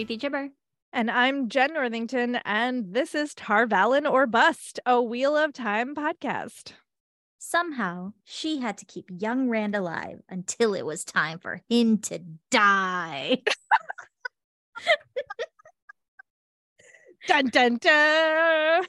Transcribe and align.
Preeti 0.00 0.18
Chhibber. 0.18 0.48
And 0.94 1.10
I'm 1.10 1.50
Jenn 1.50 1.74
Northington, 1.74 2.36
and 2.46 2.94
this 2.94 3.14
is 3.14 3.34
Tar 3.34 3.66
Valon 3.66 4.10
or 4.10 4.26
Bust, 4.26 4.80
a 4.86 5.02
Wheel 5.02 5.36
of 5.36 5.52
Time 5.52 5.94
podcast. 5.94 6.72
Somehow, 7.38 8.14
she 8.24 8.60
had 8.60 8.78
to 8.78 8.86
keep 8.86 9.04
young 9.10 9.50
Rand 9.50 9.76
alive 9.76 10.22
until 10.26 10.72
it 10.72 10.86
was 10.86 11.04
time 11.04 11.38
for 11.38 11.60
him 11.68 11.98
to 11.98 12.18
die. 12.50 13.42
dun 17.26 17.48
dun 17.48 17.76
dun. 17.78 18.84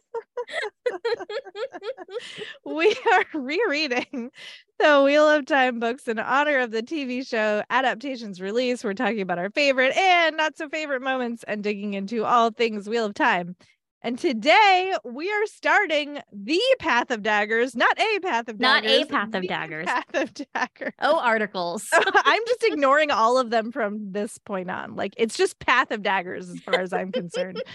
we 2.66 2.96
are 3.12 3.26
rereading 3.34 4.32
the 4.80 5.02
Wheel 5.04 5.30
of 5.30 5.46
Time 5.46 5.80
books 5.80 6.08
in 6.08 6.20
honor 6.20 6.60
of 6.60 6.72
the 6.72 6.82
TV 6.82 7.24
show 7.24 7.64
adaptation's 7.70 8.42
release. 8.42 8.84
We're 8.84 8.94
talking 8.94 9.22
about 9.22 9.40
our 9.40 9.50
favorite 9.50 9.96
and 9.96 10.38
not 10.38 10.58
so 10.58 10.70
favorite 10.70 11.02
moments 11.02 11.44
and 11.48 11.64
digging 11.64 11.94
into 11.94 12.26
all 12.26 12.52
things 12.52 12.90
Wheel 12.90 13.06
of 13.06 13.14
Time. 13.14 13.56
And 14.04 14.18
today 14.18 14.96
we 15.04 15.32
are 15.32 15.46
starting 15.46 16.20
the 16.34 16.60
Path 16.80 17.12
of 17.12 17.22
Daggers, 17.22 17.76
not 17.76 18.00
a 18.00 18.20
Path 18.20 18.48
of 18.48 18.60
Not 18.60 18.82
Daggers. 18.84 19.00
Not 19.00 19.06
a 19.06 19.12
Path 19.12 19.36
of 19.36 19.48
Daggers. 19.48 19.86
Path 19.86 20.16
of 20.16 20.34
Daggers. 20.34 20.94
Oh, 21.00 21.20
articles. 21.20 21.88
I'm 21.94 22.42
just 22.48 22.64
ignoring 22.64 23.12
all 23.12 23.38
of 23.38 23.52
them 23.52 23.72
from 23.72 24.12
this 24.12 24.40
point 24.40 24.72
on. 24.72 24.96
Like 24.96 25.14
it's 25.18 25.38
just 25.38 25.60
Path 25.60 25.92
of 25.92 26.02
Daggers 26.02 26.50
as 26.50 26.60
far 26.62 26.80
as 26.80 26.94
I'm 26.94 27.12
concerned. 27.12 27.62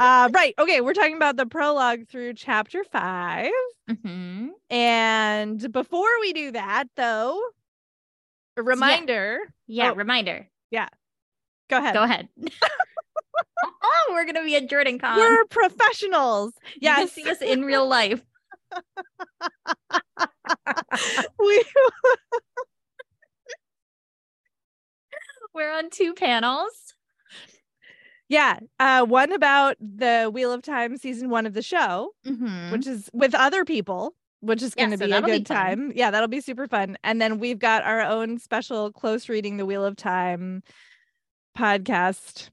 Uh, 0.00 0.28
right. 0.32 0.54
Okay. 0.60 0.80
We're 0.80 0.92
talking 0.94 1.16
about 1.16 1.36
the 1.36 1.44
prologue 1.44 2.06
through 2.08 2.34
chapter 2.34 2.84
five. 2.84 3.50
Mhm. 3.90 4.50
And 4.70 5.72
before 5.72 6.20
we 6.20 6.32
do 6.32 6.52
that, 6.52 6.84
though, 6.94 7.42
a 8.56 8.62
reminder. 8.62 9.40
Yeah, 9.66 9.90
Oh. 9.90 9.94
reminder. 9.96 10.48
Yeah. 10.70 10.86
Go 11.68 11.78
ahead. 11.78 11.94
Go 11.94 12.04
ahead. 12.04 12.28
Oh, 13.90 14.10
we're 14.12 14.26
gonna 14.26 14.44
be 14.44 14.54
at 14.56 14.68
JordanCon. 14.68 15.16
We're 15.16 15.44
professionals. 15.46 16.52
You 16.80 16.90
can 16.90 17.08
see 17.08 17.28
us 17.30 17.40
in 17.40 17.64
real 17.64 17.88
life. 17.88 18.20
we 21.38 21.64
We're 25.54 25.72
on 25.72 25.90
two 25.90 26.14
panels. 26.14 26.94
yeah. 28.28 28.60
Uh, 28.78 29.04
one 29.04 29.32
about 29.32 29.76
the 29.80 30.30
Wheel 30.32 30.52
of 30.52 30.62
Time 30.62 30.96
season 30.98 31.30
one 31.30 31.46
of 31.46 31.54
the 31.54 31.62
show. 31.62 32.12
Mhm. 32.26 32.70
which 32.72 32.86
is 32.86 33.08
with 33.12 33.34
other 33.34 33.64
people, 33.64 34.14
which 34.40 34.62
is 34.62 34.74
going 34.74 34.90
Yeah, 34.90 34.96
to 34.96 35.02
so 35.02 35.06
be 35.06 35.10
a 35.10 35.14
that'll 35.14 35.30
be 35.30 35.38
good 35.38 35.46
time. 35.46 35.92
Yeah, 35.96 36.10
that'll 36.10 36.28
be 36.28 36.40
super 36.40 36.66
fun. 36.68 36.96
And 37.02 37.20
then 37.20 37.38
we've 37.38 37.58
got 37.58 37.82
our 37.84 38.02
own 38.02 38.38
special 38.38 38.92
close 38.92 39.28
reading 39.28 39.56
the 39.56 39.66
Wheel 39.66 39.84
of 39.84 39.96
Time 39.96 40.62
podcast 41.56 42.50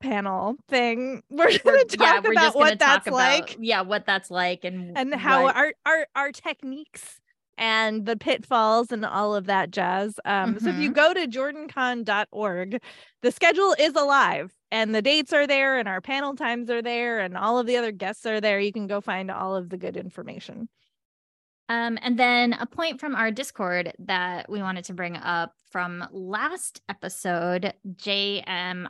panel 0.00 0.56
thing. 0.68 1.22
We're 1.30 1.50
to 1.50 1.84
talk 1.96 2.24
we're 2.24 2.32
about 2.32 2.54
gonna 2.54 2.58
what 2.58 2.78
that's 2.78 3.04
talk 3.06 3.12
like 3.12 3.56
yeah, 3.60 3.80
what 3.82 4.06
that's 4.06 4.30
like 4.30 4.64
and 4.64 4.96
and 4.96 5.14
how 5.14 5.44
what- 5.44 5.56
our, 5.56 5.72
our 5.86 6.06
our 6.14 6.32
techniques 6.32 7.20
and 7.56 8.06
the 8.06 8.16
pitfalls 8.16 8.92
and 8.92 9.04
all 9.04 9.34
of 9.34 9.46
that 9.46 9.70
jazz. 9.72 10.18
Um, 10.24 10.58
So 10.60 10.68
if 10.70 10.74
Mm-hmm. 10.76 10.82
you 10.82 10.92
go 10.92 11.12
to 11.12 11.26
jordancon.org, 11.26 12.80
the 13.22 13.32
schedule 13.32 13.74
is 13.78 13.94
alive 13.94 14.52
and 14.70 14.94
the 14.94 15.02
dates 15.02 15.32
are 15.32 15.46
there 15.46 15.78
and 15.78 15.88
our 15.88 16.00
panel 16.00 16.36
times 16.36 16.70
are 16.70 16.82
there 16.82 17.18
and 17.18 17.36
all 17.36 17.58
of 17.58 17.66
the 17.66 17.76
other 17.76 17.90
guests 17.92 18.26
are 18.26 18.40
there. 18.40 18.60
You 18.60 18.72
can 18.72 18.86
go 18.86 19.00
find 19.00 19.30
all 19.30 19.56
of 19.56 19.70
the 19.70 19.76
good 19.76 19.96
information. 19.96 20.68
Um, 21.68 21.98
and 22.00 22.18
then 22.18 22.54
a 22.54 22.64
point 22.66 22.98
from 22.98 23.14
our 23.14 23.30
Discord 23.30 23.92
that 23.98 24.50
we 24.50 24.60
wanted 24.60 24.84
to 24.84 24.94
bring 24.94 25.16
up 25.16 25.52
from 25.70 26.08
last 26.12 26.80
episode, 26.88 27.74
JMRLIS 27.86 28.86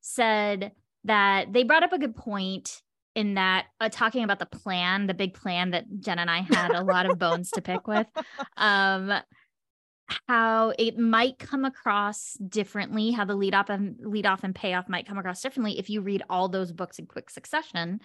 said 0.00 0.72
that 1.04 1.52
they 1.52 1.62
brought 1.62 1.84
up 1.84 1.92
a 1.92 1.98
good 1.98 2.16
point 2.16 2.82
in 3.14 3.34
that 3.34 3.66
uh, 3.80 3.88
talking 3.88 4.24
about 4.24 4.38
the 4.38 4.46
plan, 4.46 5.06
the 5.06 5.14
big 5.14 5.34
plan 5.34 5.70
that 5.70 5.84
Jenn 6.00 6.18
and 6.18 6.30
I 6.30 6.40
had 6.40 6.72
a 6.72 6.84
lot 6.84 7.10
of 7.10 7.18
bones 7.20 7.50
to 7.52 7.60
pick 7.60 7.86
with, 7.86 8.06
um, 8.56 9.12
how 10.28 10.72
it 10.78 10.98
might 10.98 11.38
come 11.38 11.64
across 11.64 12.34
differently, 12.48 13.10
how 13.10 13.24
the 13.24 13.34
lead 13.34 13.54
up 13.54 13.70
and 13.70 13.96
lead 14.00 14.26
off 14.26 14.44
and 14.44 14.54
payoff 14.54 14.88
might 14.88 15.06
come 15.06 15.18
across 15.18 15.42
differently 15.42 15.78
if 15.78 15.90
you 15.90 16.00
read 16.00 16.22
all 16.30 16.48
those 16.48 16.72
books 16.72 16.98
in 16.98 17.06
quick 17.06 17.30
succession. 17.30 18.00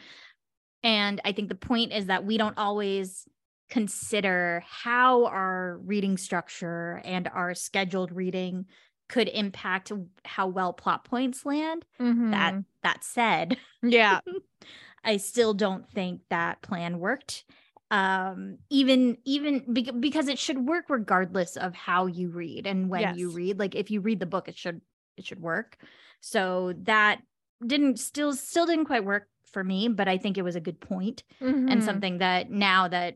And 0.83 1.21
I 1.23 1.31
think 1.31 1.49
the 1.49 1.55
point 1.55 1.93
is 1.93 2.07
that 2.07 2.25
we 2.25 2.37
don't 2.37 2.57
always 2.57 3.27
consider 3.69 4.63
how 4.67 5.25
our 5.25 5.77
reading 5.83 6.17
structure 6.17 7.01
and 7.05 7.27
our 7.29 7.55
scheduled 7.55 8.11
reading 8.11 8.65
could 9.09 9.29
impact 9.29 9.91
how 10.25 10.47
well 10.47 10.73
plot 10.73 11.05
points 11.05 11.45
land. 11.45 11.85
That 12.31 12.53
Mhm. 12.55 12.65
that 12.83 13.03
said, 13.03 13.57
yeah. 13.81 14.19
I 15.03 15.17
still 15.17 15.53
don't 15.53 15.89
think 15.89 16.21
that 16.29 16.61
plan 16.61 16.99
worked. 16.99 17.45
Um, 17.91 18.57
even 18.69 19.17
even 19.25 19.71
bec- 19.73 19.99
because 19.99 20.27
it 20.27 20.39
should 20.39 20.67
work 20.67 20.85
regardless 20.89 21.57
of 21.57 21.75
how 21.75 22.07
you 22.07 22.29
read 22.29 22.65
and 22.65 22.89
when 22.89 23.01
you 23.17 23.29
read. 23.29 23.59
Like 23.59 23.75
if 23.75 23.91
you 23.91 24.01
read 24.01 24.19
the 24.19 24.25
book, 24.25 24.47
it 24.47 24.57
should 24.57 24.81
it 25.17 25.25
should 25.25 25.41
work. 25.41 25.77
So 26.21 26.73
that 26.83 27.21
didn't 27.65 27.99
still 27.99 28.33
still 28.33 28.65
didn't 28.65 28.85
quite 28.85 29.05
work 29.05 29.27
for 29.53 29.63
me, 29.63 29.87
but 29.89 30.07
I 30.07 30.17
think 30.17 30.37
it 30.37 30.43
was 30.43 30.55
a 30.55 30.61
good 30.61 30.79
point 30.81 31.23
and 31.67 31.83
Mhm. 31.83 31.83
something 31.83 32.19
that 32.19 32.49
now 32.51 32.87
that 32.89 33.15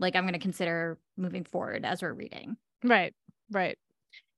like 0.00 0.16
I'm 0.16 0.24
going 0.24 0.34
to 0.34 0.38
consider 0.40 0.98
moving 1.16 1.44
forward 1.44 1.84
as 1.84 2.02
we're 2.02 2.12
reading. 2.14 2.56
Right. 2.82 3.14
Right. 3.50 3.78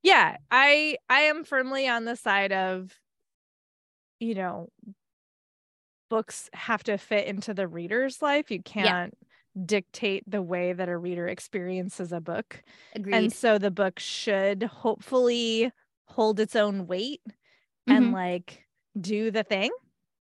Yeah, 0.02 0.38
I 0.50 0.96
I 1.08 1.22
am 1.22 1.44
firmly 1.44 1.86
on 1.88 2.04
the 2.04 2.16
side 2.16 2.52
of 2.52 2.98
you 4.20 4.34
know 4.34 4.68
books 6.08 6.50
have 6.52 6.82
to 6.84 6.98
fit 6.98 7.26
into 7.26 7.54
the 7.54 7.68
reader's 7.68 8.20
life. 8.20 8.50
You 8.50 8.62
can't 8.62 9.14
dictate 9.64 10.24
the 10.26 10.42
way 10.42 10.72
that 10.72 10.88
a 10.88 10.96
reader 10.96 11.28
experiences 11.28 12.12
a 12.12 12.20
book. 12.20 12.62
Agreed. 12.92 13.16
And 13.16 13.32
so 13.32 13.58
the 13.58 13.70
book 13.70 13.98
should 13.98 14.62
hopefully 14.62 15.72
hold 16.06 16.40
its 16.40 16.56
own 16.56 16.86
weight 16.86 17.22
and 17.88 18.10
Mhm. 18.10 18.12
like 18.12 18.66
do 19.00 19.30
the 19.30 19.44
thing. 19.44 19.70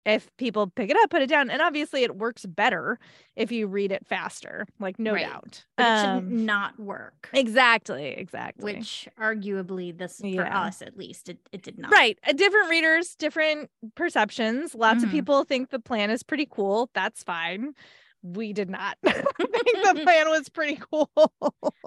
If 0.06 0.34
people 0.36 0.66
pick 0.66 0.90
it 0.90 0.96
up, 1.02 1.08
put 1.10 1.22
it 1.22 1.28
down. 1.28 1.48
And 1.50 1.62
obviously 1.62 2.02
it 2.02 2.16
works 2.16 2.44
better 2.44 2.98
if 3.36 3.50
you 3.50 3.66
read 3.66 3.90
it 3.90 4.06
faster, 4.06 4.66
like 4.78 4.98
no 4.98 5.12
Right. 5.14 5.26
doubt. 5.26 5.64
but 5.76 5.84
it 5.86 6.00
shouldn't 6.00 6.50
Um, 6.50 6.72
work. 6.78 7.30
exactly, 7.32 8.08
exactly. 8.08 8.74
Which 8.74 9.08
arguably 9.18 9.96
this 9.96 10.18
for 10.20 10.26
Yeah. 10.26 10.60
us 10.60 10.82
at 10.82 10.96
least 10.96 11.28
it, 11.28 11.38
it 11.52 11.62
did 11.62 11.78
not. 11.78 11.90
Right. 11.90 12.18
Uh, 12.26 12.32
different 12.32 12.68
readers, 12.68 13.14
different 13.16 13.70
perceptions. 13.94 14.74
Lots 14.74 15.00
Mhm. 15.00 15.04
of 15.06 15.10
people 15.10 15.44
think 15.44 15.70
the 15.70 15.80
plan 15.80 16.10
is 16.10 16.22
pretty 16.22 16.46
cool. 16.50 16.90
That's 16.94 17.22
fine. 17.24 17.74
We 18.22 18.52
did 18.54 18.70
not. 18.70 18.96
I 19.04 19.12
think 19.12 19.82
the 19.82 20.00
plan 20.04 20.28
was 20.30 20.48
pretty 20.48 20.76
cool. 20.90 21.10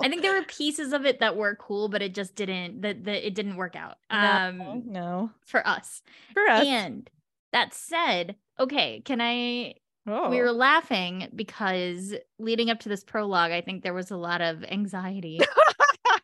I 0.02 0.10
think 0.10 0.22
there 0.22 0.34
were 0.34 0.44
pieces 0.46 0.94
of 0.94 1.06
it 1.06 1.20
that 1.20 1.36
were 1.36 1.56
cool, 1.56 1.88
but 1.90 2.02
it 2.02 2.14
just 2.14 2.36
didn't 2.36 2.82
that 2.82 3.08
it 3.08 3.34
didn't 3.36 3.56
work 3.58 3.76
out. 3.76 3.98
Um 4.10 4.58
no, 4.58 4.82
no. 4.86 5.32
for 5.46 5.68
us. 5.68 6.02
For 6.34 6.48
us. 6.48 6.66
And 6.66 7.10
that 7.54 7.74
said, 7.74 8.36
okay, 8.60 9.02
can 9.06 9.22
I 9.22 9.76
oh. 10.08 10.30
we 10.30 10.40
were 10.40 10.52
laughing 10.52 11.30
because 11.36 12.14
leading 12.40 12.70
up 12.70 12.80
to 12.82 12.90
this 12.90 13.04
prologue, 13.04 13.52
I 13.52 13.62
think 13.62 13.84
there 13.84 13.94
was 13.94 14.12
a 14.12 14.18
lot 14.18 14.42
of 14.42 14.64
anxiety. 14.64 15.40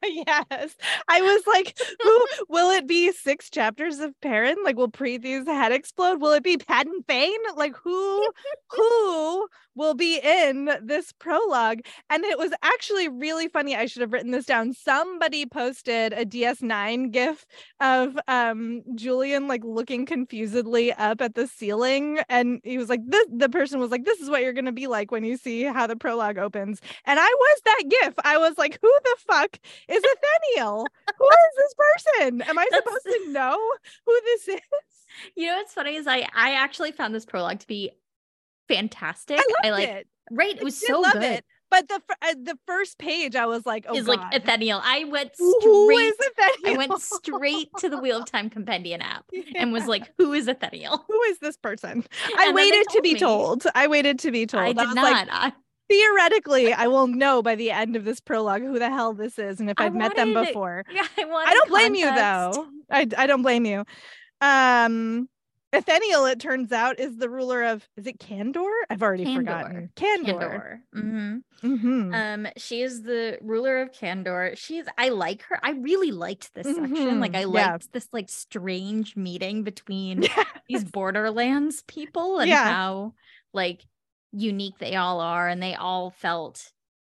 yes. 0.04 0.76
I 1.08 1.22
was 1.22 1.44
like, 1.48 1.78
who 2.02 2.28
will 2.50 2.72
it 2.72 2.88
be 2.88 3.12
six 3.12 3.50
chapters 3.50 4.00
of 4.00 4.20
Perrin? 4.22 4.58
Like, 4.64 4.78
will 4.78 4.92
Preeti's 4.92 5.48
head 5.48 5.72
explode? 5.72 6.22
Will 6.22 6.34
it 6.34 6.44
be 6.44 6.58
Padan 6.58 7.04
Fain? 7.08 7.38
Like, 7.56 7.76
who 7.76 8.30
who 8.70 9.48
will 9.76 9.94
be 9.94 10.20
in 10.24 10.70
this 10.84 11.12
prologue? 11.14 11.80
And 12.10 12.24
it 12.24 12.38
was 12.38 12.52
actually 12.62 13.08
really 13.10 13.48
funny. 13.48 13.76
I 13.76 13.86
should 13.86 14.02
have 14.02 14.14
written 14.14 14.32
this 14.32 14.46
down. 14.46 14.74
Somebody 14.74 15.46
posted 15.46 16.14
a 16.14 16.26
DS9 16.26 17.12
gif 17.12 17.46
of 17.80 18.18
um 18.28 18.82
Julian 18.96 19.48
like 19.48 19.64
looking 19.64 20.06
confusedly 20.06 20.94
up 20.94 21.22
at 21.22 21.36
the 21.36 21.48
ceiling. 21.48 22.20
And 22.30 22.60
he 22.64 22.78
was 22.78 22.90
like, 22.90 23.02
this 23.06 23.26
the 23.32 23.50
person 23.50 23.80
was 23.80 23.92
like, 23.92 24.06
This 24.06 24.20
is 24.20 24.30
what 24.30 24.42
you're 24.42 24.54
gonna 24.54 24.72
be 24.72 24.88
like 24.88 25.12
when 25.12 25.24
you 25.24 25.38
see 25.38 25.64
how 25.64 25.88
the 25.88 25.96
prologue 25.96 26.38
opens. 26.38 26.80
And 27.06 27.20
I 27.20 27.28
was 27.28 27.62
that 27.66 27.84
gif. 27.90 28.14
I 28.24 28.38
was 28.38 28.58
like, 28.58 28.80
who 28.82 28.92
the 29.04 29.16
fuck 29.28 29.58
is 29.88 30.04
Ethenielle? 30.58 30.86
who 31.18 31.26
is 31.28 31.56
this 31.58 31.74
person? 31.78 32.42
Am 32.44 32.58
I 32.58 32.68
That's- 32.72 32.84
supposed 32.84 33.24
to 33.26 33.32
know 33.32 33.58
who 34.06 34.20
this 34.26 34.48
is? 34.50 34.62
you 35.36 35.46
know 35.48 35.58
what's 35.58 35.74
funny 35.74 35.96
is 35.96 36.08
I 36.08 36.28
I 36.36 36.54
actually 36.54 36.92
found 36.92 37.14
this 37.14 37.26
prologue 37.26 37.60
to 37.60 37.68
be 37.68 37.92
fantastic. 38.76 39.40
I 39.40 39.70
loved 39.70 39.80
like 39.80 39.90
it. 39.90 40.08
right, 40.32 40.56
it 40.56 40.64
was 40.64 40.80
did 40.80 40.88
so 40.88 41.00
love 41.02 41.14
good. 41.14 41.24
it. 41.24 41.46
But 41.74 41.88
the 41.88 42.02
uh, 42.22 42.36
the 42.44 42.56
first 42.68 43.00
page, 43.00 43.36
I 43.36 43.48
was 43.48 43.66
like, 43.66 43.88
oh, 43.90 43.96
is 43.96 44.06
God. 44.06 44.20
like 44.20 44.44
Ethenielle. 44.44 44.80
I 44.84 45.06
went 45.06 45.32
straight 45.36 45.98
is 46.00 46.14
Ethenielle? 46.38 46.74
I 46.74 46.78
went 46.78 47.02
straight 47.02 47.70
to 47.80 47.90
the 47.90 47.98
Wheel 47.98 48.20
of 48.22 48.30
Time 48.30 48.52
Compendium 48.52 49.02
app 49.02 49.26
and 49.56 49.74
was 49.74 49.88
like, 49.88 50.12
who 50.20 50.34
is 50.34 50.46
Ethenielle? 50.46 51.00
who 51.08 51.22
is 51.24 51.40
this 51.40 51.58
person? 51.58 52.06
I 52.38 52.48
they 52.48 52.54
waited 52.54 52.86
to 52.90 53.02
be 53.02 53.14
me. 53.16 53.20
told. 53.20 53.64
I 53.74 53.88
waited 53.88 54.20
to 54.20 54.32
be 54.32 54.46
told. 54.46 54.64
I 54.64 54.68
did 54.68 54.76
was 54.86 54.94
not. 54.96 55.04
like, 55.04 55.28
I- 55.32 55.54
theoretically 55.90 56.74
I 56.74 56.88
will 56.88 57.08
know 57.08 57.42
by 57.42 57.56
the 57.56 57.72
end 57.72 57.96
of 57.96 58.06
this 58.06 58.20
prologue 58.20 58.62
who 58.62 58.80
the 58.80 58.90
hell 58.90 59.14
this 59.14 59.38
is 59.38 59.60
and 59.60 59.70
if 59.70 59.80
I 59.80 59.86
I've 59.86 59.96
met 59.96 60.16
them 60.16 60.34
before. 60.34 60.86
Yeah, 60.92 61.06
I, 61.18 61.26
wanted 61.26 61.50
I 61.50 61.54
don't 61.56 61.70
blame 61.70 61.96
you 61.96 62.06
though. 62.06 62.68
I 62.92 63.08
I 63.18 63.28
don't 63.28 63.42
blame 63.42 63.66
you. 63.66 63.84
Um 64.42 65.28
Ethenielle, 65.74 66.32
it 66.32 66.40
turns 66.40 66.72
out, 66.72 67.00
is 67.00 67.18
the 67.18 67.30
ruler 67.30 67.64
of 67.64 67.88
is 67.98 68.06
it 68.08 68.20
Kandor? 68.20 68.70
I've 68.90 69.02
already 69.02 69.26
Kandor. 69.26 69.36
forgotten. 69.38 69.90
Kandor. 69.96 70.26
Kandor. 70.26 70.80
hmm 70.94 71.38
Mhm. 71.64 72.14
Um, 72.14 72.48
she 72.58 72.82
is 72.82 73.02
the 73.04 73.38
ruler 73.42 73.82
of 73.82 73.92
Kandor. 73.92 74.56
She's 74.58 74.86
I 74.98 75.10
like 75.10 75.42
her. 75.44 75.60
I 75.64 75.72
really 75.72 76.12
liked 76.12 76.54
this 76.54 76.68
section. 76.68 77.20
Like 77.20 77.32
Mhm. 77.32 77.38
I 77.38 77.40
Yeah. 77.42 77.46
liked 77.72 77.92
this 77.92 78.08
like 78.12 78.30
strange 78.30 79.16
meeting 79.16 79.64
between 79.64 80.24
these 80.70 80.84
Borderlands 80.84 81.84
people 81.88 82.40
and 82.40 82.50
Yeah. 82.50 82.70
how 82.72 83.14
like 83.54 83.82
unique 84.32 84.78
they 84.80 84.96
all 84.96 85.20
are, 85.22 85.48
and 85.48 85.62
they 85.62 85.76
all 85.76 86.12
felt. 86.12 86.72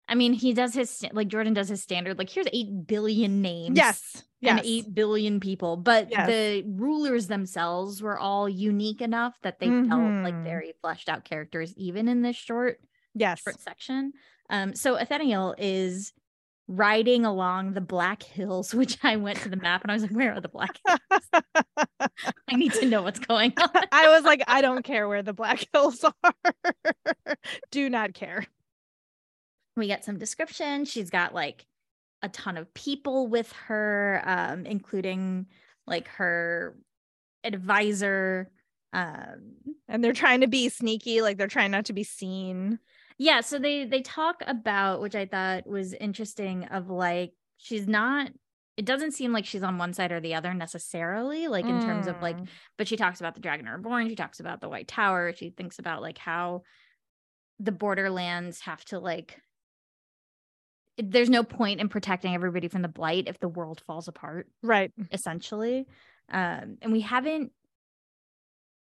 I 0.08 0.14
mean, 0.14 0.32
he 0.32 0.54
does 0.54 0.72
his 0.74 1.04
like 1.12 1.28
Jordan 1.28 1.52
does 1.52 1.68
his 1.68 1.82
standard. 1.82 2.16
Like 2.18 2.30
here's 2.30 2.46
eight 2.52 2.86
billion 2.86 3.42
names. 3.42 3.76
yes. 3.76 4.24
And 4.42 4.60
eight 4.64 4.94
billion 4.94 5.40
people, 5.40 5.76
but 5.76 6.10
Yes. 6.10 6.26
the 6.28 6.62
rulers 6.66 7.26
themselves 7.26 8.00
were 8.00 8.18
all 8.18 8.48
unique 8.48 9.00
enough 9.00 9.34
that 9.42 9.58
they 9.58 9.66
felt 9.66 9.88
like 9.90 10.34
Mhm. 10.34 10.44
very 10.44 10.72
fleshed 10.80 11.08
out 11.08 11.24
characters, 11.24 11.74
even 11.76 12.06
in 12.08 12.22
this 12.22 12.36
short 12.36 12.80
yes. 13.14 13.40
short 13.40 13.58
section. 13.60 14.12
Um, 14.48 14.74
so 14.74 14.96
Ethenielle 14.96 15.54
is 15.58 16.12
riding 16.68 17.24
along 17.24 17.72
the 17.72 17.80
Black 17.80 18.22
Hills, 18.22 18.72
which 18.74 18.98
I 19.02 19.16
went 19.16 19.38
to 19.40 19.48
the 19.48 19.56
map 19.56 19.82
and 19.82 19.90
I 19.90 19.94
was 19.94 20.02
like, 20.02 20.12
where 20.12 20.34
are 20.34 20.40
the 20.40 20.48
Black 20.48 20.78
Hills? 20.86 21.42
I 22.48 22.56
need 22.56 22.72
to 22.74 22.86
know 22.86 23.02
what's 23.02 23.18
going 23.18 23.52
on. 23.60 23.84
I 23.90 24.08
was 24.08 24.24
like, 24.24 24.42
I 24.46 24.60
don't 24.60 24.84
care 24.84 25.08
where 25.08 25.22
the 25.22 25.32
Black 25.32 25.66
Hills 25.72 26.04
are. 26.04 26.32
Do 27.70 27.88
not 27.90 28.14
care. 28.14 28.46
we 29.76 29.86
get 29.86 30.04
some 30.04 30.18
description. 30.18 30.84
She's 30.84 31.10
got 31.10 31.34
like 31.34 31.66
a 32.22 32.28
ton 32.28 32.56
of 32.56 32.72
people 32.74 33.26
with 33.28 33.52
her, 33.66 34.22
um, 34.24 34.66
including 34.66 35.46
like 35.86 36.08
her 36.08 36.76
advisor. 37.44 38.50
Um, 38.92 39.54
And 39.88 40.02
they're 40.02 40.12
trying 40.12 40.40
to 40.40 40.46
be 40.48 40.68
sneaky, 40.68 41.20
like 41.22 41.36
they're 41.36 41.46
trying 41.46 41.70
not 41.70 41.86
to 41.86 41.92
be 41.92 42.04
seen. 42.04 42.78
yeah 43.18 43.40
so 43.40 43.58
they 43.58 43.84
they 43.84 44.00
talk 44.00 44.42
about 44.46 45.00
which 45.02 45.14
i 45.16 45.26
thought 45.26 45.66
was 45.66 45.92
interesting 45.92 46.64
of 46.66 46.88
like 46.88 47.32
she's 47.56 47.88
not 47.88 48.30
it 48.76 48.84
doesn't 48.84 49.10
seem 49.10 49.32
like 49.32 49.44
she's 49.44 49.64
on 49.64 49.76
one 49.76 49.92
side 49.92 50.12
or 50.12 50.20
the 50.20 50.34
other 50.36 50.54
necessarily 50.54 51.48
like 51.48 51.64
in 51.66 51.80
terms 51.80 52.06
of 52.06 52.14
like 52.22 52.36
Mm. 52.36 52.46
but 52.76 52.86
she 52.86 52.96
talks 52.96 53.18
about 53.20 53.34
the 53.34 53.40
dragon 53.40 53.66
reborn 53.68 54.08
she 54.08 54.14
talks 54.14 54.38
about 54.40 54.60
the 54.60 54.68
white 54.68 54.86
tower 54.86 55.32
she 55.32 55.50
thinks 55.50 55.78
about 55.80 56.00
like 56.00 56.16
how 56.18 56.62
the 57.58 57.72
borderlands 57.72 58.60
have 58.60 58.84
to 58.86 59.00
like 59.00 59.40
there's 60.98 61.30
no 61.30 61.42
point 61.42 61.80
in 61.80 61.88
protecting 61.88 62.34
everybody 62.34 62.68
from 62.68 62.82
the 62.82 62.88
blight 62.88 63.24
if 63.26 63.38
the 63.38 63.48
world 63.48 63.80
falls 63.86 64.08
apart 64.08 64.48
right. 64.62 64.92
essentially 65.12 65.86
um 66.30 66.76
and 66.82 66.92
we 66.92 67.00
haven't 67.00 67.52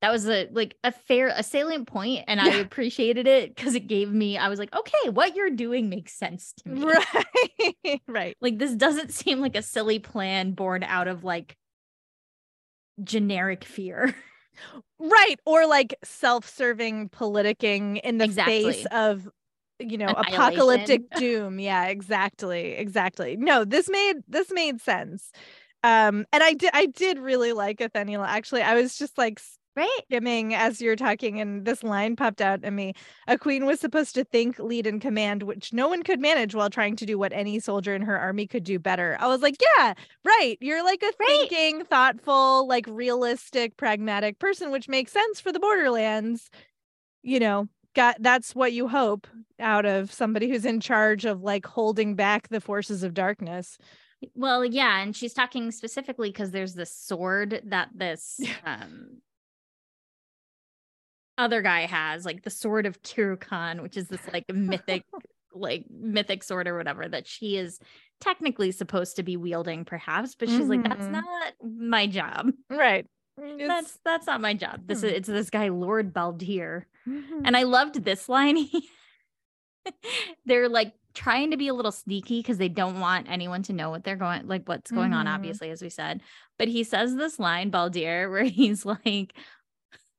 that 0.00 0.10
was 0.10 0.28
a 0.28 0.48
like 0.52 0.76
a 0.84 0.92
fair 0.92 1.28
a 1.28 1.42
salient 1.42 1.86
point 1.86 2.24
and 2.28 2.40
i 2.40 2.56
appreciated 2.56 3.26
it 3.26 3.54
because 3.54 3.74
it 3.74 3.86
gave 3.86 4.12
me 4.12 4.36
i 4.36 4.48
was 4.48 4.58
like 4.58 4.74
okay 4.74 5.08
what 5.10 5.34
you're 5.36 5.50
doing 5.50 5.88
makes 5.88 6.12
sense 6.12 6.52
to 6.58 6.68
me 6.68 6.84
Right. 6.84 8.00
right. 8.08 8.36
like 8.40 8.58
this 8.58 8.74
doesn't 8.74 9.12
seem 9.12 9.40
like 9.40 9.56
a 9.56 9.62
silly 9.62 9.98
plan 9.98 10.52
born 10.52 10.82
out 10.82 11.08
of 11.08 11.24
like 11.24 11.56
generic 13.02 13.64
fear 13.64 14.14
Right. 14.98 15.40
Or 15.44 15.66
like 15.66 15.96
self-serving 16.04 17.08
politicking 17.08 18.00
in 18.00 18.18
the 18.18 18.28
face 18.28 18.86
of 18.92 19.28
you 19.90 19.98
know, 19.98 20.14
apocalyptic 20.14 21.02
doom. 21.14 21.58
Yeah, 21.58 21.86
exactly. 21.86 22.72
Exactly. 22.72 23.36
No, 23.36 23.64
this 23.64 23.88
made 23.88 24.16
this 24.28 24.50
made 24.52 24.80
sense. 24.80 25.30
Um, 25.84 26.26
and 26.32 26.42
I 26.42 26.54
did 26.54 26.70
I 26.74 26.86
did 26.86 27.18
really 27.18 27.52
like 27.52 27.78
Ethenielle. 27.78 28.26
Actually, 28.26 28.62
I 28.62 28.74
was 28.74 28.96
just 28.98 29.18
like 29.18 29.40
right 29.76 29.88
skimming 30.06 30.54
as 30.54 30.80
you're 30.80 30.96
talking, 30.96 31.40
and 31.40 31.64
this 31.64 31.82
line 31.82 32.16
popped 32.16 32.40
out 32.40 32.64
at 32.64 32.72
me. 32.72 32.94
A 33.26 33.38
queen 33.38 33.66
was 33.66 33.80
supposed 33.80 34.14
to 34.14 34.24
think, 34.24 34.58
lead, 34.58 34.86
and 34.86 35.00
command, 35.00 35.42
which 35.44 35.72
no 35.72 35.88
one 35.88 36.02
could 36.02 36.20
manage 36.20 36.54
while 36.54 36.70
trying 36.70 36.96
to 36.96 37.06
do 37.06 37.18
what 37.18 37.32
any 37.32 37.58
soldier 37.60 37.94
in 37.94 38.02
her 38.02 38.18
army 38.18 38.46
could 38.46 38.64
do 38.64 38.78
better. 38.78 39.16
I 39.20 39.26
was 39.28 39.42
like, 39.42 39.56
yeah, 39.78 39.94
right. 40.24 40.56
You're 40.60 40.84
like 40.84 41.02
a 41.02 41.12
Right. 41.18 41.50
thinking, 41.50 41.84
thoughtful, 41.84 42.66
like 42.68 42.86
realistic, 42.88 43.76
pragmatic 43.76 44.38
person, 44.38 44.70
which 44.70 44.88
makes 44.88 45.12
sense 45.12 45.40
for 45.40 45.52
the 45.52 45.60
borderlands. 45.60 46.50
You 47.22 47.40
know, 47.40 47.68
got 47.94 48.16
that's 48.20 48.54
what 48.54 48.72
you 48.72 48.88
hope 48.88 49.26
out 49.60 49.84
of 49.86 50.12
somebody 50.12 50.48
who's 50.50 50.64
in 50.64 50.80
charge 50.80 51.24
of 51.24 51.42
like 51.42 51.66
holding 51.66 52.14
back 52.14 52.48
the 52.48 52.60
forces 52.60 53.02
of 53.02 53.14
darkness. 53.14 53.78
well 54.34 54.64
yeah 54.64 55.00
and 55.02 55.14
she's 55.16 55.34
talking 55.34 55.70
specifically 55.70 56.30
because 56.30 56.50
there's 56.52 56.74
this 56.74 56.94
sword 56.94 57.60
that 57.66 57.88
this 57.94 58.40
um 58.64 59.18
other 61.38 61.62
guy 61.62 61.86
has 61.86 62.24
like 62.24 62.42
the 62.42 62.50
sword 62.50 62.84
of 62.86 63.02
Kirukan, 63.02 63.82
which 63.82 63.96
is 63.96 64.08
this 64.08 64.20
like 64.32 64.44
mythic 64.52 65.04
like 65.54 65.84
mythic 65.90 66.42
sword 66.42 66.66
or 66.68 66.76
whatever 66.76 67.08
that 67.08 67.26
she 67.26 67.56
is 67.56 67.78
technically 68.20 68.70
supposed 68.72 69.16
to 69.16 69.22
be 69.22 69.36
wielding 69.36 69.84
perhaps 69.84 70.34
but 70.34 70.48
she's 70.48 70.66
like 70.68 70.82
that's 70.82 71.04
Mhm. 71.06 71.10
not 71.12 71.52
my 71.62 72.06
job 72.06 72.52
Right. 72.70 73.06
It's- 73.38 73.68
that's 73.68 73.98
that's 74.04 74.26
not 74.26 74.40
my 74.40 74.54
job 74.54 74.86
this 74.86 75.02
is 75.02 75.10
Hmm. 75.10 75.16
it's 75.16 75.28
this 75.28 75.50
guy 75.50 75.68
lord 75.68 76.14
Baldhere 76.14 76.84
Mhm. 77.08 77.42
and 77.44 77.56
i 77.56 77.62
loved 77.64 78.04
this 78.04 78.28
line 78.28 78.56
they're 80.46 80.68
like 80.68 80.94
trying 81.14 81.50
to 81.50 81.56
be 81.56 81.68
a 81.68 81.74
little 81.74 81.92
sneaky 81.92 82.38
because 82.40 82.56
they 82.58 82.68
don't 82.68 83.00
want 83.00 83.28
anyone 83.28 83.62
to 83.64 83.72
know 83.72 83.90
what 83.90 84.04
they're 84.04 84.16
going 84.16 84.46
like 84.46 84.66
what's 84.68 84.90
going 84.90 85.12
on 85.12 85.26
Mhm. 85.26 85.34
obviously 85.34 85.70
as 85.70 85.82
we 85.82 85.90
said 85.90 86.22
but 86.58 86.68
he 86.68 86.84
says 86.84 87.14
this 87.16 87.38
line 87.38 87.70
Baldhere 87.70 88.30
where 88.30 88.44
he's 88.44 88.86
like 88.86 89.34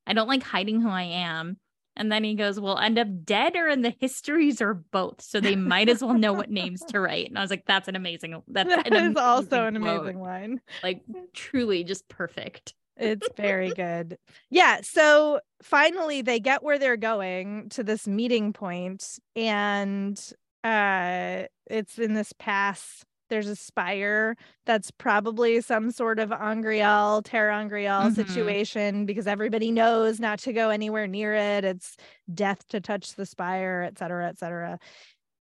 i 0.06 0.13
don't 0.13 0.27
like 0.27 0.44
hiding 0.44 0.81
who 0.81 0.89
i 0.89 1.03
am 1.03 1.57
and 1.95 2.12
then 2.12 2.24
he 2.24 2.35
goes 2.35 2.59
we'll 2.59 2.77
end 2.77 3.00
up 3.00 3.07
dead 3.24 3.56
or 3.56 3.68
in 3.69 3.81
the 3.81 3.94
histories 4.00 4.62
or 4.62 4.74
both 4.74 5.21
so 5.21 5.39
they 5.39 5.56
might 5.56 5.89
as 5.89 6.03
well 6.03 6.13
know 6.18 6.33
what 6.33 6.50
names 6.51 6.81
to 6.89 7.00
write 7.00 7.27
and 7.30 7.38
i 7.38 7.41
was 7.41 7.50
like 7.50 7.63
that's 7.65 7.88
an 7.88 7.95
amazing 7.95 8.41
that's 8.50 8.69
that 8.75 8.88
an 8.88 9.12
is 9.12 9.15
also 9.18 9.65
an 9.65 9.75
amazing 9.77 9.81
quote. 9.81 10.01
amazing 10.01 10.21
line. 10.21 10.62
like 10.83 11.01
truly 11.33 11.83
just 11.83 12.07
perfect 12.09 12.74
It's 12.98 13.28
very 13.36 13.72
good. 13.72 14.18
Yeah. 14.50 14.81
So 14.84 15.40
finally, 15.62 16.22
they 16.22 16.40
get 16.40 16.63
where 16.63 16.78
they're 16.78 16.98
going 16.98 17.69
to 17.69 17.84
this 17.84 18.07
meeting 18.07 18.54
point, 18.54 19.19
and 19.36 20.19
uh, 20.63 21.44
it's 21.69 21.98
in 21.98 22.13
this 22.13 22.34
pass. 22.38 23.04
There's 23.30 23.47
a 23.47 23.56
spire 23.56 24.35
that's 24.68 24.92
probably 24.92 25.59
some 25.62 25.90
sort 25.90 26.19
of 26.19 26.31
angreal, 26.31 27.23
Terra 27.23 27.56
Angriel 27.57 28.12
Mhm. 28.12 28.16
situation 28.16 29.06
because 29.07 29.26
everybody 29.26 29.71
knows 29.71 30.19
not 30.19 30.38
to 30.40 30.54
go 30.54 30.69
anywhere 30.69 31.07
near 31.07 31.33
it. 31.33 31.64
It's 31.64 31.97
death 32.31 32.68
to 32.68 32.80
touch 32.80 33.16
the 33.16 33.26
spire, 33.26 33.81
et 33.88 33.97
cetera, 33.97 34.28
et 34.28 34.38
cetera. 34.38 34.78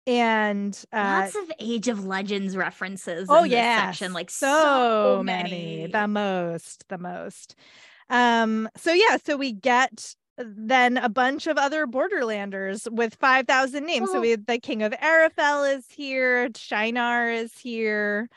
And 0.07 0.79
uh, 0.93 1.23
lots 1.23 1.35
of 1.35 1.51
age 1.59 1.89
of 1.89 2.07
legends 2.07 2.57
references 2.57 3.27
oh 3.29 3.43
yeah 3.43 3.87
section 3.87 4.13
like 4.13 4.31
so, 4.31 4.47
so, 4.47 5.23
many. 5.23 5.51
many 5.51 5.87
the 5.93 6.07
most 6.07 6.85
the 6.89 6.99
most 6.99 7.57
um 8.09 8.69
so 8.77 8.93
yeah 8.93 9.17
so 9.25 9.37
we 9.37 9.51
get 9.51 10.15
then 10.39 10.97
a 10.97 11.09
bunch 11.09 11.49
of 11.49 11.59
other 11.59 11.87
borderlanders 11.87 12.89
with 12.93 13.17
5000 13.17 13.85
names 13.85 14.11
so 14.13 14.21
we 14.21 14.37
the 14.37 14.59
king 14.59 14.85
of 14.85 14.93
arafel 15.03 15.65
is 15.65 15.85
here 15.91 16.51
Shienar 16.51 17.35
is 17.35 17.59
here 17.59 18.29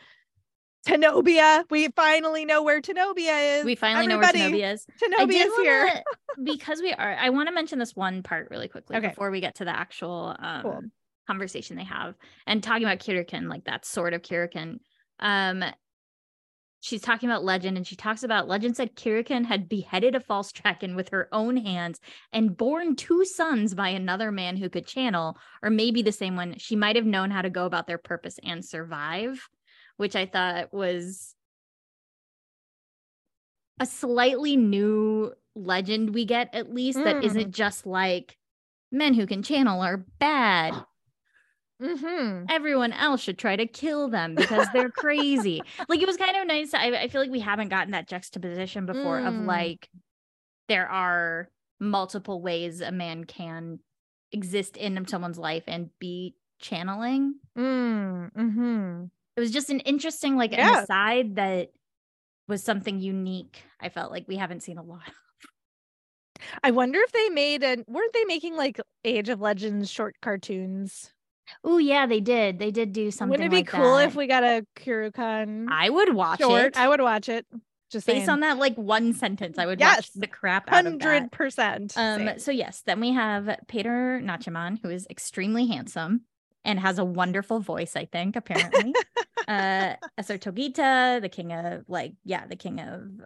tenobia 0.88 1.66
we 1.70 1.90
finally 1.90 2.46
know 2.46 2.64
where 2.64 2.82
tenobia 2.82 3.60
is 3.60 3.66
we 3.66 3.76
finally 3.76 4.06
Everybody, 4.06 4.40
know 4.40 4.50
where 4.50 4.60
Tenobia 4.60 4.74
is. 4.74 4.88
Tenobia 5.04 5.46
is 5.46 5.56
here 5.62 5.86
wanna, 5.86 6.04
because 6.44 6.82
we 6.82 6.94
are. 6.94 7.16
I 7.20 7.30
want 7.30 7.50
to 7.50 7.54
mention 7.54 7.80
this 7.80 7.96
one 7.96 8.24
part 8.24 8.48
really 8.50 8.70
quickly 8.70 8.96
Okay. 8.98 9.10
before 9.10 9.30
we 9.30 9.42
get 9.42 9.56
to 9.56 9.66
the 9.66 9.78
actual 9.78 10.36
um, 10.40 10.62
Cool. 10.62 10.84
Conversation 11.30 11.76
they 11.76 11.84
have 11.84 12.16
and 12.48 12.64
talking 12.64 12.86
about 12.86 12.98
Kirukan, 12.98 13.48
like 13.48 13.66
that 13.66 13.86
sort 13.86 14.16
of 14.16 14.24
Kirukan. 14.24 14.80
Um, 15.20 15.64
she's 16.80 17.02
talking 17.04 17.30
about 17.30 17.44
legend, 17.44 17.78
and 17.78 17.86
she 17.86 17.96
talks 17.96 18.24
about 18.24 18.48
legend 18.48 18.76
said 18.76 18.96
Kirukan 18.96 19.46
had 19.46 19.70
beheaded 19.70 20.16
a 20.16 20.20
false 20.22 20.52
dragon 20.52 20.96
with 20.96 21.10
her 21.10 21.30
own 21.32 21.56
hands 21.56 22.00
and 22.34 22.58
born 22.58 22.96
two 22.96 23.26
sons 23.26 23.76
by 23.76 23.90
another 23.90 24.32
man 24.32 24.58
who 24.58 24.70
could 24.70 24.88
channel, 24.88 25.38
or 25.62 25.70
maybe 25.70 26.02
the 26.02 26.12
same 26.12 26.36
one. 26.36 26.58
She 26.58 26.76
might 26.76 26.96
have 26.96 27.06
known 27.06 27.30
how 27.30 27.44
to 27.44 27.52
go 27.52 27.68
about 27.68 27.86
their 27.86 28.00
purpose 28.00 28.40
and 28.44 28.66
survive, 28.66 29.48
which 29.98 30.16
I 30.16 30.26
thought 30.26 30.74
was 30.74 31.36
a 33.80 33.86
slightly 33.86 34.58
new 34.58 35.32
legend 35.56 36.16
we 36.16 36.26
get 36.26 36.56
at 36.56 36.74
least 36.74 37.04
that 37.04 37.18
Mm. 37.18 37.24
isn't 37.24 37.56
just 37.56 37.86
like 37.86 38.36
men 38.92 39.14
who 39.14 39.28
can 39.28 39.44
channel 39.44 39.82
are 39.82 39.98
bad 40.18 40.74
hmm 41.80 42.46
everyone 42.50 42.92
else 42.94 43.22
should 43.22 43.38
try 43.38 43.56
to 43.56 43.66
kill 43.68 44.10
them 44.10 44.36
because 44.36 44.70
they're 44.72 44.92
crazy 44.92 45.66
like 45.90 46.02
it 46.02 46.08
was 46.08 46.18
kind 46.18 46.36
of 46.36 46.48
nice 46.48 46.74
I, 46.74 46.88
I 46.88 47.08
feel 47.08 47.22
like 47.22 47.30
we 47.32 47.40
haven't 47.40 47.70
gotten 47.70 47.92
that 47.92 48.08
juxtaposition 48.08 48.86
before 48.86 49.20
of 49.20 49.36
Mm. 49.36 49.46
like 49.46 49.90
there 50.68 50.88
are 50.90 51.50
multiple 51.80 52.42
ways 52.42 52.82
a 52.82 52.92
man 52.92 53.24
can 53.26 53.80
exist 54.32 54.78
in 54.78 55.06
someone's 55.08 55.40
life 55.40 55.64
and 55.68 55.90
be 56.00 56.36
channeling. 56.60 57.36
Mm, 57.58 58.32
hmm 58.34 59.06
It 59.36 59.40
was 59.40 59.52
just 59.52 59.70
an 59.70 59.80
interesting, 59.82 60.36
like, 60.36 60.54
an 60.54 60.70
aside 60.70 61.36
that 61.36 61.72
was 62.48 62.64
something 62.64 63.00
unique. 63.00 63.64
I 63.80 63.90
felt 63.90 64.12
like 64.12 64.28
we 64.28 64.38
haven't 64.38 64.64
seen 64.64 64.78
a 64.78 64.84
lot. 64.84 65.12
I 66.64 66.72
wonder 66.72 67.00
if 67.00 67.12
they 67.12 67.30
made 67.30 67.64
an 67.64 67.84
weren't 67.88 68.14
they 68.14 68.24
making 68.26 68.56
like 68.56 68.80
Age 69.04 69.30
of 69.30 69.42
Legends 69.42 69.90
short 69.90 70.16
cartoons? 70.22 71.14
Oh 71.64 71.78
yeah, 71.78 72.06
they 72.06 72.20
did. 72.20 72.60
They 72.60 72.72
did 72.72 72.94
do 72.94 73.12
something. 73.12 73.32
Wouldn't 73.32 73.48
it 73.48 73.52
be 73.52 73.58
like 73.58 73.68
cool 73.68 73.96
that. 73.98 74.08
if 74.08 74.16
we 74.16 74.28
got 74.28 74.44
a 74.44 74.66
Kirukan 74.78 75.68
I 75.70 75.90
would 75.90 76.14
watch 76.14 76.40
short? 76.40 76.66
it. 76.68 76.78
I 76.78 76.88
would 76.88 77.02
watch 77.02 77.30
it. 77.30 77.46
Just 77.92 78.06
Based 78.06 78.18
saying. 78.18 78.30
on 78.30 78.40
that, 78.42 78.58
like 78.60 78.76
one 78.76 79.14
sentence, 79.14 79.58
I 79.58 79.66
would 79.66 79.80
watch 79.80 80.12
the 80.14 80.28
crap 80.28 80.72
out 80.72 80.86
of 80.86 81.00
that. 81.00 81.04
hundred 81.04 81.32
percent. 81.32 81.94
Um, 81.96 82.38
so 82.38 82.52
yes, 82.52 82.84
then 82.86 83.00
we 83.00 83.14
have 83.14 83.46
Paitar 83.68 84.24
Nachiman, 84.24 84.80
who 84.84 84.90
is 84.90 85.08
extremely 85.10 85.66
handsome 85.66 86.22
and 86.64 86.80
has 86.80 87.00
a 87.00 87.06
wonderful 87.06 87.60
voice, 87.60 87.96
I 87.96 88.06
think, 88.06 88.36
apparently. 88.36 88.94
uh 89.48 89.96
Easar 90.20 90.38
Togita, 90.38 91.20
the 91.20 91.30
king 91.30 91.52
of 91.52 91.86
like, 91.88 92.14
yeah, 92.24 92.46
the 92.46 92.56
king 92.56 92.80
of 92.80 93.26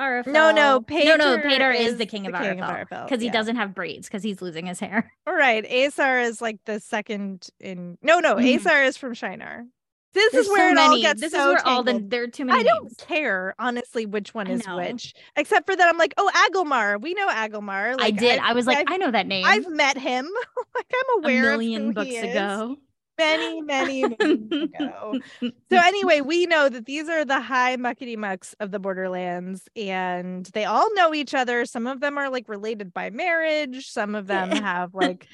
Arafel. 0.00 0.32
No, 0.32 0.50
no, 0.50 0.52
no, 0.52 0.78
no, 0.78 0.80
Paitar 0.80 1.42
Paitar 1.44 1.74
is, 1.74 1.92
is 1.92 1.98
the 1.98 2.06
king 2.06 2.26
of 2.26 2.32
the 2.32 2.38
king 2.38 2.60
of 2.60 2.68
Arafel 2.68 2.88
Arafel, 2.90 3.04
because 3.08 3.22
he 3.22 3.30
doesn't 3.30 3.56
have 3.56 3.74
braids 3.74 4.08
because 4.08 4.22
he's 4.22 4.40
losing 4.42 4.66
his 4.66 4.80
hair. 4.80 5.12
All 5.26 5.34
right, 5.46 5.64
Easar 5.68 6.24
is 6.24 6.40
like 6.40 6.58
the 6.66 6.80
second 6.80 7.46
in. 7.60 7.98
No, 8.02 8.18
no, 8.20 8.36
Mhm. 8.36 8.58
Easar 8.58 8.86
is 8.86 8.96
from 8.96 9.14
Shienar. 9.14 9.64
This 10.12 10.32
There's 10.32 10.46
is 10.46 10.50
where 10.50 10.68
so 10.68 10.72
it 10.72 10.74
many. 10.74 10.88
all 10.96 11.00
gets 11.02 11.20
this 11.20 11.30
so 11.32 11.38
is 11.52 11.62
where 11.62 11.68
all 11.68 11.84
the 11.84 12.04
there 12.04 12.24
are 12.24 12.26
too 12.26 12.44
many 12.44 12.58
I 12.58 12.62
don't 12.64 12.82
names. 12.82 12.96
care 12.98 13.54
honestly 13.60 14.06
which 14.06 14.34
one 14.34 14.48
is 14.48 14.66
which, 14.66 15.14
except 15.36 15.66
for 15.66 15.76
that 15.76 15.88
I'm 15.88 15.98
like, 15.98 16.14
oh, 16.16 16.28
Agelmar. 16.50 17.00
We 17.00 17.14
know 17.14 17.28
Agelmar. 17.28 17.94
I 18.00 18.10
did. 18.10 18.40
I've- 18.40 18.50
I 18.50 18.52
was 18.54 18.66
like, 18.66 18.78
I've, 18.78 18.86
I 18.88 18.96
know 18.96 19.12
that 19.12 19.28
name. 19.28 19.44
I've 19.46 19.68
met 19.70 19.96
him. 19.96 20.26
like 20.74 20.90
I'm 20.92 21.22
a 21.22 21.28
aware 21.28 21.42
million 21.42 21.82
of 21.82 21.86
who 21.88 21.92
books 21.94 22.08
he 22.08 22.16
is. 22.16 22.24
ago. 22.24 22.76
Many, 23.20 23.60
many 23.60 24.04
ago. 24.04 25.18
So 25.42 25.50
anyway, 25.72 26.22
we 26.22 26.46
know 26.46 26.70
that 26.70 26.86
these 26.86 27.08
are 27.08 27.24
the 27.24 27.40
high 27.40 27.76
muckety 27.76 28.16
mucks 28.16 28.54
of 28.60 28.70
the 28.70 28.78
borderlands, 28.78 29.68
and 29.76 30.46
they 30.46 30.64
all 30.64 30.92
know 30.94 31.12
each 31.12 31.34
other. 31.34 31.66
Some 31.66 31.86
of 31.86 32.00
them 32.00 32.16
are 32.16 32.30
like 32.30 32.48
related 32.48 32.94
by 32.94 33.10
marriage. 33.10 33.88
Some 33.88 34.14
of 34.14 34.26
them 34.26 34.50
have 34.50 34.94
like 34.94 35.28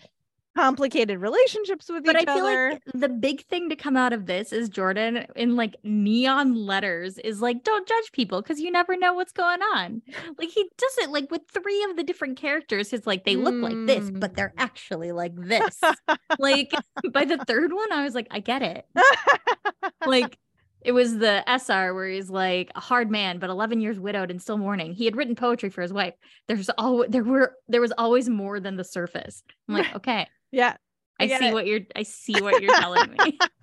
complicated 0.57 1.21
relationships 1.21 1.89
with 1.89 2.05
but 2.05 2.17
each 2.21 2.27
I 2.29 2.35
feel 2.35 2.45
other. 2.47 2.71
like 2.73 2.83
the 2.95 3.09
big 3.09 3.45
thing 3.47 3.69
to 3.69 3.77
come 3.77 3.97
out 3.97 4.13
of 4.13 4.27
this 4.27 4.53
is 4.53 4.69
Jordan 4.69 5.27
in 5.37 5.55
like 5.55 5.77
neon 5.85 6.55
letters 6.55 7.19
is 7.19 7.41
like, 7.43 7.63
don't 7.63 7.87
judge 7.87 8.11
people 8.13 8.41
because 8.43 8.59
you 8.59 8.71
never 8.71 8.97
know 8.97 9.13
what's 9.15 9.33
going 9.33 9.61
on. 9.63 10.03
Like 10.39 10.49
he 10.51 10.69
does 10.79 10.99
it 10.99 11.11
like 11.11 11.31
with 11.31 11.43
three 11.53 11.85
of 11.85 11.97
the 11.97 12.03
different 12.03 12.39
characters. 12.39 12.93
It's 12.93 13.07
like 13.07 13.25
they 13.25 13.37
look 13.37 13.55
like 13.55 13.77
this, 13.87 14.11
but 14.11 14.35
they're 14.35 14.47
Mm. 14.57 14.63
actually 14.63 15.13
like 15.13 15.35
this. 15.37 15.81
like 16.39 16.73
by 17.13 17.25
the 17.25 17.39
third 17.47 17.73
one, 17.73 17.93
I 17.93 18.03
was 18.05 18.15
like, 18.15 18.29
I 18.31 18.41
get 18.41 18.63
it. 18.63 18.87
Like 20.07 20.39
it 20.83 20.93
was 20.93 21.19
the 21.19 21.43
Easar 21.49 21.95
where 21.95 22.09
he's 22.09 22.31
like 22.31 22.71
a 22.77 22.81
hard 22.81 23.11
man, 23.11 23.39
but 23.39 23.51
11 23.51 23.81
years 23.81 23.99
widowed 23.99 24.31
and 24.31 24.41
still 24.41 24.57
mourning. 24.59 24.93
He 24.93 25.05
had 25.05 25.17
written 25.17 25.35
poetry 25.35 25.69
for 25.69 25.83
his 25.83 25.93
wife. 25.93 26.15
There's 26.47 26.69
always 26.79 27.11
there 27.11 27.25
were 27.25 27.55
there 27.69 27.81
was 27.81 27.93
always 27.99 28.29
more 28.29 28.61
than 28.61 28.77
the 28.77 28.85
surface. 28.85 29.43
I'm 29.69 29.75
like, 29.75 29.95
okay, 29.97 30.29
yeah, 30.51 30.77
I 31.21 31.25
I 31.25 31.39
see 31.39 31.47
it. 31.49 31.53
what 31.53 31.67
you're 31.67 31.81
I 31.95 32.03
see 32.03 32.41
what 32.41 32.63
you're 32.63 32.75
telling 32.75 33.11
me. 33.13 33.39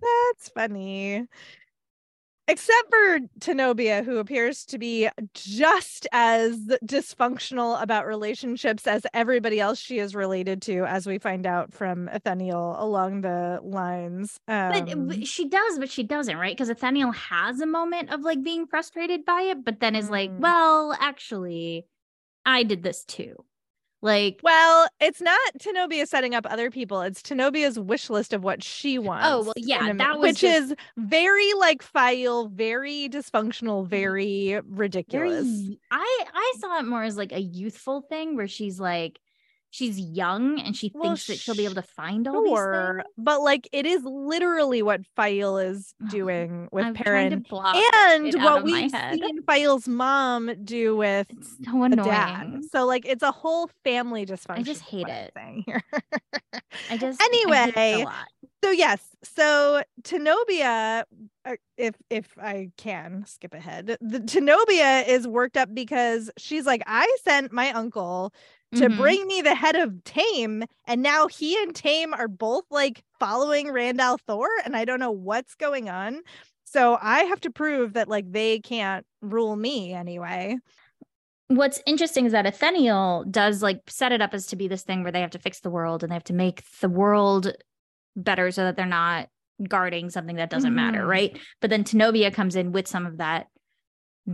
that's 0.00 0.48
funny. 0.54 1.26
Except 2.48 2.90
for 2.90 3.20
Tenobia, 3.38 4.04
who 4.04 4.16
appears 4.18 4.64
to 4.66 4.78
be 4.78 5.08
just 5.34 6.08
as 6.10 6.58
dysfunctional 6.84 7.80
about 7.80 8.06
relationships 8.08 8.88
as 8.88 9.06
everybody 9.14 9.60
else 9.60 9.78
she 9.78 10.00
is 10.00 10.16
related 10.16 10.60
to, 10.62 10.84
as 10.84 11.06
we 11.06 11.18
find 11.18 11.46
out 11.46 11.72
from 11.72 12.08
Ethenielle 12.12 12.74
along 12.82 13.20
the 13.20 13.60
lines. 13.62 14.40
But 14.48 14.90
Um, 14.90 15.06
w- 15.10 15.24
she 15.24 15.48
does, 15.48 15.78
but 15.78 15.90
she 15.90 16.02
doesn't, 16.02 16.36
right? 16.36 16.56
Because 16.56 16.70
Ethenielle 16.70 17.14
has 17.14 17.60
a 17.60 17.66
moment 17.66 18.10
of 18.10 18.22
like 18.22 18.42
being 18.42 18.66
frustrated 18.66 19.24
by 19.24 19.42
it, 19.42 19.64
but 19.64 19.78
then 19.78 19.94
is 19.94 20.10
like, 20.10 20.30
Mm. 20.30 20.40
well, 20.40 20.96
actually, 20.98 21.86
I 22.44 22.64
did 22.64 22.82
this 22.82 23.04
too. 23.04 23.44
Like, 24.02 24.40
well, 24.42 24.88
it's 25.00 25.20
not 25.20 25.38
Tenobia 25.58 26.06
setting 26.06 26.34
up 26.34 26.46
other 26.48 26.70
people. 26.70 27.02
It's 27.02 27.20
Tenobia's 27.20 27.78
wish 27.78 28.08
list 28.08 28.32
of 28.32 28.42
what 28.42 28.62
she 28.62 28.98
wants. 28.98 29.26
Oh, 29.28 29.42
well, 29.44 29.52
yeah, 29.56 29.92
that 29.92 30.18
was 30.18 30.30
which 30.30 30.40
just- 30.40 30.70
is 30.70 30.74
very 30.96 31.52
like 31.54 31.82
Faile, 31.82 32.48
very 32.48 33.08
dysfunctional, 33.08 33.86
very 33.86 34.10
very, 34.54 34.62
ridiculous. 34.68 35.46
I 35.90 36.54
saw 36.60 36.78
it 36.78 36.86
more 36.86 37.02
as 37.02 37.16
like 37.16 37.32
a 37.32 37.40
youthful 37.40 38.00
thing 38.02 38.36
where 38.36 38.48
she's 38.48 38.80
like, 38.80 39.18
she's 39.70 39.98
young 39.98 40.58
and 40.60 40.76
she 40.76 40.90
Well, 40.92 41.04
thinks 41.04 41.26
that 41.26 41.38
she'll 41.38 41.54
be 41.54 41.64
able 41.64 41.76
to 41.76 41.82
find 41.82 42.26
all 42.28 42.42
Sure, 42.44 43.04
but 43.16 43.40
like 43.42 43.68
it 43.72 43.86
is 43.86 44.02
literally 44.04 44.82
what 44.82 45.00
Faile 45.16 45.58
is 45.58 45.94
doing 46.08 46.68
with 46.72 46.84
I'm 46.86 46.94
Perrin, 46.94 47.40
block 47.48 47.76
and 47.94 48.32
what 48.42 48.64
we've 48.64 48.90
seen 48.90 49.42
Faile's 49.46 49.86
mom 49.88 50.50
do 50.64 50.96
with 50.96 51.26
It's 51.30 51.56
so 51.64 51.78
the 51.78 51.84
annoying. 51.86 52.10
dad. 52.10 52.64
So 52.70 52.86
like 52.86 53.06
it's 53.06 53.22
a 53.22 53.32
whole 53.32 53.70
family 53.84 54.26
dysfunction. 54.26 54.64
just 54.64 54.80
is 54.82 54.88
hate 54.88 55.08
it. 55.08 55.32
here. 55.66 55.82
I 56.90 56.96
just 56.96 57.20
I 57.20 57.28
hate 57.32 57.68
it 57.68 57.74
Anyway, 57.76 58.02
a 58.02 58.04
lot. 58.04 58.26
so 58.64 58.70
yes, 58.70 59.00
so 59.22 59.82
Tenobia, 60.02 61.04
uh, 61.44 61.56
if 61.76 61.94
if 62.10 62.36
I 62.38 62.70
can 62.76 63.24
skip 63.26 63.54
ahead, 63.54 63.96
the 64.00 64.20
Tenobia 64.20 65.06
is 65.06 65.26
worked 65.28 65.56
up 65.56 65.72
because 65.74 66.30
she's 66.36 66.66
like, 66.66 66.82
I 66.86 67.16
sent 67.24 67.52
my 67.52 67.70
uncle 67.72 68.32
to 68.76 68.88
Mhm. 68.88 68.96
bring 68.96 69.26
me 69.26 69.42
the 69.42 69.54
head 69.54 69.76
of 69.76 69.90
Taim, 70.04 70.64
and 70.86 71.02
now 71.02 71.26
he 71.28 71.60
and 71.62 71.74
Taim 71.74 72.12
are 72.16 72.28
both 72.28 72.64
like 72.70 73.02
following 73.18 73.70
Rand 73.72 73.98
al'Thor, 74.00 74.46
and 74.64 74.76
I 74.76 74.84
don't 74.84 75.00
know 75.00 75.10
what's 75.10 75.54
going 75.54 75.88
on. 75.88 76.20
So 76.64 76.98
I 77.00 77.24
have 77.24 77.40
to 77.42 77.50
prove 77.50 77.94
that 77.94 78.08
like 78.08 78.30
they 78.30 78.60
can't 78.60 79.04
rule 79.22 79.56
me 79.56 79.92
anyway. 79.92 80.56
what's 81.48 81.82
interesting 81.84 82.26
is 82.26 82.32
that 82.32 82.44
Ethenielle 82.46 83.28
does 83.30 83.62
like 83.62 83.80
set 83.88 84.12
it 84.12 84.22
up 84.22 84.34
as 84.34 84.46
to 84.46 84.56
be 84.56 84.68
this 84.68 84.82
thing 84.84 85.02
where 85.02 85.10
they 85.12 85.20
have 85.20 85.30
to 85.32 85.38
fix 85.38 85.60
the 85.60 85.70
world 85.70 86.02
and 86.02 86.10
they 86.10 86.14
have 86.14 86.24
to 86.24 86.32
make 86.32 86.62
the 86.80 86.88
world 86.88 87.52
better 88.16 88.50
so 88.52 88.62
that 88.64 88.76
they're 88.76 88.86
not 88.86 89.28
guarding 89.68 90.10
something 90.10 90.36
that 90.36 90.48
doesn't 90.50 90.74
matter, 90.74 91.00
Mhm. 91.00 91.08
right? 91.08 91.38
But 91.60 91.70
then 91.70 91.82
Tenobia 91.84 92.32
comes 92.32 92.54
in 92.56 92.72
with 92.72 92.86
some 92.86 93.04
of 93.04 93.18
that 93.18 93.48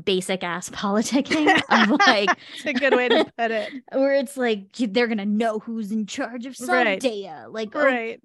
basic 0.05 0.45
ass 0.45 0.69
politicking 0.71 1.49
of 1.71 1.91
like 2.07 2.31
It's 2.55 2.67
a 2.67 2.73
good 2.73 2.95
way 2.95 3.09
to 3.09 3.25
put 3.38 3.50
it. 3.50 3.73
where 3.93 4.15
it's 4.15 4.37
like 4.37 4.73
they're 4.76 5.07
gonna 5.09 5.26
know 5.26 5.59
who's 5.59 5.93
in 5.93 6.07
charge 6.07 6.47
of 6.47 6.57
Right. 6.69 7.00
Saldaea. 7.00 7.47
Like, 7.53 7.75
Right. 7.75 8.21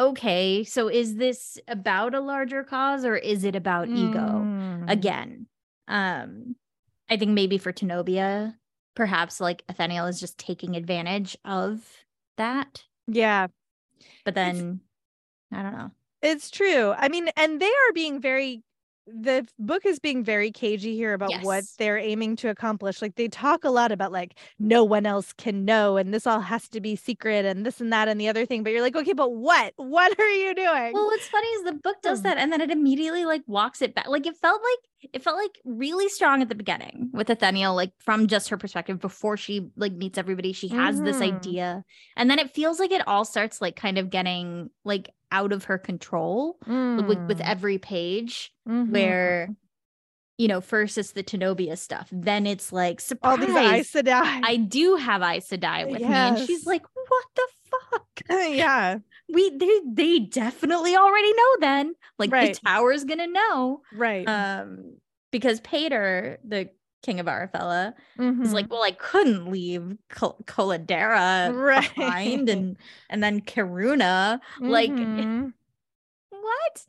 okay, 0.00 0.64
so 0.64 0.88
is 0.88 1.16
this 1.16 1.58
about 1.68 2.14
a 2.14 2.20
larger 2.20 2.64
cause 2.64 3.04
or 3.04 3.16
is 3.16 3.44
it 3.44 3.54
about 3.56 3.88
ego? 3.88 4.18
Mm. 4.44 4.90
again. 4.90 5.46
Um, 5.88 6.56
I 7.10 7.16
think 7.16 7.32
maybe 7.32 7.58
for 7.58 7.72
Tenobia, 7.72 8.54
perhaps 8.94 9.40
like 9.40 9.64
Ethenielle 9.66 10.08
is 10.08 10.18
just 10.20 10.38
taking 10.38 10.76
advantage 10.76 11.36
of 11.44 11.86
that. 12.38 12.84
Yeah. 13.06 13.48
But 14.24 14.34
then 14.34 14.80
I 15.52 15.62
don't 15.62 15.72
know. 15.72 15.90
It's 16.22 16.50
true. 16.50 16.92
I 16.96 17.08
mean, 17.08 17.28
and 17.36 17.60
they 17.60 17.66
are 17.68 17.92
being 17.94 18.20
very 18.20 18.62
the 19.06 19.46
book 19.58 19.84
is 19.84 19.98
being 19.98 20.22
very 20.22 20.50
cagey 20.50 20.94
here 20.94 21.12
about 21.12 21.40
what 21.40 21.64
they're 21.78 21.98
aiming 21.98 22.36
to 22.36 22.48
accomplish. 22.48 23.02
Like 23.02 23.16
they 23.16 23.28
talk 23.28 23.64
a 23.64 23.70
lot 23.70 23.90
about 23.92 24.12
like 24.12 24.38
no 24.58 24.84
one 24.84 25.06
else 25.06 25.32
can 25.32 25.64
know 25.64 25.96
and 25.96 26.14
this 26.14 26.26
all 26.26 26.40
has 26.40 26.68
to 26.68 26.80
be 26.80 26.94
secret 26.96 27.44
and 27.44 27.66
this 27.66 27.80
and 27.80 27.92
that 27.92 28.08
and 28.08 28.20
the 28.20 28.28
other 28.28 28.46
thing. 28.46 28.62
But 28.62 28.72
you're 28.72 28.82
like, 28.82 28.96
okay, 28.96 29.12
but 29.12 29.32
what? 29.32 29.74
What 29.92 30.18
are 30.18 30.28
you 30.30 30.54
doing? 30.54 30.92
Well, 30.92 31.06
what's 31.06 31.28
funny 31.28 31.46
is 31.48 31.64
the 31.64 31.72
book 31.72 31.96
does 32.02 32.22
that 32.22 32.38
and 32.38 32.52
then 32.52 32.60
it 32.60 32.70
immediately 32.70 33.24
like 33.24 33.42
walks 33.46 33.82
it 33.82 33.94
back. 33.94 34.08
Like 34.08 34.26
it 34.26 34.36
felt 34.36 34.60
like 34.62 35.10
it 35.12 35.22
felt 35.22 35.36
like 35.36 35.58
really 35.64 36.08
strong 36.08 36.40
at 36.42 36.48
the 36.48 36.54
beginning 36.54 37.10
with 37.12 37.26
Ethenielle, 37.28 37.74
like 37.74 37.92
from 37.98 38.26
just 38.28 38.48
her 38.50 38.56
perspective 38.56 39.00
before 39.00 39.36
she 39.36 39.70
like 39.76 39.92
meets 39.92 40.16
everybody. 40.18 40.52
She 40.52 40.68
has 40.68 41.02
this 41.02 41.18
Mhm. 41.18 41.22
idea. 41.22 41.84
And 42.16 42.30
then 42.30 42.38
it 42.38 42.50
feels 42.52 42.78
like 42.78 42.92
it 42.92 43.06
all 43.06 43.24
starts 43.24 43.60
like 43.60 43.76
kind 43.76 43.98
of 43.98 44.10
getting 44.10 44.70
like 44.84 45.10
out 45.32 45.52
of 45.52 45.64
her 45.64 45.78
control 45.78 46.58
with, 46.66 47.18
with 47.26 47.38
Mm. 47.38 47.42
every 47.44 47.78
page. 47.78 48.52
Mhm. 48.68 48.90
where 48.90 49.48
you 50.38 50.46
know 50.48 50.60
first 50.60 50.96
it's 50.98 51.12
the 51.12 51.22
Tenobia 51.22 51.76
stuff 51.76 52.08
then 52.12 52.46
it's 52.46 52.72
like 52.72 53.00
all 53.22 53.36
surprise 53.36 53.46
these 53.46 53.56
Aes 53.56 53.92
Sedai. 53.92 54.40
I 54.44 54.56
do 54.56 54.96
have 54.96 55.20
Aes 55.22 55.48
Sedai 55.48 55.90
with 55.90 56.00
me 56.00 56.06
and 56.06 56.38
she's 56.38 56.64
like 56.66 56.82
what 56.94 57.24
the 57.36 57.48
fuck 57.70 58.06
yeah. 58.30 58.98
we 59.28 59.50
they 59.50 59.80
they 59.92 60.18
definitely 60.20 60.96
already 60.96 61.32
know 61.34 61.56
then 61.60 61.94
like 62.18 62.30
Right. 62.32 62.54
the 62.54 62.60
tower's 62.64 63.04
gonna 63.04 63.26
know 63.26 63.82
Right. 63.92 64.26
um 64.28 64.96
because 65.32 65.60
Paitar 65.60 66.38
the 66.44 66.70
king 67.02 67.18
of 67.20 67.26
Arafella 67.26 67.94
is 68.18 68.24
Mhm. 68.48 68.52
like 68.52 68.70
well 68.70 68.82
I 68.82 68.92
couldn't 68.92 69.50
leave 69.50 69.96
Col- 70.08 70.38
Coladara 70.44 71.52
Right. 71.54 71.94
behind 71.94 72.48
and 72.48 72.76
and 73.10 73.22
then 73.22 73.40
Kiruna 73.40 74.40
like 74.60 74.90
Mhm. 74.90 75.52
what 76.30 76.84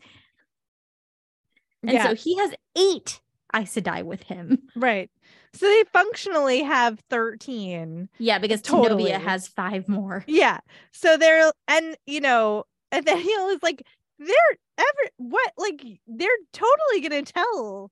and 1.84 1.92
yeah. 1.94 2.08
so 2.08 2.16
he 2.16 2.38
has 2.38 2.54
eight 2.76 3.20
Aes 3.56 3.76
Sedai 3.76 4.04
with 4.04 4.24
him. 4.24 4.64
Right. 4.76 5.12
So 5.54 5.68
they 5.68 5.84
functionally 5.94 6.64
have 6.64 7.00
13. 7.12 8.10
Yeah, 8.18 8.40
because 8.40 8.62
Totally. 8.64 9.12
Tenobia 9.12 9.22
has 9.22 9.48
five 9.48 9.88
more. 9.88 10.24
Yeah. 10.28 10.60
So 10.92 11.18
they're 11.18 11.52
and 11.68 11.96
you 12.08 12.20
know, 12.22 12.64
Nathaniel 12.92 13.50
is 13.50 13.62
like, 13.62 13.84
they're 14.18 14.58
ever 14.80 15.10
what 15.18 15.52
like 15.58 15.84
they're 16.08 16.30
totally 16.54 17.02
gonna 17.02 17.22
tell 17.24 17.92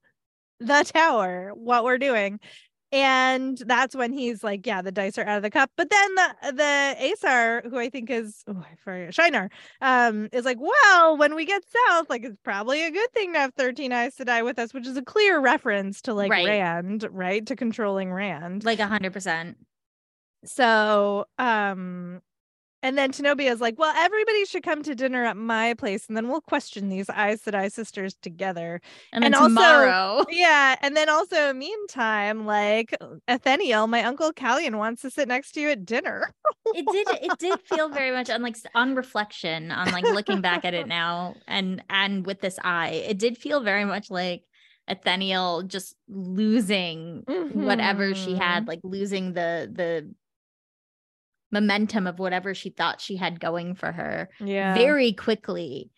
the 0.61 0.83
tower 0.93 1.51
what 1.55 1.83
we're 1.83 1.97
doing. 1.97 2.39
And 2.93 3.57
that's 3.57 3.95
when 3.95 4.11
he's 4.11 4.43
like, 4.43 4.67
Yeah, 4.67 4.81
the 4.81 4.91
dice 4.91 5.17
are 5.17 5.23
out 5.25 5.37
of 5.37 5.43
the 5.43 5.49
cup. 5.49 5.71
But 5.77 5.89
then 5.89 6.15
the 6.15 6.35
the 6.51 6.95
Asar, 7.13 7.61
who 7.69 7.77
I 7.79 7.89
think 7.89 8.09
is 8.09 8.43
oh 8.47 8.61
I 8.69 8.75
forget 8.75 9.13
Shienar, 9.13 9.49
um, 9.79 10.27
is 10.33 10.43
like, 10.43 10.57
Well, 10.59 11.15
when 11.17 11.33
we 11.33 11.45
get 11.45 11.63
south, 11.87 12.09
like 12.09 12.25
it's 12.25 12.35
probably 12.43 12.83
a 12.85 12.91
good 12.91 13.09
thing 13.13 13.31
to 13.31 13.39
have 13.39 13.53
13 13.57 13.93
Aes 13.93 14.15
Sedai 14.17 14.43
with 14.43 14.59
us, 14.59 14.73
which 14.73 14.85
is 14.87 14.97
a 14.97 15.01
clear 15.01 15.39
reference 15.39 16.01
to 16.01 16.13
like 16.13 16.31
Right. 16.31 16.45
Rand, 16.45 17.07
right? 17.11 17.45
To 17.45 17.55
controlling 17.55 18.11
Rand 18.11 18.65
Like 18.65 18.79
a 18.79 18.87
hundred 18.87 19.13
percent. 19.13 19.55
so 20.43 21.25
um 21.37 22.21
and 22.83 22.97
then 22.97 23.11
Tenobia 23.11 23.51
is 23.51 23.61
like, 23.61 23.77
well, 23.79 23.93
everybody 23.95 24.45
should 24.45 24.63
come 24.63 24.81
to 24.83 24.95
dinner 24.95 25.23
at 25.23 25.37
my 25.37 25.73
place, 25.75 26.07
and 26.07 26.15
then 26.17 26.27
we'll 26.29 26.41
question 26.41 26.89
these 26.89 27.09
Aes 27.09 27.41
Sedai 27.43 27.71
sisters 27.71 28.15
together. 28.21 28.81
And 29.13 29.23
then 29.23 29.33
And 29.33 29.35
also- 29.35 29.47
tomorrow. 29.49 30.25
Yeah, 30.29 30.75
and 30.81 30.95
then 30.97 31.09
also, 31.09 31.53
meantime, 31.53 32.45
like 32.45 32.95
Ethenielle, 33.27 33.87
my 33.89 34.03
uncle 34.03 34.31
Kalyan 34.33 34.75
wants 34.75 35.01
to 35.03 35.09
sit 35.09 35.27
next 35.27 35.51
to 35.53 35.61
you 35.61 35.69
at 35.69 35.85
dinner. 35.85 36.31
it 36.73 36.85
did 36.91 37.07
it 37.31 37.37
did 37.39 37.59
feel 37.61 37.89
very 37.89 38.11
much 38.11 38.29
on 38.29 38.41
like 38.41 38.55
on 38.75 38.95
reflection 38.95 39.71
on 39.71 39.91
like 39.91 40.03
looking 40.05 40.41
back 40.41 40.63
at 40.63 40.73
it 40.73 40.87
now 40.99 41.35
and 41.47 41.83
and 41.89 42.25
with 42.25 42.39
this 42.39 42.57
eye 42.63 43.03
it 43.07 43.17
did 43.17 43.37
feel 43.37 43.59
very 43.61 43.83
much 43.83 44.09
like 44.09 44.43
Ethenielle 44.89 45.67
just 45.67 45.95
losing 46.07 47.23
whatever 47.53 48.13
she 48.15 48.35
had 48.35 48.63
Mhm. 48.63 48.67
like 48.67 48.79
losing 48.83 49.33
the 49.33 49.69
the 49.71 50.13
momentum 51.51 52.07
of 52.07 52.19
whatever 52.19 52.53
she 52.53 52.69
thought 52.69 53.01
she 53.01 53.15
had 53.17 53.39
going 53.39 53.75
for 53.75 53.91
her 53.91 54.29
Yeah, 54.39 54.73
very 54.73 55.13
quickly 55.13 55.91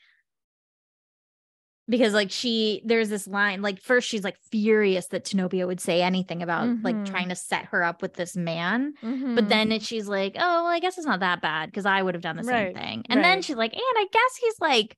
because 1.90 2.14
like 2.14 2.32
she 2.32 2.82
there's 2.86 3.10
this 3.10 3.28
line 3.28 3.62
like 3.62 3.82
first 3.82 4.08
she's 4.08 4.24
like 4.24 4.38
furious 4.50 5.08
that 5.08 5.26
Tenobia 5.26 5.68
would 5.68 5.82
say 5.82 6.02
anything 6.02 6.42
about 6.42 6.70
like 6.82 6.96
Mhm. 6.96 7.06
trying 7.06 7.28
to 7.30 7.36
set 7.36 7.66
her 7.66 7.84
up 7.84 8.02
with 8.02 8.14
this 8.14 8.38
man 8.38 8.94
but 9.02 9.10
Mhm. 9.10 9.50
then 9.50 9.72
it, 9.74 9.82
she's 9.82 10.08
like, 10.08 10.36
oh, 10.38 10.40
well, 10.40 10.66
I 10.68 10.80
guess 10.80 10.98
it's 10.98 11.06
not 11.06 11.20
that 11.20 11.42
bad 11.42 11.70
because 11.70 11.86
I 11.86 12.02
would 12.02 12.16
have 12.16 12.22
done 12.24 12.38
the 12.38 12.44
same 12.46 12.74
thing. 12.74 13.04
And 13.10 13.22
then 13.24 13.42
she's 13.42 13.58
like, 13.58 13.74
and 13.74 13.82
I 13.98 14.06
guess 14.12 14.36
he's 14.38 14.60
like, 14.62 14.96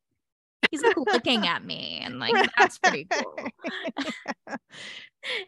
he's 0.70 0.84
like 0.84 0.96
looking 1.12 1.48
at 1.48 1.66
me, 1.66 2.02
and 2.04 2.20
like 2.20 2.34
that's 2.58 2.78
pretty 2.78 3.08
cool. 3.12 3.36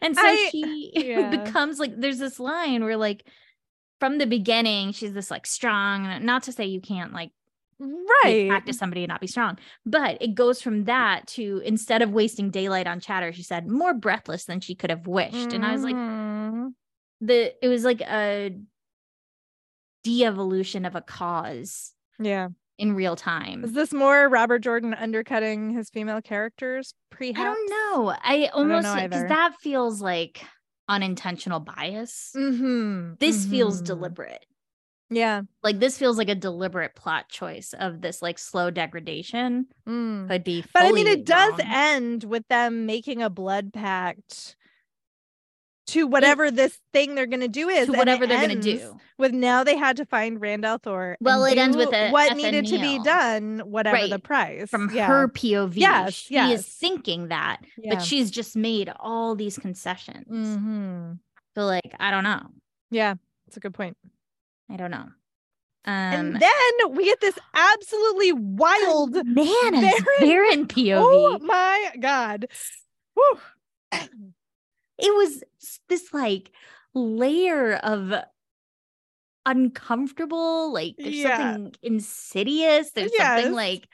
and 0.02 0.16
so 0.16 0.22
I- 0.24 0.48
she 0.50 0.90
yeah. 0.94 1.30
becomes 1.30 1.78
like, 1.78 1.92
there's 1.96 2.18
this 2.18 2.40
line 2.40 2.82
where 2.82 2.96
like 2.96 3.24
from 4.00 4.18
the 4.18 4.26
beginning, 4.26 4.92
she's 4.92 5.12
this 5.12 5.30
like 5.30 5.46
strong. 5.46 6.24
Not 6.24 6.44
to 6.44 6.52
say 6.52 6.66
you 6.66 6.80
can't 6.80 7.12
like 7.12 7.30
right. 7.80 8.48
practice 8.48 8.78
somebody 8.78 9.02
and 9.04 9.08
not 9.08 9.20
be 9.20 9.26
strong, 9.26 9.58
but 9.86 10.18
it 10.20 10.34
goes 10.34 10.60
from 10.60 10.84
that 10.84 11.26
to 11.28 11.62
instead 11.64 12.02
of 12.02 12.10
wasting 12.10 12.50
daylight 12.50 12.86
on 12.86 13.00
chatter, 13.00 13.32
she 13.32 13.42
said 13.42 13.68
more 13.68 13.94
breathless 13.94 14.44
than 14.44 14.60
she 14.60 14.74
could 14.74 14.90
have 14.90 15.06
wished. 15.06 15.52
And 15.52 15.64
I 15.64 15.72
was 15.72 15.82
like, 15.82 15.94
Mhm. 15.96 16.74
the 17.20 17.54
it 17.64 17.68
was 17.68 17.84
like 17.84 18.00
a 18.02 18.56
de-evolution 20.04 20.84
of 20.84 20.94
a 20.94 21.00
cause 21.00 21.92
yeah. 22.18 22.48
in 22.78 22.94
real 22.94 23.16
time. 23.16 23.64
Is 23.64 23.72
this 23.72 23.92
more 23.92 24.28
Robert 24.28 24.60
Jordan 24.60 24.94
undercutting 24.94 25.70
his 25.70 25.90
female 25.90 26.22
characters? 26.22 26.94
pre 27.10 27.30
i 27.30 27.32
don't 27.32 27.70
know. 27.70 28.14
I 28.22 28.48
almost 28.52 28.94
because 28.94 29.28
that 29.28 29.54
feels 29.60 30.00
like 30.00 30.42
unintentional 30.88 31.60
bias. 31.60 32.32
Mm-hmm. 32.36 33.14
This 33.20 33.44
feels 33.46 33.82
mhm. 33.82 33.86
deliberate. 33.86 34.44
Yeah. 35.10 35.42
Like 35.62 35.78
this 35.78 35.96
feels 35.96 36.18
like 36.18 36.28
a 36.28 36.34
deliberate 36.34 36.94
plot 36.94 37.28
choice 37.30 37.72
of 37.78 38.02
this 38.02 38.20
like 38.20 38.38
slow 38.38 38.70
degradation 38.70 39.66
Mm. 39.86 40.28
could 40.28 40.44
be. 40.44 40.64
But 40.74 40.82
I 40.82 40.92
mean, 40.92 41.06
it 41.06 41.24
does 41.24 41.52
wrong. 41.52 41.60
end 41.64 42.24
with 42.24 42.46
them 42.48 42.84
making 42.84 43.22
a 43.22 43.30
blood 43.30 43.72
pact 43.72 44.54
to 45.88 46.06
whatever 46.06 46.50
this 46.50 46.78
thing 46.92 47.14
they're 47.14 47.26
going 47.26 47.40
to 47.40 47.48
do 47.48 47.68
is. 47.68 47.86
to 47.86 47.92
whatever 47.92 48.26
they're 48.26 48.40
gonna 48.40 48.56
do. 48.60 48.98
With 49.18 49.32
now 49.32 49.64
they 49.64 49.76
had 49.76 49.96
to 49.98 50.04
find 50.06 50.40
Rand 50.40 50.64
al'Thor. 50.64 51.16
Well, 51.20 51.44
it 51.44 51.58
ends 51.58 51.76
with 51.76 51.92
a 51.92 52.10
what 52.10 52.36
needed 52.36 52.66
to 52.66 52.78
be 52.78 52.98
done, 53.02 53.60
whatever 53.60 54.06
the 54.06 54.18
price. 54.18 54.68
From 54.70 54.90
Yeah. 54.94 55.06
her 55.06 55.28
POV, 55.28 55.74
Yes, 55.76 56.14
she 56.14 56.34
yes. 56.34 56.60
is 56.60 56.66
thinking 56.66 57.28
that, 57.28 57.58
Yeah. 57.76 57.94
but 57.94 58.02
she's 58.02 58.30
just 58.30 58.54
made 58.56 58.92
all 59.00 59.34
these 59.34 59.58
concessions. 59.58 60.26
Mhm. 60.30 61.18
So, 61.56 61.64
like, 61.66 61.94
I 61.98 62.10
don't 62.10 62.24
know. 62.24 62.42
Yeah, 62.90 63.14
that's 63.46 63.56
a 63.56 63.60
good 63.60 63.74
point. 63.74 63.96
I 64.70 64.76
don't 64.76 64.90
know. 64.90 65.06
and 65.84 66.34
Um, 66.34 66.40
then 66.40 66.96
we 66.96 67.04
get 67.06 67.20
this 67.20 67.38
absolutely 67.54 68.32
wild. 68.32 69.14
man, 69.14 69.46
Verin- 69.72 69.94
Verin 70.20 70.66
POV. 70.68 70.98
Oh 71.00 71.38
my 71.38 71.92
god! 71.98 72.46
Whew. 73.14 73.40
It 74.98 75.14
was 75.14 75.42
this 75.88 76.12
like 76.12 76.50
layer 76.94 77.74
of 77.76 78.12
uncomfortable 79.46 80.72
like 80.72 80.94
there's 80.98 81.14
Yeah. 81.16 81.52
something 81.54 81.72
insidious 81.82 82.90
there's 82.90 83.12
Yes. 83.16 83.36
something 83.42 83.54
like 83.54 83.88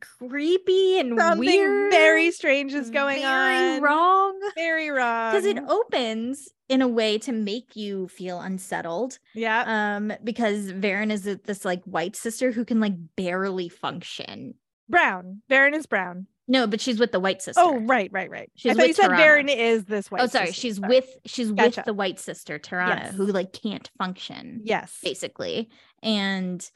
creepy 0.00 0.98
and 0.98 1.16
Something 1.18 1.38
weird 1.46 1.92
very 1.92 2.30
strange 2.30 2.72
is 2.74 2.90
going 2.90 3.20
very 3.20 3.76
on. 3.76 3.82
wrong 3.82 4.40
Very 4.56 4.90
wrong. 4.90 5.30
because 5.32 5.44
it 5.44 5.58
opens 5.68 6.48
in 6.68 6.82
a 6.82 6.88
way 6.88 7.18
to 7.18 7.32
make 7.32 7.76
you 7.76 8.08
feel 8.08 8.40
unsettled 8.40 9.18
yeah. 9.34 9.64
um 9.96 10.12
because 10.24 10.72
Verin 10.72 11.12
is 11.12 11.22
this 11.22 11.64
like 11.64 11.84
white 11.84 12.16
sister 12.16 12.50
who 12.50 12.64
can 12.64 12.80
like 12.80 12.94
barely 13.16 13.68
function 13.68 14.54
brown. 14.88 15.42
Verin 15.50 15.74
is 15.74 15.86
brown. 15.86 16.26
No 16.48 16.66
but 16.66 16.80
she's 16.80 16.98
with 17.00 17.10
the 17.12 17.18
white 17.20 17.42
sister 17.42 17.60
Oh, 17.62 17.78
right, 17.80 18.10
right, 18.12 18.30
right. 18.30 18.50
She's 18.54 18.72
I 18.72 18.74
thought 18.74 18.86
you 18.88 18.94
said 18.94 19.10
Tarana. 19.10 19.16
Verin 19.18 19.56
is 19.56 19.84
this 19.84 20.10
white. 20.10 20.22
oh 20.22 20.26
sorry 20.26 20.46
sister. 20.46 20.60
she's 20.60 20.76
Sorry. 20.76 20.88
with 20.88 21.16
she's 21.26 21.50
Gotcha. 21.52 21.80
with 21.80 21.86
the 21.86 21.94
white 21.94 22.18
sister 22.20 22.58
Tarana 22.58 23.00
Yes. 23.04 23.14
who 23.14 23.26
like 23.26 23.52
can't 23.52 23.90
function 23.98 24.60
Yes. 24.64 24.96
basically 25.02 25.68
and 26.02 26.68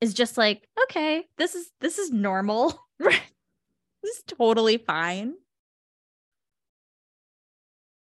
is 0.00 0.14
just 0.14 0.36
like 0.36 0.66
okay 0.84 1.24
this 1.38 1.54
is 1.54 1.70
this 1.80 1.98
is 1.98 2.10
normal 2.10 2.76
this 2.98 3.20
is 4.04 4.22
totally 4.26 4.78
fine 4.78 5.34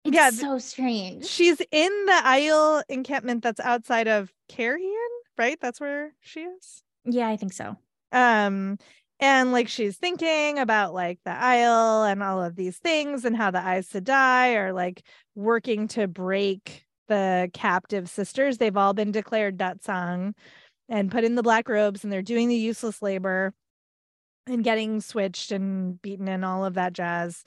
it's 0.06 0.16
Yeah, 0.16 0.30
so 0.30 0.58
strange 0.60 1.26
She's 1.26 1.60
in 1.72 2.06
the 2.06 2.22
Aiel 2.26 2.84
encampment 2.90 3.44
that's 3.44 3.60
outside 3.60 4.08
of 4.08 4.32
Cairhien, 4.50 5.08
right? 5.38 5.58
That's 5.62 5.80
where 5.82 6.14
she 6.22 6.42
is. 6.42 6.82
yeah 7.06 7.28
i 7.28 7.36
think 7.38 7.54
so 7.54 7.76
um 8.12 8.78
and 9.20 9.52
like 9.52 9.68
she's 9.68 9.98
thinking 9.98 10.60
about 10.60 10.94
like 10.94 11.20
the 11.26 11.32
Aiel 11.32 12.10
and 12.10 12.24
all 12.24 12.42
of 12.42 12.56
these 12.56 12.78
things 12.78 13.26
and 13.26 13.36
how 13.36 13.52
the 13.52 13.60
Aes 13.60 13.90
Sedai 13.90 14.56
are 14.56 14.74
like 14.74 15.04
working 15.36 15.88
to 15.90 16.08
break 16.08 16.86
the 17.08 17.50
captive 17.54 18.10
sisters. 18.10 18.58
They've 18.58 18.76
all 18.78 18.94
been 18.94 19.12
declared 19.12 19.58
da'tsang 19.58 20.34
and 20.88 21.12
put 21.12 21.24
in 21.24 21.36
the 21.36 21.44
black 21.44 21.68
robes 21.68 22.04
and 22.04 22.14
they're 22.14 22.22
doing 22.22 22.48
the 22.48 22.56
useless 22.56 23.02
labor 23.02 23.54
and 24.48 24.64
getting 24.64 25.02
switched 25.02 25.52
and 25.52 26.02
beaten 26.02 26.28
and 26.28 26.46
all 26.46 26.64
of 26.64 26.76
that 26.76 26.94
jazz. 26.94 27.44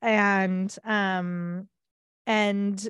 And 0.00 0.74
um 0.84 1.68
and 2.26 2.88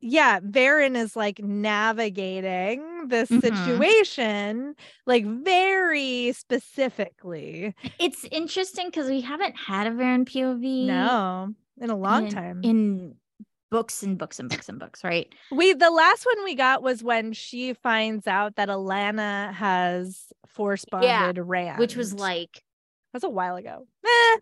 yeah, 0.00 0.40
Verin 0.40 0.96
is 0.96 1.16
like 1.16 1.38
navigating 1.40 3.08
this 3.08 3.30
Mhm. 3.30 3.40
situation 3.42 4.74
like 5.06 5.24
very 5.26 6.32
specifically. 6.32 7.74
it's 7.98 8.24
interesting 8.30 8.86
because 8.86 9.08
we 9.08 9.20
haven't 9.20 9.56
had 9.56 9.86
a 9.86 9.90
Verin 9.90 10.24
POV 10.26 10.86
No, 10.86 11.54
in 11.78 11.90
a 11.90 11.96
long 11.96 12.24
in, 12.24 12.30
time. 12.30 12.60
in 12.62 13.14
books 13.70 14.02
and 14.02 14.16
books 14.18 14.38
and 14.38 14.48
books 14.48 14.68
and 14.68 14.78
books, 14.78 15.02
right? 15.04 15.32
we 15.50 15.72
the 15.72 15.90
last 15.90 16.24
one 16.26 16.44
we 16.44 16.54
got 16.54 16.82
was 16.82 17.02
when 17.02 17.32
she 17.32 17.72
finds 17.74 18.26
out 18.26 18.56
that 18.56 18.68
Alana 18.68 19.52
has 19.54 20.32
force 20.46 20.84
Yeah, 20.92 21.20
bonded 21.26 21.44
Rand, 21.46 21.78
Which 21.78 21.96
was 21.96 22.12
like, 22.14 22.62
that's 23.12 23.24
a 23.24 23.28
while 23.30 23.56
ago. 23.56 23.86
Eh, 24.04 24.36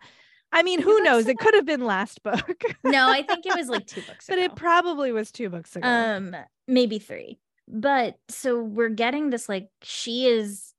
I 0.55 0.63
mean, 0.63 0.81
who 0.81 1.01
knows? 1.03 1.27
It 1.27 1.37
could 1.37 1.53
have 1.53 1.65
been 1.65 1.85
last 1.85 2.23
book, 2.23 2.63
no, 2.83 3.07
I 3.09 3.21
think 3.21 3.45
it 3.45 3.55
was 3.55 3.67
like 3.67 3.85
two 3.85 4.01
books 4.01 4.25
but 4.27 4.37
ago. 4.39 4.45
it 4.45 4.55
probably 4.55 5.11
was 5.11 5.31
two 5.31 5.49
books 5.49 5.75
ago. 5.75 5.87
um 5.87 6.35
maybe 6.67 6.97
three 6.97 7.37
but 7.67 8.17
so 8.29 8.59
we're 8.63 8.89
getting 8.89 9.29
this 9.29 9.47
like 9.49 9.69
she 9.83 10.25
is 10.27 10.73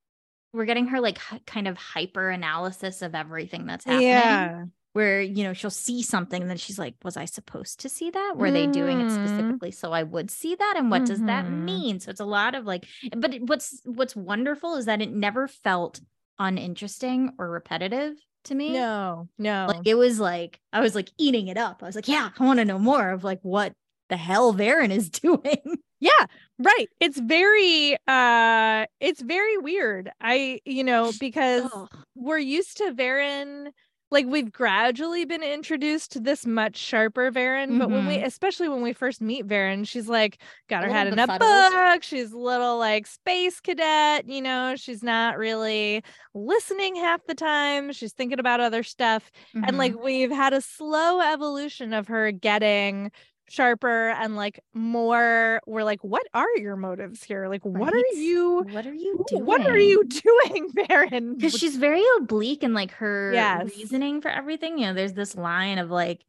we're 0.52 0.64
getting 0.64 0.86
her 0.88 1.00
like 1.00 1.18
hy- 1.18 1.40
kind 1.46 1.68
of 1.68 1.76
hyper 1.76 2.28
analysis 2.30 3.02
of 3.02 3.14
everything 3.14 3.66
that's 3.66 3.84
happening 3.84 4.06
yeah, 4.08 4.64
where 4.94 5.20
you 5.20 5.44
know 5.44 5.52
she'll 5.52 5.68
see 5.70 6.02
something 6.02 6.40
and 6.40 6.50
then 6.50 6.56
she's 6.56 6.78
like 6.78 6.94
was 7.04 7.16
i 7.16 7.24
supposed 7.24 7.80
to 7.80 7.88
see 7.88 8.08
that 8.10 8.34
were 8.36 8.50
they 8.50 8.66
doing 8.66 9.00
it 9.00 9.08
Mhm. 9.08 9.10
specifically 9.10 9.70
so 9.70 9.92
i 9.92 10.02
would 10.02 10.30
see 10.30 10.54
that 10.54 10.74
and 10.76 10.90
what 10.90 11.04
does 11.04 11.20
that 11.24 11.44
Mhm. 11.44 11.64
mean 11.64 12.00
so 12.00 12.10
it's 12.10 12.20
a 12.20 12.24
lot 12.24 12.54
of 12.54 12.64
like 12.64 12.84
but 13.16 13.34
what's 13.42 13.80
what's 13.84 14.16
wonderful 14.16 14.76
is 14.76 14.86
that 14.86 15.02
it 15.02 15.12
never 15.12 15.46
felt 15.48 16.00
uninteresting 16.38 17.32
or 17.38 17.50
repetitive 17.50 18.14
to 18.46 18.54
me. 18.54 18.72
No, 18.72 19.28
no. 19.38 19.66
Like 19.68 19.86
it 19.86 19.94
was 19.94 20.18
like 20.18 20.58
I 20.72 20.80
was 20.80 20.94
like 20.94 21.10
eating 21.18 21.48
it 21.48 21.56
up. 21.56 21.82
I 21.82 21.86
was 21.86 21.94
like, 21.94 22.08
yeah, 22.08 22.30
I 22.38 22.44
want 22.44 22.58
to 22.58 22.64
know 22.64 22.78
more 22.78 23.10
of 23.10 23.24
like 23.24 23.40
what 23.42 23.72
the 24.08 24.16
hell 24.16 24.54
Verin 24.54 24.90
is 24.90 25.10
doing. 25.22 25.78
yeah, 26.00 26.26
right. 26.58 26.86
It's 27.00 27.18
very 27.18 27.96
uh 28.06 28.86
it's 29.00 29.20
very 29.20 29.58
weird. 29.58 30.10
I, 30.20 30.60
you 30.64 30.84
know, 30.84 31.12
because 31.20 31.70
we're 32.14 32.38
used 32.38 32.78
to 32.78 32.92
Verin 32.92 33.68
like 34.10 34.26
we've 34.26 34.52
gradually 34.52 35.24
been 35.24 35.42
introduced 35.42 36.12
to 36.12 36.20
this 36.20 36.46
much 36.46 36.76
sharper 36.76 37.30
Verin, 37.32 37.78
but 37.78 37.90
when 37.90 38.06
we 38.06 38.16
especially 38.22 38.68
when 38.68 38.82
we 38.82 38.92
first 38.92 39.20
meet 39.20 39.46
Verin, 39.46 39.86
she's 39.86 40.08
like 40.08 40.40
got 40.68 40.84
her 40.84 40.90
head 40.90 41.08
in 41.08 41.18
a 41.18 41.26
book. 41.38 42.02
She's 42.02 42.32
a 42.32 42.38
little 42.38 42.78
like 42.78 43.06
space 43.06 43.60
cadet, 43.60 44.28
you 44.28 44.40
know, 44.42 44.74
she's 44.76 45.02
not 45.02 45.38
really 45.38 46.02
listening 46.34 46.94
half 46.96 47.24
the 47.26 47.34
time. 47.34 47.92
She's 47.92 48.12
thinking 48.12 48.38
about 48.38 48.60
other 48.60 48.82
stuff. 48.82 49.30
and 49.54 49.72
Mhm. 49.74 49.78
like 49.78 49.94
we've 49.98 50.30
had 50.30 50.52
a 50.52 50.60
slow 50.60 51.20
evolution 51.20 51.92
of 51.92 52.08
her 52.08 52.30
getting 52.30 53.10
sharper 53.48 54.10
and 54.10 54.34
like 54.36 54.60
more 54.74 55.60
we're 55.66 55.84
like 55.84 56.02
what 56.02 56.22
are 56.34 56.48
your 56.56 56.76
motives 56.76 57.22
here 57.22 57.48
like 57.48 57.64
what 57.64 57.92
are 57.92 58.16
you 58.18 58.64
what 58.72 58.86
are 58.86 58.92
you 58.94 59.24
doing? 59.28 59.44
what 59.44 59.60
are 59.66 59.78
you 59.78 60.04
doing 60.04 60.70
Verin 60.76 61.36
because 61.36 61.56
she's 61.56 61.76
very 61.76 62.02
oblique 62.18 62.62
in 62.62 62.74
like 62.74 62.90
her 62.92 63.30
Yes. 63.32 63.64
reasoning 63.76 64.20
for 64.20 64.28
everything. 64.30 64.78
You 64.78 64.86
know, 64.86 64.94
there's 64.94 65.12
this 65.12 65.36
line 65.36 65.78
of 65.78 65.90
like, 65.90 66.24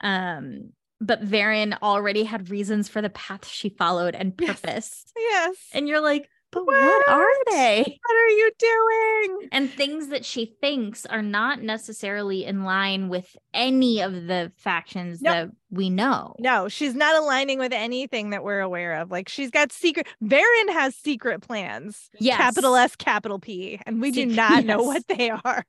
um, 0.00 0.70
but 1.00 1.22
Verin 1.24 1.76
already 1.82 2.24
had 2.24 2.50
reasons 2.50 2.88
for 2.88 3.00
the 3.02 3.10
path 3.10 3.46
she 3.48 3.70
followed 3.70 4.14
and 4.14 4.34
Yes. 4.38 4.60
purpose. 4.60 5.04
yes 5.16 5.56
And 5.72 5.88
you're 5.88 6.00
like, 6.00 6.28
but 6.52 6.66
what 6.66 7.08
are 7.08 7.44
they? 7.50 7.98
what 8.06 8.16
are 8.16 8.28
you 8.28 8.50
doing 8.58 9.48
And 9.52 9.70
things 9.70 10.08
that 10.08 10.24
she 10.24 10.54
thinks 10.60 11.06
are 11.06 11.22
not 11.22 11.62
necessarily 11.62 12.44
in 12.44 12.64
line 12.64 13.08
with 13.08 13.36
any 13.54 14.00
of 14.00 14.12
the 14.26 14.52
factions 14.56 15.20
No. 15.22 15.30
that 15.32 15.50
we 15.70 15.88
know. 15.90 16.34
no 16.40 16.68
she's 16.68 16.94
not 16.94 17.14
aligning 17.16 17.58
with 17.58 17.72
anything 17.72 18.30
that 18.30 18.42
we're 18.42 18.60
aware 18.60 18.94
of 19.00 19.10
like 19.10 19.28
she's 19.28 19.50
got 19.50 19.70
secret 19.72 20.06
Verin 20.22 20.68
has 20.72 20.96
secret 20.96 21.40
plans 21.42 22.10
Yes. 22.18 22.36
capital 22.36 22.74
S, 22.76 22.96
capital 22.96 23.38
P, 23.38 23.80
and 23.86 24.00
we 24.00 24.10
do 24.10 24.26
not 24.26 24.64
know 24.64 24.82
what 24.82 25.06
they 25.08 25.30
are. 25.44 25.64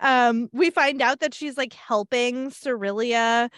Um, 0.00 0.48
we 0.52 0.70
find 0.70 1.00
out 1.00 1.20
that 1.20 1.32
she's 1.34 1.56
like 1.56 1.72
helping 1.72 2.50
Sorilea 2.50 3.50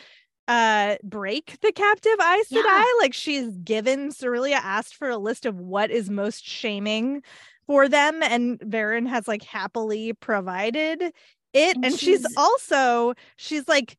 uh 0.49 0.97
break 1.05 1.59
the 1.63 1.73
captive 1.73 2.17
Aes 2.21 2.49
Sedai. 2.49 2.63
Yeah. 2.65 2.85
Like 3.01 3.15
she's 3.15 3.49
given 3.59 4.11
Sorilea 4.11 4.59
asked 4.63 4.97
for 4.97 5.09
a 5.09 5.19
list 5.19 5.47
of 5.47 5.57
what 5.59 5.91
is 5.91 6.11
most 6.11 6.45
shaming 6.47 7.23
for 7.67 7.89
them, 7.89 8.23
and 8.23 8.59
Verin 8.61 9.07
has 9.09 9.29
like 9.29 9.43
happily 9.45 10.13
provided 10.15 11.03
it. 11.53 11.77
And 11.77 11.85
And, 11.85 11.95
she's, 11.95 12.21
she's- 12.21 12.35
also 12.37 13.15
she's 13.37 13.69
like 13.69 13.97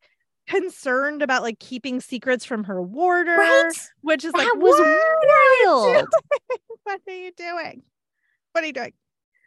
concerned 0.48 1.22
about 1.22 1.42
like 1.44 1.60
keeping 1.60 2.02
secrets 2.02 2.44
from 2.44 2.66
her 2.66 2.82
warder, 2.82 3.38
Right? 3.38 3.72
which 4.02 4.26
is 4.26 4.34
That 4.34 4.40
like 4.40 4.56
was 4.56 4.78
what 4.78 5.66
wild. 5.66 6.08
what 6.84 7.00
are 7.08 7.14
you 7.14 7.32
doing? 7.32 7.84
What 8.52 8.64
are 8.64 8.68
you 8.68 8.74
doing? 8.74 8.94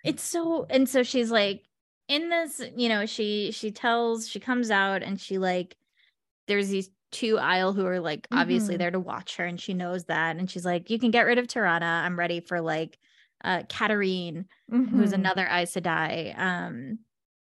it's 0.05 0.23
so 0.23 0.65
and 0.71 0.89
so 0.89 1.03
she's 1.03 1.33
like 1.33 1.63
in 2.07 2.29
this 2.31 2.63
you 2.77 2.89
know 2.89 3.07
she 3.07 3.51
she 3.51 3.73
tells 3.73 4.29
she 4.29 4.39
comes 4.39 4.71
out 4.71 5.03
and 5.03 5.21
she 5.21 5.37
like 5.37 5.75
there's 6.47 6.69
these 6.69 6.91
two 7.13 7.37
Aiel 7.37 7.75
who 7.75 7.87
are 7.87 8.01
like 8.01 8.27
obviously 8.33 8.75
Mhm. 8.75 8.79
there 8.79 8.91
to 8.91 9.01
watch 9.01 9.37
her 9.37 9.45
and 9.45 9.61
she 9.61 9.75
knows 9.75 10.05
that 10.07 10.37
and 10.37 10.51
she's 10.51 10.65
like 10.65 10.91
you 10.91 10.99
can 10.99 11.11
get 11.11 11.23
rid 11.27 11.39
of 11.39 11.47
Tirana 11.49 12.03
I'm 12.05 12.19
ready 12.19 12.41
for 12.41 12.61
like 12.61 12.99
uh 13.45 13.63
Katerine 13.69 14.47
who's 14.69 15.11
Mhm. 15.11 15.15
another 15.15 15.47
Aes 15.51 15.73
Sedai 15.75 16.37
um 16.39 16.99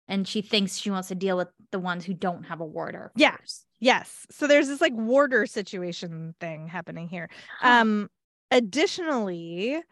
and 0.08 0.26
she 0.26 0.42
thinks 0.42 0.76
she 0.76 0.90
wants 0.90 1.08
to 1.08 1.14
deal 1.14 1.36
with 1.36 1.48
the 1.70 1.78
ones 1.78 2.04
who 2.04 2.14
don't 2.14 2.44
have 2.44 2.60
a 2.60 2.66
warder 2.66 3.12
Yeah. 3.14 3.36
first. 3.36 3.66
Yes. 3.78 4.26
So 4.30 4.46
there's 4.46 4.66
this 4.68 4.80
like 4.80 4.92
warder 4.94 5.46
situation 5.46 6.34
thing 6.40 6.66
happening 6.66 7.08
here. 7.08 7.28
Um 7.62 8.08
additionally, 8.50 9.82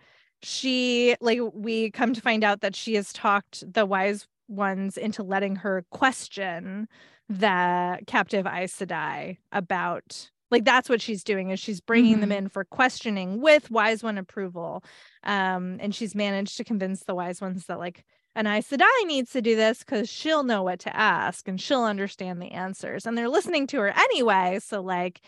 she 0.42 1.14
like 1.20 1.38
we 1.52 1.90
come 1.90 2.14
to 2.14 2.20
find 2.20 2.42
out 2.42 2.60
that 2.62 2.74
she 2.74 2.94
has 2.94 3.12
talked 3.12 3.64
the 3.72 3.84
wise 3.86 4.26
ones 4.48 4.96
into 4.96 5.22
letting 5.22 5.56
her 5.56 5.84
question 5.90 6.88
the 7.28 7.98
captive 8.06 8.46
Aes 8.46 8.74
Sedai 8.74 9.38
about 9.52 10.30
like 10.50 10.64
that's 10.64 10.88
what 10.88 11.02
she's 11.02 11.22
doing 11.22 11.50
is 11.50 11.60
she's 11.60 11.80
bringing 11.80 12.20
them 12.20 12.30
Mhm. 12.30 12.36
in 12.38 12.48
for 12.48 12.64
questioning 12.64 13.40
with 13.42 13.70
wise 13.70 14.02
one 14.02 14.16
approval 14.16 14.82
um 15.24 15.76
and 15.80 15.94
she's 15.94 16.14
managed 16.14 16.56
to 16.56 16.64
convince 16.64 17.04
the 17.04 17.14
wise 17.14 17.40
ones 17.40 17.66
that 17.66 17.78
like 17.78 18.04
an 18.34 18.46
Aes 18.46 18.68
Sedai 18.70 19.06
needs 19.06 19.30
to 19.32 19.42
do 19.42 19.56
this 19.56 19.80
because 19.80 20.08
she'll 20.08 20.42
know 20.44 20.62
what 20.62 20.78
to 20.80 20.96
ask 20.96 21.48
and 21.48 21.60
she'll 21.60 21.84
understand 21.84 22.40
the 22.40 22.52
answers 22.52 23.04
and 23.04 23.18
they're 23.18 23.28
listening 23.28 23.66
to 23.66 23.78
her 23.80 23.88
anyway 23.88 24.58
so 24.62 24.80
like 24.80 25.20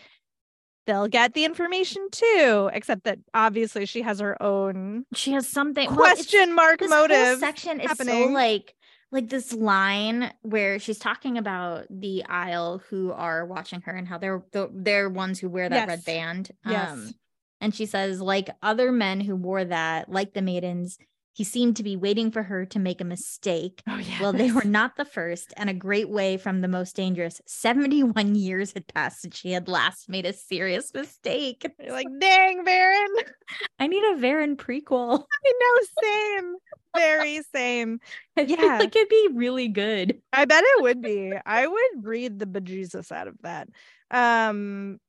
they'll 0.87 1.07
get 1.07 1.35
the 1.35 1.45
information 1.45 2.07
too 2.11 2.71
except 2.73 3.03
that 3.03 3.19
obviously 3.35 3.85
she 3.85 4.01
has 4.01 4.19
her 4.19 4.41
own 4.41 5.05
she 5.13 5.33
has 5.33 5.47
something 5.47 5.87
well, 5.89 5.97
question 5.97 6.55
mark 6.55 6.79
this 6.79 6.91
whole 6.91 7.01
motive 7.07 7.37
section 7.37 7.79
is 7.79 7.91
so 7.95 8.25
like 8.27 8.73
like 9.11 9.29
this 9.29 9.53
line 9.53 10.33
where 10.41 10.79
she's 10.79 10.99
talking 10.99 11.37
about 11.37 11.85
the 11.89 12.23
Aiel 12.29 12.81
who 12.83 13.11
are 13.11 13.45
watching 13.45 13.81
her 13.81 13.91
and 13.93 14.07
how 14.07 14.17
they're 14.17 14.43
the, 14.51 14.69
they're 14.73 15.09
ones 15.09 15.39
who 15.39 15.49
wear 15.49 15.67
that 15.69 15.87
red 15.87 15.97
Yes. 15.99 16.05
band. 16.05 16.51
Yes. 16.65 16.91
Um, 16.91 17.13
and 17.59 17.75
she 17.75 17.85
says, 17.85 18.21
like 18.21 18.49
other 18.63 18.91
men 18.91 19.19
who 19.21 19.35
wore 19.35 19.63
that, 19.65 20.09
like 20.09 20.33
the 20.33 20.41
maidens, 20.41 20.97
he 21.33 21.43
seemed 21.45 21.77
to 21.77 21.83
be 21.83 21.95
waiting 21.95 22.29
for 22.31 22.43
her 22.43 22.65
to 22.65 22.79
make 22.79 22.99
a 22.99 23.05
mistake. 23.05 23.81
oh 23.87 23.97
yeah 23.97 24.19
Well, 24.21 24.33
they 24.33 24.51
were 24.51 24.65
not 24.65 24.95
the 24.97 25.05
first, 25.05 25.53
and 25.55 25.69
a 25.69 25.73
great 25.73 26.09
way 26.09 26.35
from 26.37 26.59
the 26.61 26.67
most 26.67 26.95
dangerous. 26.95 27.39
71 27.47 28.35
years 28.35 28.73
had 28.73 28.87
passed 28.87 29.21
since 29.21 29.37
she 29.37 29.51
had 29.51 29.67
last 29.69 30.09
made 30.09 30.25
a 30.25 30.33
serious 30.33 30.93
mistake. 30.93 31.65
You're 31.79 31.93
like 31.93 32.07
dang 32.19 32.65
Verin 32.65 33.07
I 33.79 33.87
need 33.87 34.03
a 34.03 34.15
Verin 34.17 34.55
prequel. 34.57 35.23
I 35.45 35.53
know 35.59 35.81
same 36.03 36.55
very 36.95 37.41
same 37.53 37.99
I 38.37 38.41
Yeah. 38.41 38.77
like 38.79 38.95
it'd 38.95 39.09
be 39.09 39.29
really 39.33 39.67
good. 39.67 40.21
I 40.33 40.45
bet 40.45 40.63
it 40.65 40.81
would 40.83 41.01
be. 41.01 41.33
I 41.45 41.67
would 41.67 42.03
read 42.05 42.39
the 42.39 42.45
bejesus 42.45 43.11
out 43.11 43.27
of 43.27 43.35
that. 43.41 43.67
Um 44.09 44.99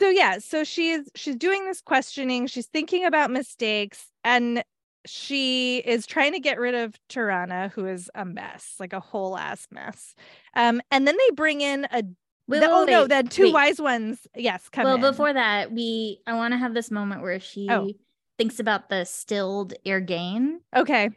so 0.00 0.08
yeah, 0.10 0.38
so 0.38 0.62
she's 0.64 1.08
she's 1.14 1.36
doing 1.36 1.64
this 1.64 1.80
questioning, 1.80 2.46
she's 2.46 2.66
thinking 2.66 3.04
about 3.06 3.30
mistakes 3.30 4.06
and 4.24 4.62
she 5.06 5.78
is 5.78 6.04
trying 6.06 6.32
to 6.32 6.40
get 6.40 6.58
rid 6.58 6.74
of 6.74 6.94
Tirana, 7.08 7.68
who 7.74 7.86
is 7.86 8.10
a 8.14 8.24
mess, 8.24 8.74
like 8.80 8.92
a 8.92 8.98
whole 9.00 9.38
ass 9.38 9.66
mess. 9.70 10.14
Um, 10.54 10.82
and 10.90 11.06
then 11.06 11.16
they 11.16 11.30
bring 11.34 11.60
in 11.60 11.84
a 11.92 12.02
Wait, 12.48 12.60
the- 12.60 12.66
wait, 12.68 12.72
oh 12.72 12.84
no, 12.84 13.00
wait, 13.02 13.08
the 13.08 13.22
two 13.28 13.52
wise 13.52 13.80
ones. 13.80 14.24
Yes, 14.36 14.68
come 14.68 14.84
well 14.84 14.94
in. 14.96 15.00
before 15.00 15.32
that 15.32 15.72
we 15.72 16.20
i 16.26 16.34
want 16.34 16.52
to 16.52 16.58
have 16.58 16.74
this 16.74 16.90
moment 16.90 17.22
where 17.22 17.40
she 17.40 17.68
Oh. 17.70 17.90
Thinks 18.38 18.60
about 18.60 18.88
the 18.88 19.04
stilled 19.04 19.74
Irgain 19.86 20.58
okay. 20.74 21.10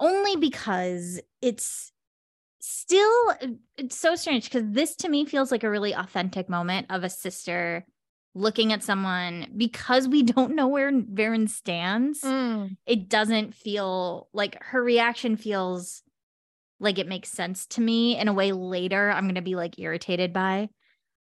only 0.00 0.36
because 0.36 1.20
it's 1.40 1.92
still 2.60 3.34
it's 3.76 3.96
so 3.96 4.16
strange 4.16 4.44
because 4.44 4.64
this 4.66 4.96
to 4.96 5.08
me 5.08 5.24
feels 5.24 5.52
like 5.52 5.64
a 5.64 5.70
really 5.70 5.94
authentic 5.94 6.48
moment 6.48 6.86
of 6.90 7.04
a 7.04 7.10
sister 7.10 7.84
looking 8.34 8.72
at 8.72 8.82
someone 8.82 9.46
because 9.56 10.08
we 10.08 10.22
don't 10.34 10.54
know 10.54 10.68
where 10.68 10.90
Verin 10.90 11.48
stands 11.48 12.22
Mm, 12.22 12.76
it 12.86 13.08
doesn't 13.08 13.54
feel 13.54 14.28
like 14.32 14.62
her 14.62 14.82
reaction 14.82 15.36
feels 15.36 16.02
like 16.80 16.98
it 16.98 17.08
makes 17.08 17.28
sense 17.28 17.66
to 17.66 17.80
me 17.80 18.18
in 18.18 18.28
a 18.28 18.32
way 18.32 18.52
later 18.52 19.10
I'm 19.10 19.24
going 19.24 19.36
to 19.36 19.42
be 19.42 19.54
like 19.54 19.78
irritated 19.78 20.32
by. 20.32 20.68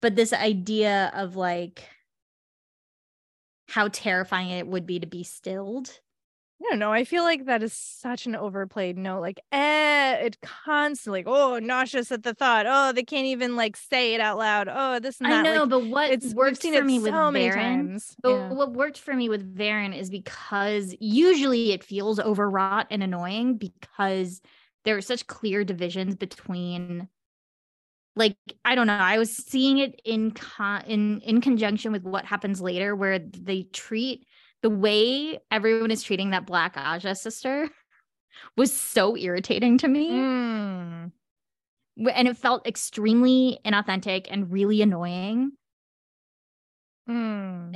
But 0.01 0.15
this 0.15 0.33
idea 0.33 1.11
of 1.13 1.35
like 1.35 1.83
how 3.71 3.87
terrifying 3.89 4.49
it 4.51 4.67
would 4.67 4.85
be 4.85 4.99
to 4.99 5.07
be 5.07 5.23
stilled. 5.23 5.99
I 6.61 6.69
don't 6.69 6.79
know. 6.79 6.93
I 6.93 7.05
feel 7.05 7.23
like 7.23 7.45
that 7.45 7.63
is 7.63 7.73
such 7.73 8.27
an 8.27 8.35
overplayed 8.35 8.97
note. 8.97 9.21
Like, 9.21 9.39
eh, 9.51 10.13
it 10.25 10.39
constantly, 10.41 11.23
oh, 11.25 11.57
nauseous 11.59 12.11
at 12.11 12.21
the 12.23 12.35
thought. 12.35 12.65
Oh, 12.69 12.91
they 12.93 13.03
can't 13.03 13.25
even 13.25 13.55
like 13.55 13.75
say 13.75 14.13
it 14.13 14.21
out 14.21 14.37
loud. 14.37 14.67
Oh, 14.71 14.99
this 14.99 15.19
and 15.21 15.33
I 15.33 15.37
know, 15.37 15.65
like, 15.65 15.69
but 15.69 15.81
what 15.81 16.11
it's 16.11 16.33
worked 16.33 16.63
for 16.63 16.83
me 16.83 16.99
with 16.99 17.13
so 17.13 17.31
Verin, 17.31 18.01
but 18.21 18.31
Yeah. 18.31 18.49
what 18.49 18.73
worked 18.73 18.97
for 18.99 19.13
me 19.13 19.29
with 19.29 19.55
Verin 19.55 19.95
is 19.95 20.09
because 20.09 20.95
usually 20.99 21.71
it 21.71 21.83
feels 21.83 22.19
overwrought 22.19 22.87
and 22.89 23.03
annoying 23.03 23.57
because 23.57 24.41
there 24.83 24.97
are 24.97 25.01
such 25.01 25.27
clear 25.27 25.63
divisions 25.63 26.15
between 26.15 27.07
like 28.15 28.35
I 28.65 28.75
don't 28.75 28.87
know, 28.87 28.93
I 28.93 29.17
was 29.17 29.35
seeing 29.35 29.77
it 29.77 29.99
in 30.03 30.31
con- 30.31 30.83
in 30.85 31.21
in 31.21 31.41
conjunction 31.41 31.91
with 31.91 32.03
what 32.03 32.25
happens 32.25 32.61
later 32.61 32.95
where 32.95 33.19
they 33.19 33.63
treat 33.63 34.25
the 34.61 34.69
way 34.69 35.39
everyone 35.49 35.91
is 35.91 36.03
treating 36.03 36.31
that 36.31 36.45
black 36.45 36.75
Ajah 36.75 37.17
sister 37.17 37.69
was 38.57 38.73
so 38.73 39.17
irritating 39.17 39.77
to 39.79 39.87
me 39.87 40.09
Mm, 40.11 41.11
and 42.13 42.27
it 42.27 42.37
felt 42.37 42.67
extremely 42.67 43.59
inauthentic 43.65 44.27
and 44.29 44.51
really 44.51 44.81
annoying 44.81 45.51
mm. 47.09 47.75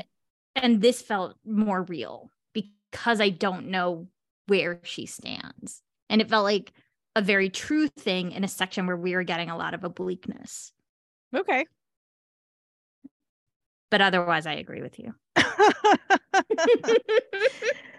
and 0.55 0.81
this 0.81 1.01
felt 1.01 1.35
more 1.45 1.83
real 1.83 2.29
because 2.53 3.19
I 3.19 3.29
don't 3.29 3.67
know 3.67 4.07
where 4.47 4.79
she 4.83 5.05
stands. 5.05 5.81
And 6.09 6.21
it 6.21 6.29
felt 6.29 6.43
like 6.43 6.71
a 7.15 7.21
very 7.21 7.49
true 7.49 7.87
thing 7.87 8.31
in 8.31 8.43
a 8.43 8.47
section 8.47 8.87
where 8.87 8.97
we 8.97 9.13
are 9.13 9.23
getting 9.23 9.49
a 9.49 9.57
lot 9.57 9.73
of 9.73 9.81
obliqueness. 9.81 10.71
Okay. 11.35 11.65
But 13.89 14.01
otherwise, 14.01 14.45
I 14.45 14.53
agree 14.53 14.81
with 14.81 14.99
you. 14.99 15.15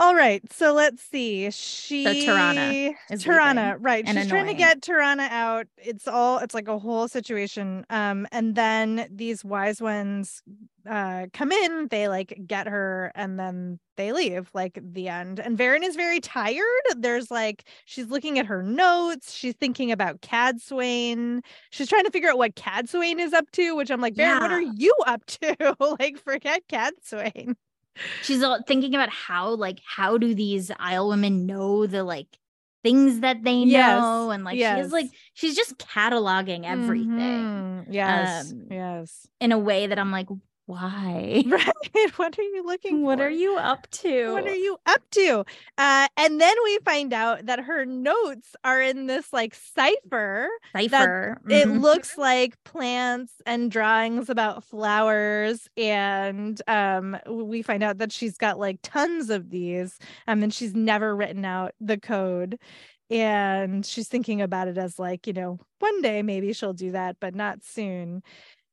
All 0.00 0.14
right, 0.14 0.40
so 0.52 0.72
let's 0.74 1.02
see. 1.02 1.50
She 1.50 2.04
so 2.04 2.12
Tirana 2.14 2.92
is 3.10 3.24
Tirana, 3.24 3.76
right? 3.80 4.06
She's 4.06 4.28
trying 4.28 4.46
to 4.46 4.54
get 4.54 4.80
Tirana 4.80 5.26
out. 5.28 5.66
It's 5.76 6.06
all 6.06 6.38
it's 6.38 6.54
like 6.54 6.68
a 6.68 6.78
whole 6.78 7.08
situation. 7.08 7.84
Um, 7.90 8.24
and 8.30 8.54
then 8.54 9.08
these 9.10 9.44
wise 9.44 9.82
ones 9.82 10.40
uh 10.88 11.26
come 11.32 11.50
in, 11.50 11.88
they 11.90 12.06
like 12.06 12.40
get 12.46 12.68
her, 12.68 13.10
and 13.16 13.40
then 13.40 13.80
they 13.96 14.12
leave, 14.12 14.48
like 14.54 14.78
the 14.80 15.08
end. 15.08 15.40
And 15.40 15.58
Verin 15.58 15.82
is 15.82 15.96
very 15.96 16.20
tired. 16.20 16.62
There's 16.96 17.28
like 17.28 17.64
she's 17.84 18.06
looking 18.06 18.38
at 18.38 18.46
her 18.46 18.62
notes, 18.62 19.32
she's 19.34 19.54
thinking 19.54 19.90
about 19.90 20.20
Cadsuane. 20.20 21.40
She's 21.70 21.88
trying 21.88 22.04
to 22.04 22.12
figure 22.12 22.30
out 22.30 22.38
what 22.38 22.54
Cadsuane 22.54 23.18
is 23.18 23.32
up 23.32 23.50
to, 23.52 23.74
which 23.74 23.90
I'm 23.90 24.00
like, 24.00 24.14
Verin, 24.14 24.38
what 24.40 24.52
are 24.52 24.60
you 24.62 24.94
up 25.06 25.26
to? 25.26 25.76
like, 25.98 26.18
forget 26.22 26.62
Cadsuane. 26.68 27.56
She's 28.22 28.42
all 28.42 28.60
thinking 28.66 28.94
about 28.94 29.10
how, 29.10 29.50
like, 29.50 29.80
how 29.86 30.18
do 30.18 30.34
these 30.34 30.70
Aiel 30.70 31.08
women 31.08 31.46
know 31.46 31.86
the 31.86 32.04
like 32.04 32.28
things 32.84 33.20
that 33.20 33.42
they 33.42 33.64
Yes, 33.64 34.02
know, 34.02 34.30
and 34.30 34.44
like 34.44 34.58
she's 34.58 34.92
like 34.92 35.06
she's 35.34 35.56
just 35.56 35.78
cataloging 35.78 36.64
everything 36.64 37.08
Mhm. 37.18 37.86
Yes. 37.90 38.52
Um, 38.52 38.66
yes. 38.70 39.26
in 39.40 39.52
a 39.52 39.58
way 39.58 39.86
that 39.86 39.98
I'm 39.98 40.12
like, 40.12 40.28
why? 40.68 41.44
Right. 41.50 42.18
What 42.18 42.38
are 42.38 42.42
you 42.42 42.62
looking 42.66 43.02
What 43.02 43.20
for? 43.20 43.26
are 43.26 43.30
you 43.30 43.56
up 43.56 43.88
to? 44.02 44.32
What 44.32 44.46
are 44.46 44.54
you 44.54 44.78
up 44.86 45.02
to? 45.12 45.44
Uh, 45.78 46.08
and 46.16 46.40
then 46.40 46.54
we 46.64 46.78
find 46.84 47.12
out 47.12 47.46
that 47.46 47.60
her 47.60 47.84
notes 47.86 48.56
are 48.64 48.80
in 48.80 49.06
this 49.06 49.32
like 49.32 49.54
cipher. 49.54 50.48
Cipher. 50.76 51.38
It 51.48 51.68
Mhm. 51.68 51.80
looks 51.80 52.18
like 52.18 52.62
plants 52.64 53.32
and 53.46 53.70
drawings 53.70 54.28
about 54.30 54.64
flowers. 54.64 55.68
And 55.76 56.60
um, 56.68 57.18
we 57.28 57.62
find 57.62 57.82
out 57.82 57.98
that 57.98 58.12
she's 58.12 58.36
got 58.38 58.58
like 58.58 58.78
tons 58.82 59.30
of 59.30 59.50
these. 59.50 59.98
Um, 60.26 60.42
and 60.42 60.52
she's 60.54 60.74
never 60.74 61.14
written 61.16 61.44
out 61.44 61.72
the 61.80 61.98
code. 61.98 62.58
And 63.10 63.86
she's 63.86 64.08
thinking 64.08 64.42
about 64.42 64.68
it 64.68 64.76
as 64.78 64.98
like, 64.98 65.26
you 65.26 65.32
know, 65.32 65.58
one 65.78 66.02
day 66.02 66.22
maybe 66.22 66.52
she'll 66.52 66.74
do 66.74 66.92
that, 66.92 67.16
but 67.20 67.34
not 67.34 67.64
soon. 67.64 68.22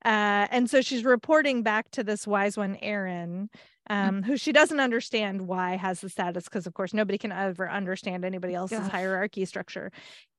Uh, 0.05 0.47
and 0.51 0.69
so 0.69 0.81
she's 0.81 1.03
reporting 1.03 1.63
back 1.63 1.89
to 1.91 2.03
this 2.03 2.27
wise 2.27 2.55
one, 2.55 2.77
Aeron, 2.81 3.49
um, 3.89 4.21
who 4.21 4.37
she 4.37 4.51
doesn't 4.51 4.79
understand 4.79 5.47
why 5.47 5.75
has 5.77 5.99
the 6.01 6.09
status, 6.09 6.43
because 6.45 6.67
of 6.67 6.75
course 6.75 6.93
nobody 6.93 7.17
can 7.17 7.31
ever 7.31 7.69
understand 7.69 8.23
anybody 8.23 8.53
else's 8.53 8.79
Ugh. 8.85 8.91
hierarchy 8.91 9.45
structure. 9.45 9.91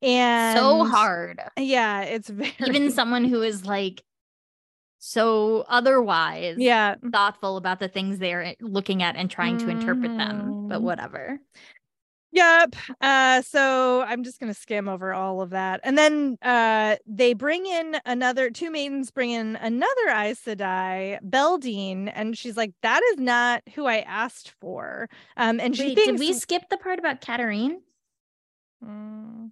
And 0.03 0.57
so 0.57 0.85
hard. 0.85 1.41
Yeah, 1.59 2.03
it's 2.03 2.29
very 2.29 2.55
Even 2.61 2.93
someone 2.93 3.25
who 3.25 3.43
is 3.43 3.67
like 3.67 4.05
so 4.99 5.65
otherwise 5.69 6.57
yeah. 6.59 6.95
thoughtful 7.13 7.57
about 7.57 7.79
the 7.81 7.89
things 7.89 8.19
they're 8.19 8.55
looking 8.61 9.03
at 9.03 9.17
and 9.17 9.31
trying 9.31 9.59
to 9.59 9.69
interpret 9.69 10.17
them, 10.17 10.69
but 10.69 10.79
Mhm. 10.81 10.85
whatever. 10.85 11.39
Yep. 12.37 12.77
Uh, 13.01 13.41
so 13.41 14.03
I'm 14.03 14.23
just 14.23 14.39
gonna 14.39 14.53
skim 14.53 14.91
over 14.91 15.15
all 15.15 15.41
of 15.41 15.51
that. 15.51 15.81
And 15.83 15.97
then 15.97 16.37
uh 16.43 16.97
they 17.07 17.33
bring 17.33 17.65
in 17.65 17.97
another 18.05 18.51
two 18.51 18.71
maidens 18.71 19.11
bring 19.11 19.31
in 19.31 19.57
another 19.57 20.09
Aes 20.11 20.41
Sedai, 20.45 21.19
Beldeine, 21.23 22.13
and 22.15 22.37
she's 22.37 22.57
like, 22.59 22.73
that 22.83 23.03
is 23.13 23.19
not 23.19 23.63
who 23.75 23.87
I 23.87 24.01
asked 24.01 24.53
for. 24.61 25.09
Um 25.39 25.61
and 25.61 25.75
she 25.75 25.89
Wait, 25.89 25.95
thinks 25.95 26.21
did 26.21 26.29
we 26.29 26.35
skip 26.35 26.69
the 26.69 26.77
part 26.77 26.99
about 26.99 27.23
Katerine? 27.23 27.81
Mm. 28.85 29.51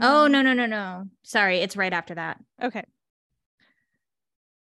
Oh 0.00 0.28
no, 0.28 0.42
no, 0.42 0.52
no, 0.52 0.66
no. 0.66 1.06
Sorry, 1.24 1.58
it's 1.58 1.76
right 1.76 1.92
after 1.92 2.14
that. 2.14 2.38
Okay. 2.62 2.84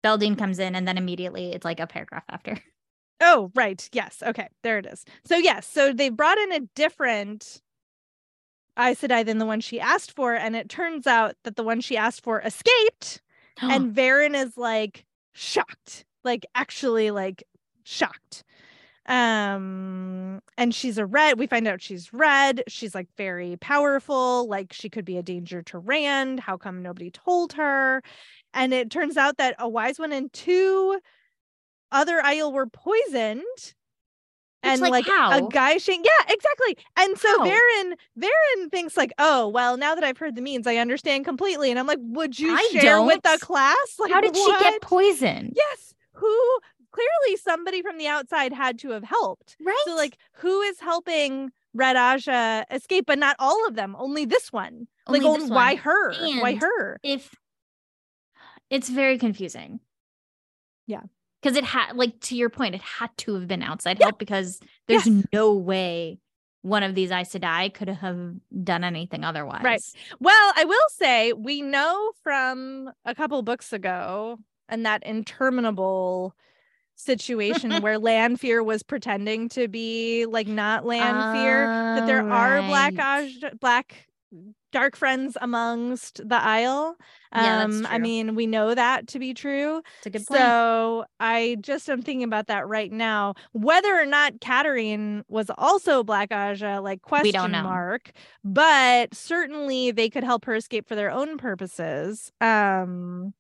Beldeine 0.04 0.38
comes 0.38 0.58
in 0.58 0.76
and 0.76 0.88
then 0.88 0.98
immediately 0.98 1.52
it's 1.52 1.66
like 1.66 1.80
a 1.80 1.86
paragraph 1.86 2.24
after. 2.30 2.58
Oh, 3.22 3.52
right. 3.56 3.88
Yes. 3.94 4.22
Okay. 4.26 4.48
There 4.64 4.78
it 4.78 4.86
is. 4.86 5.06
So 5.26 5.38
yes, 5.38 5.68
so 5.68 5.94
they 5.94 6.10
brought 6.10 6.38
in 6.38 6.52
a 6.52 6.60
different 6.76 7.62
Aes 8.78 9.00
Sedai 9.02 9.26
than 9.26 9.38
the 9.38 9.46
one 9.46 9.62
she 9.62 9.80
asked 9.80 10.12
for, 10.14 10.34
and 10.34 10.56
it 10.56 10.70
turns 10.70 11.08
out 11.08 11.36
that 11.44 11.56
the 11.56 11.64
one 11.64 11.80
she 11.82 11.96
asked 11.98 12.24
for 12.24 12.42
escaped. 12.42 13.22
and 13.62 13.96
Verin 13.96 14.36
is 14.36 14.58
like 14.58 15.06
shocked, 15.34 16.06
like 16.24 16.46
actually 16.56 17.12
like 17.12 17.44
shocked. 17.84 18.44
Um, 19.08 20.42
and 20.58 20.74
she's 20.74 20.98
a 20.98 21.06
red. 21.06 21.38
We 21.38 21.48
find 21.48 21.68
out 21.68 21.82
she's 21.82 22.12
red. 22.12 22.64
She's 22.68 22.96
like 22.96 23.08
very 23.18 23.56
powerful, 23.58 24.48
like 24.50 24.74
she 24.74 24.90
could 24.90 25.06
be 25.06 25.18
a 25.18 25.24
danger 25.24 25.62
to 25.64 25.78
Rand. 25.78 26.40
How 26.40 26.58
come 26.58 26.82
nobody 26.82 27.12
told 27.12 27.54
her? 27.54 28.02
And 28.54 28.74
it 28.74 28.90
turns 28.90 29.16
out 29.16 29.38
that 29.38 29.56
a 29.60 29.70
wise 29.70 30.00
one 30.00 30.12
and 30.12 30.34
two 30.34 31.00
other 31.96 32.22
Aiel 32.22 32.52
were 32.54 32.68
poisoned. 32.68 33.44
And 34.64 34.82
like, 34.82 34.92
like, 34.92 35.06
how? 35.06 35.38
a 35.38 35.42
gai'shain, 35.42 36.00
yeah, 36.04 36.34
exactly. 36.34 36.76
And 36.98 37.16
so 37.20 37.28
How? 37.28 37.46
Verin, 37.46 37.94
Verin 38.20 38.72
thinks 38.72 38.98
like, 38.98 39.14
oh 39.20 39.48
well, 39.48 39.78
now 39.78 39.94
that 39.94 40.04
I've 40.04 40.18
heard 40.18 40.36
the 40.36 40.42
means, 40.42 40.66
I 40.66 40.78
understand 40.78 41.24
completely. 41.24 41.70
And 41.70 41.78
I'm 41.78 41.86
like, 41.86 42.00
would 42.02 42.40
you 42.40 42.52
I 42.52 42.70
share 42.72 43.04
with 43.04 43.22
the 43.22 43.38
class? 43.42 43.76
Like, 44.00 44.12
How 44.12 44.22
did 44.22 44.36
she 44.36 44.52
get 44.60 44.82
poisoned? 44.82 45.54
Yes. 45.56 45.94
Who 46.14 46.60
clearly 46.96 47.38
somebody 47.38 47.82
from 47.82 47.98
the 47.98 48.08
outside 48.08 48.54
had 48.54 48.80
to 48.80 48.92
have 48.92 49.04
helped. 49.04 49.58
Right. 49.62 49.76
So 49.86 49.96
like 49.96 50.18
who 50.34 50.62
is 50.62 50.80
helping 50.80 51.52
Red 51.74 51.96
Ajah 51.96 52.66
escape, 52.72 53.06
but 53.06 53.20
not 53.20 53.36
all 53.38 53.68
of 53.68 53.76
them, 53.76 53.96
only 54.00 54.26
this 54.26 54.52
one. 54.52 54.88
like 55.08 55.22
Only 55.22 55.28
only 55.28 55.42
this 55.42 55.50
why 55.52 55.74
one. 55.74 55.78
her? 55.84 56.14
why 56.42 56.56
her? 56.56 57.00
if 57.04 57.36
it's 58.70 58.90
very 58.90 59.18
confusing. 59.18 59.80
Yeah. 60.88 61.02
Because 61.46 61.58
it 61.58 61.64
had 61.64 61.96
like 61.96 62.20
to 62.22 62.36
your 62.36 62.50
point, 62.50 62.74
it 62.74 62.82
had 62.82 63.16
to 63.18 63.36
have 63.36 63.48
been 63.48 63.62
outside 63.62 64.00
Yeah. 64.00 64.08
help 64.08 64.18
because 64.18 64.60
there's 64.88 65.06
Yes. 65.06 65.26
no 65.32 65.54
way 65.54 66.18
one 66.64 66.82
of 66.82 66.96
these 66.96 67.12
Aes 67.12 67.32
Sedai 67.32 67.72
could 67.72 67.88
have 67.88 68.34
done 68.64 68.84
anything 68.84 69.24
otherwise. 69.24 69.62
Right. 69.64 69.82
Well, 70.20 70.54
I 70.56 70.64
will 70.64 70.90
say 70.90 71.34
we 71.34 71.62
know 71.62 72.14
from 72.24 72.90
a 73.06 73.14
couple 73.14 73.40
books 73.44 73.72
ago 73.74 74.40
and 74.68 74.88
that 74.88 75.04
interminable 75.06 76.34
situation 76.96 77.70
where 77.84 78.00
Lanfear 78.00 78.64
was 78.64 78.82
pretending 78.82 79.48
to 79.50 79.68
be 79.68 80.26
like 80.26 80.48
not 80.48 80.84
Lanfear 80.84 81.68
that 81.68 82.08
there 82.08 82.28
are 82.28 82.58
oh, 82.58 82.68
black. 82.68 82.94
Aj- 82.96 83.60
black 83.60 84.08
dark 84.76 84.98
friends 84.98 85.38
amongst 85.40 86.18
the 86.18 86.36
Aiel. 86.36 86.96
Yeah, 87.34 87.66
that's 87.66 87.78
Um, 87.78 87.88
I 87.90 87.98
mean, 87.98 88.36
we 88.36 88.46
know 88.46 88.76
that 88.76 89.08
to 89.08 89.20
be 89.20 89.34
true. 89.34 89.82
It's 90.00 90.08
a 90.08 90.10
good 90.10 90.26
point. 90.28 90.38
So 90.38 91.06
I 91.18 91.56
just 91.62 91.90
am 91.90 92.02
thinking 92.02 92.26
about 92.26 92.48
that 92.48 92.68
right 92.68 92.92
now. 92.92 93.36
Whether 93.54 93.98
or 93.98 94.06
not 94.06 94.42
Katerine 94.42 95.24
was 95.30 95.50
also 95.58 96.04
Black 96.04 96.32
Ajah, 96.32 96.82
like 96.84 97.02
question 97.04 97.52
know. 97.52 97.64
mark, 97.64 98.12
but 98.44 99.16
certainly 99.16 99.92
they 99.92 100.10
could 100.10 100.26
help 100.26 100.44
her 100.44 100.56
escape 100.56 100.90
for 100.90 100.96
their 100.96 101.10
own 101.10 101.38
purposes. 101.38 102.34
Um, 102.42 103.34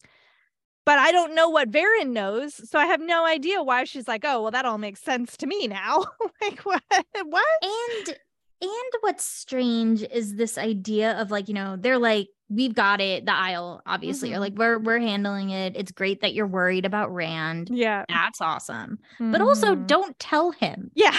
but 0.85 0.99
I 0.99 1.11
don't 1.11 1.35
know 1.35 1.49
what 1.49 1.69
Verin 1.69 2.11
knows, 2.11 2.69
so 2.69 2.79
I 2.79 2.85
have 2.85 3.01
no 3.01 3.25
idea 3.25 3.61
why 3.61 3.83
she's 3.83 4.07
like, 4.07 4.23
oh, 4.23 4.43
well, 4.43 4.51
that 4.51 4.65
all 4.65 4.77
makes 4.77 5.01
sense 5.01 5.35
to 5.37 5.47
me 5.47 5.67
now. 5.67 6.05
like 6.41 6.61
what? 6.61 6.81
What? 7.25 7.63
and 7.63 8.17
and 8.61 8.91
what's 9.01 9.23
strange 9.23 10.01
is 10.03 10.35
this 10.35 10.57
idea 10.57 11.19
of 11.19 11.31
like 11.31 11.47
you 11.47 11.53
know 11.53 11.75
they're 11.79 11.97
like 11.99 12.27
we've 12.49 12.73
got 12.75 13.01
it 13.01 13.25
the 13.25 13.31
Aiel 13.31 13.81
obviously 13.85 14.29
Mhm. 14.29 14.35
or 14.35 14.39
like 14.39 14.53
we're 14.55 14.79
we're 14.79 14.99
handling 14.99 15.49
it 15.49 15.75
it's 15.75 15.91
great 15.91 16.21
that 16.21 16.33
you're 16.33 16.47
worried 16.47 16.85
about 16.85 17.13
rand 17.13 17.69
Yeah. 17.71 18.05
that's 18.07 18.39
awesome 18.41 18.99
but 19.19 19.41
also 19.41 19.75
Mhm. 19.75 19.87
don't 19.87 20.17
tell 20.19 20.51
him 20.51 20.91
yeah, 20.95 21.17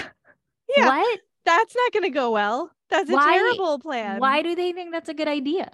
yeah. 0.76 0.86
what 0.86 1.20
That's 1.44 1.74
not 1.76 1.92
going 1.92 2.02
to 2.02 2.10
go 2.10 2.32
well. 2.32 2.72
That's 2.90 3.08
a 3.08 3.12
Why- 3.14 3.34
terrible 3.38 3.78
plan. 3.78 4.18
why 4.20 4.42
do 4.42 4.54
they 4.56 4.72
think 4.72 4.92
that's 4.92 5.08
a 5.08 5.14
good 5.14 5.28
idea 5.28 5.70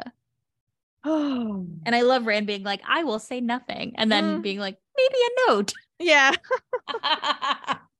Oh, 1.04 1.66
and 1.86 1.94
i 1.94 2.02
love 2.02 2.26
rand 2.26 2.46
being 2.46 2.62
like 2.64 2.80
i 2.88 3.04
will 3.04 3.18
say 3.18 3.40
nothing 3.40 3.92
and 3.96 4.10
then 4.10 4.38
Mm. 4.38 4.42
being 4.42 4.58
like 4.58 4.76
maybe 4.96 5.14
a 5.26 5.50
note 5.52 5.72
yeah. 5.98 6.32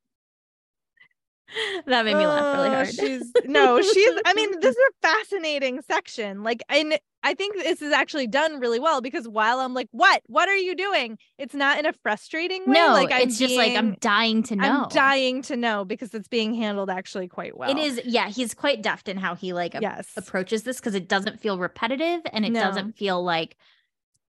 that 1.87 2.05
made 2.05 2.17
me 2.17 2.27
laugh 2.27 2.55
really 2.57 2.69
Oh, 2.69 2.73
hard 2.73 2.89
She's 2.89 3.33
no, 3.45 3.81
she's. 3.83 4.11
I 4.25 4.35
mean, 4.35 4.61
this 4.61 4.71
is 4.77 4.83
a 5.03 5.07
fascinating 5.07 5.83
section. 5.83 6.43
Like, 6.43 6.63
and 6.69 6.99
I 7.23 7.35
think 7.35 7.55
this 7.57 7.83
is 7.83 7.93
actually 7.93 8.27
done 8.27 8.59
really 8.61 8.81
well 8.81 9.01
because 9.01 9.29
while 9.29 9.61
I'm 9.61 9.75
like, 9.75 9.89
"What? 9.93 10.23
What 10.27 10.49
are 10.49 10.57
you 10.57 10.75
doing?" 10.75 11.19
It's 11.39 11.55
not 11.55 11.79
in 11.79 11.87
a 11.87 11.93
frustrating 11.93 12.67
way. 12.67 12.73
no 12.75 12.93
like 12.93 13.13
I'm 13.13 13.23
it's 13.23 13.39
just 13.39 13.57
like 13.57 13.77
i'm 13.77 13.95
dying 14.01 14.43
to 14.45 14.57
know 14.57 14.83
I'm 14.85 14.89
dying 14.91 15.43
to 15.43 15.57
know 15.57 15.85
because 15.85 16.15
it's 16.15 16.29
being 16.29 16.55
handled 16.55 16.89
actually 16.91 17.29
quite 17.29 17.57
well. 17.57 17.71
it 17.71 17.79
is 17.79 18.01
yeah 18.05 18.29
he's 18.29 18.55
quite 18.55 18.83
deft 18.83 19.09
in 19.09 19.17
how 19.17 19.35
he 19.35 19.53
like 19.53 19.77
Yes. 19.81 20.11
approaches 20.17 20.63
this 20.63 20.79
because 20.79 20.95
it 20.95 21.09
doesn't 21.09 21.41
feel 21.41 21.59
repetitive 21.59 22.21
and 22.33 22.45
it 22.45 22.51
No. 22.51 22.61
doesn't 22.61 22.97
feel 22.97 23.23
like 23.23 23.57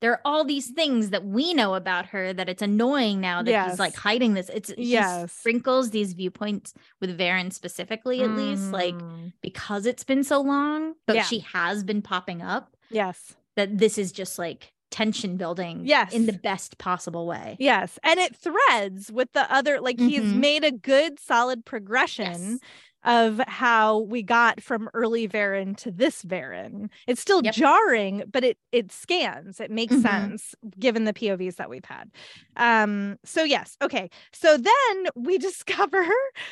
there 0.03 0.11
are 0.13 0.21
all 0.25 0.45
these 0.45 0.69
things 0.71 1.11
that 1.11 1.25
we 1.25 1.55
know 1.55 1.75
about 1.75 2.07
her 2.07 2.33
that 2.35 2.49
it's 2.49 2.61
annoying 2.61 3.21
now 3.21 3.41
that 3.43 3.71
he's 3.71 3.79
like 3.79 3.95
hiding 3.95 4.35
this. 4.35 4.51
It's 4.51 4.71
he 4.77 4.93
Yes. 4.93 5.33
sprinkles 5.33 5.91
these 5.91 6.13
viewpoints 6.13 6.75
with 7.01 7.17
Verin 7.17 7.53
specifically, 7.53 8.21
at 8.23 8.31
least. 8.33 8.71
Like 8.73 8.97
Mhm. 8.97 9.33
because 9.41 9.87
it's 9.87 10.05
been 10.05 10.25
so 10.25 10.41
long, 10.43 10.95
but 11.07 11.17
Yeah. 11.17 11.23
she 11.23 11.39
has 11.39 11.85
been 11.85 12.03
popping 12.03 12.43
up. 12.43 12.77
Yes. 12.91 13.37
That 13.57 13.79
this 13.79 13.97
is 13.97 14.13
just 14.13 14.39
like 14.39 14.73
tension 14.91 15.39
building 15.39 15.87
Yes. 15.87 16.13
in 16.13 16.27
the 16.27 16.33
best 16.35 16.77
possible 16.77 17.27
way. 17.27 17.57
Yes. 17.59 17.99
And 18.03 18.21
it 18.21 18.37
threads 18.37 19.11
with 19.11 19.33
the 19.33 19.51
other, 19.51 19.81
like 19.81 19.99
he's 19.99 20.21
Mhm. 20.23 20.35
made 20.37 20.65
a 20.65 20.71
good 20.73 21.19
solid 21.19 21.65
progression 21.65 22.33
Yes. 22.53 22.59
Of 23.05 23.41
how 23.49 23.99
we 24.01 24.23
got 24.23 24.63
from 24.63 24.89
early 24.95 25.29
Verin 25.29 25.77
to 25.79 25.91
this 25.91 26.23
Verin. 26.23 26.89
It's 27.09 27.21
still 27.21 27.43
Yep. 27.43 27.55
jarring, 27.55 28.23
but 28.31 28.45
it 28.45 28.59
it 28.71 28.93
scans. 28.93 29.61
It 29.61 29.71
makes 29.71 29.97
Mhm. 29.97 30.03
sense 30.03 30.55
given 30.79 31.05
the 31.05 31.13
POVs 31.13 31.57
that 31.57 31.69
we've 31.69 31.85
had. 31.85 32.11
Um, 32.57 33.19
so 33.25 33.43
yes, 33.43 33.77
okay. 33.83 34.09
So 34.33 34.57
then 34.57 35.07
we 35.17 35.37
discover 35.51 36.05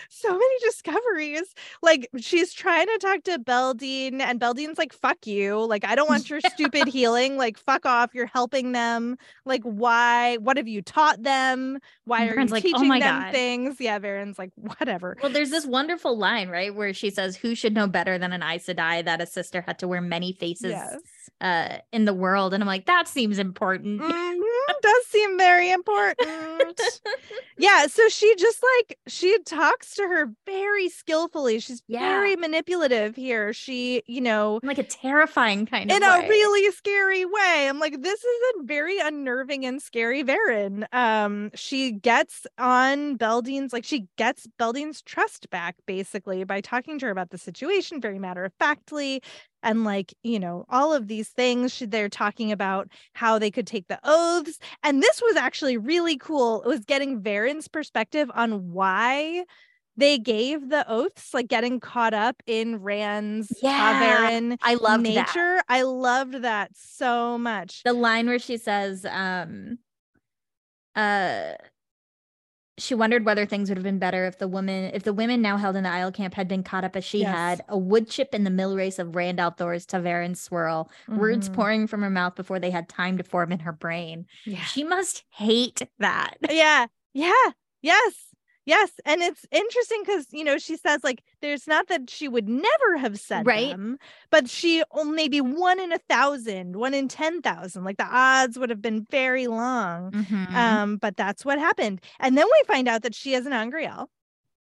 so 0.08 0.32
many 0.32 0.54
discoveries. 0.62 1.54
Like 1.82 2.08
she's 2.18 2.52
trying 2.52 2.86
to 2.86 2.98
talk 2.98 3.22
to 3.24 3.38
Beldeine, 3.38 4.20
and 4.20 4.40
Beldeine's 4.40 4.78
like, 4.78 4.92
fuck 4.92 5.26
you. 5.26 5.64
Like, 5.64 5.84
I 5.84 5.94
don't 5.94 6.08
want 6.08 6.28
your 6.30 6.40
stupid 6.40 6.88
healing. 6.88 7.36
Like, 7.36 7.58
fuck 7.58 7.86
off. 7.86 8.10
You're 8.14 8.26
helping 8.26 8.72
them. 8.72 9.16
Like, 9.44 9.62
why? 9.62 10.36
What 10.38 10.56
have 10.56 10.68
you 10.68 10.82
taught 10.82 11.22
them? 11.22 11.78
Why 12.04 12.22
And 12.22 12.30
are 12.30 12.34
Verin's 12.34 12.50
you 12.50 12.52
like, 12.52 12.64
"Oh 12.72 12.78
teaching 12.78 12.88
my 12.88 12.98
them 12.98 13.22
God." 13.22 13.32
things? 13.32 13.76
Yeah, 13.80 13.98
Verin's 13.98 14.38
like, 14.38 14.50
whatever. 14.56 15.16
Well, 15.22 15.30
there's 15.32 15.50
this 15.50 15.66
wonderful 15.66 16.16
line, 16.16 16.39
right, 16.48 16.74
where 16.74 16.94
she 16.94 17.10
says, 17.10 17.36
"Who 17.36 17.54
should 17.54 17.74
know 17.74 17.86
better 17.86 18.16
than 18.18 18.32
an 18.32 18.42
Aes 18.42 18.66
Sedai 18.66 19.04
that 19.04 19.20
a 19.20 19.26
sister 19.26 19.60
had 19.60 19.78
to 19.80 19.88
wear 19.88 20.00
many 20.00 20.32
faces 20.32 20.70
Yes. 20.70 21.00
Uh, 21.40 21.78
in 21.92 22.04
the 22.04 22.14
world?" 22.14 22.52
And 22.54 22.62
I'm 22.62 22.66
like, 22.66 22.86
that 22.86 23.08
seems 23.08 23.38
important. 23.38 24.00
Mhm, 24.00 24.40
does 24.82 25.06
seem 25.06 25.36
very 25.38 25.70
important. 25.70 26.80
yeah, 27.58 27.86
so 27.86 28.08
she 28.08 28.34
just 28.36 28.62
like 28.78 28.98
she 29.06 29.38
talks 29.44 29.94
to 29.96 30.02
her 30.02 30.32
very 30.46 30.88
skillfully. 30.88 31.58
She's 31.60 31.82
Yeah. 31.88 32.00
very 32.00 32.36
manipulative 32.36 33.16
here. 33.16 33.52
She, 33.52 34.02
you 34.06 34.20
know, 34.20 34.60
like 34.62 34.78
a 34.78 34.82
terrifying 34.82 35.66
kind 35.66 35.90
of 35.90 35.96
in 35.96 36.02
a 36.02 36.18
really 36.28 36.70
scary 36.72 37.24
way. 37.24 37.66
I'm 37.68 37.78
like, 37.78 38.00
this 38.02 38.22
is 38.24 38.42
a 38.58 38.62
very 38.64 38.98
unnerving 38.98 39.66
and 39.66 39.80
scary 39.82 40.22
Verin. 40.24 40.84
Um, 40.94 41.50
she 41.54 41.92
gets 41.92 42.46
on 42.58 43.18
Beldeine's, 43.18 43.72
like 43.72 43.84
she 43.84 44.06
gets 44.16 44.46
Beldeine's 44.58 45.02
trust 45.02 45.50
back 45.50 45.76
basically 45.86 46.44
by 46.44 46.60
talking 46.60 46.98
to 47.00 47.06
her 47.06 47.12
about 47.12 47.30
the 47.30 47.38
situation 47.38 48.00
very 48.00 48.18
matter 48.18 48.44
of 48.44 48.52
factly. 48.58 49.22
And 49.62 49.84
like, 49.84 50.14
you 50.22 50.38
know, 50.38 50.64
all 50.68 50.92
of 50.92 51.08
these 51.08 51.28
things, 51.28 51.82
they're 51.86 52.08
talking 52.08 52.50
about 52.52 52.88
how 53.14 53.38
they 53.38 53.50
could 53.50 53.66
take 53.66 53.88
the 53.88 54.00
oaths. 54.04 54.58
And 54.82 55.02
this 55.02 55.20
was 55.22 55.36
actually 55.36 55.76
really 55.76 56.16
cool. 56.16 56.62
It 56.62 56.68
was 56.68 56.80
getting 56.84 57.20
Verin's 57.20 57.68
perspective 57.68 58.30
on 58.34 58.72
why 58.72 59.44
they 59.96 60.18
gave 60.18 60.70
the 60.70 60.88
oaths, 60.88 61.34
like 61.34 61.48
getting 61.48 61.78
caught 61.78 62.14
up 62.14 62.42
in 62.46 62.76
Rand's 62.76 63.52
Yeah, 63.62 64.00
Verin 64.00 64.56
I 64.62 64.76
that. 64.76 64.98
nature. 65.02 65.60
I 65.68 65.82
loved 65.82 66.42
that 66.42 66.70
so 66.74 67.36
much. 67.36 67.82
the 67.84 67.92
line 67.92 68.26
where 68.26 68.38
she 68.38 68.56
says 68.56 69.04
um 69.04 69.78
uh 70.96 71.52
she 72.80 72.94
wondered 72.94 73.24
whether 73.24 73.46
things 73.46 73.68
would 73.68 73.76
have 73.78 73.84
been 73.84 73.98
better 73.98 74.26
if 74.26 74.38
the 74.38 74.48
woman 74.48 74.90
if 74.94 75.02
the 75.02 75.12
women 75.12 75.42
now 75.42 75.56
held 75.56 75.76
in 75.76 75.84
the 75.84 75.88
Aiel 75.90 76.12
camp 76.12 76.34
had 76.34 76.48
been 76.48 76.62
caught 76.62 76.84
up 76.84 76.96
as 76.96 77.04
she 77.04 77.20
Yes. 77.20 77.34
had 77.34 77.64
a 77.68 77.76
wood 77.78 78.08
chip 78.08 78.34
in 78.34 78.44
the 78.44 78.50
mill 78.50 78.76
race 78.76 78.98
of 78.98 79.14
Rand 79.14 79.40
Thor's 79.56 79.86
ta'veren 79.86 80.36
swirl 80.36 80.90
words 81.08 81.48
Mhm. 81.48 81.52
pouring 81.54 81.86
from 81.86 82.02
her 82.02 82.10
mouth 82.10 82.34
before 82.34 82.58
they 82.58 82.70
had 82.70 82.88
time 82.88 83.16
to 83.18 83.22
form 83.24 83.52
in 83.52 83.60
her 83.60 83.72
brain 83.72 84.26
Yeah. 84.44 84.62
she 84.64 84.82
must 84.84 85.24
hate 85.30 85.82
that 85.98 86.36
yeah. 86.50 86.86
Yeah. 87.12 87.32
Yes. 87.82 88.29
Yes. 88.66 88.90
And 89.04 89.22
it's 89.22 89.44
interesting 89.50 90.02
because, 90.04 90.26
you 90.30 90.44
know, 90.44 90.58
she 90.58 90.76
says, 90.76 91.02
like, 91.02 91.22
there's 91.40 91.66
not 91.66 91.88
that 91.88 92.10
she 92.10 92.28
would 92.28 92.48
never 92.48 92.96
have 92.98 93.18
said 93.18 93.46
Right. 93.46 93.70
them, 93.70 93.98
but 94.30 94.48
she 94.48 94.82
oh, 94.92 95.04
maybe 95.04 95.40
one 95.40 95.80
in 95.80 95.92
a 95.92 95.98
thousand, 96.08 96.76
one 96.76 96.92
in 96.94 97.08
10,000. 97.08 97.82
Like 97.84 97.96
the 97.96 98.06
odds 98.08 98.58
would 98.58 98.70
have 98.70 98.82
been 98.82 99.06
very 99.10 99.46
long. 99.46 100.12
Mhm. 100.12 100.52
Um, 100.54 100.96
but 100.98 101.16
that's 101.16 101.44
what 101.44 101.58
happened. 101.58 102.00
And 102.20 102.36
then 102.36 102.46
we 102.46 102.62
find 102.66 102.86
out 102.86 103.02
that 103.02 103.14
she 103.14 103.32
has 103.32 103.46
an 103.46 103.52
angreal. 103.52 104.10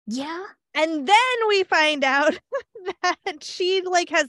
yeah 0.07 0.45
And 0.75 1.07
then 1.07 1.37
we 1.49 1.65
find 1.65 2.05
out 2.05 2.39
that 3.03 3.43
she 3.45 3.83
like 3.83 4.09
has 4.11 4.29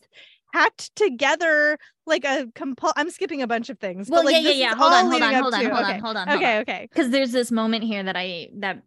hacked 0.54 0.96
together 0.96 1.78
like 2.06 2.26
a 2.26 2.46
compul 2.54 2.92
I'm 2.96 3.10
skipping 3.10 3.42
a 3.42 3.48
bunch 3.48 3.70
of 3.70 3.80
things. 3.80 4.10
well 4.10 4.22
but 4.24 4.34
like 4.34 4.44
yeah 4.44 4.50
yeah 4.50 4.56
yeah 4.66 4.72
is 4.74 4.78
hold 4.78 4.94
on 4.94 5.10
hold 5.10 5.22
on 5.24 5.34
hold 5.34 5.54
on 5.54 5.66
hold 5.66 5.74
on 5.74 6.00
hold 6.00 6.18
on 6.18 6.28
hold 6.28 6.38
Okay, 6.38 6.56
on. 6.58 6.62
okay. 6.62 6.88
because 6.92 7.10
there's 7.12 7.32
this 7.32 7.50
moment 7.52 7.84
here 7.84 8.04
that 8.04 8.16
I 8.16 8.50
that 8.58 8.84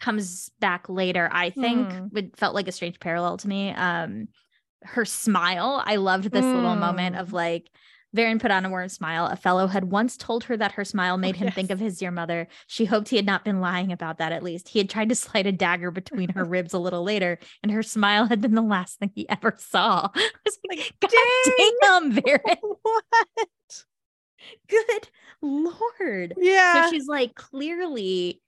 comes 0.00 0.50
back 0.60 0.88
later. 0.88 1.28
I 1.32 1.50
think 1.50 1.88
Mm. 1.88 2.16
it 2.16 2.36
felt 2.36 2.54
like 2.54 2.68
a 2.68 2.72
strange 2.72 3.00
parallel 3.00 3.36
to 3.38 3.48
me. 3.48 3.70
Um, 3.70 4.28
her 4.82 5.04
smile. 5.04 5.82
I 5.84 5.96
loved 5.96 6.30
this 6.30 6.44
little 6.44 6.76
moment 6.76 7.16
Mm. 7.16 7.20
of 7.20 7.32
like. 7.32 7.68
Verin 8.16 8.40
put 8.40 8.50
on 8.50 8.64
a 8.64 8.70
warm 8.70 8.88
smile. 8.88 9.26
A 9.26 9.36
fellow 9.36 9.66
had 9.66 9.84
once 9.92 10.16
told 10.16 10.44
her 10.44 10.56
that 10.56 10.72
her 10.72 10.84
smile 10.84 11.18
made 11.18 11.36
him 11.36 11.50
think 11.52 11.70
of 11.70 11.78
his 11.78 11.98
dear 11.98 12.10
mother. 12.10 12.48
She 12.66 12.86
hoped 12.86 13.10
he 13.10 13.16
had 13.16 13.26
not 13.26 13.44
been 13.44 13.60
lying 13.60 13.92
about 13.92 14.16
that 14.16 14.32
at 14.32 14.42
least. 14.42 14.70
He 14.70 14.78
had 14.78 14.88
tried 14.88 15.10
to 15.10 15.14
slide 15.14 15.46
a 15.46 15.52
dagger 15.52 15.90
between 15.90 16.30
her 16.30 16.42
ribs 16.44 16.72
a 16.72 16.78
little 16.78 17.02
later, 17.02 17.38
and 17.62 17.70
her 17.70 17.82
smile 17.82 18.24
had 18.24 18.40
been 18.40 18.54
the 18.54 18.62
last 18.62 18.98
thing 18.98 19.12
he 19.14 19.28
ever 19.28 19.54
saw. 19.58 20.08
I 20.14 20.30
was 20.46 20.58
like, 20.70 20.94
God 21.02 21.10
damn, 21.82 22.12
Verin. 22.14 22.56
what? 22.82 23.84
Good 24.68 25.08
Lord. 25.42 26.32
Yeah. 26.38 26.84
So 26.84 26.90
she's 26.90 27.08
like 27.08 27.34
clearly 27.34 28.40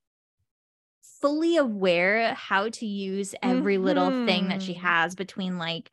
fully 1.20 1.56
aware 1.56 2.34
how 2.34 2.68
to 2.70 2.86
use 2.86 3.34
every 3.42 3.78
little 3.78 4.12
thing 4.12 4.48
that 4.48 4.62
she 4.62 4.74
Mhm. 4.74 4.76
has 4.76 5.14
between 5.14 5.58
like 5.58 5.90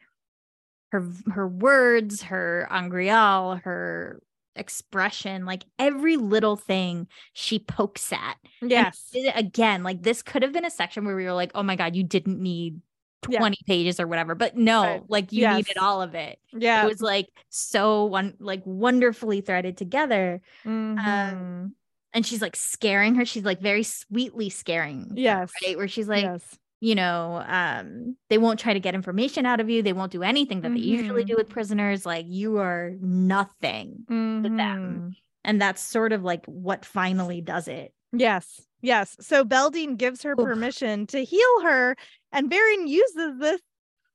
her 0.91 1.05
her 1.31 1.47
words, 1.47 2.23
her 2.23 2.67
angreal, 2.71 3.57
her 3.63 4.21
expression, 4.55 5.45
like 5.45 5.65
every 5.79 6.17
little 6.17 6.55
thing 6.57 7.07
she 7.33 7.59
pokes 7.59 8.13
at. 8.13 8.37
Yes. 8.61 9.17
again, 9.35 9.83
like 9.83 10.03
this 10.03 10.23
could 10.23 10.43
have 10.43 10.53
been 10.53 10.65
a 10.65 10.71
section 10.71 11.05
where 11.05 11.15
we 11.15 11.25
were 11.25 11.33
like, 11.33 11.51
"Oh 11.55 11.63
my 11.63 11.75
god, 11.77 11.95
you 11.95 12.03
didn't 12.03 12.41
need 12.41 12.81
Yeah. 13.25 13.43
20 13.43 13.57
pages 13.67 13.99
or 13.99 14.07
whatever." 14.07 14.35
But 14.35 14.55
no, 14.57 15.05
Right. 15.05 15.07
like 15.09 15.31
you 15.33 15.41
Yes. 15.41 15.47
needed 15.47 15.77
all 15.77 16.01
of 16.01 16.15
it. 16.15 16.39
Yeah. 16.53 16.83
It 16.83 16.85
was 16.85 17.01
like 17.01 17.27
so 17.49 18.05
one 18.05 18.35
like 18.39 18.63
wonderfully 18.65 19.41
threaded 19.41 19.77
together 19.77 20.41
Mhm. 20.65 21.76
And 22.13 22.25
she's 22.25 22.41
like 22.41 22.55
scaring 22.55 23.15
her 23.15 23.25
she's 23.25 23.43
like 23.43 23.59
very 23.61 23.83
sweetly 23.83 24.49
scaring 24.49 25.01
her, 25.09 25.15
Yes. 25.15 25.51
right 25.65 25.77
where 25.77 25.87
she's 25.87 26.07
like 26.07 26.23
yes. 26.23 26.57
you 26.79 26.95
know 26.95 27.43
um 27.47 28.15
they 28.29 28.37
won't 28.37 28.59
try 28.59 28.73
to 28.73 28.79
get 28.79 28.95
information 28.95 29.45
out 29.45 29.59
of 29.59 29.69
you 29.69 29.83
they 29.83 29.93
won't 29.93 30.11
do 30.11 30.23
anything 30.23 30.61
that 30.61 30.73
they 30.73 30.79
usually 30.79 31.23
Mhm. 31.23 31.27
do 31.27 31.35
with 31.35 31.49
prisoners 31.49 32.05
like 32.05 32.25
you 32.27 32.57
are 32.57 32.93
nothing 32.99 34.05
to 34.09 34.49
them. 34.49 35.15
And 35.43 35.61
that's 35.61 35.81
sort 35.81 36.11
of 36.11 36.23
like 36.23 36.45
what 36.45 36.85
finally 36.85 37.41
does 37.41 37.67
it 37.67 37.93
Yes. 38.13 38.61
Yes. 38.81 39.17
So 39.19 39.43
Beldeine 39.43 39.97
gives 39.97 40.23
her 40.23 40.31
Oof. 40.31 40.37
permission 40.45 41.07
to 41.07 41.23
heal 41.25 41.61
her, 41.63 41.95
and 42.31 42.49
Verin 42.49 42.87
uses 42.87 43.37
this 43.39 43.59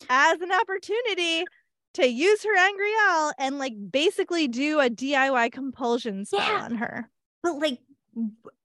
as 0.08 0.40
an 0.40 0.50
opportunity 0.50 1.44
to 1.94 2.06
use 2.08 2.42
her 2.42 2.56
angreal 2.56 3.32
and 3.38 3.58
like 3.58 3.74
basically 3.90 4.48
do 4.48 4.80
a 4.80 4.88
DIY 4.88 5.52
compulsion 5.52 6.24
spell 6.24 6.40
Yeah. 6.40 6.64
on 6.64 6.74
her. 6.76 7.10
But 7.42 7.58
like 7.58 7.78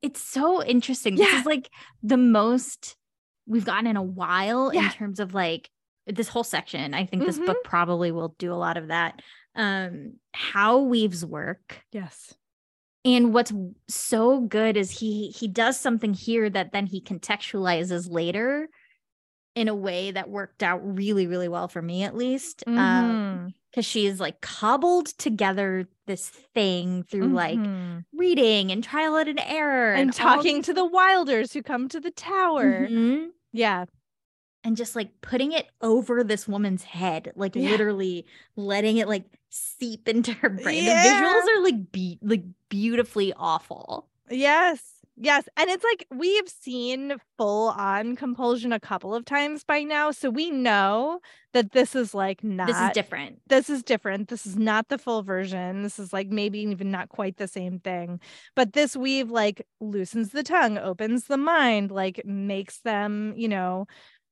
it's 0.02 0.22
so 0.22 0.64
interesting. 0.64 1.16
This 1.16 1.34
is 1.34 1.46
like 1.46 1.70
the 2.04 2.18
most 2.18 2.96
we've 3.48 3.66
gotten 3.66 3.88
in 3.88 3.96
a 3.98 4.04
while 4.04 4.70
in 4.70 4.90
terms 4.90 5.20
of 5.20 5.34
like 5.34 5.70
this 6.06 6.28
whole 6.28 6.44
section. 6.44 6.94
I 6.94 7.06
think 7.06 7.24
this 7.26 7.38
Mhm. 7.40 7.46
book 7.48 7.58
probably 7.64 8.12
will 8.12 8.36
do 8.38 8.54
a 8.54 8.56
lot 8.56 8.78
of 8.78 8.88
that. 8.90 9.22
Um 9.56 10.14
how 10.34 10.80
weaves 10.80 11.26
work 11.26 11.82
Yes. 11.92 12.34
and 13.06 13.34
what's 13.34 13.52
so 13.88 14.42
good 14.42 14.78
is 14.78 14.92
he 15.00 15.30
he 15.32 15.48
does 15.48 15.80
something 15.80 16.14
here 16.14 16.50
that 16.50 16.72
then 16.74 16.86
he 16.86 17.02
contextualizes 17.02 18.12
later 18.12 18.70
in 19.58 19.68
a 19.68 19.76
way 19.76 20.12
that 20.12 20.30
worked 20.30 20.62
out 20.62 20.80
really 20.84 21.26
really 21.28 21.48
well 21.48 21.68
for 21.68 21.82
me 21.82 22.04
at 22.04 22.16
least 22.16 22.64
um 22.68 22.74
Mhm. 22.76 23.54
because 23.72 23.86
she's 23.86 24.20
like 24.20 24.40
cobbled 24.42 25.08
together 25.18 25.88
this 26.06 26.30
thing 26.30 27.04
through 27.04 27.28
like 27.30 27.58
Mhm. 27.60 28.04
reading 28.14 28.72
and 28.72 28.84
trial 28.84 29.16
and 29.18 29.40
error 29.44 29.94
and 29.94 30.12
all 30.12 30.14
talking 30.14 30.62
to 30.62 30.74
the 30.74 30.86
wilders 30.86 31.54
who 31.54 31.62
come 31.64 31.90
to 31.90 32.00
the 32.00 32.12
tower. 32.12 32.88
Mhm. 32.88 33.30
Yeah. 33.52 33.86
and 34.64 34.76
just 34.76 34.96
like 34.98 35.22
putting 35.22 35.54
it 35.54 35.68
over 35.82 36.24
this 36.26 36.46
woman's 36.48 36.84
head 36.84 37.32
like 37.36 37.56
Yeah. 37.56 37.70
literally 37.70 38.26
letting 38.58 38.98
it 38.98 39.08
like 39.08 39.24
seep 39.50 40.10
into 40.10 40.34
her 40.34 40.50
brain 40.50 40.84
the 40.84 40.92
visuals 40.92 41.48
are 41.58 41.64
like 41.64 41.92
be- 41.92 42.20
like 42.22 42.44
beautifully 42.70 43.32
awful 43.38 44.10
Yes. 44.30 44.82
Yes. 45.20 45.50
And 45.58 45.68
it's 45.70 45.84
like 45.84 46.06
we've 46.12 46.48
seen 46.48 47.16
full 47.38 47.70
on 47.70 48.16
compulsion 48.16 48.72
a 48.72 48.80
couple 48.80 49.16
of 49.16 49.26
times 49.26 49.64
by 49.64 49.82
now. 49.82 50.12
So 50.12 50.30
we 50.30 50.52
know 50.52 51.22
that 51.54 51.72
this 51.72 51.96
is 51.96 52.14
like 52.14 52.44
not 52.44 52.68
this 52.68 52.80
is 52.80 52.92
different 52.92 53.40
this 53.48 53.70
is 53.70 53.82
different. 53.82 54.28
This 54.28 54.46
is 54.46 54.56
not 54.56 54.90
the 54.90 55.00
full 55.00 55.24
version. 55.24 55.82
This 55.82 55.98
is 55.98 56.14
like 56.14 56.28
maybe 56.28 56.60
even 56.60 56.92
not 56.92 57.10
quite 57.10 57.38
the 57.38 57.48
same 57.48 57.80
thing. 57.80 58.20
But 58.56 58.74
this 58.74 58.96
weave 58.96 59.32
like 59.32 59.66
loosens 59.80 60.30
the 60.30 60.44
tongue, 60.44 60.78
opens 60.78 61.26
the 61.26 61.38
mind, 61.38 61.90
like 61.90 62.22
makes 62.24 62.82
them, 62.82 63.34
you 63.36 63.48
know, 63.48 63.88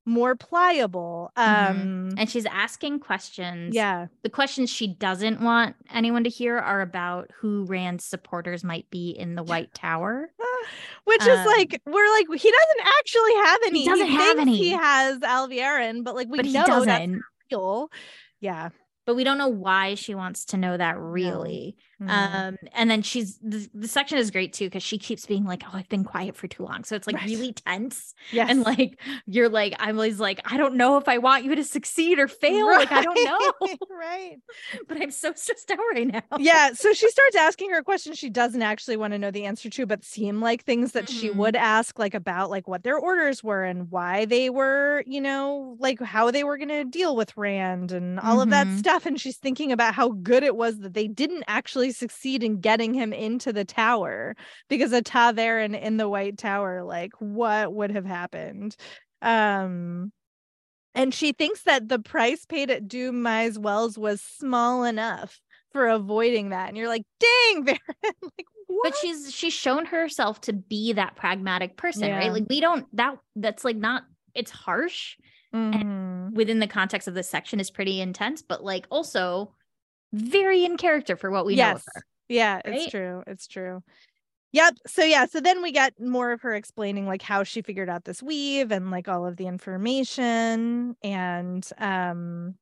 more 0.05 0.35
pliable. 0.35 1.31
Mhm. 1.37 1.69
Um 1.69 2.09
And 2.17 2.29
she's 2.29 2.45
asking 2.45 2.99
questions. 2.99 3.73
yeah. 3.75 4.07
The 4.23 4.29
questions 4.29 4.69
she 4.69 4.87
doesn't 4.87 5.41
want 5.41 5.75
anyone 5.91 6.23
to 6.23 6.29
hear 6.29 6.57
are 6.57 6.81
about 6.81 7.31
who 7.39 7.65
Rand's 7.65 8.05
supporters 8.05 8.63
might 8.63 8.89
be 8.91 9.09
in 9.09 9.35
the 9.35 9.43
White 9.43 9.73
Tower. 9.73 10.29
Which 11.05 11.21
is 11.21 11.39
Um, 11.39 11.45
like 11.45 11.81
we're 11.85 12.09
like 12.11 12.27
he 12.41 12.51
doesn't 12.51 12.87
actually 12.99 13.33
have 13.35 13.59
any. 13.67 13.79
He 13.79 13.85
doesn't 13.85 14.07
have 14.07 14.37
thinks 14.37 14.51
He 14.57 14.69
has 14.71 15.19
Alviarin, 15.19 16.03
but 16.03 16.15
like 16.15 16.27
we 16.29 16.37
but 16.37 16.45
he 16.45 16.53
know 16.53 16.63
that's 16.67 16.85
doesn't. 16.85 17.21
real. 17.51 17.89
Yeah. 18.39 18.69
But 19.05 19.15
we 19.15 19.23
don't 19.23 19.37
know 19.37 19.49
why 19.49 19.93
she 19.93 20.15
wants 20.15 20.45
to 20.45 20.57
know 20.57 20.75
that 20.77 20.97
really. 20.97 21.75
Um, 22.07 22.57
and 22.73 22.89
then 22.89 23.01
she's 23.01 23.37
the, 23.39 23.67
the 23.73 23.87
section 23.87 24.17
is 24.17 24.29
great 24.31 24.53
too 24.53 24.65
because 24.65 24.83
she 24.83 24.97
keeps 24.99 25.25
being 25.25 25.43
like, 25.45 25.63
"Oh, 25.65 25.71
I've 25.73 25.89
been 25.89 26.03
quiet 26.03 26.35
for 26.35 26.47
too 26.47 26.63
long," 26.63 26.83
so 26.83 26.95
it's 26.95 27.07
like 27.07 27.19
Right. 27.19 27.23
really 27.23 27.53
tense. 27.53 28.13
yes. 28.31 28.47
And 28.47 28.61
like 28.61 29.01
you're 29.25 29.49
like, 29.49 29.75
I'm 29.79 29.95
always 29.97 30.19
like, 30.19 30.39
I 30.45 30.57
don't 30.57 30.75
know 30.75 30.97
if 30.97 31.07
I 31.07 31.17
want 31.17 31.45
you 31.45 31.55
to 31.55 31.63
succeed 31.63 32.19
or 32.19 32.27
fail. 32.29 32.75
Like 32.75 32.91
I 32.91 33.01
don't 33.01 33.23
know, 33.23 33.53
Right, 33.61 33.79
right. 33.89 34.37
but 34.87 35.01
I'm 35.01 35.11
so 35.11 35.33
stressed 35.33 35.71
out 35.71 35.79
right 35.93 36.07
now. 36.07 36.37
yeah 36.37 36.73
so 36.73 36.91
she 36.91 37.07
starts 37.09 37.35
asking 37.37 37.69
her 37.71 37.81
questions 37.81 38.17
she 38.17 38.29
doesn't 38.29 38.61
actually 38.61 38.97
want 38.97 39.13
to 39.13 39.17
know 39.19 39.31
the 39.31 39.45
answer 39.45 39.69
to 39.69 39.85
but 39.85 40.03
seem 40.03 40.41
like 40.41 40.63
things 40.63 40.91
that 40.91 41.07
she 41.07 41.29
Mhm. 41.29 41.31
would 41.31 41.55
ask 41.55 41.97
like 41.97 42.13
about 42.13 42.49
like 42.49 42.67
what 42.67 42.83
their 42.83 42.97
orders 42.97 43.41
were 43.41 43.63
and 43.63 43.89
why 43.89 44.25
they 44.25 44.49
were 44.49 45.01
you 45.07 45.21
know 45.21 45.77
like 45.79 45.99
how 46.01 46.29
they 46.31 46.43
were 46.43 46.57
going 46.57 46.67
to 46.67 46.83
deal 46.83 47.15
with 47.15 47.35
rand 47.37 47.93
and 47.93 48.19
all 48.19 48.41
of 48.41 48.49
that 48.49 48.69
Mhm. 48.69 48.73
stuff 48.73 49.05
and 49.05 49.19
she's 49.19 49.37
thinking 49.37 49.71
about 49.71 49.93
how 49.93 50.09
good 50.09 50.43
it 50.43 50.57
was 50.57 50.79
that 50.79 50.93
they 50.93 51.07
didn't 51.07 51.43
actually 51.47 51.84
succeed 51.91 52.43
in 52.43 52.59
getting 52.61 52.93
him 52.93 53.13
into 53.13 53.51
the 53.53 53.65
tower 53.65 54.35
because 54.69 54.91
a 54.93 55.01
ta'veren 55.01 55.79
in 55.79 55.97
the 55.97 56.09
white 56.09 56.37
tower 56.37 56.83
like 56.83 57.11
what 57.19 57.73
would 57.73 57.91
have 57.91 58.05
happened 58.05 58.75
um 59.21 60.11
and 60.93 61.13
she 61.13 61.33
thinks 61.33 61.63
that 61.63 61.89
the 61.89 61.99
price 61.99 62.45
paid 62.45 62.71
at 62.71 62.87
Dumai's 62.87 63.59
Wells 63.59 63.97
was 63.97 64.21
small 64.21 64.85
enough 64.85 65.41
for 65.73 65.87
avoiding 65.89 66.51
that. 66.51 66.69
And 66.69 66.77
you're 66.77 66.87
like, 66.87 67.03
dang, 67.19 67.65
Verin. 67.65 67.77
like, 68.05 68.45
what? 68.67 68.83
But 68.83 68.95
she's 69.01 69.33
she's 69.33 69.51
shown 69.51 69.85
herself 69.85 70.39
to 70.41 70.53
be 70.53 70.93
that 70.93 71.17
pragmatic 71.17 71.75
person, 71.75 72.03
Yeah. 72.03 72.17
right? 72.17 72.31
Like 72.31 72.45
we 72.49 72.61
don't 72.61 72.85
that 72.95 73.17
that's 73.35 73.65
like 73.65 73.75
not 73.75 74.03
it's 74.33 74.51
harsh 74.51 75.17
Mhm. 75.53 76.31
within 76.31 76.59
the 76.59 76.67
context 76.67 77.07
of 77.09 77.13
this 77.13 77.29
section 77.29 77.59
is 77.59 77.69
pretty 77.71 77.99
intense, 77.99 78.41
but 78.41 78.63
like 78.63 78.87
also 78.89 79.53
very 80.15 80.65
in 80.65 80.77
character 80.77 81.15
for 81.15 81.29
what 81.31 81.45
we 81.45 81.55
know 81.55 81.71
of 81.71 81.77
yes. 81.77 81.85
her. 81.93 82.03
Yeah, 82.29 82.55
right? 82.55 82.63
it's 82.65 82.91
true. 82.91 83.23
It's 83.27 83.47
true. 83.47 83.83
Yep. 84.51 84.77
So 84.87 85.03
yeah, 85.03 85.25
so 85.25 85.41
then 85.41 85.61
we 85.61 85.71
get 85.73 85.99
more 85.99 86.31
of 86.31 86.41
her 86.41 86.55
explaining 86.55 87.07
like 87.07 87.21
how 87.21 87.43
she 87.43 87.61
figured 87.61 87.89
out 87.89 88.05
this 88.05 88.23
weave 88.23 88.71
and 88.71 88.89
like 88.89 89.07
all 89.09 89.25
of 89.25 89.35
the 89.35 89.47
information 89.47 90.95
and 91.03 91.69
um 91.77 92.55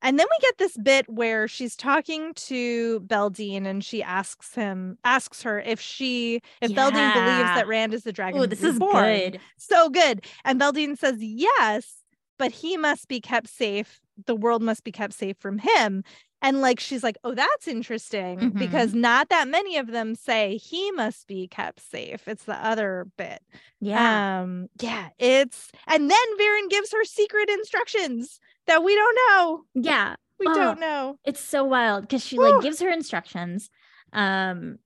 and 0.00 0.18
then 0.18 0.26
we 0.30 0.38
get 0.40 0.58
this 0.58 0.76
bit 0.76 1.08
where 1.08 1.48
she's 1.48 1.74
talking 1.76 2.32
to 2.34 3.00
Beldeine 3.00 3.66
and 3.66 3.84
she 3.84 4.02
asks 4.02 4.54
him 4.54 4.98
asks 5.04 5.42
her 5.42 5.60
if 5.60 5.80
she 5.80 6.40
if 6.60 6.72
Beldeine 6.72 7.12
believes 7.12 7.54
that 7.54 7.66
Rand 7.68 7.94
is 7.94 8.02
the 8.02 8.12
dragon 8.12 8.40
Oh, 8.40 8.46
this 8.46 8.62
is 8.62 8.74
reborn. 8.74 9.04
good. 9.04 9.40
so 9.56 9.88
good. 9.90 10.24
And 10.44 10.60
Beldeine 10.60 10.96
says, 10.98 11.16
yes, 11.20 12.02
but 12.38 12.50
he 12.52 12.76
must 12.76 13.08
be 13.08 13.20
kept 13.20 13.48
safe. 13.48 14.00
The 14.26 14.36
world 14.36 14.62
must 14.62 14.84
be 14.84 14.92
kept 14.92 15.14
safe 15.14 15.36
from 15.38 15.58
him. 15.58 16.02
And 16.40 16.60
like, 16.60 16.78
she's 16.78 17.02
like, 17.02 17.18
oh, 17.24 17.34
that's 17.34 17.66
interesting 17.66 18.38
Mhm. 18.38 18.58
because 18.58 18.94
not 18.94 19.28
that 19.28 19.48
many 19.48 19.76
of 19.76 19.88
them 19.88 20.14
say 20.14 20.56
he 20.56 20.90
must 20.92 21.26
be 21.26 21.48
kept 21.48 21.80
safe. 21.80 22.28
It's 22.28 22.44
the 22.44 22.54
other 22.64 23.06
bit. 23.16 23.42
Yeah. 23.80 24.40
Um, 24.42 24.68
yeah, 24.80 25.08
it's, 25.18 25.70
and 25.86 26.08
then 26.10 26.38
Verin 26.38 26.70
gives 26.70 26.92
her 26.92 27.04
secret 27.04 27.50
instructions 27.50 28.38
that 28.66 28.84
we 28.84 28.94
don't 28.94 29.18
know. 29.28 29.64
yeah. 29.74 30.14
We 30.38 30.46
Oh. 30.46 30.54
don't 30.54 30.78
know. 30.78 31.18
It's 31.24 31.40
so 31.40 31.64
wild 31.64 32.02
because 32.02 32.24
she 32.24 32.38
like 32.38 32.62
gives 32.62 32.78
her 32.80 32.90
instructions. 32.90 33.70
Um 34.12 34.78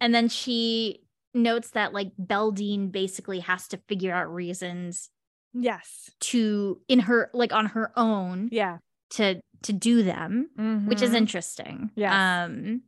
and 0.00 0.12
then 0.12 0.28
she 0.28 1.04
notes 1.34 1.70
that 1.70 1.92
like 1.92 2.10
Beldeine 2.18 2.90
basically 2.90 3.38
has 3.38 3.68
to 3.68 3.76
figure 3.86 4.12
out 4.12 4.34
reasons 4.34 5.10
Yes. 5.54 6.10
to 6.20 6.80
in 6.88 6.98
her 7.00 7.30
like 7.32 7.52
on 7.52 7.66
her 7.66 7.92
own 7.96 8.48
Yeah. 8.50 8.78
to 9.10 9.40
to 9.62 9.72
do 9.72 10.02
them, 10.02 10.84
which 10.86 11.02
is 11.02 11.10
Mhm. 11.10 11.16
interesting. 11.16 11.90
Yes. 11.94 12.12
Um 12.12 12.82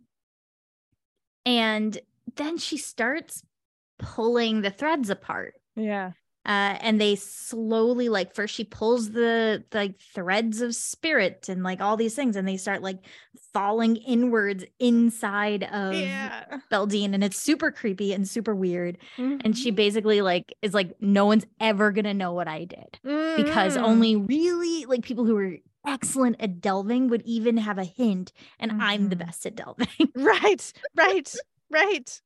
and 1.45 1.99
then 2.37 2.59
she 2.59 2.77
starts 2.77 3.43
pulling 3.99 4.63
the 4.63 4.71
threads 4.71 5.11
apart. 5.11 5.55
yeah. 5.77 6.13
uh, 6.45 6.75
and 6.81 7.01
they 7.01 7.15
slowly 7.15 8.09
like 8.09 8.35
first 8.35 8.53
she 8.53 8.65
pulls 8.65 9.13
the 9.13 9.63
like 9.73 9.95
threads 10.01 10.61
of 10.61 10.75
spirit 10.75 11.49
and 11.49 11.63
like 11.63 11.81
all 11.81 11.97
these 11.97 12.17
things 12.17 12.35
and 12.35 12.49
they 12.49 12.57
start 12.57 12.83
like 12.83 12.99
falling 13.53 13.95
inwards 13.95 14.65
inside 14.81 15.63
of 15.63 15.95
Yeah. 15.95 16.59
Beldeine 16.69 17.15
and 17.15 17.23
it's 17.23 17.37
super 17.39 17.71
creepy 17.71 18.13
and 18.13 18.27
super 18.29 18.57
weird 18.57 18.99
and 19.19 19.57
she 19.57 19.71
Mhm. 19.71 19.77
basically 19.77 20.21
like 20.21 20.53
is 20.63 20.75
like 20.75 20.97
no 21.01 21.27
one's 21.27 21.47
ever 21.61 21.93
gonna 21.93 22.13
know 22.13 22.33
what 22.33 22.49
I 22.49 22.65
did 22.65 22.99
because 23.37 23.77
Mhm. 23.77 23.83
only 23.85 24.17
really 24.17 24.85
like 24.87 25.03
people 25.05 25.25
who 25.25 25.37
are 25.37 25.57
excellent 25.87 26.37
at 26.41 26.61
delving 26.61 27.09
would 27.09 27.23
even 27.23 27.57
have 27.57 27.79
a 27.79 27.85
hint 27.85 28.33
and 28.59 28.73
I'm 28.81 29.09
the 29.09 29.17
Mhm. 29.17 29.21
best 29.27 29.47
at 29.47 29.55
delving 29.57 29.89
right 30.15 30.73
right 30.97 31.35
right 31.71 32.21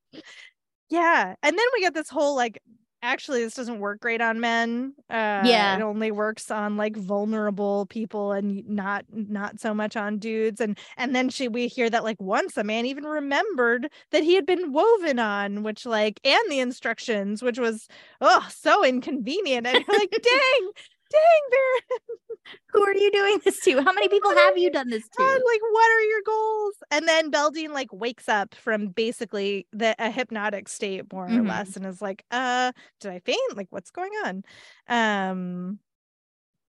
yeah 0.90 1.34
and 1.42 1.58
then 1.58 1.66
we 1.74 1.80
get 1.80 1.94
this 1.94 2.08
whole 2.08 2.36
like 2.36 2.60
actually 3.02 3.44
this 3.44 3.54
doesn't 3.54 3.78
work 3.78 4.00
great 4.00 4.20
on 4.20 4.40
men 4.40 4.94
uh 5.10 5.14
Yeah. 5.44 5.76
it 5.76 5.80
only 5.82 6.10
works 6.10 6.50
on 6.50 6.76
like 6.76 6.96
vulnerable 6.96 7.86
people 7.86 8.32
and 8.32 8.66
not 8.68 9.04
not 9.10 9.60
so 9.60 9.74
much 9.74 9.96
on 9.96 10.18
dudes 10.18 10.60
and 10.60 10.78
and 10.96 11.14
then 11.14 11.28
she 11.28 11.46
we 11.48 11.68
hear 11.68 11.88
that 11.90 12.04
like 12.04 12.20
once 12.20 12.56
a 12.56 12.64
man 12.64 12.86
even 12.86 13.04
remembered 13.04 13.88
that 14.12 14.24
he 14.24 14.34
had 14.34 14.46
been 14.46 14.72
woven 14.72 15.18
on 15.18 15.62
which 15.62 15.86
like 15.86 16.20
and 16.24 16.50
the 16.50 16.58
instructions 16.60 17.42
which 17.42 17.58
was 17.58 17.86
oh 18.20 18.46
so 18.50 18.84
inconvenient 18.84 19.66
and 19.66 19.84
you're 19.86 19.98
like 19.98 20.10
dang 20.22 20.70
dang 21.10 21.42
there 21.50 21.98
who 22.72 22.84
are 22.84 22.94
you 22.94 23.10
doing 23.10 23.40
this 23.44 23.60
to? 23.60 23.82
How 23.82 23.92
many 23.92 24.08
people 24.08 24.30
have 24.30 24.56
you 24.58 24.70
done 24.70 24.88
this 24.90 25.08
God, 25.18 25.24
to? 25.24 25.44
like 25.44 25.60
what 25.72 25.90
are 25.90 26.02
your 26.02 26.22
goals? 26.24 26.74
And 26.90 27.08
then 27.08 27.30
beldeine 27.30 27.72
like 27.72 27.92
wakes 27.92 28.28
up 28.28 28.54
from 28.54 28.88
basically 28.88 29.66
the 29.72 29.94
a 29.98 30.10
hypnotic 30.10 30.68
state 30.68 31.12
more 31.12 31.26
or 31.26 31.28
Mhm. 31.28 31.48
less 31.48 31.76
and 31.76 31.86
is 31.86 32.00
like 32.02 32.24
uh 32.30 32.72
did 33.00 33.10
i 33.12 33.18
faint? 33.20 33.56
Like 33.56 33.68
what's 33.70 33.90
going 33.90 34.12
on? 34.24 34.42
Um 34.88 35.78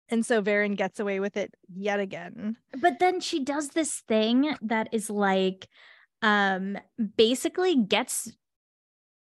and 0.10 0.24
so 0.26 0.42
Verin 0.42 0.76
gets 0.78 1.00
away 1.00 1.20
with 1.20 1.36
it 1.36 1.54
yet 1.74 2.00
again. 2.00 2.58
But 2.80 3.00
then 3.00 3.20
she 3.20 3.44
does 3.44 3.70
this 3.70 4.02
thing 4.08 4.56
that 4.62 4.90
is 4.92 5.10
like 5.10 5.68
um 6.22 6.78
basically 7.18 7.76
gets 7.76 8.32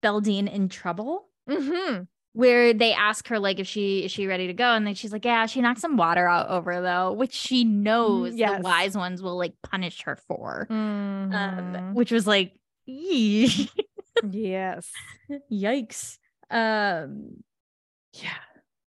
Beldeine 0.04 0.48
in 0.48 0.70
trouble. 0.70 1.28
Mm-hmm. 1.50 2.04
Where 2.40 2.74
they 2.74 2.94
ask 2.94 3.28
her 3.28 3.38
like 3.40 3.60
if 3.60 3.68
she 3.68 4.06
is 4.06 4.12
she 4.12 4.26
ready 4.28 4.48
to 4.48 4.54
go 4.54 4.74
and 4.74 4.88
then 4.88 4.96
she's 4.96 5.12
like 5.12 5.26
yeah 5.26 5.46
she 5.46 5.60
knocked 5.62 5.80
some 5.82 5.98
water 5.98 6.28
out 6.28 6.48
over 6.50 6.82
though 6.82 7.12
which 7.12 7.34
she 7.34 7.64
knows 7.66 8.34
yes. 8.36 8.56
the 8.58 8.62
wise 8.64 8.96
ones 8.96 9.22
will 9.22 9.38
like 9.38 9.54
punish 9.64 10.02
her 10.04 10.16
for 10.16 10.66
Mm-hmm. 10.70 11.34
um 11.34 11.94
which 11.94 12.12
was 12.12 12.26
like 12.26 12.54
yes 12.88 13.70
yikes 15.52 16.18
um 16.50 17.44
yeah 18.14 18.30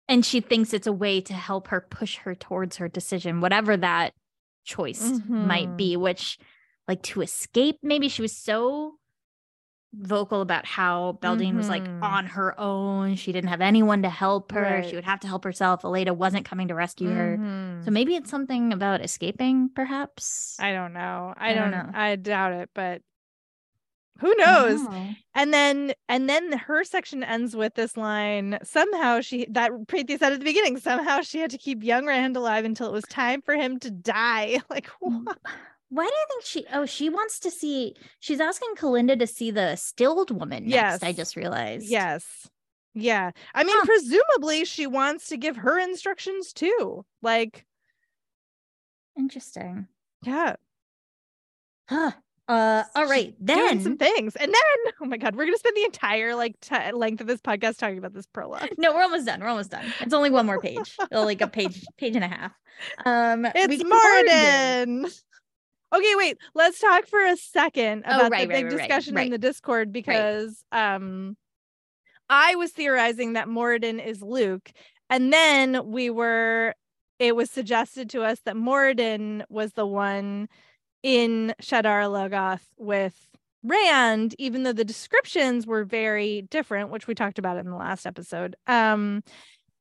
and 0.09 0.25
she 0.25 0.39
thinks 0.41 0.73
it's 0.73 0.87
a 0.87 0.93
way 0.93 1.21
to 1.21 1.33
help 1.33 1.69
her 1.69 1.81
push 1.81 2.17
her 2.17 2.35
towards 2.35 2.77
her 2.77 2.87
decision 2.87 3.41
whatever 3.41 3.75
that 3.77 4.13
choice 4.65 5.19
might 5.27 5.69
Mhm. 5.69 5.77
be 5.77 5.97
which 5.97 6.37
like 6.87 7.01
to 7.03 7.21
escape 7.21 7.77
maybe 7.81 8.09
she 8.09 8.21
was 8.21 8.35
so 8.35 8.96
vocal 9.93 10.41
about 10.41 10.65
how 10.65 11.17
Beldeine 11.21 11.55
was 11.55 11.69
like 11.69 11.83
Mhm. 11.83 12.03
on 12.03 12.25
her 12.27 12.59
own 12.59 13.15
she 13.15 13.31
didn't 13.31 13.49
have 13.49 13.61
anyone 13.61 14.01
to 14.03 14.09
help 14.09 14.51
her 14.51 14.61
Right. 14.61 14.85
she 14.85 14.95
would 14.95 15.05
have 15.05 15.19
to 15.21 15.27
help 15.27 15.43
herself 15.43 15.81
Elaida 15.83 16.15
wasn't 16.15 16.45
coming 16.45 16.67
to 16.67 16.75
rescue 16.75 17.09
her 17.09 17.37
Mhm. 17.39 17.85
so 17.85 17.91
maybe 17.91 18.15
it's 18.15 18.29
something 18.29 18.73
about 18.73 19.01
escaping 19.01 19.69
perhaps 19.73 20.57
i 20.59 20.71
don't 20.73 20.93
know 20.93 21.33
i, 21.37 21.51
I 21.51 21.53
don't 21.53 21.71
don't, 21.71 21.91
know. 21.93 21.97
i 21.99 22.15
doubt 22.17 22.53
it 22.53 22.69
but 22.73 23.01
who 24.19 24.33
knows 24.35 24.81
know. 24.83 25.09
And 25.35 25.53
then 25.53 25.93
and 26.09 26.27
then 26.27 26.51
her 26.51 26.83
section 26.83 27.23
ends 27.23 27.55
with 27.55 27.75
this 27.75 27.95
line. 27.95 28.57
Somehow 28.63 29.21
she 29.21 29.45
that 29.51 29.69
Preeti 29.85 30.17
said 30.17 30.33
at 30.33 30.39
the 30.39 30.43
beginning, 30.45 30.77
somehow 30.79 31.21
she 31.21 31.37
had 31.37 31.51
to 31.51 31.59
keep 31.59 31.83
young 31.83 32.07
Rand 32.07 32.35
alive 32.35 32.65
until 32.65 32.87
it 32.87 32.91
was 32.93 33.03
time 33.03 33.43
for 33.43 33.53
him 33.53 33.77
to 33.81 33.91
die. 33.91 34.59
Like 34.71 34.87
what? 34.99 35.37
Why 35.89 36.03
do 36.05 36.11
you 36.13 36.25
think 36.29 36.43
she 36.45 36.65
oh 36.73 36.85
she 36.85 37.09
wants 37.09 37.39
to 37.39 37.49
see 37.51 37.95
she's 38.19 38.39
asking 38.39 38.75
Kalinda 38.77 39.17
to 39.19 39.27
see 39.27 39.51
the 39.51 39.75
stilled 39.75 40.31
woman 40.31 40.67
next 40.67 41.03
I 41.03 41.13
just 41.13 41.35
realized 41.35 41.85
Yes. 41.87 42.49
Yeah. 42.93 43.31
I 43.53 43.63
mean, 43.63 43.75
Huh. 43.77 43.85
presumably 43.85 44.65
she 44.65 44.87
wants 44.87 45.27
to 45.27 45.37
give 45.37 45.57
her 45.57 45.77
instructions 45.79 46.51
too. 46.51 47.05
Like, 47.21 47.65
interesting 49.17 49.87
yeah. 50.23 50.55
huh 51.89 52.11
Uh, 52.47 52.83
all 52.95 53.05
right, 53.07 53.35
doing 53.43 53.59
then 53.59 53.81
some 53.81 53.97
things, 53.97 54.35
and 54.37 54.47
then 54.53 54.93
oh 55.01 55.05
my 55.05 55.17
god, 55.17 55.35
we're 55.35 55.45
gonna 55.45 55.57
spend 55.57 55.75
the 55.75 55.83
entire 55.83 56.33
like 56.33 56.57
t- 56.61 56.91
length 56.93 57.19
of 57.21 57.27
this 57.27 57.41
podcast 57.41 57.77
talking 57.77 57.97
about 57.97 58.13
this 58.13 58.25
prologue. 58.27 58.69
no, 58.77 58.93
we're 58.93 59.01
almost 59.03 59.25
done. 59.25 59.41
We're 59.41 59.47
almost 59.49 59.69
done. 59.71 59.85
It's 59.99 60.13
only 60.13 60.29
one 60.29 60.45
more 60.45 60.59
page, 60.61 60.97
like 61.11 61.41
a 61.41 61.47
page, 61.47 61.83
page 61.97 62.15
and 62.15 62.23
a 62.23 62.27
half. 62.29 62.51
Um, 63.05 63.45
It's 63.53 63.83
Moradin. 63.83 65.21
Okay, 65.93 66.15
wait. 66.15 66.37
Let's 66.53 66.79
talk 66.79 67.07
for 67.07 67.23
a 67.23 67.37
second 67.37 68.03
Oh, 68.05 68.15
about 68.15 68.31
right, 68.31 68.47
the 68.47 68.53
big 68.53 68.65
right, 68.65 68.73
right, 68.73 68.77
discussion 68.77 69.17
in 69.17 69.29
the 69.29 69.37
Discord 69.37 69.91
because 69.91 70.63
um 70.71 71.37
I 72.29 72.55
was 72.55 72.71
theorizing 72.71 73.33
that 73.33 73.47
Moridin 73.47 74.05
is 74.05 74.21
Luke, 74.21 74.71
and 75.09 75.31
then 75.31 75.89
we 75.89 76.09
were 76.09 76.73
it 77.19 77.35
was 77.35 77.49
suggested 77.49 78.09
to 78.11 78.21
us 78.21 78.39
that 78.45 78.55
Moridin 78.55 79.43
was 79.49 79.73
the 79.73 79.85
one 79.87 80.49
in 81.03 81.53
Shadar 81.61 82.03
Logoth 82.09 82.63
with 82.77 83.15
Rand, 83.63 84.35
even 84.37 84.63
though 84.63 84.73
the 84.73 84.85
descriptions 84.85 85.65
were 85.65 85.83
very 85.83 86.43
different, 86.43 86.89
which 86.89 87.07
we 87.07 87.15
talked 87.15 87.39
about 87.39 87.57
in 87.57 87.65
the 87.69 87.75
last 87.75 88.05
episode. 88.05 88.55
Um, 88.67 89.23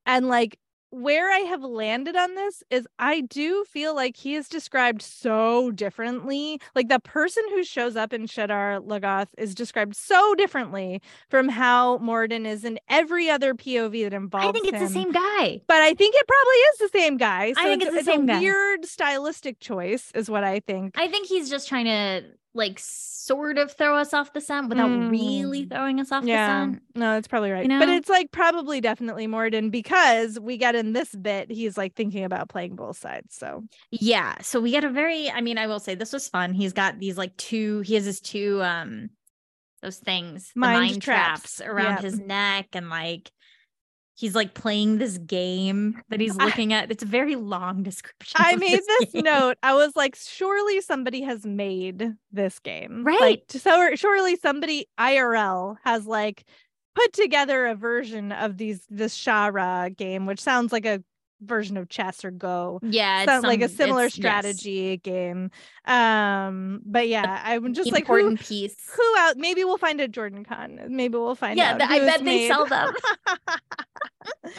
and 0.07 0.29
like 0.29 0.59
where 0.97 1.31
I 1.31 1.41
have 1.41 1.63
landed 1.63 2.17
on 2.17 2.35
this 2.37 2.63
is 2.71 2.89
I 2.99 3.21
do 3.21 3.65
feel 3.65 3.95
like 3.95 4.17
he 4.17 4.35
is 4.35 4.49
described 4.49 5.03
so 5.03 5.71
differently. 5.71 6.59
Like 6.75 6.89
the 6.89 7.01
person 7.01 7.43
who 7.51 7.65
shows 7.65 7.97
up 7.97 8.15
in 8.15 8.23
Shadar 8.27 8.81
Logoth 8.81 9.29
is 9.37 9.55
described 9.55 9.95
so 9.95 10.35
differently 10.35 11.03
from 11.29 11.51
how 11.51 11.99
Moridin 11.99 12.47
is 12.47 12.65
in 12.65 12.79
every 12.89 13.29
other 13.29 13.55
POV 13.55 14.05
that 14.05 14.15
involves 14.15 14.49
I 14.49 14.53
think 14.53 14.69
it's 14.69 14.79
the 14.81 14.89
same 14.89 15.13
guy. 15.13 15.61
But 15.67 15.83
I 15.83 15.93
think 15.93 16.15
it 16.17 16.27
probably 16.27 16.57
is 16.57 16.79
the 16.79 16.99
same 16.99 17.17
guy. 17.19 17.53
So 17.53 17.63
think 17.63 17.83
it's 17.83 17.93
the 17.93 18.01
a 18.01 18.05
same 18.05 18.25
guy. 18.25 18.41
weird 18.41 18.87
stylistic 18.87 19.61
choice, 19.61 20.11
is 20.15 20.31
what 20.31 20.45
I 20.45 20.61
think. 20.61 20.99
I 20.99 21.09
think 21.09 21.29
he's 21.29 21.51
just 21.51 21.69
trying 21.69 21.85
to 21.85 22.25
like 22.57 22.79
sort 22.79 23.59
of 23.59 23.73
throw 23.73 23.97
us 23.97 24.15
off 24.15 24.33
the 24.33 24.41
scent 24.41 24.69
without 24.69 24.89
really 24.89 25.67
Mm. 25.67 25.71
throwing 25.71 26.01
us 26.01 26.13
off 26.13 26.25
yeah, 26.25 26.47
the 26.47 26.73
scent. 26.73 26.83
no, 26.95 27.15
that's 27.15 27.29
probably 27.29 27.51
right. 27.53 27.69
You 27.71 27.79
But 27.79 27.89
it's 27.89 28.09
like 28.09 28.31
probably 28.33 28.81
definitely 28.81 29.27
Moridin 29.29 29.71
because 29.71 30.39
we 30.41 30.57
get 30.57 30.75
in 30.75 30.93
this 30.93 31.15
bit, 31.15 31.51
he's 31.51 31.77
like 31.77 31.95
thinking 31.95 32.25
about 32.25 32.49
playing 32.49 32.77
both 32.77 32.99
sides. 32.99 33.35
So 33.37 33.65
Yeah. 33.91 34.37
So 34.43 34.61
we 34.61 34.71
get 34.71 34.85
a 34.85 34.91
very, 34.91 35.31
I 35.31 35.41
mean, 35.41 35.59
I 35.59 35.67
will 35.67 35.81
say 35.81 35.95
this 35.95 36.13
was 36.13 36.29
fun. 36.29 36.55
He's 36.55 36.73
got 36.73 36.99
these 36.99 37.19
like 37.19 37.37
two, 37.37 37.81
he 37.81 37.95
has 37.95 38.05
his 38.05 38.21
two 38.21 38.63
um 38.63 39.11
those 39.83 39.99
things, 39.99 40.53
the 40.55 40.61
Mind 40.61 40.81
mind, 40.81 41.03
traps. 41.03 41.57
traps, 41.57 41.61
around 41.61 41.95
Yep. 41.97 42.03
his 42.05 42.19
neck 42.19 42.69
and 42.73 42.89
like 42.91 43.31
he's 44.17 44.35
like 44.35 44.55
playing 44.55 44.99
this 44.99 45.19
game 45.19 46.03
that 46.09 46.21
he's 46.21 46.35
looking 46.37 46.73
at. 46.73 46.91
It's 46.91 47.03
a 47.03 47.07
very 47.07 47.37
long 47.37 47.83
description. 47.83 48.35
I 48.35 48.57
made 48.57 48.81
this 48.81 49.13
game. 49.13 49.25
note. 49.25 49.59
I 49.63 49.75
was 49.75 49.95
like, 49.95 50.17
surely 50.17 50.81
somebody 50.81 51.21
has 51.23 51.47
made 51.47 52.15
this 52.33 52.59
game. 52.59 53.05
Right. 53.05 53.21
Like, 53.21 53.45
so 53.49 53.95
surely 53.95 54.37
somebody 54.37 54.89
IRL 54.99 55.77
has 55.85 56.07
like 56.07 56.45
put 56.95 57.13
together 57.13 57.67
a 57.67 57.75
version 57.75 58.33
of 58.33 58.57
these 58.57 58.85
this 58.89 59.17
sha'rah 59.17 59.95
game, 59.97 60.27
which 60.27 60.41
sounds 60.41 60.73
like 60.73 60.87
a 60.87 61.05
version 61.43 61.77
of 61.77 61.89
chess 61.89 62.25
or 62.25 62.31
Go. 62.31 62.81
Yeah. 62.83 63.23
It's 63.23 63.31
Sounds 63.31 63.45
like 63.45 63.61
a 63.63 63.69
similar 63.69 64.07
it's- 64.07 64.19
yes. 64.19 64.23
strategy 64.23 64.97
game. 64.99 65.51
Um, 65.85 66.81
but 66.85 67.09
yeah, 67.09 67.41
I'm 67.45 67.75
just 67.75 67.93
like 67.93 68.07
who 68.07 68.15
important 68.15 68.41
piece. 68.41 68.75
who 68.97 69.15
out 69.19 69.37
maybe 69.37 69.65
we'll 69.65 69.79
find 69.79 70.01
a 70.01 70.09
JordanCon. 70.09 70.89
Maybe 70.89 71.17
we'll 71.17 71.35
find 71.35 71.57
Yeah. 71.59 71.77
I 71.81 71.99
bet 72.01 72.19
they 72.21 72.25
made- 72.25 72.49
sell 72.49 72.67
them. 72.67 72.95
but 74.43 74.53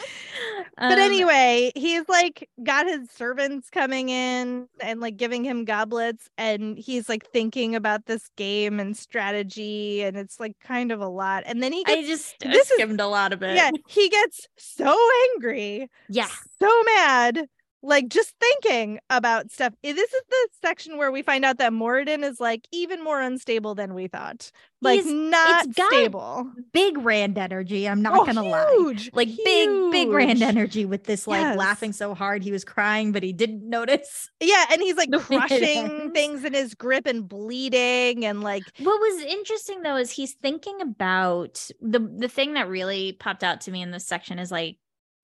Um, 0.78 0.98
anyway, 0.98 1.72
he's 1.74 2.08
like 2.08 2.48
got 2.62 2.86
his 2.86 3.10
servants 3.10 3.68
coming 3.70 4.08
in 4.08 4.68
and 4.80 5.00
like 5.00 5.16
giving 5.16 5.44
him 5.44 5.64
goblets, 5.64 6.28
and 6.38 6.78
he's 6.78 7.08
like 7.08 7.26
thinking 7.32 7.74
about 7.74 8.06
this 8.06 8.30
game 8.36 8.78
and 8.80 8.96
strategy, 8.96 10.02
and 10.02 10.16
it's 10.16 10.38
like 10.40 10.56
kind 10.60 10.92
of 10.92 11.00
a 11.00 11.08
lot. 11.08 11.42
And 11.46 11.62
then 11.62 11.72
he 11.72 11.84
I 11.86 11.96
gets, 11.96 12.08
just 12.08 12.36
I 12.46 12.48
this 12.52 12.70
is- 12.70 12.74
skimmed 12.76 13.00
a 13.00 13.06
lot 13.08 13.32
of 13.32 13.42
it. 13.42 13.56
yeah, 13.56 13.70
he 13.88 14.08
gets 14.08 14.46
so 14.56 14.96
angry, 15.34 15.90
Yeah. 16.08 16.28
so 16.60 16.67
mad, 16.86 17.46
like 17.80 18.08
just 18.08 18.34
thinking 18.40 18.98
about 19.08 19.52
stuff. 19.52 19.72
This 19.84 19.96
is 20.12 20.22
the 20.28 20.48
section 20.60 20.96
where 20.98 21.12
we 21.12 21.22
find 21.22 21.44
out 21.44 21.58
that 21.58 21.72
Moridin 21.72 22.24
is 22.24 22.40
like 22.40 22.66
even 22.72 23.04
more 23.04 23.20
unstable 23.20 23.76
than 23.76 23.94
we 23.94 24.08
thought, 24.08 24.50
like 24.82 25.02
He's- 25.04 25.12
not 25.14 25.66
stable. 25.72 26.50
Big 26.72 26.98
Rand 26.98 27.38
energy. 27.38 27.88
I'm 27.88 28.02
not 28.02 28.14
Oh, 28.18 28.24
gonna 28.26 28.42
lie. 28.42 28.68
huge, 28.78 29.10
like 29.12 29.28
big 29.44 29.68
big 29.92 30.08
Rand 30.08 30.42
energy 30.42 30.86
with 30.86 31.04
this 31.04 31.28
like 31.28 31.40
Yes. 31.40 31.56
laughing 31.56 31.92
so 31.92 32.14
hard 32.14 32.42
he 32.42 32.50
was 32.50 32.64
crying 32.64 33.12
but 33.12 33.22
he 33.22 33.32
didn't 33.32 33.62
notice 33.68 34.28
Yeah, 34.40 34.64
and 34.72 34.82
he's 34.82 34.96
like 34.96 35.10
The 35.12 35.18
way 35.18 35.24
it 35.36 35.38
crushing 35.46 36.12
things 36.12 36.42
in 36.44 36.54
his 36.54 36.74
grip 36.74 37.06
and 37.06 37.28
bleeding 37.28 38.24
and 38.24 38.42
like 38.42 38.64
what 38.80 39.00
was 39.00 39.22
interesting 39.22 39.82
though 39.82 39.96
is 39.96 40.10
he's 40.10 40.34
thinking 40.34 40.80
about 40.80 41.68
the 41.80 42.00
the 42.00 42.28
thing 42.28 42.54
that 42.54 42.68
really 42.68 43.12
popped 43.12 43.44
out 43.44 43.60
to 43.62 43.70
me 43.70 43.82
in 43.82 43.92
this 43.92 44.06
section 44.06 44.38
is 44.40 44.50
like 44.50 44.78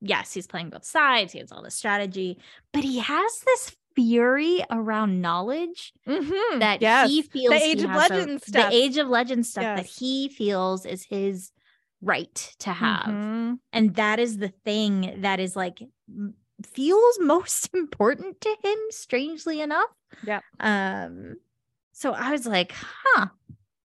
yes 0.04 0.32
he's 0.34 0.46
playing 0.46 0.70
both 0.70 0.84
sides 0.84 1.32
he 1.32 1.38
has 1.40 1.50
all 1.50 1.62
this 1.62 1.74
strategy 1.74 2.38
but 2.72 2.84
he 2.84 2.98
has 2.98 3.40
this 3.46 3.74
fury 3.96 4.62
around 4.70 5.20
knowledge 5.20 5.92
mhm, 6.06 6.58
that 6.60 6.82
yes. 6.82 7.08
he 7.08 7.22
feels 7.22 7.54
he 7.54 7.70
Age 7.72 7.82
of 7.82 7.90
a- 7.90 7.96
Legends 7.96 8.46
stuff. 8.46 8.70
the 8.70 8.76
age 8.76 8.96
of 8.98 9.08
legends 9.08 9.48
stuff 9.50 9.76
that 9.76 9.86
he 9.86 10.28
feels 10.28 10.84
is 10.84 11.04
his 11.04 11.50
right 12.02 12.34
to 12.58 12.70
have 12.70 13.06
Mhm. 13.06 13.58
and 13.72 13.94
that 13.94 14.18
is 14.18 14.38
the 14.38 14.52
thing 14.64 15.14
that 15.22 15.40
is 15.40 15.56
like 15.56 15.78
feels 16.66 17.18
most 17.20 17.70
important 17.74 18.40
to 18.40 18.56
him 18.62 18.78
strangely 18.90 19.60
enough 19.60 19.90
Yeah. 20.24 20.40
um 20.60 21.36
so 21.92 22.12
i 22.12 22.30
was 22.32 22.46
like 22.46 22.72
huh 22.74 23.28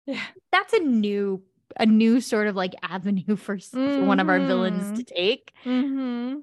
Yeah. 0.06 0.22
that's 0.50 0.72
a 0.72 0.80
new 0.80 1.42
a 1.78 1.86
new 1.86 2.20
sort 2.20 2.46
of 2.46 2.56
like 2.56 2.74
avenue 2.82 3.36
for, 3.36 3.54
s- 3.56 3.68
for 3.70 4.04
one 4.04 4.20
of 4.20 4.28
our 4.28 4.40
villains 4.40 4.90
to 4.98 5.04
take 5.04 5.52
Mhm. 5.64 6.42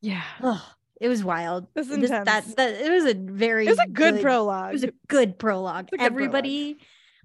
Yeah. 0.00 0.22
Ugh, 0.42 0.60
it 1.00 1.08
was 1.08 1.24
wild 1.24 1.66
This 1.74 1.88
that, 1.88 2.24
that 2.56 2.70
it 2.80 2.90
was 2.90 3.04
a 3.04 3.14
very 3.14 3.66
It 3.66 3.70
was 3.70 3.78
a 3.80 3.88
good, 3.88 4.20
prologue. 4.20 4.70
it 4.70 4.72
was 4.74 4.84
a 4.84 4.92
good 5.08 5.38
prologue 5.38 5.88
It 5.92 5.94
a 5.94 5.98
good 5.98 5.98
prologue. 5.98 6.12
everybody 6.12 6.78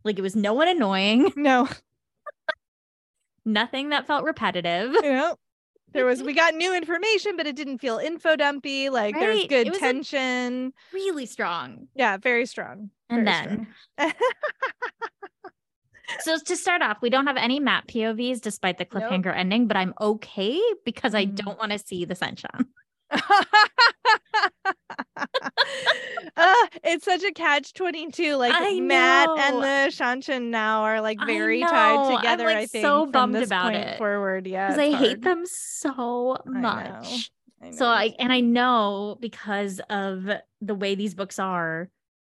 like 0.03 0.17
it 0.17 0.21
was 0.23 0.35
no 0.35 0.53
one 0.53 0.67
annoying 0.67 1.31
no, 1.35 1.67
nothing 3.45 3.89
that 3.89 4.07
felt 4.07 4.23
repetitive 4.25 4.93
you 5.03 5.11
know. 5.13 5.35
There 5.93 6.05
was 6.07 6.23
we 6.23 6.33
got 6.33 6.55
new 6.55 6.75
information, 6.75 7.37
but 7.37 7.45
it 7.45 7.55
didn't 7.55 7.77
feel 7.77 7.99
info 7.99 8.35
dumpy. 8.35 8.89
Like 8.89 9.13
there's 9.13 9.41
Right, 9.41 9.49
good 9.49 9.69
was 9.69 9.77
tension. 9.77 10.73
really 10.91 11.27
strong 11.27 11.87
yeah, 11.93 12.17
very 12.17 12.47
strong. 12.47 12.89
and 13.09 13.27
very 13.27 13.31
then 13.57 13.67
strong. 13.95 14.13
So 16.21 16.37
to 16.37 16.55
start 16.55 16.81
off, 16.81 16.97
we 17.01 17.09
don't 17.09 17.27
have 17.27 17.37
any 17.37 17.59
Mat 17.59 17.85
POVs 17.87 18.41
despite 18.41 18.77
the 18.77 18.87
Nope. 18.93 19.03
cliffhanger 19.03 19.35
ending, 19.35 19.67
but 19.67 19.77
I'm 19.77 19.93
okay 19.99 20.61
because 20.85 21.13
I 21.15 21.25
Mhm. 21.25 21.35
don't 21.35 21.57
want 21.59 21.71
to 21.71 21.79
see 21.79 22.05
the 22.05 22.13
Seanchan. 22.15 22.65
uh, 23.11 23.19
it's 26.83 27.05
such 27.05 27.23
a 27.23 27.31
catch 27.31 27.73
22 27.73 28.35
like 28.35 28.53
I 28.55 28.79
mat 28.79 29.29
know. 29.29 29.35
and 29.37 29.55
the 29.63 29.91
seanchan 30.03 30.49
now 30.49 30.81
are 30.83 31.01
like 31.01 31.19
very 31.19 31.59
know. 31.61 31.67
tied 31.69 31.99
I'm, 31.99 32.15
together 32.17 32.45
like, 32.45 32.57
i 32.57 32.65
think 32.65 32.83
so 32.83 33.05
bummed 33.05 33.35
this 33.35 33.47
about 33.49 33.73
point 33.73 33.75
it. 33.87 33.97
forward 33.97 34.47
yeah 34.47 34.67
Because 34.67 34.79
I 34.79 34.85
it's 34.85 34.97
hate 34.97 35.21
them 35.21 35.45
so 35.45 36.37
I 36.47 36.59
know. 36.59 36.61
much. 36.61 37.31
I 37.61 37.71
So. 37.71 37.85
I 37.85 38.13
and 38.19 38.31
I 38.33 38.39
know 38.39 39.17
because 39.19 39.79
of 39.89 40.27
the 40.61 40.75
way 40.75 40.95
these 40.95 41.13
books 41.13 41.39
are 41.39 41.89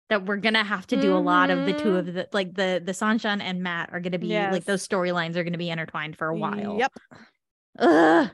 that 0.09 0.25
we're 0.25 0.37
gonna 0.39 0.65
have 0.65 0.87
to 0.89 1.01
do 1.01 1.15
a 1.15 1.19
lot 1.19 1.51
of 1.51 1.67
the 1.67 1.73
two 1.75 1.91
Mhm. 1.91 1.99
of 1.99 2.07
the 2.15 2.29
like 2.33 2.55
the 2.55 2.81
the 2.85 2.93
Seanchan 2.93 3.41
and 3.43 3.63
Mat 3.63 3.91
are 3.93 4.01
gonna 4.01 4.19
be 4.19 4.29
Yes. 4.29 4.53
like 4.53 4.65
those 4.65 4.87
storylines 4.87 5.37
are 5.37 5.45
gonna 5.45 5.59
be 5.59 5.71
intertwined 5.71 6.17
for 6.17 6.29
a 6.29 6.35
while. 6.37 6.79
yep 6.79 6.93
Ugh. 7.79 8.31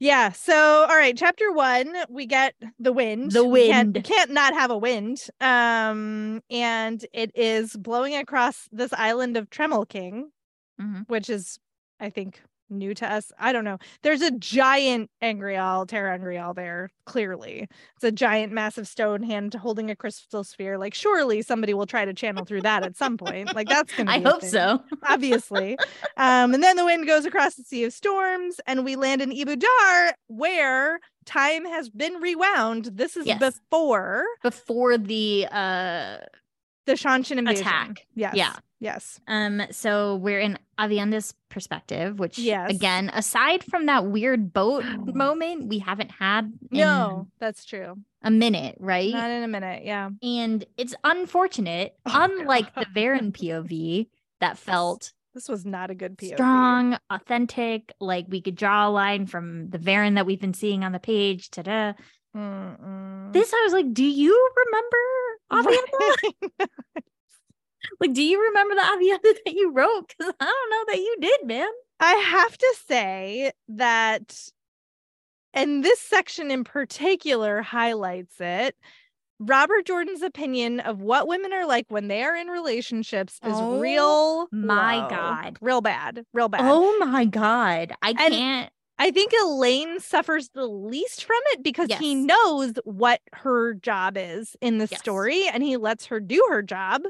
yeah 0.00 0.32
so 0.32 0.54
all 0.88 0.96
right 0.96 1.16
chapter 1.16 1.52
one 1.52 1.94
we 2.10 2.26
get 2.26 2.54
the 2.78 2.92
wind 2.92 3.30
The 3.30 3.44
We 3.44 3.68
can't, 3.68 3.88
we 3.88 3.92
wind. 4.00 4.04
can't 4.04 4.30
not 4.32 4.52
have 4.54 4.70
a 4.70 4.76
wind 4.78 5.24
um 5.40 6.42
and 6.50 7.04
it 7.12 7.30
is 7.34 7.76
blowing 7.76 8.16
across 8.16 8.68
this 8.72 8.92
island 8.92 9.36
of 9.36 9.48
Tremalking 9.50 10.24
Mhm. 10.80 11.08
which 11.08 11.30
is 11.30 11.58
i 12.00 12.10
think 12.10 12.42
new 12.74 12.92
to 12.94 13.10
us 13.10 13.32
i 13.38 13.52
don't 13.52 13.64
know 13.64 13.78
there's 14.02 14.20
a 14.22 14.30
giant 14.32 15.10
angreal 15.22 15.86
terra 15.86 16.12
angrial 16.14 16.52
there 16.54 16.90
clearly 17.06 17.68
it's 17.94 18.04
a 18.04 18.12
giant 18.12 18.52
massive 18.52 18.86
stone 18.88 19.22
hand 19.22 19.54
holding 19.54 19.90
a 19.90 19.96
crystal 19.96 20.44
sphere 20.44 20.76
like 20.78 20.94
surely 20.94 21.42
somebody 21.42 21.72
will 21.74 21.86
try 21.86 22.04
to 22.04 22.12
channel 22.14 22.44
through 22.44 22.60
that 22.62 22.82
at 22.82 22.96
some 22.96 23.16
point 23.16 23.54
like 23.54 23.68
that's 23.68 23.92
gonna 23.92 24.10
I 24.14 24.20
hope 24.20 24.40
thing, 24.40 24.50
so. 24.50 24.82
obviously 25.08 25.78
um 26.16 26.54
and 26.54 26.62
then 26.62 26.76
the 26.76 26.84
wind 26.84 27.06
goes 27.06 27.24
across 27.24 27.54
the 27.54 27.62
sea 27.64 27.84
of 27.84 27.92
storms 27.92 28.60
and 28.66 28.84
we 28.84 28.96
land 28.96 29.20
in 29.22 29.30
Ebou 29.30 29.58
Dar 29.58 30.14
where 30.28 30.98
time 31.26 31.64
has 31.64 31.88
been 31.90 32.14
rewound 32.20 32.86
this 32.94 33.16
is 33.16 33.26
Yes. 33.26 33.38
before 33.40 34.24
Before 34.42 34.98
the 34.98 35.46
uh 35.50 36.18
the 36.86 36.92
seanchan 36.94 37.38
invasion 37.38 37.62
Attack. 37.66 38.06
yes 38.14 38.34
Yeah. 38.34 38.56
Yes. 38.84 39.18
Um, 39.26 39.62
so 39.70 40.16
we're 40.16 40.40
in 40.40 40.58
Aviendha's 40.78 41.32
perspective, 41.48 42.18
which 42.18 42.38
Yes. 42.38 42.70
again, 42.70 43.10
aside 43.14 43.64
from 43.64 43.86
that 43.86 44.04
weird 44.06 44.52
boat 44.52 44.84
moment, 45.06 45.68
we 45.68 45.78
haven't 45.78 46.10
had 46.10 46.52
No, 46.70 47.26
that's 47.40 47.64
true. 47.64 47.96
a 48.22 48.30
minute, 48.30 48.76
right? 48.78 49.10
Not 49.12 49.30
in 49.30 49.42
a 49.42 49.48
minute. 49.48 49.84
Yeah. 49.86 50.10
and 50.22 50.64
it's 50.76 50.94
unfortunate, 51.02 51.94
Oh, 52.04 52.12
unlike 52.14 52.74
the 52.74 52.84
God. 52.84 52.94
Verin 52.94 53.32
POV 53.32 54.08
that 54.40 54.58
felt 54.58 55.14
This 55.32 55.48
was 55.48 55.64
not 55.64 55.90
a 55.90 55.94
good 55.94 56.18
POV. 56.18 56.34
strong, 56.34 56.98
authentic, 57.08 57.90
like 58.00 58.26
we 58.28 58.42
could 58.42 58.54
draw 58.54 58.86
a 58.86 58.90
line 58.90 59.24
from 59.26 59.70
the 59.70 59.78
Verin 59.78 60.16
that 60.16 60.26
we've 60.26 60.40
been 60.40 60.52
seeing 60.52 60.84
on 60.84 60.92
the 60.92 61.00
page 61.00 61.50
the 61.50 61.96
Mm-mm. 62.36 63.32
this 63.32 63.50
I 63.54 63.62
was 63.64 63.72
like, 63.72 63.94
do 63.94 64.04
you 64.04 64.50
remember 65.50 65.78
Aviendha? 66.60 66.68
Like, 68.00 68.12
do 68.12 68.22
you 68.22 68.40
remember 68.42 68.74
the 68.74 68.80
Aviendha 68.82 69.34
that 69.44 69.54
you 69.54 69.72
wrote? 69.72 70.08
Because 70.08 70.34
I 70.40 70.44
don't 70.44 70.70
know 70.70 70.92
that 70.92 70.98
you 70.98 71.16
did, 71.20 71.46
man. 71.46 71.68
I 72.00 72.12
have 72.14 72.56
to 72.58 72.74
say 72.86 73.52
that, 73.68 74.36
and 75.52 75.84
this 75.84 76.00
section 76.00 76.50
in 76.50 76.64
particular 76.64 77.62
highlights 77.62 78.40
it. 78.40 78.76
Robert 79.40 79.84
Jordan's 79.84 80.22
opinion 80.22 80.80
of 80.80 81.00
what 81.00 81.26
women 81.28 81.52
are 81.52 81.66
like 81.66 81.86
when 81.88 82.08
they 82.08 82.22
are 82.22 82.36
in 82.36 82.46
relationships 82.48 83.40
is 83.44 83.60
Oh 83.60 83.80
real. 83.80 84.48
my 84.52 84.98
low. 84.98 85.08
God. 85.08 85.58
Real 85.60 85.80
bad. 85.80 86.24
Real 86.32 86.48
bad. 86.48 86.62
Oh 86.62 86.96
my 86.98 87.24
god. 87.24 87.92
I 88.00 88.12
can't 88.14 88.70
I 88.96 89.10
think 89.10 89.32
Elayne 89.32 90.00
suffers 90.00 90.50
the 90.54 90.66
least 90.66 91.24
from 91.24 91.40
it 91.46 91.64
because 91.64 91.92
he 91.94 92.14
knows 92.14 92.74
what 92.84 93.20
her 93.32 93.74
job 93.74 94.16
is 94.16 94.56
in 94.60 94.78
the 94.78 94.86
Yes. 94.88 95.00
story 95.00 95.48
and 95.52 95.64
he 95.64 95.76
lets 95.76 96.06
her 96.06 96.20
do 96.20 96.46
her 96.50 96.62
job. 96.62 97.02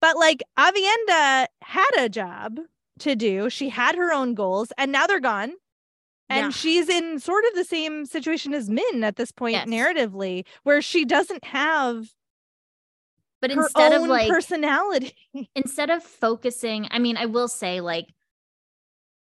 But 0.00 0.16
like 0.16 0.42
Aviendha 0.58 1.46
had 1.62 1.90
a 1.98 2.08
job 2.08 2.58
to 3.00 3.16
do, 3.16 3.50
she 3.50 3.68
had 3.68 3.96
her 3.96 4.12
own 4.12 4.34
goals, 4.34 4.72
and 4.78 4.92
now 4.92 5.06
they're 5.06 5.20
gone. 5.20 5.52
And 6.28 6.46
Yeah. 6.46 6.50
she's 6.50 6.88
in 6.88 7.18
sort 7.20 7.44
of 7.44 7.54
the 7.54 7.64
same 7.64 8.04
situation 8.04 8.52
as 8.52 8.68
Min 8.68 9.04
at 9.04 9.16
this 9.16 9.30
point, 9.32 9.54
Yes. 9.54 9.68
narratively, 9.68 10.44
where 10.64 10.82
she 10.82 11.04
doesn't 11.04 11.44
have 11.44 12.08
but 13.40 13.50
instead 13.50 13.92
of 13.92 14.02
like 14.08 14.28
personality. 14.28 15.14
instead 15.54 15.90
of 15.90 16.02
focusing, 16.02 16.88
I 16.90 16.98
mean, 16.98 17.16
I 17.16 17.26
will 17.26 17.48
say 17.48 17.80
like 17.80 18.06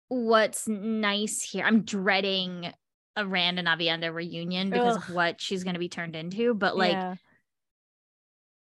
what's 0.07 0.67
nice 0.67 1.41
here. 1.41 1.65
I'm 1.65 1.81
dreading 1.81 2.71
a 3.15 3.25
Rand 3.25 3.59
and 3.59 3.67
Aviendha 3.67 4.13
reunion 4.13 4.69
because 4.69 4.95
of 4.95 5.13
what 5.13 5.41
she's 5.41 5.63
gonna 5.63 5.79
be 5.79 5.89
turned 5.89 6.15
into. 6.15 6.53
But 6.53 6.77
like 6.77 6.93
Yeah. 6.93 7.15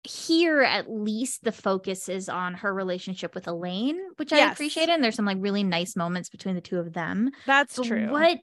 Here 0.04 0.60
at 0.62 0.90
least 0.90 1.44
the 1.44 1.52
focus 1.52 2.08
is 2.08 2.28
on 2.28 2.54
her 2.54 2.72
relationship 2.74 3.34
with 3.34 3.46
Elayne, 3.46 3.98
which 4.16 4.32
I 4.32 4.36
Yes. 4.38 4.52
appreciate. 4.54 4.88
And 4.90 5.02
there's 5.02 5.14
some 5.14 5.24
like 5.24 5.38
really 5.40 5.64
nice 5.64 5.96
moments 5.96 6.28
between 6.28 6.54
the 6.54 6.60
two 6.60 6.78
of 6.78 6.92
them. 6.92 7.30
that's 7.46 7.76
But 7.76 7.86
true. 7.86 8.10
What 8.10 8.38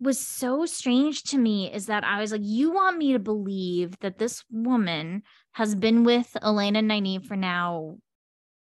was 0.00 0.18
so 0.18 0.66
strange 0.66 1.22
to 1.24 1.38
me 1.38 1.70
is 1.72 1.86
that 1.86 2.02
I 2.02 2.20
was 2.20 2.32
like, 2.32 2.40
you 2.42 2.72
want 2.72 2.98
me 2.98 3.12
to 3.12 3.18
believe 3.18 3.96
that 4.00 4.18
this 4.18 4.42
woman 4.50 5.22
has 5.52 5.74
been 5.74 6.02
with 6.04 6.34
Elayne 6.42 6.76
and 6.76 6.90
Nynaeve 6.90 7.26
for 7.26 7.36
now 7.36 7.98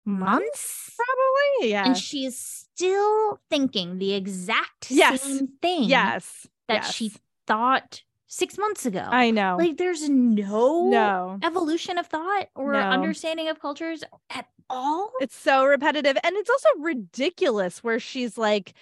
months? 0.06 0.96
Probably. 0.96 1.72
Yeah. 1.72 1.86
And 1.86 1.98
she 1.98 2.26
is 2.26 2.40
still 2.40 3.40
thinking 3.50 3.98
the 3.98 4.14
exact 4.14 4.90
Yes. 4.90 5.22
same 5.22 5.50
thing 5.62 5.84
yes. 5.86 6.48
that 6.68 6.84
yes. 6.84 6.94
she 6.94 7.12
thought 7.46 8.04
six 8.28 8.58
months 8.58 8.86
ago. 8.86 9.06
I 9.10 9.32
know. 9.32 9.58
like 9.58 9.78
there's 9.78 10.08
no, 10.10 10.90
no. 10.90 11.40
evolution 11.44 11.98
of 11.98 12.08
thought 12.08 12.50
or 12.56 12.74
No. 12.74 12.80
understanding 12.80 13.48
of 13.50 13.60
cultures 13.60 14.04
at 14.30 14.48
all. 14.70 15.12
It's 15.22 15.36
so 15.36 15.66
repetitive. 15.66 16.18
And 16.24 16.36
it's 16.36 16.50
also 16.50 16.70
ridiculous 16.80 17.84
where 17.84 18.00
she's 18.00 18.38
like 18.38 18.74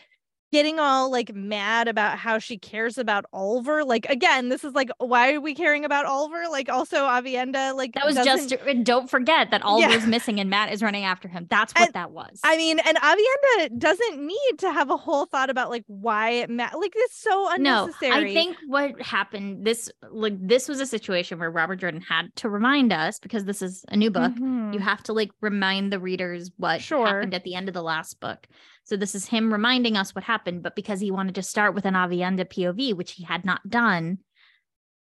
getting 0.55 0.79
all 0.79 1.11
like 1.11 1.35
mad 1.35 1.89
about 1.89 2.17
how 2.17 2.39
she 2.39 2.57
cares 2.57 2.97
about 2.97 3.25
Oliver. 3.33 3.83
Like 3.83 4.05
again, 4.09 4.47
this 4.47 4.63
is 4.63 4.73
like 4.73 4.89
why 4.99 5.33
are 5.33 5.41
we 5.41 5.53
caring 5.53 5.83
about 5.83 6.05
Oliver? 6.05 6.45
Like 6.49 6.69
also 6.69 6.99
Aviendha 7.03 7.75
like 7.75 7.93
That 7.93 8.05
was 8.05 8.15
doesn't- 8.15 8.47
just 8.49 8.83
don't 8.85 9.09
forget 9.09 9.51
that 9.51 9.59
Yeah. 9.61 9.67
Oliver's 9.67 10.07
missing 10.07 10.39
and 10.39 10.49
Mat 10.49 10.71
is 10.71 10.81
running 10.81 11.03
after 11.03 11.27
him. 11.27 11.45
That's 11.49 11.73
what 11.73 11.87
And 11.87 11.93
that 11.93 12.11
was. 12.11 12.39
I 12.45 12.55
mean, 12.55 12.79
and 12.79 12.95
Aviendha 12.97 13.77
doesn't 13.77 14.25
need 14.25 14.53
to 14.59 14.71
have 14.71 14.89
a 14.89 14.95
whole 14.95 15.25
thought 15.25 15.49
about 15.49 15.69
like 15.69 15.83
why 15.87 16.29
it 16.29 16.49
ma- 16.49 16.69
like 16.77 16.93
it's 16.95 17.17
so 17.21 17.51
unnecessary. 17.51 18.11
no. 18.11 18.17
I 18.17 18.33
think 18.33 18.57
what 18.67 19.01
happened 19.01 19.65
this 19.65 19.91
like 20.09 20.35
this 20.39 20.69
was 20.69 20.79
a 20.79 20.85
situation 20.85 21.37
where 21.37 21.51
Robert 21.51 21.77
Jordan 21.81 21.99
had 21.99 22.33
to 22.37 22.49
remind 22.49 22.93
us 22.93 23.19
because 23.19 23.43
this 23.43 23.61
is 23.61 23.83
a 23.89 23.97
new 23.97 24.09
book. 24.09 24.31
Mhm. 24.33 24.73
You 24.73 24.79
have 24.79 25.03
to 25.03 25.11
like 25.13 25.31
remind 25.41 25.91
the 25.91 25.99
readers 25.99 26.49
what 26.55 26.81
Sure. 26.81 27.05
happened 27.05 27.33
at 27.33 27.43
the 27.43 27.55
end 27.55 27.67
of 27.67 27.73
the 27.73 27.83
last 27.83 28.21
book. 28.21 28.47
So 28.85 28.95
this 28.95 29.15
is 29.15 29.27
him 29.27 29.51
reminding 29.51 29.97
us 29.97 30.13
what 30.13 30.23
happened, 30.23 30.61
but 30.63 30.75
because 30.75 30.99
he 30.99 31.11
wanted 31.11 31.35
to 31.35 31.43
start 31.43 31.73
with 31.73 31.85
an 31.85 31.95
Aviendha 31.95 32.45
POV, 32.45 32.93
which 32.93 33.13
he 33.13 33.23
had 33.23 33.43
not 33.43 33.67
done 33.67 34.19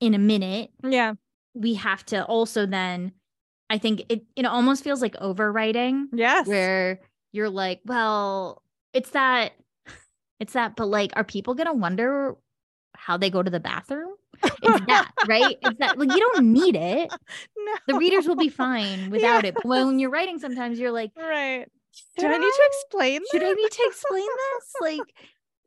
in 0.01 0.13
a 0.15 0.19
minute, 0.19 0.71
yeah. 0.83 1.15
we 1.55 1.75
have 1.75 2.05
to 2.07 2.25
also 2.25 2.67
then 2.67 3.13
I 3.71 3.79
think 3.79 4.03
it 4.09 4.25
it 4.35 4.45
almost 4.45 4.83
feels 4.83 5.01
like 5.01 5.15
overwriting 5.15 6.07
Yes. 6.13 6.49
where 6.49 7.01
you're 7.33 7.49
like, 7.49 7.81
well, 7.87 8.63
it's 8.93 9.11
that 9.11 9.53
it's 10.41 10.55
that, 10.55 10.75
but 10.75 10.87
like, 10.87 11.13
are 11.15 11.23
people 11.23 11.55
gonna 11.55 11.73
wonder 11.73 12.35
how 12.97 13.17
they 13.17 13.31
go 13.31 13.43
to 13.43 13.51
the 13.51 13.61
bathroom? 13.61 14.15
It's 14.43 14.87
that, 14.87 15.13
right? 15.29 15.57
It's 15.63 15.79
that 15.79 15.97
like 15.97 16.11
you 16.11 16.19
don't 16.19 16.53
need 16.53 16.75
it. 16.75 17.09
no. 17.57 17.75
The 17.87 17.95
readers 17.95 18.27
will 18.27 18.37
be 18.37 18.49
fine 18.49 19.11
without 19.11 19.45
it. 19.45 19.55
But 19.55 19.67
when 19.67 20.01
you're 20.01 20.11
writing, 20.11 20.41
sometimes 20.41 20.81
you're 20.81 20.91
like, 20.91 21.13
right. 21.17 21.69
Do 22.19 22.27
I 22.27 22.39
need 22.39 22.41
to 22.53 22.63
explain 22.67 23.21
this? 23.21 23.29
should 23.31 23.43
I 23.43 23.53
need 23.53 23.71
to 23.71 23.85
explain 23.89 24.27
this? 24.27 24.75
Like, 24.81 25.15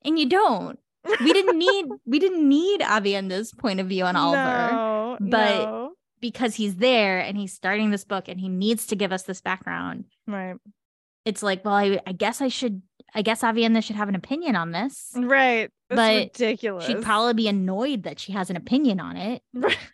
and 0.05 0.17
you 0.19 0.27
don't. 0.29 0.79
We 1.21 1.33
didn't 1.33 1.57
need 1.57 1.85
we 2.05 2.19
didn't 2.19 2.47
need 2.47 2.81
Aviendha's 2.81 3.51
point 3.53 3.79
of 3.79 3.87
view 3.87 4.05
on 4.05 4.15
Oliver 4.15 4.71
No, 4.71 5.17
but- 5.19 5.55
no. 5.65 5.91
because 6.21 6.55
he's 6.55 6.75
there 6.77 7.19
and 7.19 7.37
he's 7.37 7.53
starting 7.53 7.89
this 7.91 8.05
book 8.05 8.27
and 8.27 8.39
he 8.39 8.47
needs 8.49 8.87
to 8.87 8.95
give 8.95 9.11
us 9.11 9.23
this 9.23 9.41
background. 9.41 10.05
right. 10.27 10.55
It's 11.25 11.41
like, 11.41 11.63
well, 11.63 11.73
I, 11.75 11.99
I 12.05 12.11
guess 12.11 12.41
I 12.41 12.49
should 12.49 12.81
I 13.15 13.21
guess 13.21 13.41
Aviendha 13.43 13.83
should 13.83 13.95
have 13.95 14.09
an 14.09 14.15
opinion 14.15 14.55
on 14.55 14.71
this. 14.71 15.11
Right. 15.15 15.69
That's 15.89 15.97
But 15.97 16.39
ridiculous. 16.41 16.85
She'd 16.85 17.01
probably 17.01 17.33
be 17.33 17.47
annoyed 17.47 18.03
that 18.03 18.19
she 18.19 18.31
has 18.33 18.49
an 18.49 18.55
opinion 18.57 18.99
on 18.99 19.17
it. 19.17 19.41
Right. 19.53 19.77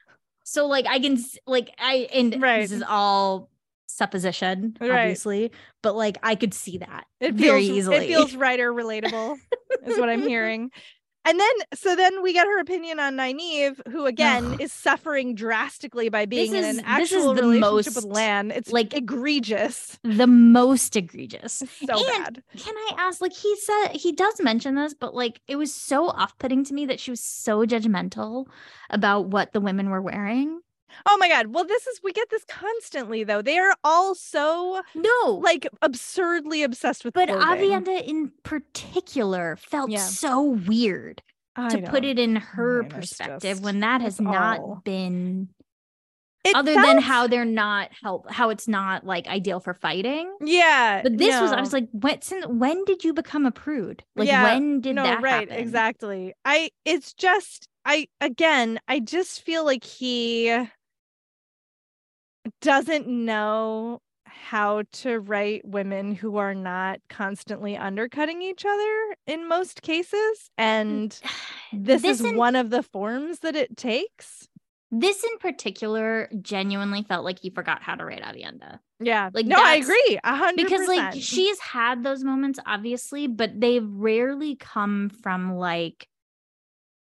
So 0.45 0.65
like 0.65 0.87
I 0.87 0.97
can 0.99 1.17
like 1.45 1.69
I 1.77 2.07
and 2.11 2.41
Right. 2.41 2.61
this 2.61 2.71
is 2.71 2.81
all 2.87 3.51
supposition, 3.99 4.75
Right. 4.81 4.89
obviously, 4.91 5.51
but 5.83 5.95
like 5.95 6.17
I 6.23 6.33
could 6.35 6.53
see 6.55 6.79
that 6.79 7.05
It 7.19 7.35
very 7.35 7.65
feels, 7.67 7.77
easily. 7.77 7.97
It 7.97 8.07
feels 8.07 8.35
writer 8.35 8.73
relatable, 8.73 9.37
is 9.85 9.99
what 9.99 10.09
I'm 10.09 10.23
hearing. 10.23 10.71
And 11.25 11.37
then, 11.37 11.51
so 11.75 11.97
then 11.97 12.23
we 12.23 12.31
get 12.31 12.47
her 12.47 12.59
opinion 12.61 12.97
on 13.01 13.17
Nynaeve, 13.17 13.79
who 13.91 14.05
again 14.05 14.55
is 14.61 14.71
suffering 14.71 15.35
drastically 15.35 16.07
by 16.07 16.25
being 16.25 16.55
in 16.55 16.63
is- 16.63 16.77
an 16.77 16.85
this 16.97 17.11
is 17.11 17.17
actual 17.17 17.35
relationship 17.35 17.95
with 17.97 18.05
Lan. 18.05 18.51
It's 18.51 18.71
like- 18.71 18.93
like 18.93 19.01
egregious. 19.03 19.99
the 20.03 20.25
most 20.25 20.95
egregious. 20.95 21.61
It's 21.61 21.77
so 21.85 21.97
And 22.13 22.23
bad. 22.23 22.43
Can 22.57 22.73
I 22.75 22.91
ask? 22.99 23.19
Like 23.19 23.33
he 23.33 23.53
said, 23.57 23.89
he 23.95 24.13
does 24.13 24.39
mention 24.41 24.75
this, 24.75 24.93
but 24.93 25.13
like 25.13 25.41
it 25.47 25.57
was 25.57 25.73
so 25.73 26.07
off-putting 26.07 26.63
to 26.63 26.73
me 26.73 26.85
that 26.85 27.01
she 27.01 27.11
was 27.11 27.19
so 27.21 27.65
judgmental 27.65 28.47
about 28.89 29.27
what 29.27 29.51
the 29.51 29.59
women 29.61 29.89
were 29.89 30.01
wearing. 30.01 30.61
Oh 31.05 31.17
my 31.19 31.27
god. 31.29 31.47
Well, 31.47 31.65
this 31.65 31.85
is 31.87 31.99
we 32.03 32.11
get 32.13 32.29
this 32.29 32.43
constantly 32.45 33.23
though. 33.23 33.41
They 33.41 33.57
are 33.59 33.75
all 33.83 34.15
so 34.15 34.81
No, 34.95 35.39
like 35.41 35.67
absurdly 35.81 36.63
obsessed 36.63 37.03
with 37.05 37.13
but 37.13 37.29
clothing. 37.29 37.45
Aviendha 37.71 38.03
in 38.07 38.31
particular 38.43 39.55
felt 39.57 39.89
Yeah. 39.89 39.99
so 39.99 40.41
weird. 40.41 41.21
I 41.55 41.67
to 41.69 41.81
put 41.81 42.05
it 42.05 42.17
in 42.17 42.37
her 42.37 42.83
mean, 42.83 42.91
perspective 42.91 43.41
just- 43.57 43.63
when 43.63 43.81
that 43.81 44.01
has 44.01 44.21
not 44.21 44.59
all- 44.59 44.81
been 44.85 45.49
It 46.45 46.55
other 46.55 46.73
than 46.73 46.99
how 46.99 47.27
they're 47.27 47.43
not 47.43 47.89
help 48.01 48.31
how 48.31 48.49
it's 48.49 48.65
not 48.67 49.05
like 49.05 49.27
ideal 49.27 49.59
for 49.59 49.73
fighting 49.73 50.33
yeah. 50.41 51.01
but 51.03 51.17
this 51.17 51.37
was 51.41 51.51
i 51.51 51.59
was 51.59 51.73
like 51.73 51.89
when 51.91 52.21
since 52.21 52.45
when 52.47 52.85
did 52.85 53.03
you 53.03 53.13
become 53.13 53.45
a 53.45 53.51
prude 53.51 54.05
like 54.15 54.29
Yeah, 54.29 54.43
when 54.43 54.79
did 54.79 54.95
no 54.95 55.03
that 55.03 55.21
right 55.21 55.49
happen? 55.49 55.61
exactly 55.63 56.33
i 56.45 56.69
it's 56.85 57.13
just 57.13 57.67
i 57.83 58.07
again 58.21 58.79
i 58.87 58.99
just 59.01 59.41
feel 59.41 59.65
like 59.65 59.83
he 59.83 60.47
doesn't 62.61 63.07
know 63.07 64.01
how 64.25 64.83
to 64.91 65.19
write 65.19 65.65
women 65.65 66.15
who 66.15 66.37
are 66.37 66.55
not 66.55 66.99
constantly 67.09 67.75
undercutting 67.75 68.41
each 68.41 68.65
other 68.65 69.15
in 69.27 69.47
most 69.47 69.81
cases 69.81 70.49
and 70.57 71.19
this, 71.73 72.03
is 72.03 72.21
in, 72.21 72.35
one 72.35 72.55
of 72.55 72.69
the 72.69 72.83
forms 72.83 73.39
that 73.39 73.55
it 73.55 73.75
takes. 73.75 74.47
This 74.91 75.23
in 75.23 75.37
particular 75.37 76.29
genuinely 76.41 77.03
felt 77.03 77.23
like 77.23 77.39
he 77.39 77.49
forgot 77.49 77.83
how 77.83 77.95
to 77.95 78.05
write 78.05 78.23
aviendha 78.23 78.79
yeah. 79.01 79.29
Like, 79.33 79.45
no 79.45 79.55
i 79.57 79.75
agree 79.75 80.19
a 80.23 80.35
hundred 80.35 80.63
because 80.63 80.87
like 80.87 81.13
she's 81.15 81.59
had 81.59 82.03
those 82.03 82.23
moments 82.23 82.59
obviously 82.65 83.27
but 83.27 83.59
they've 83.59 83.87
rarely 83.87 84.55
come 84.55 85.09
from 85.09 85.55
like 85.55 86.07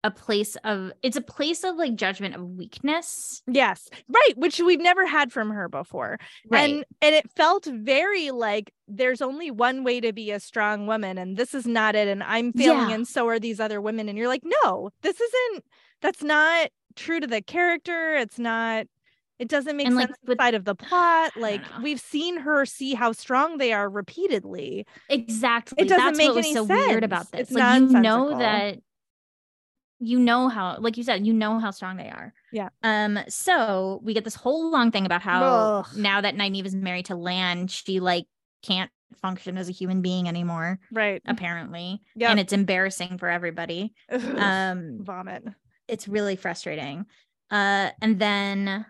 a 0.07 0.11
place 0.11 0.57
of 0.65 0.93
it's 1.03 1.17
a 1.17 1.21
place 1.21 1.65
of 1.65 1.77
like 1.77 1.95
judgment 1.97 2.35
of 2.35 2.43
weakness. 2.43 3.43
Yes. 3.47 3.89
Right, 4.09 4.33
which 4.37 4.61
we've 4.61 4.81
never 4.81 5.05
had 5.07 5.33
from 5.33 5.51
her 5.51 5.69
before. 5.69 6.19
Right. 6.49 6.71
And 6.71 6.85
and 7.03 7.15
it 7.15 7.31
felt 7.37 7.67
very 7.67 8.31
like 8.31 8.73
there's 8.89 9.21
only 9.21 9.51
one 9.51 9.85
way 9.85 10.01
to 10.01 10.13
be 10.13 10.31
a 10.31 10.41
strong 10.41 10.87
woman 10.87 11.19
and 11.19 11.37
this 11.37 11.55
is 11.55 11.67
not 11.67 11.95
it 11.95 12.09
and 12.09 12.23
I'm 12.23 12.53
failing 12.53 12.89
Yeah. 12.91 12.95
and 12.95 13.07
so 13.09 13.27
are 13.29 13.39
these 13.41 13.61
other 13.61 13.81
women 13.81 14.09
and 14.09 14.17
you're 14.17 14.29
like, 14.29 14.45
"No, 14.65 14.91
this 15.03 15.21
isn't 15.21 15.65
that's 16.03 16.23
not 16.23 16.69
true 16.95 17.21
to 17.21 17.27
the 17.27 17.43
character. 17.43 18.15
It's 18.17 18.39
not 18.39 18.87
it 19.39 19.49
doesn't 19.51 19.77
make 19.77 19.87
And, 19.87 19.97
like, 19.97 20.07
sense 20.09 20.19
with- 20.25 20.39
inside 20.39 20.55
of 20.55 20.65
the 20.65 20.75
plot. 20.75 21.33
Like 21.37 21.61
we've 21.83 22.01
seen 22.01 22.39
her 22.39 22.65
see 22.65 22.95
how 22.95 23.13
strong 23.13 23.59
they 23.59 23.73
are 23.73 23.89
repeatedly. 23.91 24.87
exactly. 25.11 25.77
It 25.85 25.89
doesn't 25.89 26.05
That's 26.05 26.19
make 26.19 26.29
what 26.29 26.37
was 26.37 26.53
so 26.53 26.65
weird 26.65 27.05
about 27.05 27.31
this. 27.33 27.41
It's 27.43 27.53
like 27.53 27.81
you 27.83 28.01
know 28.01 28.39
that 28.39 28.79
you 29.99 30.19
know 30.19 30.49
how 30.49 30.77
like 30.79 30.97
you 30.97 31.03
said, 31.03 31.27
you 31.27 31.33
know 31.33 31.59
how 31.59 31.71
strong 31.71 31.97
they 31.97 32.09
are. 32.11 32.33
Yeah. 32.53 32.69
Um, 32.83 33.19
so 33.29 34.01
we 34.03 34.13
get 34.15 34.25
this 34.25 34.35
whole 34.35 34.71
long 34.71 34.91
thing 34.91 35.07
about 35.07 35.23
how 35.23 35.43
Ugh. 35.45 35.87
now 35.97 36.21
that 36.21 36.35
Nynaeve 36.37 36.67
is 36.67 36.75
married 36.75 37.07
to 37.07 37.15
Lan, 37.17 37.67
she 37.67 38.01
like 38.01 38.27
can't 38.63 38.91
function 39.23 39.57
as 39.57 39.69
a 39.69 39.73
human 39.73 40.03
being 40.03 40.29
anymore, 40.29 40.79
Right. 40.93 41.23
apparently. 41.27 42.03
Yeah. 42.15 42.31
And 42.31 42.41
it's 42.41 42.53
embarrassing 42.53 43.19
for 43.19 43.29
everybody. 43.29 43.95
Um 44.11 44.99
Vomit. 45.01 45.45
it's 45.89 46.09
really 46.09 46.37
frustrating. 46.37 47.07
Uh, 47.51 47.91
and 48.03 48.19
then 48.19 48.85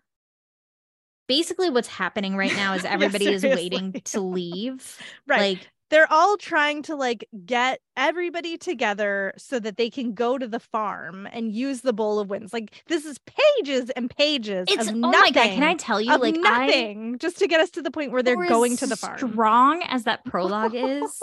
basically 1.29 1.71
what's 1.71 1.89
happening 1.89 2.37
right 2.37 2.55
now 2.55 2.75
is 2.75 2.85
Yeah, 2.85 2.93
everybody 2.93 3.29
is 3.29 3.43
waiting 3.45 3.93
to 4.07 4.21
leave. 4.21 4.99
Right. 5.27 5.59
Like, 5.59 5.71
they're 5.91 6.11
all 6.12 6.37
trying 6.37 6.82
to 6.82 6.97
like 6.97 7.28
get 7.45 7.80
everybody 7.97 8.59
together 8.59 9.32
so 9.37 9.59
that 9.59 9.76
they 9.76 9.91
can 9.91 10.14
go 10.14 10.39
to 10.39 10.49
the 10.49 10.61
farm 10.61 11.28
and 11.30 11.53
use 11.53 11.82
the 11.82 11.93
bowl 11.93 12.18
of 12.18 12.28
winds. 12.28 12.53
Like 12.53 12.82
this 12.87 13.05
is 13.05 13.18
pages 13.18 13.91
and 13.91 14.11
pages 14.11 14.66
it's 14.68 14.89
of 14.89 14.95
oh 14.95 14.99
nothing. 14.99 15.20
my 15.20 15.30
god, 15.30 15.55
can 15.55 15.62
I 15.62 15.74
tell 15.74 16.01
you? 16.01 16.16
Like, 16.16 16.37
I 16.45 16.66
nothing 16.66 17.18
just 17.18 17.39
to 17.39 17.47
get 17.47 17.61
us 17.61 17.70
to 17.70 17.82
the 17.82 17.91
point 17.91 18.12
where 18.12 18.22
they're 18.22 18.49
going 18.49 18.76
to 18.78 18.87
the 18.87 18.97
farm. 18.97 19.18
Strong 19.18 19.82
as 19.84 20.05
that 20.05 20.24
prologue 20.24 20.74
is, 20.74 21.20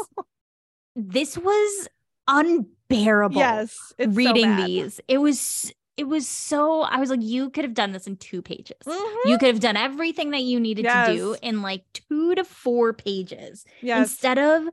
this 0.95 1.38
was 1.38 1.88
unbearable. 2.28 3.38
Yes, 3.38 3.93
it's 3.97 4.14
so 4.14 4.18
reading 4.18 4.45
bad. 4.45 4.68
these, 4.68 5.01
it 5.07 5.18
was 5.18 5.74
it 5.98 6.06
was 6.08 6.28
so. 6.28 6.82
I 6.82 7.00
was 7.00 7.10
like, 7.10 7.22
you 7.22 7.50
could 7.50 7.64
have 7.64 7.74
done 7.76 7.91
this 7.91 8.08
in 8.08 8.18
two 8.18 8.41
pages. 8.41 8.78
Mhm. 8.86 9.16
You 9.26 9.38
could 9.38 9.50
have 9.50 9.60
done 9.60 9.78
everything 9.78 10.32
that 10.32 10.41
you 10.41 10.60
needed 10.60 10.86
to 10.86 11.04
do 11.14 11.36
in 11.41 11.62
like 11.62 11.84
two 11.94 12.34
to 12.36 12.44
four 12.44 12.94
pages 12.94 13.64
Yes. 13.82 14.10
instead 14.10 14.38
of 14.39 14.70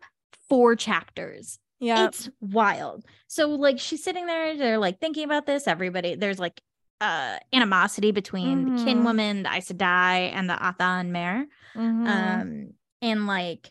four 0.48 0.76
chapters. 0.76 1.58
yeah. 1.78 2.06
It's 2.06 2.28
wild. 2.40 3.04
So 3.26 3.48
like 3.50 3.78
she's 3.78 4.02
sitting 4.04 4.26
there, 4.26 4.56
they're 4.56 4.78
like 4.78 4.98
thinking 5.00 5.24
about 5.24 5.46
this. 5.46 5.66
Everybody, 5.68 6.14
there's 6.14 6.38
like 6.38 6.60
uh 7.00 7.38
animosity 7.54 8.12
between 8.12 8.76
the 8.76 8.84
kin 8.84 8.98
Mhm. 9.00 9.04
woman, 9.04 9.42
the 9.44 9.54
Aes 9.54 9.68
Sedai, 9.68 10.30
and 10.34 10.48
the 10.50 10.54
Atha'an 10.54 11.08
Miere. 11.10 11.46
Mhm. 11.74 12.06
Um, 12.06 12.74
and 13.00 13.26
like 13.26 13.70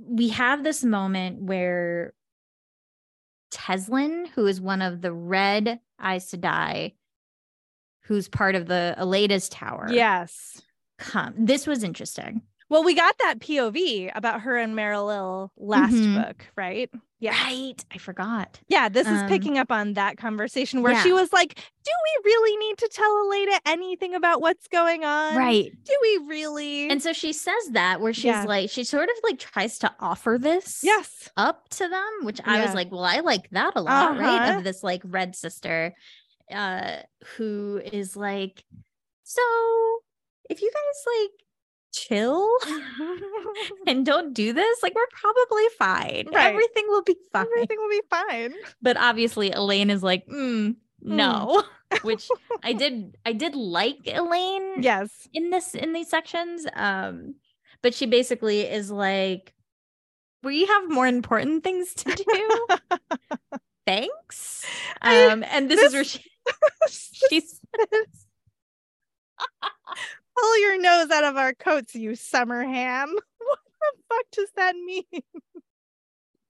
we 0.00 0.28
have 0.28 0.62
this 0.62 0.84
moment 0.84 1.42
where 1.42 2.12
Teslyn, 3.50 4.26
who 4.34 4.46
is 4.46 4.60
one 4.60 4.82
of 4.82 5.00
the 5.00 5.12
red 5.12 5.80
Aes 6.00 6.30
Sedai, 6.30 6.94
who's 8.02 8.28
part 8.28 8.54
of 8.54 8.66
the 8.66 8.94
Elaida's 8.98 9.48
tower, 9.48 9.88
yes. 9.90 10.60
come. 10.98 11.34
This 11.36 11.66
was 11.66 11.84
interesting. 11.84 12.42
Well, 12.70 12.84
we 12.84 12.94
got 12.94 13.16
that 13.18 13.38
POV 13.40 14.10
about 14.14 14.42
her 14.42 14.56
and 14.58 14.74
Merilille 14.76 15.50
last 15.56 15.94
Mhm. 15.94 16.22
book, 16.22 16.46
right? 16.56 16.90
Yeah. 17.20 17.32
Right. 17.42 17.84
I 17.90 17.98
forgot. 17.98 18.60
Yeah, 18.68 18.88
this 18.88 19.06
is 19.08 19.22
Um, 19.22 19.28
picking 19.28 19.58
up 19.58 19.72
on 19.72 19.94
that 19.94 20.18
conversation 20.18 20.82
where 20.82 20.92
yeah. 20.92 21.02
she 21.02 21.12
was 21.12 21.32
like, 21.32 21.54
Do 21.56 21.90
we 22.22 22.30
really 22.30 22.56
need 22.58 22.76
to 22.78 22.88
tell 22.88 23.10
Elaida 23.24 23.58
anything 23.64 24.14
about 24.14 24.40
what's 24.42 24.68
going 24.68 25.04
on? 25.04 25.34
Right. 25.36 25.72
Do 25.84 25.96
we 26.02 26.18
really? 26.28 26.90
And 26.90 27.02
so 27.02 27.14
she 27.14 27.32
says 27.32 27.70
that 27.70 28.00
where 28.02 28.12
she's 28.12 28.24
Yeah. 28.26 28.44
like, 28.44 28.68
she 28.70 28.84
sort 28.84 29.08
of 29.08 29.14
like 29.24 29.38
tries 29.38 29.78
to 29.78 29.92
offer 29.98 30.36
this 30.38 30.80
yes. 30.84 31.30
up 31.36 31.68
to 31.70 31.88
them, 31.88 32.10
which 32.22 32.40
I 32.44 32.62
was 32.62 32.74
like, 32.74 32.92
well, 32.92 33.04
I 33.04 33.20
like 33.20 33.48
that 33.50 33.72
a 33.74 33.80
lot, 33.80 34.18
right? 34.18 34.42
Uh-huh. 34.50 34.58
Of 34.58 34.64
this 34.64 34.82
like 34.82 35.00
red 35.04 35.34
sister 35.34 35.94
uh 36.52 36.98
who 37.36 37.80
is 37.92 38.14
like, 38.16 38.62
so 39.24 39.42
if 40.50 40.60
you 40.62 40.70
guys 40.72 41.04
like 41.22 41.30
chill 41.92 42.48
and 43.86 44.04
don't 44.04 44.34
do 44.34 44.52
this, 44.52 44.82
like 44.82 44.94
we're 44.94 45.06
probably 45.12 45.64
fine. 45.78 46.28
Right. 46.32 46.52
Everything 46.52 46.84
will 46.88 47.02
be 47.02 47.16
fine. 47.32 47.46
Everything 47.54 47.78
will 47.78 47.90
be 47.90 48.02
fine. 48.10 48.54
But 48.82 48.96
obviously 48.96 49.50
Elayne 49.50 49.90
is 49.90 50.02
like, 50.02 50.26
mm, 50.26 50.76
no. 51.00 51.62
which 52.02 52.28
I 52.62 52.74
did 52.74 53.16
I 53.24 53.32
did 53.32 53.54
like 53.54 53.98
Elayne 54.06 54.82
Yes. 54.82 55.26
in 55.32 55.48
this 55.48 55.74
in 55.74 55.94
these 55.94 56.10
sections 56.10 56.66
um 56.74 57.36
but 57.80 57.94
she 57.94 58.04
basically 58.04 58.60
is 58.60 58.90
like 58.90 59.54
we 60.42 60.66
have 60.66 60.90
more 60.90 61.06
important 61.06 61.64
things 61.64 61.94
to 61.94 62.14
do 62.14 62.66
thanks 63.86 64.66
um 65.00 65.42
and 65.50 65.70
this, 65.70 65.80
is 65.80 65.94
where 65.94 66.04
she 66.04 66.22
she's 67.30 67.58
Pull 70.40 70.58
your 70.60 70.80
nose 70.80 71.10
out 71.10 71.24
of 71.24 71.36
our 71.36 71.52
coats, 71.54 71.94
you 71.94 72.14
summer 72.14 72.62
ham. 72.64 73.14
What 73.40 73.58
the 73.80 74.02
fuck 74.08 74.24
does 74.32 74.48
that 74.56 74.74
mean? 74.76 75.04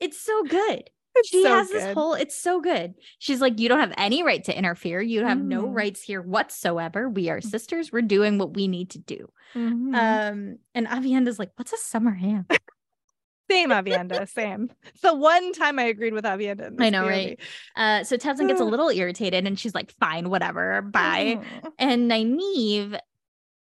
it's 0.01 0.19
so 0.21 0.43
good 0.45 0.89
It's 1.17 1.29
she 1.29 1.43
so 1.43 1.49
has 1.55 1.69
this 1.69 1.93
whole 1.95 2.15
it's 2.15 2.37
so 2.37 2.61
good 2.61 2.95
she's 3.19 3.41
like 3.41 3.59
you 3.61 3.69
don't 3.69 3.81
have 3.81 3.93
any 3.99 4.23
right 4.23 4.43
to 4.45 4.57
interfere 4.57 5.01
you 5.03 5.25
have 5.25 5.39
no 5.41 5.65
Mm. 5.65 5.75
rights 5.77 6.01
here 6.03 6.23
whatsoever 6.23 7.09
we 7.09 7.29
are 7.31 7.41
sisters 7.43 7.93
we're 7.93 8.01
doing 8.03 8.39
what 8.39 8.55
we 8.55 8.67
need 8.69 8.91
to 8.91 8.99
do 8.99 9.29
Mhm. 9.55 9.95
um 9.95 10.59
and 10.75 10.87
aviendha's 10.87 11.39
like 11.39 11.51
what's 11.57 11.73
a 11.73 11.77
summer 11.77 12.13
ham 12.15 12.47
same 13.51 13.71
Aviendha, 13.71 14.29
same. 14.29 14.71
It's 14.89 15.01
the 15.01 15.15
one 15.15 15.53
time 15.55 15.79
I 15.79 15.85
agreed 15.85 16.13
with 16.13 16.25
Aviendha. 16.27 16.79
I 16.83 16.91
know, 16.91 17.05
POV. 17.05 17.09
right? 17.09 17.41
uh 17.77 18.05
so 18.05 18.17
Teslyn 18.17 18.47
gets 18.49 18.61
a 18.61 18.65
little 18.65 18.91
irritated 18.91 19.47
and 19.47 19.59
she's 19.59 19.75
like 19.75 19.91
fine 19.99 20.29
whatever 20.31 20.83
bye 20.83 21.41
Mhm. 21.41 21.73
And 21.79 22.11
Nynaeve 22.11 22.99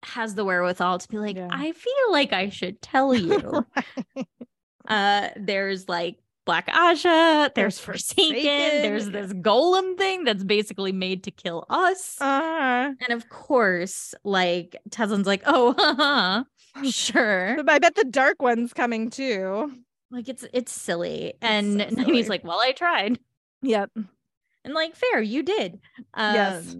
has 0.03 0.35
the 0.35 0.45
wherewithal 0.45 0.99
to 0.99 1.07
be 1.07 1.17
like, 1.17 1.35
Yeah. 1.35 1.47
I 1.51 1.71
feel 1.71 2.11
like 2.11 2.33
I 2.33 2.49
should 2.49 2.81
tell 2.81 3.13
you. 3.13 3.65
uh, 4.87 5.29
there's 5.35 5.87
like 5.89 6.17
Black 6.45 6.67
Ajah, 6.67 7.53
there's 7.55 7.77
Forsaken, 7.77 8.33
Forsaken, 8.35 8.81
there's 8.81 9.09
this 9.09 9.33
golem 9.33 9.97
thing 9.97 10.23
that's 10.23 10.45
basically 10.45 10.93
made 10.93 11.23
to 11.25 11.31
kill 11.31 11.65
us. 11.69 12.15
Uh-huh. 12.21 12.93
and 13.01 13.09
of 13.09 13.27
course, 13.27 14.13
like 14.23 14.77
Teslyn's 14.89 15.27
like, 15.27 15.41
oh, 15.45 15.73
haha, 15.77 16.43
sure. 16.89 17.55
But 17.57 17.69
I 17.69 17.79
bet 17.79 17.95
the 17.95 18.05
dark 18.05 18.41
one's 18.41 18.71
coming 18.71 19.09
too. 19.09 19.71
Like 20.09 20.29
it's 20.29 20.45
it's 20.53 20.71
silly. 20.71 21.33
And 21.41 21.81
so 21.81 22.03
silly. 22.03 22.23
like, 22.23 22.45
well, 22.45 22.59
I 22.61 22.71
tried. 22.71 23.19
Yep. 23.61 23.91
And 24.63 24.73
like, 24.73 24.95
fair, 24.95 25.21
you 25.21 25.43
did. 25.43 25.79
Um, 26.13 26.33
Yes. 26.35 26.75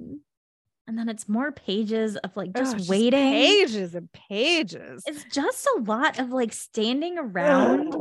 And 0.88 0.98
then 0.98 1.10
it's 1.10 1.28
more 1.28 1.52
pages 1.52 2.16
of 2.18 2.36
like 2.38 2.52
Ugh, 2.56 2.64
just 2.64 2.90
waiting. 2.90 3.34
pages 3.34 3.94
and 3.94 4.10
pages. 4.14 5.04
it's 5.06 5.26
just 5.26 5.68
a 5.78 5.82
lot 5.82 6.18
of 6.20 6.30
like 6.32 6.54
standing 6.54 7.18
around 7.18 7.94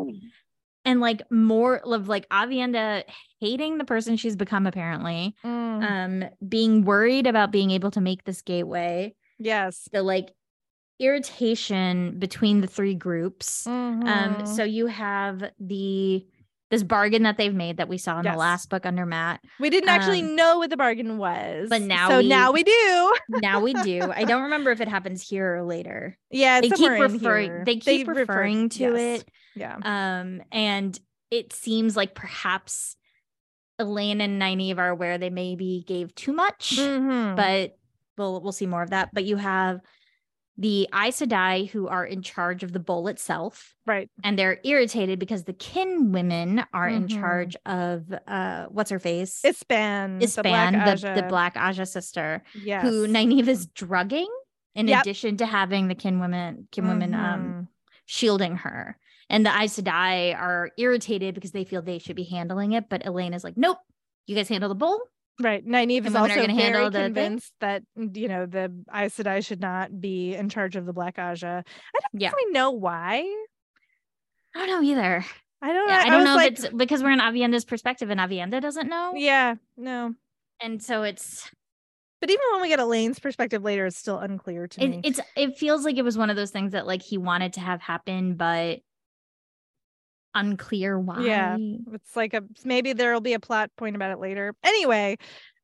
and 0.84 1.00
like 1.00 1.22
more 1.30 1.78
of 1.78 2.06
like 2.08 2.28
Aviendha 2.28 3.02
hating 3.40 3.78
the 3.78 3.84
person 3.84 4.16
she's 4.16 4.36
become 4.36 4.66
apparently 4.66 5.34
Mm, 5.44 6.22
um 6.22 6.30
being 6.48 6.84
worried 6.84 7.26
about 7.26 7.50
being 7.50 7.70
able 7.72 7.90
to 7.90 8.00
make 8.00 8.22
this 8.24 8.40
gateway 8.42 9.14
yes. 9.38 9.88
the 9.92 10.02
like 10.02 10.32
irritation 10.98 12.18
between 12.18 12.60
the 12.60 12.66
three 12.66 12.94
groups 12.94 13.66
um 13.66 14.00
Mhm. 14.02 14.46
so 14.46 14.64
you 14.64 14.86
have 14.86 15.50
the 15.60 16.26
this 16.70 16.82
bargain 16.82 17.22
that 17.22 17.36
they've 17.36 17.54
made 17.54 17.76
that 17.76 17.88
we 17.88 17.96
saw 17.98 18.18
in 18.18 18.24
Yes. 18.24 18.34
the 18.34 18.38
last 18.38 18.70
book 18.70 18.84
under 18.86 19.06
Mat 19.06 19.40
we 19.60 19.70
didn't 19.70 19.88
actually 19.88 20.22
um, 20.22 20.34
know 20.36 20.58
what 20.58 20.70
the 20.70 20.76
bargain 20.76 21.16
was. 21.18 21.68
but 21.68 21.80
now 21.82 22.08
so 22.08 22.18
we- 22.18 22.28
now 22.28 22.50
we 22.52 22.62
do. 22.64 23.14
now 23.28 23.60
we 23.60 23.72
do 23.74 24.10
i 24.14 24.24
don't 24.24 24.42
remember 24.44 24.70
if 24.72 24.80
it 24.80 24.88
happens 24.88 25.26
here 25.26 25.56
or 25.56 25.62
later 25.62 26.18
Yeah, 26.30 26.60
they 26.60 26.70
keep 26.70 26.90
referring 26.90 27.64
they 27.64 27.76
keep 27.76 28.08
refer- 28.08 28.20
referring 28.20 28.68
to 28.70 28.82
yes. 28.94 29.20
it 29.22 29.28
Yeah. 29.54 29.76
Um, 29.82 30.42
and 30.52 30.98
it 31.30 31.52
seems 31.52 31.96
like 31.96 32.14
perhaps 32.14 32.96
Elayne 33.80 34.20
and 34.22 34.40
Nynaeve 34.40 34.78
are 34.78 34.88
aware 34.88 35.18
they 35.18 35.28
maybe 35.30 35.84
gave 35.86 36.14
too 36.14 36.32
much, 36.32 36.76
Mhm. 36.78 37.36
but 37.36 37.76
we'll 38.16 38.40
we'll 38.40 38.52
see 38.52 38.66
more 38.66 38.82
of 38.82 38.90
that. 38.90 39.10
But 39.12 39.24
you 39.24 39.36
have 39.36 39.80
the 40.58 40.88
Aes 40.94 41.20
Sedai 41.20 41.68
who 41.68 41.86
are 41.86 42.04
in 42.04 42.22
charge 42.22 42.62
of 42.62 42.72
the 42.72 42.78
bowl 42.78 43.08
itself, 43.08 43.74
right. 43.86 44.08
and 44.24 44.38
they're 44.38 44.58
irritated 44.64 45.18
because 45.18 45.44
the 45.44 45.52
kin 45.52 46.12
women 46.12 46.64
are 46.72 46.88
in 46.88 47.06
Mhm. 47.06 47.20
charge 47.20 47.56
of 47.66 48.04
uh 48.26 48.66
what's 48.70 48.90
her 48.90 48.98
face? 48.98 49.42
Ispan. 49.44 50.18
the 50.20 50.42
Black 50.42 50.74
Ispan, 50.74 51.00
the, 51.14 51.20
the, 51.22 51.28
Black 51.28 51.54
Ajah 51.56 51.86
sister, 51.86 52.42
Yes. 52.64 52.82
who 52.82 53.06
Nynaeve 53.06 53.48
is 53.48 53.66
drugging 53.66 54.28
in 54.74 54.88
Yep. 54.88 55.00
addition 55.02 55.36
to 55.38 55.46
having 55.46 55.88
the 55.88 55.94
kin 55.94 56.20
women 56.20 56.68
kin 56.72 56.88
women 56.88 57.14
um 57.14 57.20
Mhm. 57.20 57.68
shielding 58.06 58.56
her. 58.56 58.98
And 59.28 59.44
the 59.44 59.50
Aes 59.50 59.78
Sedai 59.78 60.34
are 60.38 60.70
irritated 60.78 61.34
because 61.34 61.50
they 61.50 61.64
feel 61.64 61.82
they 61.82 61.98
should 61.98 62.14
be 62.16 62.22
handling 62.24 62.72
it. 62.72 62.88
But 62.88 63.02
Elayne 63.04 63.34
is 63.34 63.42
like, 63.44 63.56
nope, 63.56 63.78
you 64.26 64.36
guys 64.36 64.48
handle 64.48 64.68
the 64.68 64.74
bowl. 64.76 65.00
Right. 65.38 65.66
Nynaeve 65.66 66.06
is 66.06 66.14
also 66.14 66.34
very 66.34 66.52
handle 66.54 66.90
the 66.90 67.00
convinced 67.02 67.52
that 67.60 67.82
you 67.96 68.28
know 68.28 68.46
the 68.46 68.72
Aes 68.94 69.16
Sedai 69.16 69.44
should 69.44 69.60
not 69.60 70.00
be 70.00 70.34
in 70.34 70.48
charge 70.48 70.76
of 70.76 70.86
the 70.86 70.92
Black 70.94 71.16
Ajah. 71.16 71.62
I 71.64 71.98
don't 72.00 72.20
Yeah. 72.22 72.30
really 72.30 72.52
know 72.52 72.70
why. 72.70 73.18
I 74.54 74.66
don't 74.66 74.68
know 74.68 74.82
either. 74.90 75.24
I 75.60 75.72
don't. 75.72 75.88
Yeah, 75.88 75.96
know. 75.96 76.06
I 76.06 76.10
don't 76.10 76.24
know 76.24 76.34
like, 76.36 76.52
if 76.52 76.64
it's 76.64 76.74
because 76.74 77.02
we're 77.02 77.10
in 77.10 77.18
Aviendha's 77.20 77.64
perspective 77.66 78.08
and 78.10 78.18
Aviendha 78.20 78.60
doesn't 78.62 78.88
know. 78.88 79.12
Yeah. 79.14 79.56
No. 79.76 80.14
And 80.60 80.82
so 80.82 81.02
it's 81.02 81.50
But 82.20 82.30
even 82.30 82.42
when 82.52 82.62
we 82.62 82.68
get 82.68 82.78
Elayne's 82.78 83.18
perspective 83.18 83.62
later, 83.62 83.84
it's 83.84 83.98
still 83.98 84.18
unclear 84.18 84.66
to 84.68 84.82
it, 84.82 84.88
me. 84.88 85.00
it's 85.04 85.20
it 85.36 85.58
feels 85.58 85.84
like 85.84 85.98
it 85.98 86.02
was 86.02 86.16
one 86.16 86.30
of 86.30 86.36
those 86.36 86.50
things 86.50 86.72
that 86.72 86.86
like 86.86 87.02
he 87.02 87.18
wanted 87.18 87.52
to 87.54 87.60
have 87.60 87.82
happen, 87.82 88.36
but 88.36 88.80
unclear 90.36 91.00
why. 91.00 91.24
Yeah. 91.24 91.56
It's 91.92 92.14
like 92.14 92.34
a 92.34 92.42
maybe 92.64 92.92
there'll 92.92 93.20
be 93.20 93.32
a 93.32 93.40
plot 93.40 93.70
point 93.76 93.96
about 93.96 94.12
it 94.12 94.20
later. 94.20 94.54
Anyway, 94.62 95.16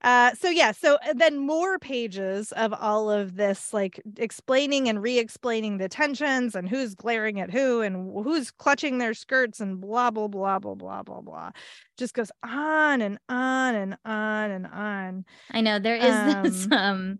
uh 0.02 0.32
so 0.34 0.48
yeah, 0.48 0.72
so 0.72 0.98
uh, 1.06 1.12
then 1.14 1.38
more 1.38 1.78
pages 1.78 2.50
of 2.52 2.72
all 2.72 3.10
of 3.10 3.36
this 3.36 3.72
like 3.72 4.00
explaining 4.16 4.88
and 4.88 5.00
re-explaining 5.02 5.78
the 5.78 5.88
tensions 5.88 6.56
and 6.56 6.68
who's 6.68 6.94
glaring 6.94 7.38
at 7.38 7.52
who 7.52 7.82
and 7.82 8.24
who's 8.24 8.50
clutching 8.50 8.98
their 8.98 9.14
skirts 9.14 9.60
and 9.60 9.80
blah 9.80 10.10
blah 10.10 10.26
blah 10.26 10.58
blah 10.58 10.74
blah 10.74 11.02
blah 11.02 11.20
blah. 11.20 11.50
Just 11.98 12.14
goes 12.14 12.32
on 12.42 13.02
and 13.02 13.18
on 13.28 13.74
and 13.74 13.96
on 14.04 14.50
and 14.50 14.66
on. 14.66 15.24
I 15.50 15.60
know 15.60 15.78
there 15.78 15.96
is 15.96 16.52
this 16.52 16.66
Um, 16.72 16.78
um 16.78 17.18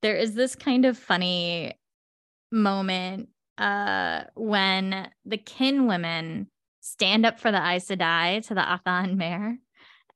there 0.00 0.16
is 0.16 0.34
this 0.34 0.54
kind 0.54 0.84
of 0.84 0.96
funny 0.96 1.74
moment 2.52 3.28
uh 3.58 4.22
when 4.34 5.08
the 5.26 5.38
kin 5.38 5.86
women 5.86 6.48
stand 6.84 7.24
up 7.24 7.40
for 7.40 7.50
the 7.50 7.58
Aes 7.58 7.88
Sedai 7.88 8.46
to 8.46 8.54
the 8.54 8.60
Atha'an 8.60 9.16
Miere 9.16 9.58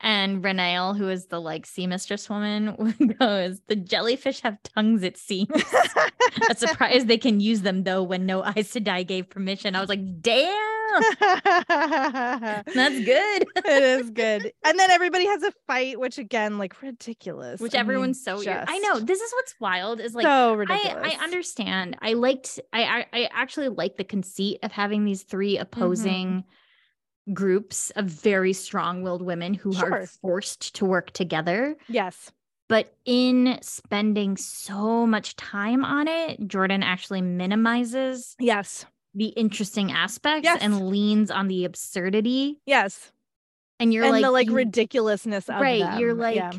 and 0.00 0.44
Renaile, 0.44 0.96
who 0.96 1.08
is 1.08 1.26
the 1.26 1.40
like 1.40 1.64
sea 1.64 1.86
mistress 1.86 2.28
woman, 2.28 2.76
goes, 3.18 3.60
The 3.66 3.76
jellyfish 3.76 4.40
have 4.40 4.62
tongues, 4.62 5.02
it 5.02 5.16
seems. 5.16 5.48
A 6.50 6.54
surprise 6.54 7.06
they 7.06 7.18
can 7.18 7.40
use 7.40 7.62
them 7.62 7.84
though 7.84 8.02
when 8.02 8.26
no 8.26 8.44
Aes 8.44 8.72
Sedai 8.72 9.06
gave 9.06 9.30
permission. 9.30 9.74
I 9.74 9.80
was 9.80 9.88
like, 9.88 10.20
damn, 10.20 10.77
that's 12.74 12.98
good. 13.04 13.46
it 13.56 13.82
is 13.82 14.10
good. 14.14 14.52
And 14.64 14.78
then 14.78 14.90
everybody 14.90 15.26
has 15.26 15.42
a 15.42 15.52
fight, 15.66 15.98
which 15.98 16.18
again, 16.18 16.58
like 16.58 16.80
ridiculous. 16.82 17.60
Which 17.60 17.74
I 17.74 17.78
mean, 17.78 17.80
everyone's 17.80 18.22
so 18.22 18.38
weird. 18.38 18.64
I 18.66 18.78
know. 18.78 18.98
This 19.00 19.20
is 19.20 19.32
what's 19.32 19.54
wild 19.60 20.00
is 20.00 20.14
like 20.14 20.24
so 20.24 20.50
I, 20.52 20.56
ridiculous. 20.56 21.14
I 21.14 21.22
understand. 21.22 21.96
I 22.00 22.12
liked 22.14 22.60
I, 22.72 22.82
I 22.84 23.06
I 23.12 23.28
actually 23.32 23.68
like 23.68 23.96
the 23.96 24.04
conceit 24.04 24.58
of 24.62 24.72
having 24.72 25.04
these 25.04 25.22
three 25.22 25.48
Mm-hmm. 25.54 25.62
opposing 25.62 26.44
groups 27.32 27.90
of 27.96 28.06
very 28.06 28.52
strong-willed 28.52 29.22
women 29.22 29.52
who 29.54 29.72
Sure. 29.74 29.92
are 30.02 30.06
forced 30.06 30.74
to 30.76 30.84
work 30.86 31.10
together. 31.12 31.76
Yes. 31.88 32.32
But 32.68 32.94
in 33.04 33.58
spending 33.62 34.36
so 34.36 35.06
much 35.06 35.36
time 35.36 35.84
on 35.84 36.06
it, 36.08 36.46
Jordan 36.48 36.82
actually 36.82 37.22
minimizes 37.22 38.34
Yes. 38.38 38.84
The 39.18 39.26
interesting 39.26 39.92
aspects 39.92 40.44
Yes. 40.44 40.58
and 40.62 40.88
leans 40.88 41.30
on 41.30 41.48
the 41.48 41.64
absurdity. 41.64 42.58
Yes. 42.66 43.12
And 43.80 43.92
you're 43.92 44.04
and 44.04 44.12
like 44.12 44.22
the 44.22 44.30
like 44.30 44.46
you- 44.48 44.54
ridiculousness 44.54 45.48
of 45.48 45.60
right. 45.60 45.98
You're 46.00 46.14
like 46.14 46.36
yeah. 46.36 46.52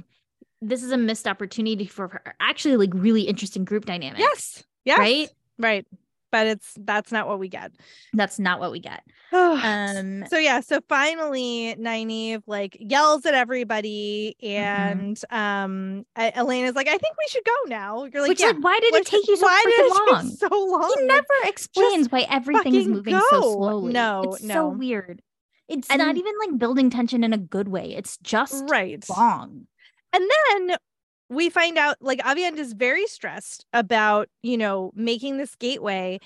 this 0.62 0.84
is 0.84 0.92
a 0.92 0.98
missed 0.98 1.28
opportunity 1.28 1.86
for 1.86 2.22
actually 2.40 2.78
like 2.78 2.92
really 2.94 3.24
interesting 3.24 3.66
group 3.66 3.86
dynamics. 3.86 4.20
yes. 4.20 4.64
Yes. 4.86 5.00
Right? 5.00 5.30
Right. 5.58 5.86
But 6.32 6.48
it's 6.48 6.74
that's 6.80 7.12
not 7.12 7.28
what 7.28 7.40
we 7.40 7.48
get. 7.50 7.72
That's 8.14 8.40
not 8.40 8.60
what 8.60 8.72
we 8.72 8.80
get. 8.80 9.04
um 9.34 9.60
Um 9.64 10.26
so 10.30 10.38
yeah, 10.38 10.60
so 10.62 10.80
finally 10.88 11.76
Nynaeve 11.80 12.44
like 12.48 12.78
yells 12.80 13.26
at 13.26 13.34
everybody 13.34 14.36
Mm-hmm. 14.44 14.56
and 14.56 15.22
um 15.32 16.06
E- 16.20 16.32
Elayne's 16.36 16.76
like, 16.76 16.88
I 16.88 16.98
think 16.98 17.16
we 17.18 17.26
should 17.30 17.46
go 17.46 17.56
now. 17.68 18.04
You're 18.06 18.22
like, 18.22 18.30
Which 18.30 18.40
yeah. 18.42 18.48
like 18.48 18.64
why 18.64 18.80
did 18.80 18.94
it 18.96 19.06
take 19.06 19.28
you 19.28 19.38
so 19.38 19.46
why 19.46 19.64
did 19.66 19.74
it 19.80 19.92
freaking 19.92 20.06
take 20.06 20.14
long? 20.14 20.30
so 20.32 20.66
long? 20.80 20.96
He 21.00 21.06
never 21.06 21.26
explains 21.46 22.12
why 22.12 22.26
everything 22.30 22.76
is 22.76 22.88
moving 22.88 23.20
so 23.30 23.42
slowly. 23.42 23.94
No, 23.94 24.24
it's 24.24 24.44
no. 24.44 24.54
so 24.54 24.70
weird. 24.70 25.22
It's 25.68 25.90
not 25.90 26.18
even 26.18 26.34
like 26.40 26.58
building 26.58 26.90
tension 26.90 27.24
in 27.24 27.32
a 27.32 27.38
good 27.38 27.68
way. 27.68 27.94
It's 27.96 28.18
just 28.18 28.64
right. 28.70 29.04
long. 29.10 29.68
And 30.12 30.24
then 30.58 30.78
we 31.30 31.50
find 31.50 31.78
out 31.78 31.98
like 32.02 32.20
Aviend 32.20 32.58
is 32.58 32.74
very 32.74 33.06
stressed 33.08 33.66
about, 33.74 34.30
you 34.42 34.58
know, 34.58 34.92
making 34.96 35.38
this 35.38 35.56
gateway, 35.56 36.20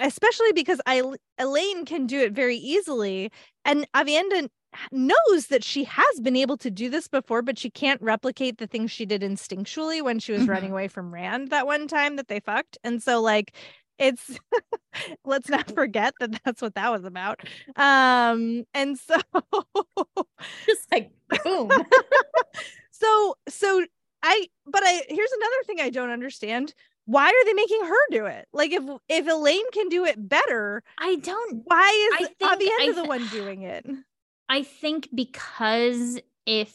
especially 0.00 0.52
because 0.52 0.80
I, 0.86 1.02
Elayne 1.38 1.86
can 1.86 2.06
do 2.06 2.20
it 2.20 2.32
very 2.32 2.56
easily. 2.56 3.30
And 3.64 3.86
Aviendha 3.94 4.48
knows 4.92 5.46
that 5.48 5.64
she 5.64 5.84
has 5.84 6.20
been 6.20 6.36
able 6.36 6.56
to 6.58 6.70
do 6.70 6.90
this 6.90 7.08
before, 7.08 7.42
but 7.42 7.58
she 7.58 7.70
can't 7.70 8.00
replicate 8.02 8.58
the 8.58 8.66
things 8.66 8.90
she 8.90 9.06
did 9.06 9.22
instinctually 9.22 10.02
when 10.02 10.18
she 10.18 10.32
was 10.32 10.44
Mhm. 10.44 10.48
running 10.48 10.72
away 10.72 10.88
from 10.88 11.12
Rand 11.12 11.48
that 11.50 11.66
one 11.66 11.88
time 11.88 12.16
that 12.16 12.28
they 12.28 12.40
fucked. 12.40 12.78
And 12.84 13.02
so, 13.02 13.20
like, 13.22 13.54
it's 13.98 14.38
let's 15.24 15.48
not 15.48 15.70
forget 15.72 16.14
that 16.20 16.40
that's 16.44 16.60
what 16.62 16.74
that 16.74 16.90
was 16.92 17.04
about. 17.04 17.40
Um, 17.76 18.64
and 18.74 18.98
so 18.98 19.16
Just 20.66 20.90
like 20.92 21.10
boom. 21.44 21.70
so 22.90 23.34
so 23.48 23.84
i 24.26 24.46
but 24.66 24.82
i 24.84 25.02
here's 25.08 25.32
another 25.32 25.62
thing 25.66 25.80
i 25.80 25.90
don't 25.90 26.10
understand 26.10 26.74
why 27.04 27.26
are 27.28 27.44
they 27.46 27.52
making 27.54 27.82
her 27.84 28.02
do 28.10 28.26
it 28.26 28.46
like 28.52 28.72
if 28.72 28.82
if 29.08 29.26
elayne 29.26 29.70
can 29.72 29.88
do 29.88 30.04
it 30.04 30.16
better 30.28 30.82
I 30.98 31.16
don't 31.16 31.62
why 31.64 31.86
I 32.20 32.22
is 32.22 32.28
think- 32.28 32.42
I 32.42 32.56
aviendha 32.56 32.94
the 32.96 33.04
one 33.04 33.26
doing 33.28 33.62
it 33.62 33.86
I 34.48 34.62
think 34.62 35.08
because 35.14 36.20
if 36.46 36.72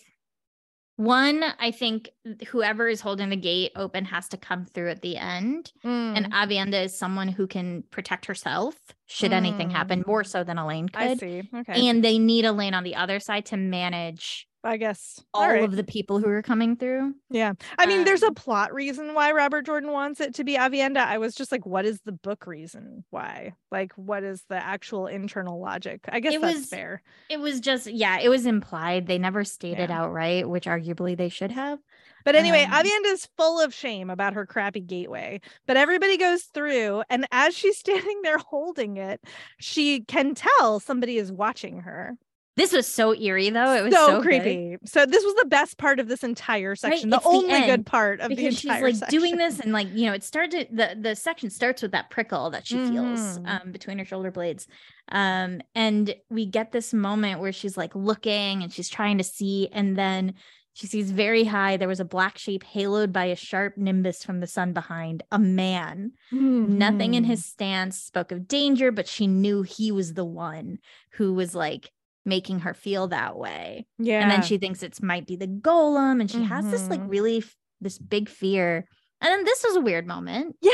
one, 0.97 1.43
I 1.57 1.71
think 1.71 2.09
whoever 2.49 2.87
is 2.87 3.01
holding 3.01 3.29
the 3.29 3.35
gate 3.37 3.71
open 3.75 4.05
has 4.05 4.27
to 4.29 4.37
come 4.37 4.65
through 4.65 4.89
at 4.91 5.01
the 5.01 5.17
end. 5.17 5.71
And 5.83 6.25
Mm, 6.27 6.31
Aviendha 6.31 6.83
is 6.85 6.95
someone 6.95 7.27
who 7.29 7.47
can 7.47 7.83
protect 7.89 8.25
herself 8.27 8.75
should 9.07 9.31
anything 9.33 9.69
Mm. 9.69 9.71
happen, 9.71 10.03
more 10.05 10.23
so 10.23 10.43
than 10.43 10.57
Elayne 10.57 10.89
could. 10.91 11.01
i 11.01 11.15
see 11.15 11.41
okay 11.55 11.89
And 11.89 12.03
they 12.03 12.19
need 12.19 12.45
Elayne 12.45 12.73
on 12.75 12.83
the 12.83 12.95
other 12.95 13.19
side 13.19 13.45
to 13.47 13.57
manage 13.57 14.47
i 14.63 14.77
guess 14.77 15.23
all 15.33 15.47
right. 15.47 15.63
of 15.63 15.75
the 15.75 15.83
people 15.83 16.19
who 16.19 16.27
are 16.29 16.41
coming 16.41 16.75
through. 16.75 17.13
yeah 17.29 17.53
i 17.77 17.85
mean 17.85 18.03
there's 18.03 18.23
a 18.23 18.27
um, 18.27 18.35
plot 18.35 18.73
reason 18.73 19.13
why 19.13 19.31
robert 19.31 19.65
jordan 19.65 19.91
wants 19.91 20.19
it 20.19 20.35
to 20.35 20.43
be 20.43 20.55
aviendha 20.55 20.97
i 20.97 21.17
was 21.17 21.33
just 21.35 21.51
like 21.51 21.65
what 21.65 21.85
is 21.85 21.99
the 22.05 22.11
book 22.11 22.45
reason 22.47 23.03
why 23.09 23.53
like 23.71 23.91
what 23.93 24.23
is 24.23 24.43
the 24.49 24.55
actual 24.55 25.07
internal 25.07 25.59
logic 25.59 26.01
i 26.09 26.19
guess 26.19 26.33
It 26.33 26.41
that's 26.41 26.57
was- 26.59 26.65
fair 26.67 27.01
It 27.29 27.39
was 27.39 27.59
just, 27.61 27.87
yeah, 27.87 28.19
it 28.19 28.27
was 28.29 28.45
implied. 28.45 29.07
They 29.07 29.17
never 29.17 29.43
stated 29.45 29.89
Yeah. 29.89 30.01
outright, 30.01 30.49
which 30.49 30.65
arguably 30.65 31.15
they 31.17 31.29
should 31.29 31.51
have. 31.51 31.79
But 32.25 32.35
anyway, 32.35 32.63
Um, 32.65 32.71
Aviendha 32.73 33.13
is 33.13 33.27
full 33.37 33.61
of 33.61 33.73
shame 33.73 34.09
about 34.09 34.33
her 34.33 34.45
crappy 34.45 34.81
gateway. 34.81 35.39
But 35.65 35.77
everybody 35.77 36.17
goes 36.17 36.43
through, 36.43 37.03
and 37.09 37.25
as 37.31 37.55
she's 37.55 37.77
standing 37.85 38.21
there 38.21 38.37
holding 38.37 38.97
it, 38.97 39.21
she 39.59 40.01
can 40.01 40.35
tell 40.35 40.79
somebody 40.81 41.17
is 41.17 41.31
watching 41.31 41.79
her. 41.81 42.17
This 42.57 42.73
was 42.73 42.85
so 42.85 43.15
eerie, 43.15 43.49
though. 43.49 43.73
It 43.75 43.83
was 43.83 43.93
so, 43.93 44.07
so, 44.07 44.15
good. 44.21 44.23
creepy. 44.41 44.77
So 44.85 45.05
this 45.05 45.23
was 45.23 45.35
the 45.35 45.45
best 45.47 45.77
part 45.77 45.99
of 46.01 46.07
this 46.09 46.21
entire 46.23 46.75
section. 46.75 47.09
the 47.09 47.15
it's 47.15 47.23
the 47.25 47.29
only 47.29 47.61
good 47.65 47.85
part 47.85 48.19
of 48.19 48.29
the 48.29 48.45
entire 48.45 48.51
section. 48.51 48.51
because 48.51 48.59
she's 48.59 48.81
like 48.81 48.95
section. 48.95 49.19
doing 49.19 49.37
this 49.37 49.59
and 49.61 49.71
like 49.71 49.87
you 49.93 50.05
know 50.05 50.13
it 50.13 50.23
started 50.23 50.67
the 50.71 50.97
the 50.99 51.15
section 51.15 51.49
starts 51.49 51.81
with 51.81 51.91
that 51.93 52.09
prickle 52.09 52.49
that 52.49 52.67
she 52.67 52.75
feels 52.75 53.39
Mhm. 53.39 53.61
um 53.63 53.71
between 53.71 53.97
her 53.99 54.05
shoulder 54.05 54.31
blades 54.31 54.67
um 55.11 55.61
and 55.75 56.13
we 56.29 56.45
get 56.45 56.71
this 56.73 56.93
moment 56.93 57.39
where 57.39 57.53
she's 57.53 57.77
like 57.77 57.95
looking 57.95 58.61
and 58.63 58.73
she's 58.73 58.89
trying 58.89 59.17
to 59.17 59.23
see 59.23 59.69
and 59.71 59.97
then 59.97 60.33
she 60.73 60.87
sees 60.87 61.11
very 61.11 61.43
high 61.45 61.77
there 61.77 61.87
was 61.87 61.99
a 62.01 62.05
black 62.05 62.37
shape 62.37 62.63
haloed 62.65 63.11
by 63.13 63.25
a 63.25 63.35
sharp 63.35 63.77
nimbus 63.77 64.23
from 64.25 64.39
the 64.41 64.47
sun 64.47 64.73
behind 64.73 65.23
a 65.31 65.39
man 65.39 66.11
nothing 66.31 67.13
in 67.13 67.23
Mhm. 67.23 67.27
his 67.27 67.45
stance 67.45 67.97
spoke 67.97 68.31
of 68.33 68.47
danger 68.47 68.91
but 68.91 69.07
she 69.07 69.25
knew 69.27 69.61
he 69.63 69.91
was 69.91 70.13
the 70.15 70.25
one 70.25 70.79
who 71.13 71.33
was 71.33 71.55
like 71.55 71.91
making 72.25 72.59
her 72.59 72.73
feel 72.73 73.07
that 73.07 73.35
way 73.37 73.85
Yeah. 73.97 74.21
and 74.21 74.29
then 74.31 74.41
she 74.43 74.57
thinks 74.57 74.83
it's 74.83 75.01
might 75.01 75.25
be 75.25 75.35
the 75.35 75.47
golem 75.47 76.21
and 76.21 76.29
she 76.29 76.43
has 76.43 76.69
this 76.69 76.87
like 76.89 77.01
Mhm. 77.01 77.09
really 77.09 77.37
f- 77.39 77.55
this 77.79 77.97
big 77.97 78.29
fear 78.29 78.85
and 79.21 79.29
then 79.31 79.43
this 79.43 79.63
was 79.67 79.75
a 79.75 79.81
weird 79.81 80.05
moment 80.05 80.55
yeah. 80.61 80.71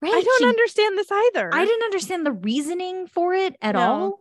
right 0.00 0.12
I 0.14 0.22
don't 0.22 0.38
She- 0.38 0.46
understand 0.46 0.96
this 0.98 1.10
either. 1.10 1.50
i 1.52 1.64
didn't 1.64 1.82
understand 1.84 2.24
the 2.24 2.32
reasoning 2.32 3.06
for 3.08 3.34
it 3.34 3.56
at 3.60 3.74
No. 3.74 3.80
all 3.80 4.20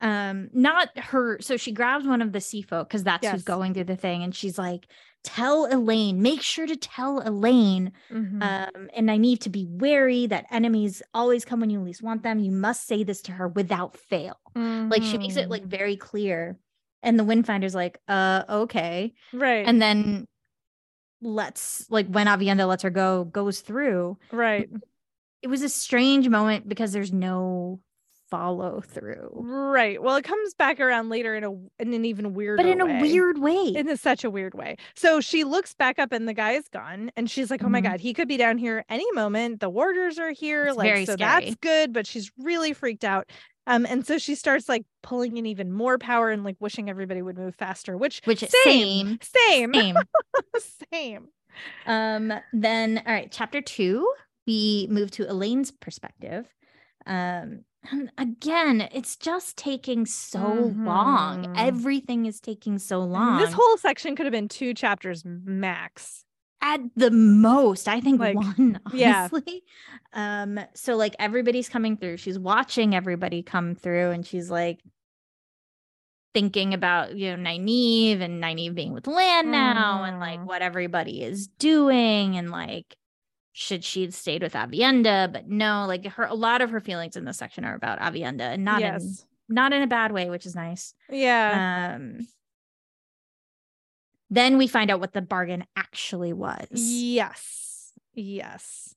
um 0.00 0.48
not 0.52 0.96
her 0.96 1.38
so 1.40 1.56
she 1.56 1.72
grabs 1.72 2.06
one 2.06 2.22
of 2.22 2.32
the 2.32 2.40
sea 2.40 2.62
folk 2.62 2.88
because 2.88 3.04
that's 3.04 3.24
Yes. 3.24 3.32
who's 3.32 3.42
going 3.44 3.74
through 3.74 3.84
the 3.84 3.96
thing 3.96 4.22
and 4.22 4.34
she's 4.34 4.56
like 4.58 4.86
tell 5.24 5.66
elayne 5.68 6.16
make 6.16 6.40
sure 6.42 6.66
to 6.66 6.76
tell 6.76 7.20
elayne 7.22 7.90
Mhm. 8.10 8.42
um 8.42 8.88
and 8.94 9.10
i 9.10 9.16
need 9.16 9.40
to 9.40 9.50
be 9.50 9.66
wary 9.68 10.26
that 10.26 10.46
enemies 10.50 11.02
always 11.12 11.44
come 11.44 11.60
when 11.60 11.70
you 11.70 11.80
least 11.80 12.02
want 12.02 12.22
them 12.22 12.38
you 12.38 12.52
must 12.52 12.86
say 12.86 13.02
this 13.04 13.20
to 13.22 13.32
her 13.32 13.48
without 13.48 13.96
fail 13.96 14.38
like 14.54 15.02
she 15.02 15.18
makes 15.18 15.36
it 15.36 15.50
like 15.50 15.64
very 15.64 15.96
clear 15.96 16.58
and 17.02 17.18
the 17.18 17.24
windfinder's 17.24 17.74
like 17.74 17.98
uh 18.08 18.44
okay 18.48 19.12
right. 19.32 19.66
and 19.66 19.80
then 19.82 20.26
lets 21.20 21.90
like 21.90 22.06
when 22.08 22.26
Aviendha 22.26 22.66
lets 22.66 22.82
her 22.84 22.90
go 22.90 23.24
goes 23.24 23.60
through. 23.60 24.18
right. 24.32 24.68
It 25.42 25.48
was 25.48 25.62
a 25.62 25.68
strange 25.68 26.28
moment 26.28 26.68
because 26.68 26.92
there's 26.92 27.12
no 27.12 27.80
follow 28.30 28.80
through. 28.80 29.30
Right. 29.34 30.02
Well, 30.02 30.16
it 30.16 30.24
comes 30.24 30.54
back 30.54 30.80
around 30.80 31.08
later 31.08 31.34
in 31.34 31.44
a 31.44 31.52
in 31.80 31.92
an 31.94 32.04
even 32.04 32.34
weirder 32.34 32.62
But 32.62 32.66
in 32.70 32.80
a 32.80 33.00
weird 33.00 33.38
way. 33.38 33.72
in 33.74 33.88
a, 33.88 33.96
such 33.96 34.24
a 34.24 34.30
weird 34.30 34.54
way. 34.54 34.76
So 34.94 35.20
she 35.20 35.44
looks 35.44 35.74
back 35.74 35.98
up 35.98 36.12
and 36.12 36.28
the 36.28 36.34
guy's 36.34 36.68
gone 36.68 37.10
and 37.16 37.30
she's 37.30 37.50
like, 37.50 37.62
"Oh 37.62 37.68
my 37.68 37.80
Mhm. 37.80 37.84
god, 37.84 38.00
he 38.00 38.12
could 38.14 38.28
be 38.28 38.36
down 38.36 38.58
here 38.58 38.84
any 38.88 39.10
moment. 39.12 39.60
The 39.60 39.70
warders 39.70 40.18
are 40.18 40.30
here." 40.30 40.66
It's 40.66 40.76
like 40.76 41.06
so 41.06 41.14
scary. 41.14 41.16
that's 41.16 41.54
good, 41.56 41.92
but 41.92 42.06
she's 42.06 42.30
really 42.38 42.72
freaked 42.72 43.04
out. 43.04 43.28
Um 43.66 43.84
and 43.86 44.06
so 44.06 44.18
she 44.18 44.34
starts 44.34 44.68
like 44.68 44.84
pulling 45.02 45.36
in 45.36 45.44
even 45.46 45.72
more 45.72 45.98
power 45.98 46.30
and 46.30 46.44
like 46.44 46.56
wishing 46.60 46.88
everybody 46.90 47.22
would 47.22 47.36
move 47.38 47.54
faster, 47.54 47.96
which 47.96 48.20
which 48.24 48.40
same, 48.64 49.18
same 49.22 49.72
same, 49.72 49.74
same. 49.74 49.96
same. 50.92 51.28
um 51.86 52.32
then 52.52 53.02
all 53.06 53.12
right, 53.12 53.30
chapter 53.30 53.60
2, 53.60 54.10
we 54.46 54.86
move 54.90 55.10
to 55.12 55.24
Elayne's 55.26 55.70
perspective. 55.70 56.46
Um 57.06 57.64
and 57.90 58.10
again, 58.18 58.88
it's 58.92 59.16
just 59.16 59.56
taking 59.56 60.06
so 60.06 60.72
long. 60.76 61.44
Mhm. 61.44 61.54
Everything 61.56 62.26
is 62.26 62.40
taking 62.40 62.78
so 62.78 63.00
long. 63.00 63.38
this 63.38 63.52
whole 63.52 63.76
section 63.78 64.14
could 64.16 64.26
have 64.26 64.32
been 64.32 64.48
two 64.48 64.74
chapters 64.74 65.22
max. 65.24 66.24
at 66.60 66.80
the 66.96 67.10
most 67.12 67.86
i 67.86 68.00
think 68.00 68.18
Like, 68.18 68.34
one 68.34 68.80
yeah. 68.92 69.28
honestly 69.32 69.62
um 70.12 70.58
so 70.74 70.96
like 70.96 71.14
everybody's 71.20 71.68
coming 71.68 71.96
through 71.96 72.16
she's 72.16 72.36
watching 72.36 72.96
everybody 72.96 73.44
come 73.44 73.76
through 73.76 74.10
and 74.10 74.26
she's 74.26 74.50
like 74.50 74.80
thinking 76.34 76.74
about 76.74 77.16
you 77.16 77.36
know 77.36 77.42
Nynaeve 77.50 78.20
and 78.20 78.42
Nynaeve 78.42 78.74
being 78.74 78.92
with 78.92 79.06
Lan 79.06 79.50
now 79.50 80.02
and 80.04 80.18
like 80.20 80.40
Mm. 80.40 80.46
what 80.46 80.62
everybody 80.62 81.22
is 81.22 81.46
doing 81.46 82.36
and 82.36 82.50
like 82.50 82.96
should 83.60 83.82
she 83.82 84.02
have 84.02 84.14
stayed 84.14 84.40
with 84.40 84.52
Aviendha 84.52 85.32
but 85.32 85.48
no 85.48 85.84
like 85.88 86.06
her 86.06 86.24
a 86.26 86.34
lot 86.34 86.60
of 86.62 86.70
her 86.70 86.78
feelings 86.80 87.16
in 87.16 87.24
this 87.24 87.38
section 87.38 87.64
are 87.64 87.74
about 87.74 87.98
Aviendha 87.98 88.54
and 88.54 88.64
not 88.64 88.80
in 88.82 89.16
not 89.48 89.72
in 89.72 89.82
a 89.82 89.86
bad 89.88 90.12
way 90.12 90.30
which 90.30 90.46
is 90.46 90.54
nice 90.54 90.94
Yeah. 91.10 91.96
um 91.96 92.18
then 94.30 94.58
we 94.58 94.66
find 94.66 94.90
out 94.90 95.00
what 95.00 95.12
the 95.12 95.22
bargain 95.22 95.64
actually 95.76 96.32
was 96.32 96.66
yes. 96.72 97.92
Yes. 98.14 98.94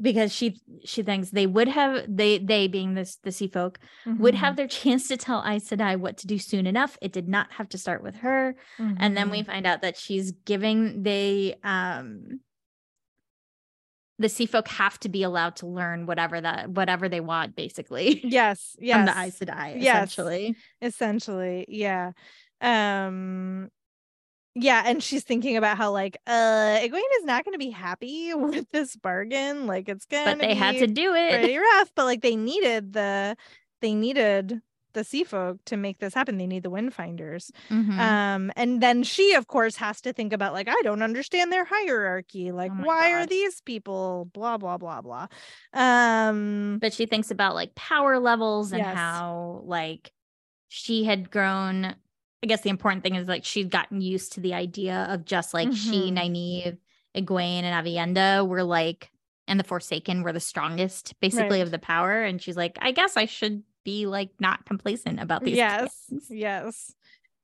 because 0.00 0.32
she 0.34 0.58
she 0.84 1.02
thinks 1.02 1.30
they 1.30 1.46
would 1.46 1.68
have 1.68 2.04
they 2.08 2.38
they 2.38 2.68
being 2.68 2.94
this 2.94 3.16
the 3.22 3.32
sea 3.32 3.46
folk 3.48 3.78
would 4.06 4.34
Mhm. 4.34 4.38
have 4.38 4.56
their 4.56 4.68
chance 4.68 5.06
to 5.08 5.16
tell 5.18 5.44
Aes 5.46 5.68
Sedai 5.68 5.98
what 5.98 6.16
to 6.18 6.26
do 6.26 6.38
soon 6.38 6.66
enough. 6.66 6.96
It 7.02 7.12
did 7.12 7.28
not 7.28 7.52
have 7.52 7.68
to 7.70 7.78
start 7.78 8.02
with 8.02 8.16
her. 8.16 8.54
And 8.78 9.16
then 9.16 9.28
we 9.30 9.42
Mhm. 9.42 9.46
find 9.46 9.66
out 9.66 9.82
that 9.82 9.96
she's 9.98 10.32
giving 10.32 11.02
they 11.02 11.56
um 11.62 12.40
the 14.22 14.28
sea 14.28 14.46
folk 14.46 14.68
have 14.68 14.98
to 15.00 15.08
be 15.08 15.22
allowed 15.22 15.56
to 15.56 15.66
learn 15.66 16.06
whatever 16.06 16.40
that 16.40 16.70
whatever 16.70 17.08
they 17.08 17.20
want, 17.20 17.54
basically. 17.54 18.20
yes. 18.24 18.74
Yes. 18.80 18.96
From 18.96 19.04
the 19.06 19.20
Aes 19.20 19.38
Sedai, 19.38 19.82
Yes. 19.82 20.08
essentially. 20.08 20.56
essentially 20.80 21.66
yeah 21.68 22.12
um 22.60 23.68
yeah 24.54 24.82
and 24.86 25.02
she's 25.02 25.24
thinking 25.24 25.56
about 25.56 25.76
how 25.76 25.90
like 25.92 26.16
uh 26.26 26.78
Egwene 26.78 27.00
is 27.18 27.24
not 27.24 27.44
going 27.44 27.54
to 27.54 27.58
be 27.58 27.70
happy 27.70 28.32
with 28.34 28.70
this 28.70 28.94
bargain 28.96 29.66
like 29.66 29.88
it's 29.88 30.06
gonna 30.06 30.36
But 30.36 30.38
they 30.40 30.54
had 30.54 30.78
to 30.78 30.86
do 30.86 31.14
it. 31.14 31.30
pretty 31.30 31.56
rough 31.58 31.90
but 31.96 32.04
like 32.04 32.22
they 32.22 32.36
needed 32.36 32.92
the 32.92 33.36
they 33.80 33.94
needed 33.94 34.60
the 34.92 35.04
sea 35.04 35.24
folk 35.24 35.58
to 35.66 35.76
make 35.76 35.98
this 35.98 36.14
happen 36.14 36.38
they 36.38 36.46
need 36.46 36.62
the 36.62 36.70
windfinders 36.70 37.50
Mhm. 37.70 37.98
um 37.98 38.52
and 38.56 38.80
then 38.82 39.02
she 39.02 39.34
of 39.34 39.46
course 39.46 39.76
has 39.76 40.00
to 40.02 40.12
think 40.12 40.32
about 40.32 40.52
like 40.52 40.68
i 40.68 40.80
don't 40.82 41.02
understand 41.02 41.50
their 41.52 41.64
hierarchy 41.64 42.52
like 42.52 42.72
Oh 42.78 42.84
why 42.84 43.12
are 43.12 43.26
these 43.26 43.60
people 43.60 44.30
blah 44.32 44.56
blah 44.58 44.78
blah 44.78 45.00
blah 45.00 45.26
um 45.74 46.78
but 46.80 46.92
she 46.92 47.06
thinks 47.06 47.30
about 47.30 47.54
like 47.54 47.74
power 47.74 48.18
levels 48.18 48.72
and 48.72 48.82
Yes. 48.82 48.94
how 48.96 49.62
like 49.64 50.12
she 50.68 51.04
had 51.04 51.30
grown 51.30 51.84
i 52.42 52.46
guess 52.46 52.62
the 52.62 52.70
important 52.70 53.02
thing 53.02 53.14
is 53.14 53.28
like 53.28 53.44
she'd 53.44 53.70
gotten 53.70 54.00
used 54.00 54.32
to 54.34 54.40
the 54.40 54.54
idea 54.54 55.06
of 55.10 55.24
just 55.24 55.52
like 55.54 55.72
she 55.72 56.10
Mhm. 56.10 56.16
Nynaeve, 56.16 56.78
Egwene 57.14 57.62
and 57.62 57.86
Aviendha 57.86 58.46
were 58.46 58.64
like 58.64 59.10
and 59.48 59.58
the 59.60 59.64
Forsaken 59.64 60.22
were 60.22 60.32
the 60.32 60.40
strongest 60.40 61.14
basically 61.20 61.58
Right. 61.58 61.62
of 61.62 61.70
the 61.70 61.78
power 61.78 62.22
and 62.22 62.40
she's 62.40 62.56
like 62.56 62.78
I 62.80 62.92
guess 62.92 63.16
I 63.16 63.26
should 63.26 63.62
be 63.84 64.06
like 64.06 64.30
not 64.40 64.64
complacent 64.64 65.20
about 65.20 65.44
these 65.44 65.56
yes 65.56 65.94
things. 66.08 66.26
yes 66.30 66.94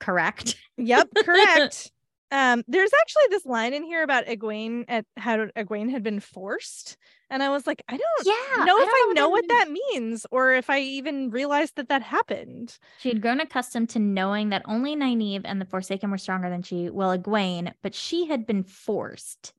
correct 0.01 0.57
Yep, 0.77 1.09
correct. 1.25 1.91
um, 2.31 2.63
there's 2.69 2.91
actually 3.01 3.25
this 3.31 3.45
line 3.47 3.75
in 3.75 3.83
here 3.83 4.03
about 4.05 4.27
Egwene 4.27 4.85
at 4.87 5.05
how 5.17 5.47
Egwene 5.57 5.91
had 5.91 6.03
been 6.05 6.21
forced, 6.21 6.97
and 7.31 7.43
I 7.43 7.49
was 7.49 7.67
like, 7.67 7.83
I 7.89 7.97
don't 7.97 8.27
yeah 8.27 8.65
know 8.65 8.77
if 8.79 8.89
I 8.89 9.05
don't 9.07 9.15
know 9.15 9.29
what 9.29 9.45
means. 9.49 9.49
that 9.49 9.71
means, 9.71 10.27
or 10.31 10.53
if 10.53 10.71
I 10.71 10.79
even 10.81 11.31
realized 11.31 11.77
that 11.77 11.89
that 11.89 12.03
happened. 12.03 12.79
She 12.99 13.09
had 13.09 13.21
grown 13.23 13.41
accustomed 13.41 13.89
to 13.91 13.99
knowing 13.99 14.51
that 14.51 14.63
only 14.67 14.95
Nynaeve 14.95 15.43
and 15.45 15.61
the 15.61 15.65
Forsaken 15.67 16.11
were 16.11 16.19
stronger 16.19 16.49
than 16.51 16.63
she, 16.63 16.91
well, 16.91 17.17
Egwene, 17.19 17.73
but 17.83 17.95
she 17.95 18.27
had 18.27 18.47
been 18.47 18.63
forced. 18.63 19.53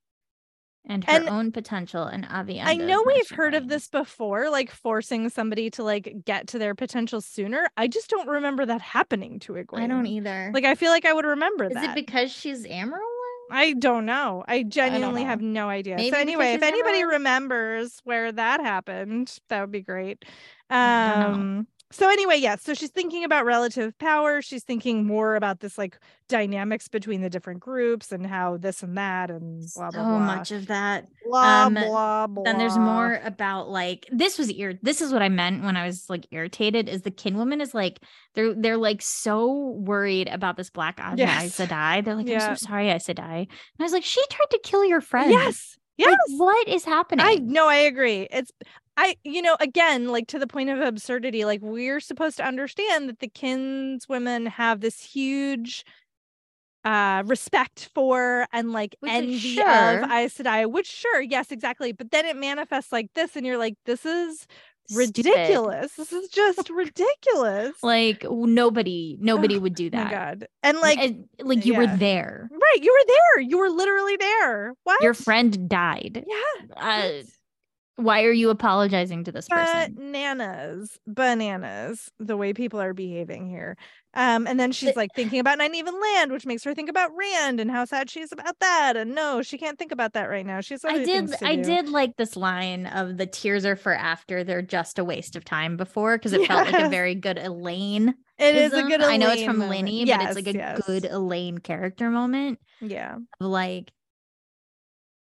And 0.86 1.04
her 1.04 1.12
And 1.12 1.30
own 1.30 1.52
potential 1.52 2.04
and 2.04 2.26
Aviendha. 2.28 2.64
I 2.66 2.76
know 2.76 3.04
we've 3.06 3.30
heard 3.30 3.54
of 3.54 3.68
this 3.68 3.88
before, 3.88 4.50
like 4.50 4.72
forcing 4.72 5.30
somebody 5.30 5.70
to 5.72 5.84
like 5.84 6.16
get 6.26 6.48
to 6.48 6.60
their 6.60 6.74
potential 6.74 7.22
sooner. 7.22 7.68
I 7.78 7.88
just 7.88 8.10
don't 8.10 8.28
remember 8.28 8.66
that 8.66 8.82
happening 8.82 9.40
to 9.42 9.54
Egwene. 9.54 9.82
I 9.82 9.88
don't 9.88 10.08
either. 10.08 10.52
Like, 10.54 10.66
I 10.66 10.76
feel 10.76 10.90
like 10.92 11.06
I 11.06 11.14
would 11.14 11.26
remember 11.26 11.66
Is 11.66 11.74
that. 11.74 11.90
it 11.92 11.96
because 11.96 12.32
she's 12.32 12.66
Amyrlin? 12.66 12.98
I 13.52 13.74
don't 13.74 14.06
know. 14.06 14.44
I 14.48 14.64
genuinely 14.64 15.24
have 15.24 15.42
know. 15.42 15.64
no 15.64 15.70
idea. 15.70 15.96
Maybe 15.96 16.12
so 16.12 16.18
anyway, 16.18 16.54
if 16.54 16.64
anybody 16.64 17.04
remembers 17.04 18.00
where 18.04 18.32
that 18.32 18.60
happened, 18.60 19.38
that 19.50 19.62
would 19.62 19.72
be 19.72 19.82
great. 19.82 20.24
I. 20.70 21.14
Um 21.26 21.68
so 21.92 22.10
anyway, 22.10 22.38
yes. 22.38 22.62
so 22.62 22.74
she's 22.74 22.92
thinking 22.92 23.24
about 23.24 23.46
relative 23.46 23.98
power. 23.98 24.42
She's 24.42 24.64
thinking 24.64 25.06
more 25.06 25.36
about 25.36 25.60
this 25.60 25.78
like 25.78 25.98
dynamics 26.28 26.88
between 26.88 27.22
the 27.22 27.30
different 27.30 27.60
groups 27.60 28.12
and 28.12 28.26
how 28.26 28.58
this 28.58 28.84
and 28.84 28.96
that 28.98 29.32
and 29.32 29.62
blah 29.76 29.90
So 29.90 29.98
blah 29.98 30.04
blah. 30.04 30.20
much 30.20 30.52
of 30.52 30.68
that. 30.68 31.08
blah 31.26 31.66
Um, 31.66 31.74
blah 31.74 32.28
blah. 32.28 32.44
Then 32.44 32.58
there's 32.60 32.78
more 32.78 33.20
about 33.24 33.70
like 33.70 34.08
this 34.12 34.38
was 34.38 34.52
ir- 34.52 34.78
this 34.84 35.02
is 35.02 35.12
what 35.12 35.22
I 35.24 35.30
meant 35.30 35.64
when 35.64 35.76
I 35.78 35.86
was 35.86 36.10
like 36.10 36.28
irritated 36.32 36.88
is 36.88 37.02
the 37.02 37.12
kin 37.12 37.36
woman 37.38 37.60
is 37.62 37.74
like 37.74 38.00
they're 38.36 38.54
they're 38.54 38.78
like 38.78 39.02
so 39.02 39.70
worried 39.78 40.28
about 40.28 40.58
this 40.58 40.70
black 40.70 40.98
Ajah 40.98 41.18
Yes. 41.18 41.58
Sedai. 41.58 42.06
They're 42.06 42.16
like, 42.16 42.28
Yeah. 42.28 42.50
I'm 42.50 42.56
so 42.56 42.68
sorry, 42.68 42.90
Aes 42.90 43.08
Sedai. 43.08 43.40
And 43.40 43.48
I 43.80 43.84
was 43.84 43.94
like, 43.94 44.04
she 44.04 44.22
tried 44.30 44.50
to 44.52 44.60
kill 44.64 44.86
your 44.86 45.02
friend. 45.02 45.32
Yes. 45.32 45.76
Like, 45.98 46.08
Yes. 46.10 46.18
what 46.38 46.68
is 46.70 46.86
happening? 46.86 47.26
I 47.26 47.36
no, 47.42 47.68
I 47.68 47.76
agree. 47.78 48.28
It's 48.32 48.52
I 49.02 49.16
you 49.24 49.42
know 49.42 49.56
again 49.62 50.10
like 50.10 50.28
to 50.28 50.40
the 50.40 50.48
point 50.48 50.70
of 50.70 50.82
absurdity 50.82 51.46
like 51.46 51.62
we're 51.62 52.02
supposed 52.02 52.36
to 52.38 52.46
understand 52.46 53.08
that 53.08 53.20
the 53.20 53.30
kinswomen 53.30 54.48
have 54.50 54.82
this 54.82 55.02
huge 55.02 55.86
uh 56.86 57.24
respect 57.26 57.90
for 57.94 58.46
and 58.52 58.72
like 58.72 58.96
Which, 59.00 59.12
envy 59.12 59.38
sure. 59.56 60.04
of 60.04 60.12
Aes 60.12 60.34
Sedai 60.38 60.70
which 60.70 60.88
sure 60.88 61.22
yes 61.22 61.52
exactly 61.52 61.92
but 61.94 62.12
then 62.12 62.26
it 62.26 62.36
manifests 62.36 62.92
like 62.92 63.10
this 63.16 63.36
and 63.36 63.46
you're 63.46 63.58
like 63.58 63.76
this 63.86 64.06
is 64.06 64.46
Stupid. 64.92 65.18
ridiculous 65.26 65.94
this 65.96 66.12
is 66.12 66.30
just 66.30 66.70
ridiculous 66.70 67.76
Like 67.84 68.26
nobody, 68.30 69.18
nobody 69.20 69.60
would 69.64 69.76
do 69.76 69.90
oh 69.94 69.98
my 69.98 70.04
that. 70.04 70.12
god 70.12 70.48
and 70.64 70.80
like 70.80 70.98
And, 71.00 71.26
like 71.42 71.66
you 71.66 71.76
were 71.76 71.86
there. 71.88 72.50
right 72.52 72.82
you 72.84 72.92
were 72.92 73.14
there 73.16 73.42
you 73.44 73.58
were 73.60 73.70
literally 73.70 74.16
there 74.18 74.74
what 74.86 75.02
Your 75.04 75.14
friend 75.14 75.70
died. 75.70 76.26
yeah 76.28 76.66
Uh? 76.78 77.10
Why 78.00 78.24
are 78.24 78.32
you 78.32 78.50
apologizing 78.50 79.26
to 79.26 79.32
this 79.32 79.48
person? 79.48 79.96
bananas 79.96 80.98
bananas 81.06 82.10
the 82.20 82.38
way 82.38 82.54
people 82.54 82.80
are 82.80 82.94
behaving 82.94 83.48
here 83.50 83.76
um 84.14 84.48
and 84.48 84.60
then 84.60 84.72
she's 84.72 84.96
like 84.96 85.10
thinking 85.16 85.40
about 85.40 85.58
not 85.58 85.74
even 85.76 86.00
land 86.00 86.32
which 86.32 86.46
makes 86.46 86.64
her 86.64 86.74
think 86.74 86.90
about 86.90 87.12
rand 87.16 87.60
and 87.60 87.70
how 87.70 87.86
sad 87.86 88.10
she 88.10 88.22
is 88.22 88.32
about 88.32 88.58
that 88.60 88.96
and 88.96 89.14
no 89.14 89.42
she 89.42 89.58
can't 89.58 89.78
think 89.78 89.92
about 89.92 90.14
that 90.14 90.30
right 90.30 90.46
now 90.46 90.62
she's 90.62 90.84
I 90.86 91.04
did 91.04 91.34
I 91.44 91.56
did 91.56 91.90
like 91.90 92.16
this 92.18 92.36
line 92.36 92.86
of 92.88 93.18
the 93.18 93.26
tears 93.28 93.66
are 93.66 93.76
for 93.76 93.94
after 93.94 94.44
they're 94.44 94.62
just 94.62 94.98
a 94.98 95.04
waste 95.04 95.36
of 95.36 95.46
time 95.46 95.78
before 95.78 96.18
because 96.18 96.34
it 96.34 96.48
felt 96.48 96.72
like 96.72 96.82
a 96.82 96.90
very 96.90 97.16
good 97.16 97.38
Elayne. 97.38 98.14
it 98.40 98.56
is 98.56 98.74
a 98.74 98.84
good 98.84 99.02
I 99.02 99.18
know 99.18 99.32
it's 99.32 99.44
from 99.44 99.60
moment. 99.60 99.88
Lini, 99.88 100.08
but 100.08 100.22
it's 100.22 100.36
like 100.36 100.48
a 100.48 100.54
yes. 100.54 100.82
good 100.86 101.04
Elayne 101.04 101.60
character 101.62 102.10
moment. 102.10 102.60
yeah 102.82 103.16
of, 103.16 103.22
Like 103.40 103.92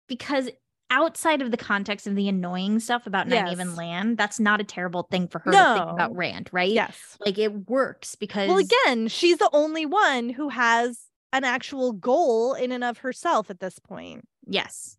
because 0.06 0.48
outside 0.90 1.42
of 1.42 1.50
the 1.50 1.56
context 1.56 2.06
of 2.06 2.14
the 2.14 2.28
annoying 2.28 2.80
stuff 2.80 3.06
about 3.06 3.28
Yes. 3.28 3.58
and 3.58 3.76
Land, 3.76 4.16
that's 4.16 4.40
not 4.40 4.60
a 4.60 4.64
terrible 4.64 5.02
thing 5.10 5.28
for 5.28 5.38
her 5.40 5.50
to 5.52 5.74
think 5.74 5.90
about 5.90 6.16
Rand, 6.16 6.48
right? 6.52 6.70
yes 6.70 7.16
Like 7.20 7.38
it 7.38 7.68
works 7.68 8.14
because 8.14 8.48
well 8.48 8.58
again 8.58 9.08
she's 9.08 9.38
the 9.38 9.50
only 9.52 9.86
one 9.86 10.30
who 10.30 10.48
has 10.48 10.98
an 11.32 11.44
actual 11.44 11.92
goal 11.92 12.54
in 12.54 12.72
and 12.72 12.82
of 12.82 12.98
herself 12.98 13.50
at 13.50 13.60
this 13.60 13.78
point 13.78 14.26
Yes. 14.46 14.96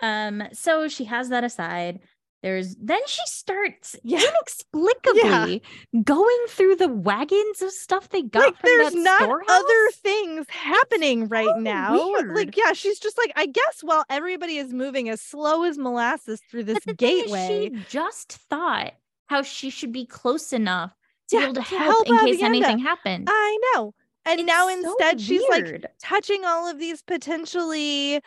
Um, 0.00 0.42
so 0.52 0.88
she 0.88 1.04
has 1.04 1.30
that 1.30 1.44
aside. 1.44 2.00
There's 2.44 2.76
then 2.76 3.00
she 3.06 3.22
starts 3.24 3.96
Yeah. 4.02 4.20
inexplicably 4.20 5.62
going 6.02 6.44
through 6.50 6.76
the 6.76 6.88
wagons 6.88 7.62
of 7.62 7.70
stuff 7.70 8.10
they 8.10 8.20
got 8.20 8.42
like 8.44 8.56
from 8.58 8.68
there's 8.68 8.94
not 8.94 9.22
storehouse. 9.22 9.48
other 9.48 9.90
things 9.92 10.46
happening 10.50 11.26
right 11.28 11.48
so 11.54 11.60
now 11.60 11.92
weird. 12.12 12.34
like 12.36 12.54
yeah 12.54 12.74
she's 12.74 12.98
just 12.98 13.16
like 13.16 13.32
i 13.34 13.46
guess 13.46 13.80
while 13.80 14.04
everybody 14.10 14.58
is 14.58 14.74
moving 14.74 15.08
as 15.08 15.22
slow 15.22 15.62
as 15.62 15.78
molasses 15.78 16.42
through 16.50 16.64
this 16.64 16.74
But 16.84 16.98
the 16.98 17.06
thing 17.06 17.16
is, 17.16 17.22
gateway 17.24 17.70
she 17.72 17.78
just 17.88 18.32
thought 18.32 18.92
how 19.26 19.40
she 19.40 19.70
should 19.70 19.92
be 19.92 20.04
close 20.04 20.52
enough 20.52 20.92
to 21.28 21.36
Yeah, 21.36 21.40
be 21.40 21.44
able 21.44 21.54
to 21.54 21.62
help, 21.62 22.06
help 22.06 22.06
in 22.08 22.18
case 22.34 22.42
anything 22.42 22.78
happened. 22.78 23.26
I 23.30 23.58
know. 23.74 23.94
And 24.26 24.40
It's 24.40 24.46
now 24.46 24.68
so 24.68 24.74
instead 24.74 25.18
she's 25.18 25.42
like 25.48 25.86
touching 25.98 26.44
all 26.44 26.68
of 26.70 26.78
these 26.78 27.00
potentially 27.00 28.20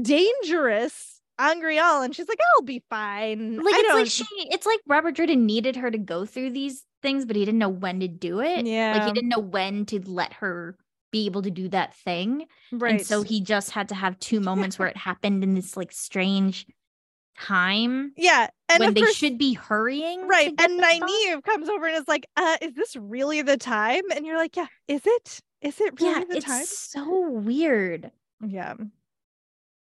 dangerous 0.00 1.15
angreal 1.38 2.02
and 2.02 2.14
she's 2.14 2.28
like, 2.28 2.38
I'll 2.56 2.62
be 2.62 2.82
fine. 2.90 3.56
like 3.58 3.74
I 3.74 3.78
it's 3.78 3.88
don't 3.88 3.98
like 4.00 4.10
she 4.10 4.24
it's 4.50 4.66
like 4.66 4.80
Robert 4.86 5.12
Jordan 5.12 5.46
needed 5.46 5.76
her 5.76 5.90
to 5.90 5.98
go 5.98 6.24
through 6.24 6.50
these 6.50 6.84
things, 7.02 7.24
but 7.24 7.36
he 7.36 7.44
didn't 7.44 7.58
know 7.58 7.68
when 7.68 8.00
to 8.00 8.08
do 8.08 8.40
it. 8.40 8.66
Yeah, 8.66 8.92
Like 8.96 9.06
he 9.06 9.12
didn't 9.12 9.28
know 9.30 9.38
when 9.40 9.86
to 9.86 10.00
let 10.10 10.32
her 10.34 10.76
be 11.12 11.26
able 11.26 11.42
to 11.42 11.50
do 11.50 11.68
that 11.68 11.94
thing. 11.94 12.46
right. 12.72 12.92
And 12.92 13.06
so 13.06 13.22
he 13.22 13.40
just 13.40 13.70
had 13.70 13.88
to 13.90 13.94
have 13.94 14.18
two 14.18 14.40
moments 14.40 14.78
where 14.78 14.88
it 14.88 14.96
happened 14.96 15.44
in 15.44 15.54
this 15.54 15.76
like 15.76 15.92
strange 15.92 16.66
time 17.38 18.12
yeah. 18.16 18.48
And 18.68 18.80
when 18.80 18.94
they 18.94 19.02
course, 19.02 19.14
should 19.14 19.38
be 19.38 19.52
hurrying. 19.54 20.26
right. 20.26 20.52
And. 20.58 20.80
Nynaeve 20.80 21.42
comes 21.44 21.68
over 21.68 21.86
and 21.86 21.96
is 21.96 22.08
like, 22.08 22.26
uh, 22.36 22.56
is 22.62 22.74
this 22.74 22.96
really 22.96 23.42
the 23.42 23.56
time? 23.56 24.02
And 24.14 24.24
you're 24.26 24.38
like, 24.38 24.56
Yeah, 24.56 24.66
is 24.88 25.02
it? 25.04 25.40
Is 25.60 25.80
it 25.80 26.00
really 26.00 26.12
Yeah, 26.20 26.24
the 26.24 26.36
it's 26.38 26.46
time? 26.46 26.64
so 26.64 27.28
weird. 27.30 28.10
Yeah. 28.44 28.74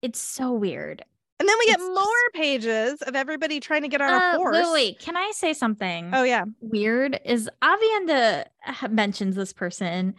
It's 0.02 0.20
so 0.20 0.52
weird. 0.54 1.04
And 1.40 1.50
then 1.50 1.56
we 1.60 1.66
get 1.66 1.76
It's 1.80 1.84
just- 1.86 1.94
more 1.94 2.30
pages 2.34 3.02
of 3.02 3.16
everybody 3.16 3.60
trying 3.60 3.82
to 3.82 3.88
get 3.90 4.02
on 4.02 4.10
a 4.14 4.16
Uh, 4.16 4.38
horse. 4.38 4.56
wait, 4.56 4.72
wait, 4.74 5.00
can 5.00 5.18
I 5.18 5.32
say 5.34 5.54
something? 5.54 6.12
Oh 6.14 6.24
yeah. 6.24 6.46
weird 6.62 7.20
is 7.26 7.50
Aviendha 7.62 8.46
mentions 8.90 9.36
this 9.36 9.52
person, 9.52 10.16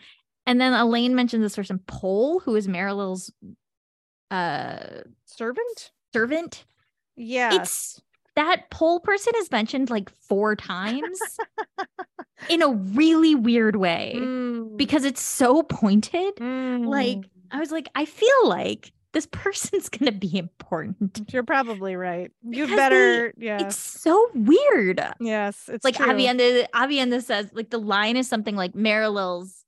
and 0.46 0.60
then 0.60 0.72
Elayne 0.74 1.12
mentions 1.14 1.42
this 1.42 1.56
person, 1.56 1.78
Pol, 1.86 2.40
who 2.40 2.54
is 2.54 2.68
Merilille's 2.68 3.32
uh 4.30 5.02
Servant? 5.24 5.92
servant. 6.12 6.64
Yeah. 7.16 7.54
It's 7.54 8.00
that 8.34 8.68
Pol 8.70 9.00
person 9.00 9.32
is 9.36 9.50
mentioned 9.50 9.88
like 9.90 10.10
four 10.10 10.54
times 10.56 11.18
in 12.50 12.60
a 12.62 12.68
really 12.68 13.34
weird 13.34 13.76
way 13.76 14.14
Mm, 14.16 14.76
because 14.76 15.04
it's 15.04 15.22
so 15.22 15.62
pointed. 15.62 16.38
Like 16.40 17.18
mm. 17.18 17.24
I 17.50 17.58
was 17.60 17.70
like, 17.72 17.88
I 17.94 18.04
feel 18.04 18.46
like 18.48 18.92
this 19.16 19.26
person's 19.32 19.88
gonna 19.94 20.12
be 20.12 20.36
important. 20.36 21.22
You're 21.32 21.42
probably 21.42 21.96
right. 21.96 22.30
You 22.42 22.64
Because 22.66 22.68
they- 22.68 22.76
better, 22.76 23.34
yeah. 23.38 23.62
It's 23.62 23.76
so 23.78 24.28
weird. 24.34 25.00
yes, 25.20 25.70
it's 25.72 25.84
like 25.84 25.96
true. 25.96 26.06
Aviendha, 26.06 26.68
Aviendha 26.74 27.22
says, 27.22 27.48
like 27.54 27.70
the 27.70 27.78
line 27.78 28.18
is 28.18 28.28
something 28.28 28.56
like 28.56 28.74
Merilille's 28.74 29.64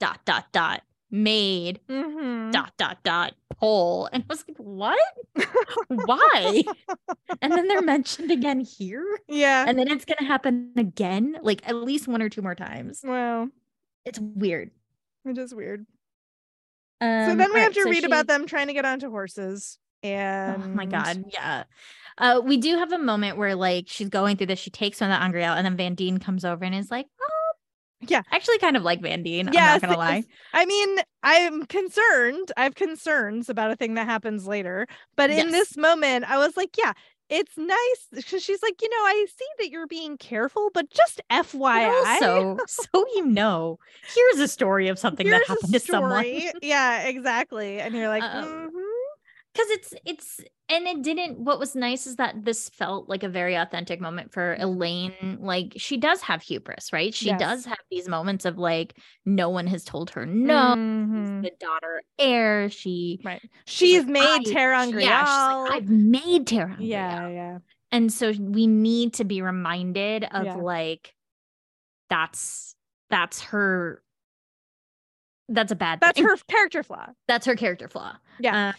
dot 0.00 0.20
dot 0.26 0.52
dot 0.52 0.82
maid 1.10 1.80
Mhm. 1.88 2.52
dot 2.52 2.72
dot 2.76 2.98
dot 3.02 3.32
pole, 3.58 4.06
and 4.12 4.22
I 4.22 4.26
was 4.28 4.44
like, 4.46 4.58
what? 4.58 4.98
Why? 5.88 6.62
and 7.40 7.52
then 7.52 7.66
they're 7.68 7.80
mentioned 7.82 8.30
again 8.30 8.60
here, 8.60 9.04
Yeah. 9.28 9.64
and 9.66 9.78
then 9.78 9.88
it's 9.90 10.04
gonna 10.04 10.28
happen 10.28 10.72
again, 10.76 11.38
like 11.42 11.66
at 11.66 11.74
least 11.74 12.06
one 12.06 12.20
or 12.20 12.28
two 12.28 12.42
more 12.42 12.54
times. 12.54 13.00
well, 13.02 13.48
It's 14.04 14.20
weird. 14.20 14.70
it 15.24 15.38
is 15.38 15.54
weird. 15.54 15.86
Um, 17.00 17.30
so 17.30 17.34
then 17.36 17.52
we 17.54 17.60
have 17.60 17.68
right, 17.68 17.74
to 17.74 17.82
so 17.82 17.90
read 17.90 18.04
about 18.04 18.22
she- 18.24 18.26
them 18.34 18.46
trying 18.46 18.66
to 18.68 18.72
get 18.72 18.84
onto 18.84 19.10
horses. 19.10 19.78
And 20.02 20.62
Oh 20.62 20.68
my 20.68 20.86
god, 20.86 21.24
yeah. 21.32 21.64
Uh, 22.18 22.40
we 22.44 22.56
do 22.56 22.76
have 22.78 22.92
a 22.92 22.98
moment 22.98 23.36
where 23.36 23.54
like 23.54 23.84
she's 23.88 24.08
going 24.08 24.36
through 24.36 24.46
this. 24.48 24.58
She 24.58 24.70
takes 24.70 25.00
one 25.00 25.10
of 25.10 25.18
the 25.18 25.22
angreal, 25.22 25.52
and 25.52 25.64
then 25.66 25.76
Vandene 25.76 26.20
comes 26.20 26.44
over 26.44 26.64
and 26.64 26.74
is 26.74 26.90
like, 26.90 27.06
"Oh, 27.20 27.52
Yeah. 28.08 28.22
I 28.30 28.36
actually 28.36 28.58
kind 28.58 28.76
of 28.76 28.82
like 28.82 29.00
Vandene. 29.00 29.46
I'm 29.48 29.52
not 29.52 29.80
gonna 29.82 29.96
lie." 29.98 30.24
I 30.54 30.64
mean, 30.66 30.98
I'm 31.22 31.64
concerned. 31.66 32.50
I 32.56 32.64
have 32.64 32.74
concerns 32.74 33.48
about 33.50 33.70
a 33.70 33.76
thing 33.76 33.94
that 33.94 34.06
happens 34.06 34.46
later. 34.46 34.86
But 35.16 35.30
in 35.30 35.48
Yes. 35.48 35.52
this 35.52 35.76
moment, 35.76 36.30
I 36.30 36.38
was 36.38 36.56
like, 36.56 36.76
yeah, 36.78 36.92
it's 37.30 37.56
nice 37.56 38.08
because 38.12 38.42
she's 38.42 38.62
like, 38.62 38.82
you 38.82 38.88
know, 38.90 38.96
I 38.96 39.26
see 39.28 39.46
that 39.60 39.70
you're 39.70 39.86
being 39.86 40.18
careful, 40.18 40.70
but 40.74 40.90
just 40.90 41.20
FYI. 41.30 41.88
also, 41.88 42.58
so 42.66 43.06
you 43.14 43.24
know, 43.26 43.78
here's 44.14 44.40
a 44.40 44.48
story 44.48 44.88
of 44.88 44.98
something 44.98 45.26
here's 45.26 45.40
that 45.40 45.46
happened 45.46 45.72
to 45.72 45.80
someone. 45.80 46.26
yeah, 46.60 47.02
exactly. 47.06 47.80
And 47.80 47.94
you're 47.94 48.08
like, 48.08 48.22
Um, 48.30 48.70
mhm. 48.70 48.79
Because 49.52 49.70
it's 49.70 49.94
it's 50.06 50.40
and 50.68 50.86
it 50.86 51.02
didn't. 51.02 51.40
What 51.40 51.58
was 51.58 51.74
nice 51.74 52.06
is 52.06 52.16
that 52.16 52.44
this 52.44 52.68
felt 52.68 53.08
like 53.08 53.24
a 53.24 53.28
very 53.28 53.56
authentic 53.56 54.00
moment 54.00 54.32
for 54.32 54.56
Elayne. 54.60 55.38
Like 55.40 55.72
she 55.76 55.96
does 55.96 56.20
have 56.22 56.40
hubris, 56.40 56.92
right? 56.92 57.12
She 57.12 57.26
Yes. 57.26 57.40
does 57.40 57.64
have 57.64 57.78
these 57.90 58.08
moments 58.08 58.44
of 58.44 58.58
like 58.58 58.96
no 59.26 59.48
one 59.48 59.66
has 59.66 59.82
told 59.84 60.10
her 60.10 60.24
no. 60.24 60.74
Mhm. 60.76 61.42
The 61.42 61.50
daughter 61.58 62.02
heir. 62.16 62.70
She 62.70 63.20
Right. 63.24 63.40
she's 63.66 63.88
She's 63.88 64.04
like, 64.04 64.12
made 64.12 64.42
ter'angreal. 64.46 65.02
Yeah, 65.02 65.54
like, 65.68 65.72
I've 65.72 65.88
made 65.90 66.46
Terra. 66.46 66.76
yeah, 66.78 67.28
yeah. 67.28 67.58
and 67.90 68.12
so 68.12 68.30
we 68.38 68.68
need 68.68 69.14
to 69.14 69.24
be 69.24 69.42
reminded 69.42 70.24
of 70.30 70.44
Yeah. 70.44 70.54
like 70.54 71.12
that's 72.08 72.76
that's 73.10 73.40
her. 73.46 74.00
That's 75.48 75.72
a 75.72 75.76
bad. 75.76 75.98
That's 76.00 76.16
thing. 76.16 76.28
her 76.28 76.36
character 76.48 76.84
flaw. 76.84 77.06
That's 77.26 77.46
her 77.46 77.56
character 77.56 77.88
flaw. 77.88 78.14
Yeah. 78.38 78.68
Uh, 78.68 78.72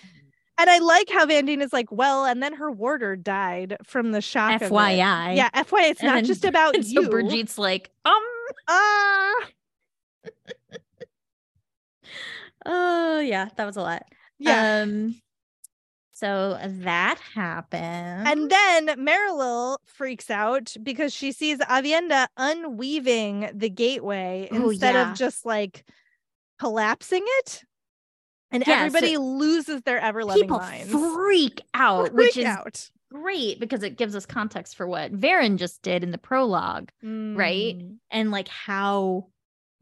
And 0.62 0.70
I 0.70 0.78
like 0.78 1.09
how 1.09 1.26
Vandene 1.26 1.62
is 1.62 1.74
like, 1.74 1.91
well, 1.91 2.24
and 2.26 2.41
then 2.43 2.53
her 2.53 2.70
warder 2.72 3.16
died 3.16 3.78
from 3.84 4.12
the 4.12 4.22
shock. 4.22 4.62
of 4.62 4.62
it. 4.62 4.72
FYI. 4.72 5.36
Yeah, 5.36 5.49
FYI, 5.55 5.89
it's 5.89 5.99
And 6.01 6.07
not 6.07 6.16
then- 6.16 6.26
just 6.26 6.45
about 6.45 6.76
And 6.76 6.86
you. 6.86 7.03
so 7.03 7.09
Birgitte 7.09 7.57
like, 7.57 7.89
um, 8.05 8.22
Ah. 8.68 9.34
oh 12.66 13.20
yeah, 13.20 13.49
that 13.55 13.66
was 13.66 13.78
a 13.78 13.82
lot. 13.82 14.03
yeah. 14.39 14.82
Um, 14.84 15.16
so 16.14 16.59
that 16.64 17.18
happened. 17.34 18.28
and 18.28 18.51
then 18.51 18.88
Merilille 18.99 19.78
freaks 19.86 20.30
out 20.30 20.76
because 20.84 21.12
she 21.12 21.32
sees 21.32 21.57
Aviendha 21.57 22.28
unweaving 22.38 23.49
the 23.55 23.70
gateway 23.72 24.47
Oh, 24.51 24.70
instead 24.70 24.93
yeah. 24.93 25.12
of 25.14 25.18
just 25.18 25.43
like 25.47 25.84
collapsing 26.59 27.24
it. 27.39 27.64
And 28.52 28.64
Yeah, 28.68 28.80
so 28.82 28.86
everybody 28.86 29.18
loses 29.18 29.82
their 29.84 29.99
ever 29.99 30.24
loving 30.26 30.43
people 30.43 30.58
minds. 30.60 30.91
freak 30.91 31.62
out, 31.74 32.08
Freak 32.12 32.14
which 32.18 32.38
is 32.38 32.45
out. 32.45 32.89
great 33.12 33.60
because 33.60 33.84
it 33.84 33.97
gives 33.97 34.16
us 34.16 34.26
context 34.26 34.76
for 34.76 34.88
what 34.88 35.14
Verin 35.14 35.58
just 35.58 35.82
did 35.82 36.04
in 36.04 36.12
the 36.12 36.18
prologue 36.18 36.89
right? 37.02 37.78
Mm. 37.80 37.97
and 38.12 38.32
like 38.32 38.47
how 38.47 39.28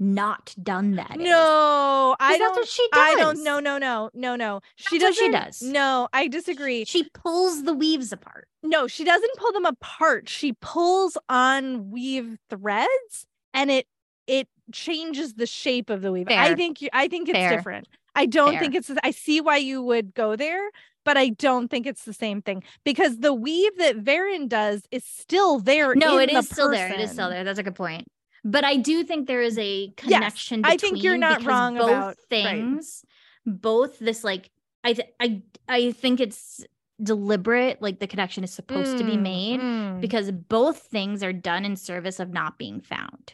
not 0.01 0.55
done 0.63 0.95
that. 0.95 1.17
No, 1.20 2.15
I 2.22 2.38
don't. 2.38 2.39
that's 2.39 2.57
what 2.57 2.67
she 2.70 2.88
does. 2.93 3.01
I 3.01 3.15
don't. 3.17 3.43
No, 3.43 3.59
no, 3.59 3.78
no, 3.78 4.09
no, 4.13 4.36
no. 4.38 4.61
She 4.78 4.97
doesn't. 4.97 5.13
she 5.26 5.30
does. 5.30 5.61
No, 5.61 6.07
I 6.13 6.30
disagree. 6.30 6.86
She 6.86 7.09
pulls 7.13 7.63
the 7.63 7.74
weaves 7.74 8.13
apart. 8.13 8.47
No, 8.63 8.88
she 8.88 9.03
doesn't 9.03 9.36
pull 9.36 9.51
them 9.51 9.65
apart. 9.65 10.30
She 10.30 10.53
pulls 10.61 11.17
on 11.28 11.91
weave 11.91 12.38
threads, 12.49 13.26
and 13.53 13.70
it 13.70 13.88
it 14.26 14.47
changes 14.72 15.34
the 15.34 15.45
shape 15.45 15.89
of 15.89 16.01
the 16.01 16.13
weave. 16.13 16.28
I 16.30 16.55
think. 16.55 16.82
you- 16.82 16.89
I 16.93 17.09
think 17.09 17.28
it's 17.28 17.38
Fair. 17.38 17.49
different. 17.57 17.88
I 18.16 18.26
don't 18.26 18.51
Fair. 18.53 18.60
think 18.62 18.76
it's. 18.76 18.91
I 19.03 19.12
see 19.12 19.41
why 19.41 19.57
you 19.57 19.82
would 19.82 20.14
go 20.14 20.36
there, 20.36 20.70
but 21.05 21.18
I 21.18 21.30
don't 21.30 21.70
think 21.70 21.86
it's 21.88 22.05
the 22.05 22.14
same 22.14 22.41
thing 22.41 22.64
because 22.84 23.20
the 23.20 23.34
weave 23.34 23.78
that 23.78 23.97
Verin 24.03 24.47
does 24.49 24.84
is 24.91 25.03
still 25.05 25.60
there. 25.60 25.95
No, 25.95 26.18
it 26.18 26.32
the 26.32 26.38
is 26.39 26.49
still 26.49 26.70
there. 26.72 26.88
It 26.91 26.99
is 26.99 27.12
still 27.12 27.30
there. 27.30 27.43
That's 27.43 27.60
a 27.60 27.64
good 27.64 27.76
point. 27.76 28.07
But 28.43 28.64
I 28.64 28.78
do 28.78 29.03
think 29.03 29.28
there 29.28 29.41
is 29.41 29.57
a 29.57 29.91
Yes, 30.03 30.20
connection. 30.22 30.62
I 30.64 30.78
think 30.78 31.03
you're 31.03 31.18
not 31.18 31.43
wrong 31.43 31.76
both 31.76 31.89
about- 31.89 32.07
right. 32.07 32.18
things. 32.30 33.03
Both 33.45 33.99
this 33.99 34.24
like 34.24 34.49
I 34.84 34.93
th- 34.93 35.10
I 35.20 35.41
I 35.68 35.91
think 35.91 36.20
it's 36.20 36.64
deliberate. 37.01 37.82
Like 37.82 37.99
the 37.99 38.07
connection 38.07 38.43
is 38.43 38.51
supposed 38.51 38.97
to 38.97 39.03
be 39.03 39.14
Mm, 39.18 39.22
made 39.22 39.60
mm. 39.60 40.01
because 40.01 40.32
both 40.32 40.80
things 40.84 41.24
are 41.24 41.34
done 41.34 41.66
in 41.66 41.76
service 41.76 42.20
of 42.20 42.30
not 42.32 42.57
being 42.57 42.82
found. 42.82 43.34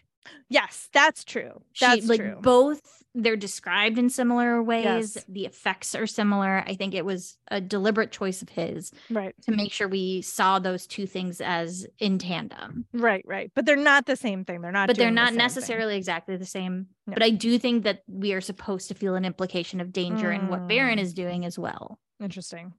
yes, 0.49 0.89
that's 0.91 1.23
true. 1.23 1.61
She- 1.73 1.85
That's 1.85 2.07
like 2.07 2.19
true. 2.19 2.37
both 2.41 3.03
they're 3.15 3.37
described 3.37 3.97
in 3.97 4.09
similar 4.09 4.61
ways. 4.61 5.15
Yes. 5.15 5.25
The 5.27 5.45
effects 5.45 5.95
are 5.95 6.05
similar. 6.05 6.63
I 6.67 6.75
think 6.75 6.93
it 6.93 7.05
was 7.05 7.37
a 7.49 7.61
deliberate 7.61 8.11
choice 8.11 8.41
of 8.41 8.49
his 8.49 8.91
right, 9.09 9.33
to 9.43 9.51
make 9.51 9.71
sure 9.71 9.87
we 9.87 10.21
saw 10.21 10.59
those 10.59 10.85
two 10.85 11.07
things 11.07 11.39
as 11.41 11.87
in 11.97 12.19
tandem. 12.19 12.85
right, 12.93 13.23
right. 13.25 13.51
But 13.55 13.65
they're 13.65 13.75
not 13.77 14.05
the 14.05 14.15
same 14.17 14.43
thing. 14.45 14.61
They're 14.61 14.71
not. 14.71 14.87
But 14.87 14.97
they're 14.97 15.05
doing 15.05 15.15
the 15.15 15.21
not 15.21 15.29
thing. 15.29 15.37
necessarily 15.37 15.95
exactly 15.97 16.35
the 16.37 16.45
same. 16.45 16.87
No. 17.07 17.13
But 17.13 17.23
I 17.23 17.29
do 17.29 17.57
think 17.57 17.83
that 17.85 18.03
we 18.07 18.33
are 18.33 18.41
supposed 18.41 18.89
to 18.89 18.93
feel 18.93 19.15
an 19.15 19.25
implication 19.25 19.79
of 19.79 19.93
danger 19.93 20.31
in 20.31 20.47
what 20.49 20.67
Verin 20.67 20.95
Mm. 20.97 21.01
is 21.01 21.13
doing 21.13 21.45
as 21.45 21.57
well. 21.57 21.97
Interesting. 22.21 22.73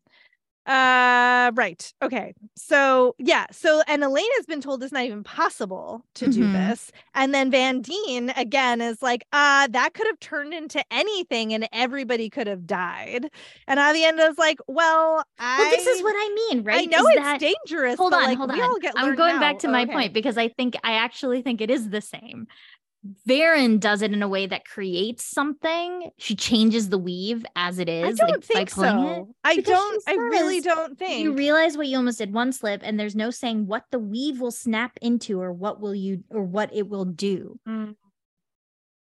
Uh 0.66 1.52
right. 1.54 1.92
Okay. 2.02 2.34
So 2.56 3.14
yeah. 3.18 3.46
So 3.52 3.82
and 3.86 4.02
Elayne 4.02 4.24
has 4.36 4.46
been 4.46 4.60
told 4.60 4.82
it's 4.82 4.92
not 4.92 5.04
even 5.04 5.22
possible 5.22 6.04
to 6.14 6.26
do 6.28 6.44
Mhm. 6.44 6.52
this. 6.52 6.90
And 7.14 7.32
then 7.32 7.52
Vandene 7.52 8.36
again 8.36 8.80
is 8.80 9.00
like, 9.00 9.24
uh, 9.32 9.68
that 9.68 9.94
could 9.94 10.06
have 10.08 10.18
turned 10.18 10.52
into 10.52 10.82
anything 10.90 11.54
and 11.54 11.68
everybody 11.72 12.28
could 12.28 12.46
have 12.48 12.66
died. 12.66 13.30
And 13.68 13.78
Aviendha's 13.78 14.38
like, 14.38 14.58
well, 14.66 15.24
I 15.38 15.58
Well, 15.60 15.70
this 15.70 15.86
is 15.86 16.02
what 16.02 16.14
I 16.16 16.34
mean, 16.50 16.64
right? 16.64 16.80
I 16.82 16.84
know 16.86 16.98
Is 17.08 17.14
it's 17.14 17.20
that- 17.22 17.40
dangerous. 17.40 17.96
Hold 17.96 18.12
on, 18.14 18.24
like, 18.24 18.36
hold 18.38 18.50
on. 18.50 18.60
I'm 18.96 19.14
going 19.14 19.36
now. 19.36 19.40
back 19.40 19.58
to 19.60 19.68
my 19.68 19.82
Okay. 19.82 19.92
point 19.92 20.12
because 20.12 20.36
I 20.36 20.48
think 20.48 20.74
I 20.82 20.92
actually 20.94 21.42
think 21.42 21.60
it 21.60 21.70
is 21.70 21.90
the 21.90 22.00
same. 22.00 22.48
Verin 23.28 23.78
does 23.80 24.02
it 24.02 24.12
in 24.12 24.22
a 24.22 24.28
way 24.28 24.46
that 24.46 24.64
creates 24.64 25.24
something. 25.24 26.10
She 26.18 26.34
changes 26.34 26.88
the 26.88 26.98
weave 26.98 27.44
as 27.56 27.78
it 27.78 27.88
is. 27.88 28.04
I 28.04 28.12
don't 28.12 28.30
like, 28.30 28.44
think 28.44 28.70
so. 28.70 29.26
it. 29.28 29.34
I 29.44 29.56
don't. 29.58 30.02
I 30.06 30.14
really 30.14 30.60
don't 30.60 30.98
think. 30.98 31.22
You 31.22 31.32
realize 31.32 31.76
what 31.76 31.86
you 31.86 31.96
almost 31.96 32.18
did 32.18 32.32
one 32.32 32.52
slip, 32.52 32.80
and 32.84 32.98
there's 32.98 33.16
no 33.16 33.30
saying 33.30 33.66
what 33.66 33.84
the 33.90 33.98
weave 33.98 34.40
will 34.40 34.50
snap 34.50 34.98
into 35.02 35.40
or 35.40 35.52
what 35.52 35.80
will 35.80 35.94
you 35.94 36.24
or 36.30 36.42
what 36.42 36.74
it 36.74 36.88
will 36.88 37.04
do. 37.04 37.58
Mm, 37.68 37.96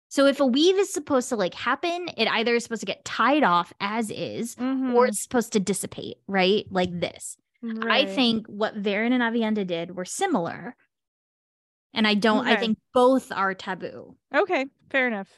So 0.09 0.27
if 0.27 0.40
a 0.40 0.47
weave 0.47 0.77
is 0.77 0.93
supposed 0.93 1.28
to 1.31 1.36
like 1.36 1.55
happen, 1.55 2.09
it 2.16 2.28
either 2.28 2.55
is 2.55 2.64
supposed 2.64 2.81
to 2.82 2.86
get 2.86 3.05
tied 3.05 3.43
off 3.43 3.73
as 3.81 4.10
is, 4.10 4.56
or 4.59 4.64
mhm, 4.64 5.09
it's 5.09 5.23
supposed 5.23 5.52
to 5.55 5.60
dissipate, 5.60 6.16
right? 6.27 6.66
Like 6.70 6.98
this. 7.01 7.36
I 7.82 8.06
think 8.06 8.48
what 8.48 8.74
Verin 8.82 9.12
and 9.12 9.23
Aviendha 9.23 9.64
did 9.64 9.94
were 9.97 10.05
similar. 10.05 10.74
And 11.94 12.06
I 12.06 12.14
don't, 12.14 12.47
I 12.47 12.56
think 12.56 12.78
both 12.94 13.31
are 13.32 13.55
taboo. 13.55 14.16
Okay, 14.35 14.66
fair 14.90 15.06
enough. 15.06 15.28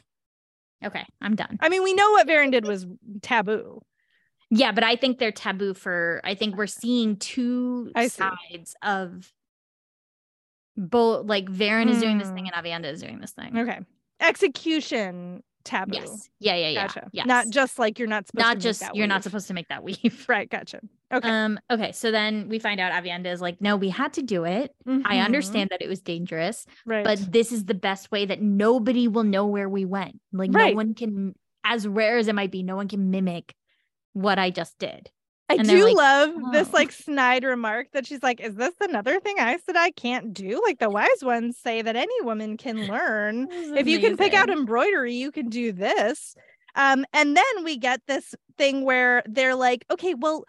Okay, 0.83 1.03
I'm 1.21 1.35
done. 1.35 1.57
I 1.61 1.69
mean, 1.69 1.83
we 1.83 1.93
know 1.93 2.11
what 2.11 2.27
Verin 2.27 2.51
did 2.51 2.65
was 2.65 2.85
taboo. 3.21 3.81
Yeah, 4.51 4.71
but 4.71 4.83
I 4.83 4.95
think 4.95 5.17
they're 5.17 5.31
taboo 5.31 5.73
for, 5.73 6.21
I 6.23 6.35
think 6.35 6.55
we're 6.55 6.67
seeing 6.67 7.17
two 7.17 7.91
see. 7.97 8.07
sides 8.07 8.75
of 8.81 9.31
both, 10.77 11.25
like 11.25 11.45
Verin 11.49 11.89
is 11.89 11.99
doing 11.99 12.19
this 12.19 12.29
thing 12.29 12.45
Hmm. 12.45 12.51
and 12.53 12.65
Aviendha 12.65 12.91
is 12.91 13.01
doing 13.01 13.19
this 13.19 13.31
thing. 13.31 13.57
Okay, 13.57 13.79
execution 14.19 15.43
taboo. 15.65 15.95
Yes. 15.95 16.29
Yeah, 16.39 16.55
yeah, 16.55 16.69
yeah. 16.69 16.87
Gotcha. 16.87 17.09
Yes. 17.11 17.25
Not 17.25 17.49
just 17.49 17.77
like 17.77 17.99
you're 17.99 18.07
not 18.07 18.27
supposed 18.27 18.45
to 18.45 18.53
not 18.53 18.59
just, 18.59 18.83
you're 18.93 19.07
not 19.07 19.23
supposed 19.23 19.47
to 19.47 19.53
make 19.53 19.67
that 19.67 19.83
weave. 19.83 20.25
Right. 20.29 20.49
Gotcha. 20.49 20.79
Okay. 21.13 21.29
Um, 21.29 21.59
okay, 21.69 21.91
so 21.91 22.09
then 22.11 22.49
we 22.49 22.57
find 22.59 22.79
out 22.79 22.91
Aviendha 22.91 23.27
is 23.27 23.39
like, 23.41 23.61
no, 23.61 23.75
we 23.75 23.89
had 23.89 24.13
to 24.13 24.21
do 24.23 24.43
it. 24.45 24.73
I 24.87 24.91
Mhm, 25.17 25.25
understand 25.25 25.69
that 25.71 25.81
it 25.81 25.87
was 25.87 26.01
dangerous, 26.01 26.65
Right. 26.85 27.03
but 27.03 27.19
this 27.31 27.51
is 27.51 27.65
the 27.65 27.75
best 27.75 28.11
way 28.11 28.25
that 28.25 28.41
nobody 28.41 29.07
will 29.07 29.23
know 29.23 29.45
where 29.45 29.69
we 29.69 29.85
went. 29.85 30.19
Like 30.33 30.49
no 30.49 30.73
one 30.73 30.93
can, 30.95 31.35
as 31.63 31.87
rare 31.87 32.17
as 32.17 32.27
it 32.27 32.35
might 32.35 32.51
be, 32.51 32.63
no 32.63 32.75
one 32.75 32.87
can 32.87 33.11
mimic 33.11 33.53
what 34.13 34.39
I 34.39 34.49
just 34.49 34.77
did. 34.79 35.11
I 35.47 35.55
and 35.55 35.67
do 35.67 35.83
like, 35.83 35.95
love 35.95 36.33
this 36.51 36.69
"Oh." 36.69 36.71
like 36.73 36.91
snide 36.91 37.43
remark 37.43 37.91
that 37.93 38.07
she's 38.07 38.23
like, 38.23 38.39
"Is 38.39 38.55
this 38.55 38.73
another 38.81 39.19
thing 39.19 39.35
I 39.39 39.57
said 39.57 39.75
I 39.75 39.91
can't 39.91 40.33
do?" 40.33 40.61
Like 40.65 40.79
the 40.79 40.89
wise 40.89 41.23
ones 41.23 41.57
say 41.57 41.81
that 41.81 41.95
any 41.95 42.21
woman 42.21 42.57
can 42.57 42.87
learn. 42.87 43.47
if 43.51 43.87
you 43.87 43.99
can 43.99 44.17
pick 44.17 44.33
out 44.33 44.49
embroidery, 44.49 45.13
you 45.13 45.31
can 45.31 45.49
do 45.49 45.71
this. 45.71 46.35
Um, 46.75 47.05
and 47.13 47.35
then 47.37 47.63
we 47.63 47.77
get 47.77 48.01
this 48.07 48.35
thing 48.57 48.83
where 48.83 49.23
they're 49.27 49.55
like, 49.55 49.85
okay, 49.89 50.13
well, 50.13 50.43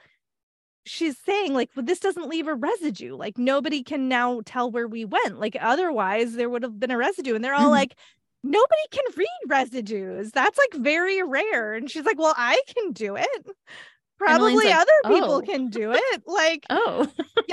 she's 0.84 1.16
saying 1.18 1.54
like, 1.54 1.70
well, 1.76 1.84
this 1.84 2.00
doesn't 2.00 2.28
leave 2.28 2.48
a 2.48 2.54
residue. 2.54 3.16
Like 3.16 3.38
nobody 3.38 3.82
can 3.82 4.08
now 4.08 4.40
tell 4.44 4.70
where 4.70 4.88
we 4.88 5.04
went. 5.04 5.38
Like 5.38 5.56
otherwise, 5.60 6.34
there 6.34 6.50
would 6.50 6.62
have 6.62 6.78
been 6.78 6.90
a 6.90 6.96
residue. 6.96 7.34
And 7.34 7.44
they're 7.44 7.54
all 7.54 7.70
like, 7.80 7.94
nobody 8.42 8.82
can 8.90 9.04
read 9.16 9.28
residues. 9.48 10.30
That's 10.32 10.58
like 10.58 10.74
very 10.82 11.22
rare. 11.22 11.74
And 11.74 11.90
she's 11.90 12.04
like, 12.04 12.18
well, 12.18 12.34
I 12.36 12.60
can 12.74 12.92
do 12.92 13.16
it. 13.16 13.46
Probably 14.18 14.54
like, 14.66 14.74
other 14.74 15.14
people 15.14 15.34
"Oh." 15.34 15.40
can 15.42 15.68
do 15.68 15.92
it. 15.92 16.22
Like, 16.26 16.64
Oh, 16.70 17.06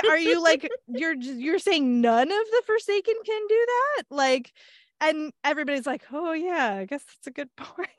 are 0.09 0.17
you 0.17 0.41
like 0.43 0.69
you're 0.87 1.13
you're 1.15 1.59
saying 1.59 2.01
none 2.01 2.31
of 2.31 2.45
the 2.51 2.63
Forsaken 2.65 3.15
can 3.25 3.41
do 3.49 3.65
that? 3.67 4.03
Like, 4.09 4.51
and 5.01 5.31
everybody's 5.43 5.85
like, 5.85 6.03
oh 6.11 6.31
yeah, 6.33 6.73
I 6.75 6.85
guess 6.85 7.03
that's 7.03 7.27
a 7.27 7.31
good 7.31 7.49
point. 7.57 7.89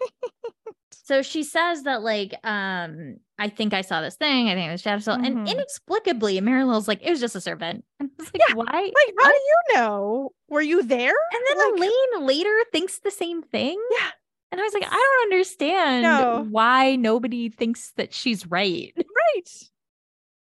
so 0.93 1.21
she 1.23 1.43
says 1.43 1.83
that 1.83 2.03
like, 2.03 2.35
um, 2.45 3.17
I 3.39 3.49
think 3.51 3.75
I 3.75 3.83
saw 3.83 4.01
this 4.01 4.17
thing. 4.17 4.49
I 4.49 4.55
think 4.55 4.69
it 4.69 4.73
was 4.73 4.81
Shadow 4.81 5.01
Mhm. 5.03 5.27
and 5.27 5.49
inexplicably, 5.49 6.41
Merilille's 6.41 6.89
like, 6.89 7.03
it 7.03 7.11
was 7.11 7.21
just 7.21 7.37
a 7.37 7.41
serpent. 7.41 7.85
And 8.01 8.11
I 8.19 8.23
was 8.23 8.33
like, 8.33 8.43
Yeah, 8.49 8.55
why? 8.55 8.65
Like, 8.65 9.15
how 9.21 9.31
do 9.31 9.37
you 9.37 9.77
know? 9.77 10.31
Were 10.49 10.63
you 10.63 10.83
there? 10.83 11.11
And 11.11 11.43
then 11.61 11.77
like- 11.79 11.91
Elayne 11.91 12.27
later 12.27 12.57
thinks 12.73 13.01
the 13.01 13.11
same 13.11 13.43
thing. 13.43 13.79
Yeah. 13.91 14.11
And 14.55 14.61
I 14.61 14.65
was 14.65 14.73
like, 14.73 14.87
I 14.87 14.91
don't 15.27 15.33
understand 15.33 16.03
No. 16.05 16.47
why 16.49 16.95
nobody 16.95 17.49
thinks 17.49 17.91
that 17.97 18.15
she's 18.15 18.47
right. 18.47 18.93
Right. 18.97 19.51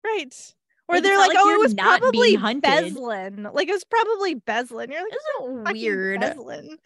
Right. 0.05 0.53
Or 0.87 0.95
Like, 0.95 1.03
they're 1.03 1.17
like, 1.17 1.27
like 1.29 1.37
oh, 1.37 1.53
it 1.53 1.59
was 1.59 1.73
probably 1.73 2.35
hunted." 2.35 2.61
Beslin. 2.93 3.49
Like 3.51 3.67
it 3.67 3.73
was 3.73 3.83
probably 3.83 4.35
Beslin. 4.35 4.89
You're 4.91 5.01
like, 5.01 5.11
Isn't 5.11 5.73
weird. 5.73 6.21
Beslin. 6.21 6.77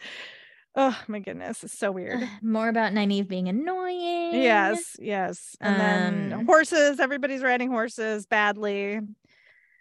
Oh 0.75 0.97
my 1.07 1.19
goodness, 1.19 1.63
it's 1.63 1.77
so 1.77 1.91
weird. 1.91 2.27
More 2.41 2.69
about 2.69 2.93
Nynaeve 2.93 3.27
being 3.27 3.47
annoying. 3.49 4.41
Yes, 4.41 4.95
yes. 4.99 5.55
And 5.61 5.79
then 5.79 6.33
Um, 6.33 6.45
horses, 6.47 6.99
everybody's 6.99 7.43
riding 7.43 7.69
horses 7.69 8.25
badly. 8.25 8.99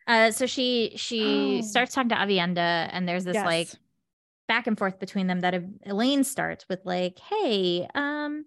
Uh, 0.06 0.32
so 0.32 0.44
she 0.46 0.92
she 0.96 1.60
Oh. 1.62 1.66
starts 1.66 1.94
talking 1.94 2.10
to 2.10 2.16
Aviendha, 2.16 2.90
and 2.92 3.08
there's 3.08 3.24
this 3.24 3.36
like 3.36 3.68
Yes. 3.68 3.76
Back 4.50 4.66
and 4.66 4.76
forth 4.78 4.98
between 4.98 5.28
them 5.28 5.40
that 5.40 5.54
Elayne 5.86 6.24
starts 6.24 6.66
with 6.68 6.80
like, 6.84 7.18
"Hey, 7.20 7.86
um, 7.94 8.44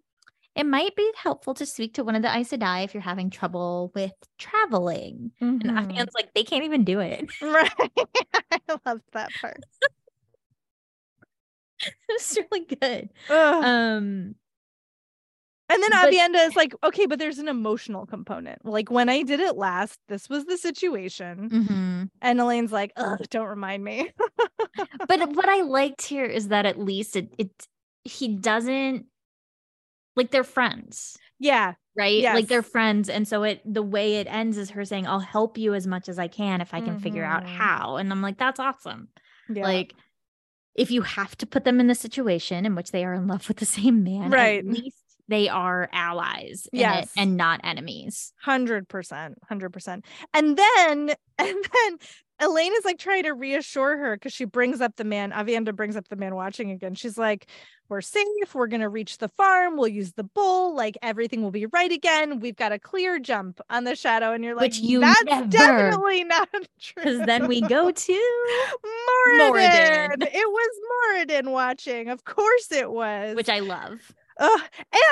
it 0.55 0.65
might 0.65 0.95
be 0.97 1.09
helpful 1.17 1.53
to 1.55 1.65
speak 1.65 1.93
to 1.95 2.03
one 2.05 2.15
of 2.15 2.21
the 2.23 2.29
Aes 2.35 2.51
Sedai 2.51 2.83
if 2.85 2.93
you're 2.93 3.01
having 3.03 3.29
trouble 3.31 3.91
with 3.95 4.13
traveling." 4.37 5.31
And 5.61 5.71
Mhm. 5.71 5.71
Aviendha's 5.71 6.13
like, 6.15 6.33
"They 6.35 6.43
can't 6.43 6.63
even 6.65 6.83
do 6.85 6.99
it." 7.01 7.31
Right. 7.41 7.71
I 8.51 8.59
loved 8.85 9.03
that 9.13 9.31
part. 9.41 9.61
it 11.81 11.93
was 12.09 12.37
really 12.51 12.65
good. 12.65 13.09
Ugh. 13.29 13.63
Um, 13.65 14.35
and 15.73 15.83
then 15.83 15.89
but- 15.91 16.11
Aviendha 16.13 16.47
is 16.47 16.55
like, 16.55 16.73
okay, 16.83 17.05
but 17.05 17.19
there's 17.19 17.39
an 17.39 17.47
emotional 17.47 18.05
component. 18.05 18.65
Like 18.65 18.89
when 18.91 19.09
I 19.09 19.23
did 19.23 19.39
it 19.39 19.55
last, 19.57 19.99
this 20.07 20.29
was 20.29 20.45
the 20.45 20.57
situation. 20.57 21.49
mhm. 21.49 22.09
And 22.21 22.39
Elayne's 22.39 22.71
like, 22.71 22.91
ugh, 22.95 23.21
don't 23.29 23.47
remind 23.47 23.83
me. 23.83 24.09
but 25.07 25.35
what 25.35 25.49
I 25.49 25.61
liked 25.61 26.01
here 26.03 26.25
is 26.25 26.49
that 26.49 26.65
at 26.65 26.79
least 26.79 27.15
it 27.15 27.33
it 27.37 27.49
he 28.03 28.27
doesn't 28.35 29.05
like 30.15 30.31
they're 30.31 30.43
friends. 30.43 31.17
yeah. 31.39 31.73
right? 31.95 32.23
Like 32.23 32.47
they're 32.47 32.61
friends. 32.63 33.09
And 33.09 33.27
so 33.27 33.43
it 33.43 33.61
the 33.65 33.83
way 33.83 34.15
it 34.17 34.27
ends 34.29 34.57
is 34.57 34.71
her 34.71 34.83
saying, 34.85 35.07
I'll 35.07 35.19
help 35.19 35.57
you 35.57 35.73
as 35.73 35.85
much 35.87 36.09
as 36.09 36.17
I 36.19 36.27
can 36.27 36.61
if 36.61 36.73
I 36.73 36.81
can 36.81 36.99
figure 36.99 37.23
out 37.23 37.43
Mhm. 37.43 37.47
how. 37.55 37.97
And 37.97 38.11
I'm 38.11 38.21
like, 38.21 38.37
that's 38.37 38.59
awesome. 38.59 39.09
Yeah. 39.49 39.63
Like 39.63 39.93
if 40.75 40.89
you 40.89 41.03
have 41.03 41.35
to 41.37 41.45
put 41.45 41.65
them 41.65 41.79
in 41.79 41.85
the 41.87 41.93
situation 41.95 42.65
in 42.65 42.73
which 42.73 42.89
they 42.91 43.05
are 43.05 43.13
in 43.13 43.27
love 43.27 43.47
with 43.47 43.57
the 43.57 43.65
same 43.65 44.03
man, 44.03 44.31
Right. 44.31 44.59
at 44.59 44.65
least 44.65 45.02
they 45.33 45.49
are 45.49 45.89
allies 45.91 46.67
Yes. 46.71 47.11
and 47.17 47.35
not 47.37 47.61
enemies. 47.63 48.31
Hundred 48.41 48.87
percent, 48.87 49.37
hundred 49.49 49.71
percent. 49.71 50.05
And 50.33 50.57
then, 50.57 51.09
and 51.37 51.57
then 51.73 51.97
Elayne 52.41 52.71
is 52.77 52.83
like 52.85 52.97
trying 52.99 53.23
to 53.23 53.31
reassure 53.33 53.97
her 53.97 54.15
because 54.15 54.33
she 54.33 54.45
brings 54.45 54.81
up 54.81 54.95
the 54.97 55.03
man. 55.03 55.31
Aviendha 55.31 55.75
brings 55.75 55.95
up 55.95 56.07
the 56.09 56.15
man 56.15 56.35
watching 56.35 56.71
again. 56.71 56.93
She's 56.95 57.17
like, 57.17 57.47
"We're 57.89 58.01
safe. 58.01 58.53
We're 58.53 58.67
gonna 58.67 58.89
reach 58.89 59.19
the 59.19 59.29
farm. 59.29 59.77
We'll 59.77 59.87
use 59.87 60.13
the 60.13 60.23
bull. 60.23 60.75
Like 60.75 60.97
everything 61.01 61.41
will 61.41 61.51
be 61.51 61.67
right 61.67 61.91
again. 61.91 62.39
We've 62.39 62.55
got 62.55 62.71
a 62.71 62.79
clear 62.79 63.19
jump 63.19 63.61
on 63.69 63.83
the 63.85 63.95
shadow." 63.95 64.33
And 64.33 64.43
you're 64.43 64.55
like, 64.55 64.63
Which 64.71 64.79
you 64.79 64.99
"That's 65.01 65.23
never." 65.23 65.47
definitely 65.47 66.23
not 66.25 66.49
true." 66.81 67.03
Because 67.03 67.25
then 67.25 67.47
we 67.47 67.61
go 67.61 67.91
to 68.07 68.13
Moridin. 68.83 69.51
Moridin. 69.51 70.29
It 70.33 70.47
was 70.49 70.69
Moridin 70.91 71.51
watching. 71.51 72.09
Of 72.09 72.25
course 72.25 72.71
it 72.71 72.91
was. 72.91 73.35
which 73.35 73.49
I 73.49 73.59
love. 73.59 73.99
Ugh. 74.39 74.61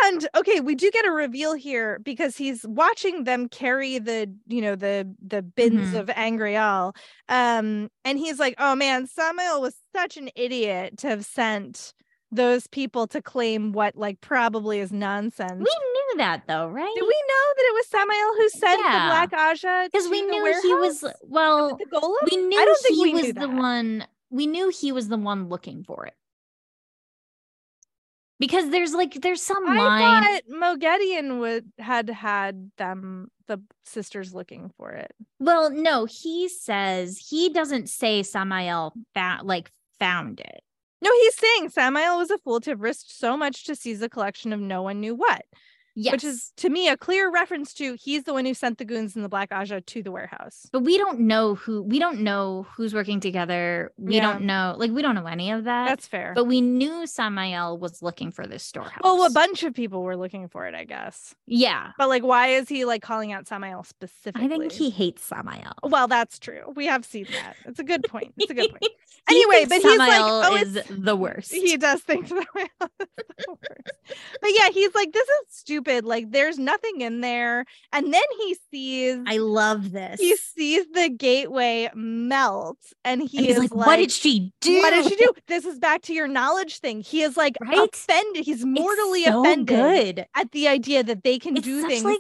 and 0.06 0.27
okay, 0.35 0.60
we 0.60 0.76
do 0.76 0.89
get 0.91 1.06
a 1.06 1.11
reveal 1.11 1.53
here 1.53 1.99
because 1.99 2.38
he's 2.38 2.65
watching 2.68 3.23
them 3.23 3.48
carry 3.49 3.99
the, 3.99 4.34
you 4.48 4.61
know, 4.61 4.76
the 4.76 5.14
the 5.26 5.41
bins 5.41 5.93
Mhm. 5.93 5.99
of 5.99 6.10
Angreal. 6.11 6.95
Um, 7.30 7.89
and 8.06 8.18
he's 8.18 8.39
like, 8.39 8.56
Oh 8.57 8.76
man, 8.76 9.07
Samael 9.07 9.61
was 9.61 9.76
such 9.95 10.18
an 10.18 10.30
idiot 10.35 10.98
to 10.99 11.07
have 11.07 11.26
sent 11.26 11.93
those 12.31 12.65
people 12.68 13.07
to 13.07 13.22
claim 13.22 13.73
what 13.73 13.95
like 13.95 14.22
probably 14.22 14.80
is 14.80 14.91
nonsense. 14.91 15.60
We 15.60 15.65
knew 15.65 16.18
that 16.18 16.43
though, 16.48 16.68
right? 16.68 16.93
Did 16.95 17.03
we 17.03 17.23
know 17.27 17.53
that 17.56 17.64
it 17.65 17.73
was 17.73 17.88
Samael 17.88 18.35
who 18.38 18.49
sent 18.49 18.81
Yeah. 18.81 18.91
the 18.99 19.07
Black 19.07 19.31
Ajah? 19.34 19.89
Because 19.91 20.07
we 20.10 20.22
knew 20.22 20.45
he 20.61 20.73
was 20.73 21.02
warehouse 21.03 21.15
well, 21.23 21.77
we 22.31 22.38
knew 22.38 22.57
I 22.60 22.65
don't 22.65 22.81
think 22.81 22.95
he 22.95 23.14
we 23.14 23.14
was 23.22 23.34
the 23.34 23.49
one 23.49 24.07
we 24.30 24.48
knew 24.48 24.69
he 24.69 24.93
was 24.93 25.10
the 25.10 25.18
one 25.18 25.49
looking 25.49 25.84
for 25.84 26.06
it 26.06 26.14
because 28.41 28.69
there's 28.72 28.93
like 28.93 29.13
there's 29.22 29.41
some 29.41 29.65
I 29.65 29.77
line 29.77 30.23
thought 30.23 30.41
Moghedien 30.80 31.39
would 31.39 31.72
had 31.80 32.09
had 32.09 32.72
them 32.77 33.30
the 33.47 33.61
sisters 33.85 34.34
looking 34.34 34.72
for 34.77 34.91
it. 34.91 35.11
well 35.39 35.69
no 35.69 36.05
he 36.05 36.49
says 36.49 37.18
he 37.30 37.49
doesn't 37.49 37.88
say 37.88 38.23
samael 38.23 38.93
found 39.13 39.47
like 39.47 39.72
found 39.99 40.39
it 40.41 40.61
No, 41.01 41.11
he's 41.11 41.38
saying 41.38 41.69
Samael 41.69 42.18
was 42.18 42.30
a 42.31 42.38
fool 42.38 42.59
to 42.61 42.72
have 42.72 42.81
risked 42.81 43.11
so 43.18 43.35
much 43.35 43.65
to 43.65 43.76
seize 43.76 44.01
a 44.03 44.09
collection 44.09 44.53
of 44.53 44.59
no 44.59 44.81
one 44.84 44.99
knew 44.99 45.15
what. 45.15 45.43
Yes. 45.95 46.11
which 46.13 46.23
is 46.23 46.51
to 46.57 46.69
me 46.69 46.88
a 46.88 46.95
clear 46.95 47.30
reference 47.30 47.73
to 47.76 47.95
he's 48.01 48.23
the 48.23 48.34
one 48.34 48.45
who 48.45 48.53
sent 48.53 48.77
the 48.77 48.85
goons 48.85 49.15
and 49.15 49.26
the 49.26 49.30
Black 49.30 49.49
Ajah 49.51 49.85
to 49.85 50.01
the 50.03 50.11
warehouse. 50.11 50.68
but 50.72 50.81
we 50.84 50.97
don't 50.97 51.19
know 51.22 51.55
who 51.55 51.81
we 51.84 51.99
don't 51.99 52.22
know 52.22 52.65
who's 52.76 52.93
working 52.93 53.19
together. 53.19 53.91
We 53.97 54.15
Yeah. 54.15 54.22
don't 54.31 54.43
know 54.45 54.76
like 54.77 54.91
we 54.91 55.01
don't 55.01 55.15
know 55.15 55.26
any 55.26 55.51
of 55.51 55.65
that. 55.65 55.88
That's 55.89 56.07
fair. 56.07 56.34
but 56.35 56.45
we 56.45 56.61
knew 56.61 57.05
Samael 57.07 57.77
was 57.77 58.01
looking 58.01 58.31
for 58.31 58.47
this 58.47 58.63
storehouse. 58.63 59.01
well, 59.03 59.26
a 59.26 59.30
bunch 59.31 59.63
of 59.63 59.73
people 59.73 60.03
were 60.03 60.15
looking 60.15 60.47
for 60.47 60.65
it, 60.68 60.76
I 60.76 60.85
guess. 60.85 61.35
yeah. 61.45 61.91
But 61.97 62.07
like, 62.09 62.23
why 62.23 62.47
is 62.49 62.69
he 62.69 62.85
like 62.85 63.01
calling 63.01 63.31
out 63.34 63.47
Samael 63.47 63.84
specifically? 63.84 64.45
I 64.45 64.47
think 64.47 64.72
he 64.72 64.89
hates 64.91 65.23
Samael. 65.23 65.73
Well, 65.84 66.07
that's 66.07 66.39
true. 66.39 66.72
We 66.76 66.85
have 66.85 67.03
seen 67.05 67.26
that. 67.31 67.55
It's 67.65 67.80
a 67.80 67.84
good 67.84 68.03
point. 68.07 68.34
It's 68.38 68.49
a 68.51 68.53
good 68.53 68.69
point. 68.69 68.91
Anyway, 69.30 69.65
but 69.69 69.81
he's 69.81 69.97
like, 69.99 70.19
oh, 70.22 70.55
is 70.55 70.80
the 70.89 71.15
worst. 71.15 71.53
He 71.53 71.77
does 71.77 72.01
think 72.01 72.27
that 72.30 72.45
way. 72.55 72.65
the 72.80 73.07
worst. 73.47 73.91
But 74.41 74.49
yeah, 74.55 74.69
he's 74.72 74.93
like, 74.95 75.13
this 75.13 75.27
is 75.27 75.45
stupid. 75.49 75.80
Like, 75.87 76.31
there's 76.31 76.57
nothing 76.59 77.01
in 77.01 77.21
there. 77.21 77.65
And 77.91 78.13
then 78.13 78.21
he 78.39 78.55
sees 78.71 79.17
I 79.27 79.37
love 79.37 79.91
this. 79.91 80.19
he 80.19 80.35
sees 80.35 80.85
the 80.93 81.09
gateway 81.09 81.89
melt, 81.93 82.77
and 83.03 83.21
he 83.21 83.37
and 83.37 83.45
he's 83.47 83.55
is 83.55 83.59
like, 83.59 83.71
like, 83.75 83.87
"What 83.87 83.95
did 83.97 84.11
she 84.11 84.51
do? 84.61 84.79
What 84.79 84.91
did 84.91 85.05
she 85.07 85.15
do? 85.15 85.33
This 85.47 85.65
is 85.65 85.79
back 85.79 86.01
to 86.03 86.13
your 86.13 86.27
knowledge 86.27 86.79
thing. 86.79 87.01
He 87.01 87.21
is 87.21 87.37
like 87.37 87.57
Right? 87.61 87.89
offended. 87.93 88.45
He's 88.45 88.65
mortally 88.65 89.23
so 89.23 89.41
offended 89.41 89.67
Good. 89.67 90.25
at 90.35 90.51
the 90.51 90.67
idea 90.67 91.03
that 91.03 91.23
they 91.23 91.39
can 91.39 91.57
It's 91.57 91.65
do 91.65 91.87
things. 91.87 92.03
like 92.03 92.19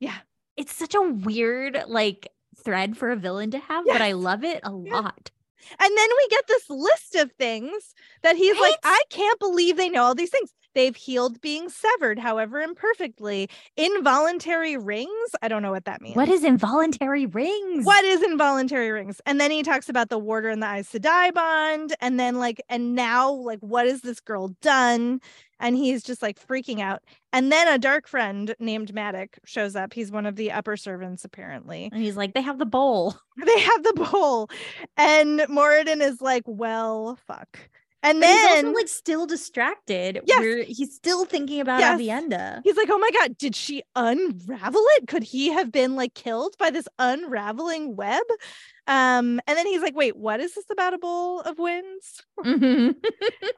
Yeah. 0.00 0.16
It's 0.56 0.74
such 0.74 0.94
a 0.94 1.02
weird 1.02 1.84
like 1.88 2.28
thread 2.64 2.96
for 2.96 3.10
a 3.10 3.16
villain 3.16 3.50
to 3.50 3.58
have, 3.58 3.84
but 3.86 4.00
I 4.00 4.12
love 4.12 4.44
it 4.44 4.60
a 4.62 4.70
Yeah. 4.70 5.00
lot. 5.00 5.30
And 5.80 5.96
then 5.96 6.08
we 6.18 6.28
get 6.28 6.46
this 6.46 6.68
list 6.68 7.14
of 7.14 7.32
things 7.32 7.94
that 8.22 8.36
he's 8.36 8.58
like, 8.60 8.76
I 8.84 9.02
can't 9.08 9.38
believe 9.40 9.76
they 9.76 9.88
know 9.88 10.02
all 10.04 10.14
these 10.14 10.30
things. 10.30 10.50
They've 10.74 10.96
healed 10.96 11.40
being 11.40 11.68
severed, 11.68 12.18
however 12.18 12.60
imperfectly. 12.60 13.48
Involuntary 13.76 14.76
rings. 14.76 15.30
I 15.42 15.48
don't 15.48 15.62
know 15.62 15.70
what 15.70 15.84
that 15.84 16.00
means. 16.00 16.16
What 16.16 16.28
is 16.28 16.44
involuntary 16.44 17.26
rings? 17.26 17.84
what 17.84 18.04
is 18.04 18.22
involuntary 18.22 18.90
rings? 18.90 19.20
And 19.26 19.40
then 19.40 19.50
he 19.50 19.62
talks 19.62 19.88
about 19.88 20.08
the 20.08 20.18
warder 20.18 20.48
and 20.48 20.62
the 20.62 20.66
Aes 20.72 20.90
Sedai 20.90 21.32
bond. 21.32 21.94
And 22.00 22.18
then 22.18 22.38
like, 22.38 22.60
and 22.68 22.94
now 22.94 23.30
like, 23.32 23.60
what 23.60 23.86
has 23.86 24.00
this 24.00 24.20
girl 24.20 24.48
done? 24.60 25.20
And 25.60 25.76
he's 25.76 26.02
just 26.02 26.20
like 26.20 26.44
freaking 26.44 26.80
out. 26.80 27.02
And 27.32 27.50
then 27.50 27.68
a 27.68 27.78
dark 27.78 28.08
friend 28.08 28.54
named 28.58 28.92
Maddox 28.92 29.38
shows 29.44 29.76
up. 29.76 29.94
He's 29.94 30.10
one 30.10 30.26
of 30.26 30.36
the 30.36 30.52
upper 30.52 30.76
servants, 30.76 31.24
apparently. 31.24 31.88
And 31.92 32.02
he's 32.02 32.16
like, 32.16 32.34
they 32.34 32.42
have 32.42 32.58
the 32.58 32.66
bowl. 32.66 33.14
They 33.44 33.60
have 33.60 33.82
the 33.82 34.08
bowl. 34.10 34.48
And 34.96 35.40
Moridin 35.40 36.00
is 36.00 36.20
like, 36.20 36.44
well, 36.46 37.18
fuck. 37.26 37.58
And 38.04 38.22
then 38.22 38.66
also 38.66 38.76
like 38.76 38.88
still 38.88 39.26
distracted. 39.26 40.20
Yes. 40.26 40.66
He's 40.68 40.94
still 40.94 41.24
thinking 41.24 41.60
about 41.60 41.80
Yes. 41.80 42.00
Aviendha. 42.00 42.60
he's 42.62 42.76
like, 42.76 42.88
oh 42.90 42.98
my 42.98 43.10
God, 43.18 43.36
did 43.38 43.56
she 43.56 43.82
unravel 43.96 44.82
it? 44.96 45.08
Could 45.08 45.22
he 45.24 45.50
have 45.52 45.72
been 45.72 45.96
like 45.96 46.14
killed 46.14 46.54
by 46.58 46.70
this 46.70 46.86
unraveling 46.98 47.96
web? 47.96 48.22
Um, 48.86 49.40
and 49.46 49.56
then 49.56 49.66
he's 49.66 49.80
like, 49.80 49.96
wait, 49.96 50.14
what 50.16 50.40
is 50.40 50.54
this 50.54 50.66
about 50.70 50.92
a 50.92 50.98
bowl 50.98 51.40
of 51.40 51.58
winds? 51.58 52.22
Mhm. 52.40 52.94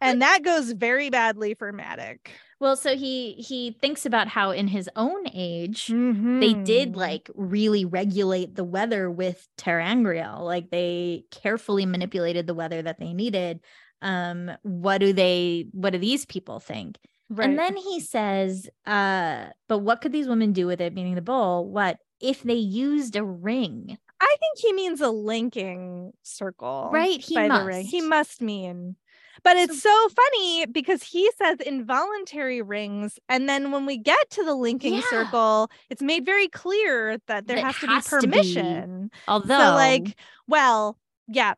and 0.01 0.23
that 0.23 0.43
goes 0.45 0.71
very 0.71 1.11
badly 1.11 1.55
for 1.55 1.73
Maddox. 1.73 2.31
well, 2.61 2.77
so 2.77 2.97
he 2.97 3.33
he 3.33 3.77
thinks 3.81 4.07
about 4.07 4.29
how 4.29 4.53
in 4.53 4.69
his 4.69 4.89
own 4.95 5.27
age 5.35 5.89
they 5.89 5.95
Mm-hmm. 5.95 6.63
did 6.63 6.95
like 6.97 7.29
really 7.35 7.85
regulate 7.85 8.55
the 8.55 8.63
weather 8.65 9.11
with 9.11 9.45
ter'angreal. 9.59 10.41
Like 10.43 10.71
they 10.71 11.25
carefully 11.33 11.87
manipulated 11.87 12.47
the 12.47 12.55
weather 12.55 12.81
that 12.83 13.01
they 13.01 13.13
needed. 13.13 13.59
Um, 14.03 14.51
what 14.63 14.99
do 14.99 15.13
they 15.13 15.67
what 15.73 15.91
do 15.91 15.99
these 15.99 16.25
people 16.27 16.61
think? 16.61 16.99
right. 17.29 17.45
And 17.45 17.59
then 17.59 17.77
he 17.77 18.01
says, 18.01 18.69
uh, 18.87 19.47
but 19.69 19.79
what 19.79 20.01
could 20.01 20.13
these 20.13 20.29
women 20.29 20.53
do 20.53 20.67
with 20.67 20.81
it, 20.81 20.95
meaning 20.95 21.15
the 21.15 21.23
bowl? 21.23 21.69
What 21.69 21.99
if 22.21 22.43
they 22.43 22.55
used 22.55 23.17
a 23.17 23.25
ring? 23.25 23.99
I 24.21 24.37
think 24.41 24.59
he 24.59 24.73
means 24.73 25.01
a 25.01 25.11
linking 25.11 26.13
circle. 26.23 26.89
Right, 26.93 27.21
he 27.21 27.35
by 27.35 27.49
the 27.49 27.65
ring. 27.65 27.85
He 27.87 28.01
must. 28.01 28.41
must 28.41 28.41
mean. 28.43 28.97
But 29.43 29.57
it's 29.59 29.83
so 29.83 30.09
funny 30.09 30.67
because 30.67 31.03
he 31.03 31.31
says 31.37 31.59
involuntary 31.61 32.63
rings. 32.63 33.19
And 33.29 33.49
then 33.49 33.71
when 33.71 33.85
we 33.87 33.99
get 33.99 34.31
to 34.31 34.45
the 34.45 34.55
linking 34.55 34.95
Yeah. 34.95 35.01
circle, 35.03 35.71
it's 35.91 36.03
made 36.03 36.25
very 36.25 36.49
clear 36.49 37.19
that 37.27 37.47
there 37.47 37.57
That 37.57 37.65
has 37.67 37.79
to 37.81 37.87
has 37.89 38.09
be 38.09 38.21
to 38.21 38.27
be. 38.29 39.11
Although 39.29 39.59
So, 39.59 39.75
like, 39.75 40.17
well, 40.49 40.99
yeah. 41.29 41.55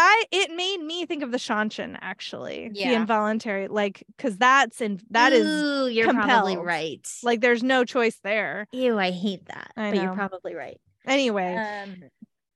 I 0.00 0.24
it 0.30 0.52
made 0.54 0.78
me 0.78 1.06
think 1.06 1.24
of 1.24 1.32
the 1.32 1.38
Seanchan 1.38 1.98
actually. 2.00 2.70
The 2.72 2.94
involuntary, 2.94 3.66
like, 3.66 4.04
because 4.16 4.36
that's 4.36 4.80
in 4.80 5.00
that 5.10 5.32
is 5.32 5.44
Ooh, 5.44 5.88
you're 5.88 6.12
probably 6.12 6.52
compelled. 6.54 6.66
right. 6.66 7.08
like 7.24 7.40
there's 7.40 7.64
no 7.64 7.84
choice 7.84 8.20
there. 8.22 8.68
ew, 8.72 8.96
I 8.96 9.10
hate 9.10 9.46
that. 9.46 9.72
I 9.76 9.90
but 9.90 10.00
you're 10.02 10.14
probably 10.14 10.54
right. 10.54 10.80
Anyway. 11.04 11.54
Um, 11.56 12.04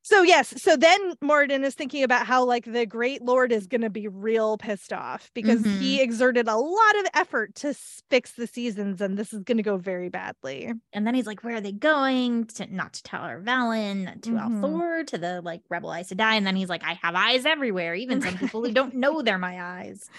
So 0.04 0.22
yes, 0.22 0.60
so 0.60 0.76
then 0.76 1.14
Moridin 1.22 1.64
is 1.64 1.74
thinking 1.76 2.02
about 2.02 2.26
how 2.26 2.44
like 2.44 2.64
the 2.64 2.84
Great 2.84 3.22
Lord 3.22 3.52
is 3.52 3.68
going 3.68 3.82
to 3.82 3.90
be 3.90 4.08
real 4.08 4.58
pissed 4.58 4.92
off 4.92 5.30
because 5.32 5.62
he 5.62 5.96
Mm-hmm. 5.98 6.02
exerted 6.02 6.48
a 6.48 6.56
lot 6.56 6.98
of 6.98 7.06
effort 7.14 7.54
to 7.56 7.72
fix 8.10 8.32
the 8.32 8.48
seasons, 8.48 9.00
and 9.00 9.16
this 9.16 9.32
is 9.32 9.44
going 9.44 9.58
to 9.58 9.62
go 9.62 9.76
very 9.76 10.08
badly. 10.08 10.72
and 10.92 11.06
then 11.06 11.14
he's 11.14 11.26
like, 11.26 11.44
"Where 11.44 11.56
are 11.56 11.60
they 11.60 11.70
going? 11.72 12.46
To 12.46 12.66
not 12.66 12.94
to 12.94 13.02
Tar 13.04 13.40
Valon, 13.40 14.20
to 14.22 14.30
Mhm. 14.30 14.40
al'Thor, 14.40 15.06
to 15.06 15.18
the 15.18 15.40
like 15.40 15.62
rebel 15.68 15.94
Aes 15.94 16.10
Sedai." 16.10 16.32
And 16.36 16.44
then 16.46 16.56
he's 16.56 16.68
like, 16.68 16.82
"I 16.84 16.94
have 16.94 17.14
eyes 17.14 17.46
everywhere, 17.46 17.94
even 17.94 18.20
some 18.20 18.36
people 18.36 18.64
who 18.64 18.72
don't 18.72 18.94
know 18.96 19.22
they're 19.22 19.38
my 19.38 19.62
eyes." 19.62 20.10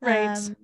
Right. 0.00 0.30
Um, 0.36 0.56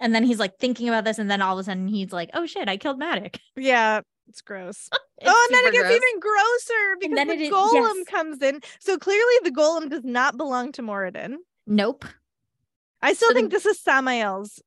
and 0.00 0.14
then 0.14 0.22
he's 0.24 0.38
like 0.38 0.58
thinking 0.58 0.88
about 0.88 1.04
this, 1.04 1.18
and 1.18 1.28
then 1.30 1.42
all 1.42 1.58
of 1.58 1.62
a 1.62 1.64
sudden 1.64 1.88
he's 1.88 2.12
like, 2.12 2.30
"Oh 2.32 2.46
shit, 2.46 2.68
I 2.68 2.76
killed 2.78 2.98
Maddox." 2.98 3.38
Yeah, 3.56 4.00
it's 4.28 4.40
gross. 4.40 4.88
Oh, 5.24 5.46
and 5.50 5.56
then 5.56 5.66
it 5.66 5.72
gets 5.72 5.88
gross. 5.88 5.96
even 5.96 6.20
grosser 6.20 6.96
because 7.00 7.38
the 7.38 7.44
it 7.44 7.52
golem 7.52 7.94
yes. 7.96 8.06
comes 8.06 8.42
in. 8.42 8.60
So 8.80 8.98
clearly, 8.98 9.34
the 9.42 9.50
golem 9.50 9.90
does 9.90 10.04
not 10.04 10.36
belong 10.36 10.72
to 10.72 10.82
Moridin. 10.82 11.36
Nope. 11.66 12.04
I 13.02 13.12
still 13.14 13.28
So 13.28 13.34
the- 13.34 13.40
think 13.40 13.50
this 13.52 13.66
is 13.66 13.80
Samael's 13.80 14.60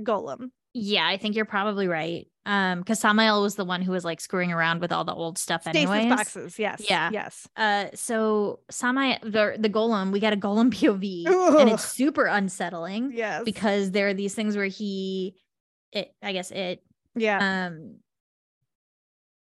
golem. 0.00 0.50
Yeah, 0.78 1.06
I 1.06 1.16
think 1.16 1.36
you're 1.36 1.46
probably 1.46 1.88
right. 1.88 2.26
Um, 2.44 2.80
because 2.80 3.00
Samael 3.00 3.42
was 3.42 3.54
the 3.56 3.64
one 3.64 3.80
who 3.82 3.90
was 3.92 4.04
like 4.04 4.20
screwing 4.20 4.52
around 4.52 4.80
with 4.82 4.92
all 4.92 5.04
the 5.04 5.14
old 5.14 5.38
stuff 5.38 5.62
Stasis 5.62 5.86
boxes. 5.86 6.58
Yes. 6.58 6.84
Yeah. 6.88 7.10
Yes. 7.12 7.48
Uh, 7.56 7.86
so 7.94 8.60
Samael, 8.70 9.16
the 9.22 9.56
the 9.58 9.70
golem, 9.70 10.12
we 10.12 10.20
got 10.20 10.32
a 10.32 10.36
golem 10.36 10.70
POV, 10.74 11.58
and 11.60 11.70
it's 11.70 11.84
super 11.84 12.26
unsettling 12.26 13.10
Yes. 13.14 13.42
because 13.44 13.90
there 13.90 14.08
are 14.08 14.14
these 14.14 14.34
things 14.34 14.54
where 14.56 14.66
he, 14.66 15.34
it, 15.92 16.12
I 16.22 16.32
guess 16.34 16.50
it, 16.50 16.82
yeah. 17.16 17.66
um, 17.68 17.96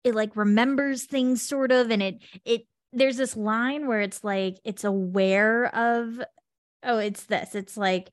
it 0.05 0.15
like 0.15 0.37
remembers 0.37 1.05
things 1.05 1.43
sort 1.43 1.73
of, 1.73 1.91
and 1.91 2.03
it 2.03 2.16
it 2.45 2.66
there's 2.93 3.16
this 3.16 3.37
line 3.37 3.87
where 3.87 4.01
it's 4.01 4.23
like 4.25 4.59
it's 4.65 4.85
aware 4.85 5.66
of, 5.75 6.20
oh, 6.83 6.99
it's 6.99 7.25
this, 7.25 7.55
it's 7.55 7.77
like, 7.77 8.11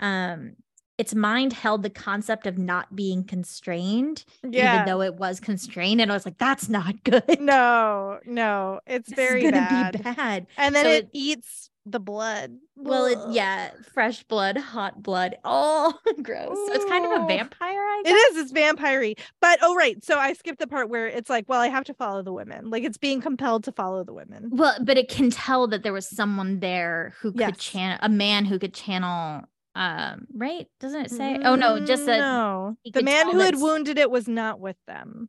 um. 0.00 0.52
Its 0.98 1.14
mind 1.14 1.52
held 1.54 1.82
the 1.82 1.90
concept 1.90 2.46
of 2.46 2.58
not 2.58 2.94
being 2.94 3.24
constrained, 3.24 4.24
yeah. 4.48 4.74
even 4.74 4.86
though 4.86 5.00
it 5.00 5.14
was 5.16 5.40
constrained. 5.40 6.00
And 6.00 6.12
I 6.12 6.14
was 6.14 6.24
like, 6.26 6.38
that's 6.38 6.68
not 6.68 7.02
good. 7.02 7.40
no, 7.40 8.20
no, 8.24 8.78
it's 8.86 9.08
This 9.08 9.16
very 9.16 9.50
bad. 9.50 10.00
bad. 10.04 10.46
And 10.56 10.74
then 10.74 10.84
So 10.84 10.90
it, 10.90 11.04
it- 11.04 11.10
eats 11.14 11.70
the 11.84 12.00
blood. 12.00 12.58
Well, 12.76 13.06
it 13.06 13.18
yeah, 13.30 13.70
fresh 13.92 14.22
blood, 14.24 14.56
hot 14.56 15.02
blood, 15.02 15.36
all 15.44 15.92
gross. 16.22 16.56
So 16.56 16.72
it's 16.72 16.84
kind 16.84 17.04
of 17.04 17.22
a 17.22 17.26
vampire, 17.26 17.78
I 17.78 18.02
It 18.04 18.10
is. 18.10 18.36
It's 18.38 18.52
vampire 18.52 19.14
But 19.40 19.58
oh, 19.62 19.74
right. 19.74 20.02
So 20.04 20.18
I 20.18 20.32
skipped 20.32 20.58
the 20.58 20.66
part 20.66 20.88
where 20.88 21.06
it's 21.08 21.30
like, 21.30 21.48
well, 21.48 21.60
I 21.60 21.68
have 21.68 21.84
to 21.84 21.94
follow 21.94 22.22
the 22.22 22.32
women. 22.32 22.70
Like 22.70 22.84
it's 22.84 22.98
being 22.98 23.20
compelled 23.20 23.64
to 23.64 23.72
follow 23.72 24.04
the 24.04 24.12
women. 24.12 24.48
Well, 24.50 24.76
but 24.82 24.96
it 24.96 25.08
can 25.08 25.30
tell 25.30 25.66
that 25.68 25.82
there 25.82 25.92
was 25.92 26.08
someone 26.08 26.60
there 26.60 27.14
who 27.20 27.32
could 27.32 27.40
Yes. 27.40 27.56
channel 27.58 27.98
a 28.00 28.08
man 28.08 28.44
who 28.44 28.58
could 28.58 28.74
channel. 28.74 29.44
Um, 29.74 30.26
right? 30.34 30.68
Doesn't 30.80 31.06
it 31.06 31.10
say? 31.10 31.38
Oh 31.42 31.54
no, 31.54 31.80
just 31.80 32.06
that. 32.06 32.18
no. 32.18 32.76
The 32.92 33.02
man 33.02 33.30
who 33.30 33.38
had 33.38 33.56
wounded 33.56 33.98
it 33.98 34.10
was 34.10 34.28
not 34.28 34.60
with 34.60 34.76
them. 34.86 35.28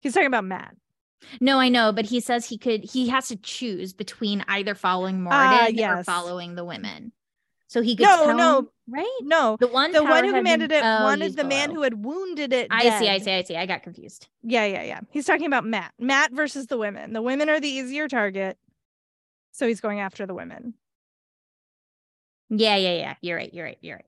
He's 0.00 0.14
talking 0.14 0.26
about 0.26 0.44
Mat. 0.44 0.74
No, 1.40 1.58
I 1.58 1.68
know, 1.68 1.92
but 1.92 2.04
he 2.06 2.20
says 2.20 2.46
he 2.46 2.58
could. 2.58 2.84
He 2.84 3.08
has 3.08 3.28
to 3.28 3.36
choose 3.36 3.92
between 3.92 4.44
either 4.48 4.74
following 4.74 5.20
Moridin 5.20 5.80
Ah, 5.82 5.98
or 5.98 6.04
following 6.04 6.54
the 6.54 6.64
women. 6.64 7.12
So 7.68 7.80
he 7.80 7.96
could. 7.96 8.04
No, 8.04 8.16
tell 8.26 8.36
no. 8.36 8.58
him- 8.58 8.68
right? 8.88 9.18
No, 9.22 9.56
The 9.58 9.68
one, 9.68 9.92
the 9.92 10.04
one 10.04 10.24
who 10.24 10.32
commanded 10.32 10.72
it 10.72 10.82
oh, 10.84 11.04
wanted 11.04 11.36
the 11.36 11.44
man 11.44 11.70
who 11.70 11.82
had 11.82 12.04
wounded 12.04 12.52
it. 12.52 12.68
I 12.70 12.98
see, 12.98 13.08
I 13.08 13.18
see, 13.18 13.32
I 13.32 13.42
see. 13.42 13.56
I 13.56 13.64
got 13.66 13.82
confused. 13.82 14.28
Yeah, 14.42 14.66
yeah, 14.66 14.82
yeah. 14.82 15.00
He's 15.10 15.24
talking 15.24 15.46
about 15.46 15.64
Mat. 15.64 15.92
Mat 15.98 16.32
versus 16.32 16.66
the 16.66 16.76
women. 16.76 17.12
The 17.12 17.22
women 17.22 17.48
are 17.48 17.60
the 17.60 17.68
easier 17.68 18.08
target. 18.08 18.58
So 19.52 19.66
he's 19.66 19.80
going 19.80 20.00
after 20.00 20.26
the 20.26 20.34
women. 20.34 20.74
Yeah, 22.50 22.76
yeah, 22.76 22.94
yeah. 22.96 23.14
You're 23.22 23.36
right. 23.36 23.52
You're 23.54 23.64
right. 23.64 23.78
You're 23.80 23.96
right. 23.96 24.06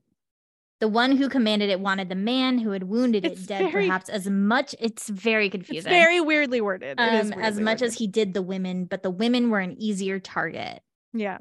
The 0.81 0.87
one 0.89 1.15
who 1.15 1.29
commanded 1.29 1.69
it 1.69 1.79
wanted 1.79 2.09
the 2.09 2.15
man 2.15 2.57
who 2.59 2.71
had 2.71 2.83
wounded 2.83 3.25
It's 3.25 3.43
it 3.43 3.47
dead, 3.47 3.71
very- 3.71 3.87
perhaps 3.87 4.09
as 4.09 4.27
much. 4.29 4.75
It's 4.79 5.07
very 5.09 5.49
confusing. 5.49 5.77
It's 5.77 5.87
very 5.87 6.19
weirdly 6.19 6.59
worded. 6.61 6.99
It 6.99 7.13
is 7.13 7.31
um, 7.31 7.33
as 7.39 7.55
weirdly 7.55 7.63
much 7.63 7.81
as 7.81 7.93
he 7.95 8.07
did 8.07 8.33
the 8.33 8.41
women, 8.41 8.85
but 8.85 9.01
the 9.01 9.09
women 9.09 9.49
were 9.49 9.59
an 9.59 9.75
easier 9.81 10.19
target. 10.19 10.81
Yeah. 11.13 11.37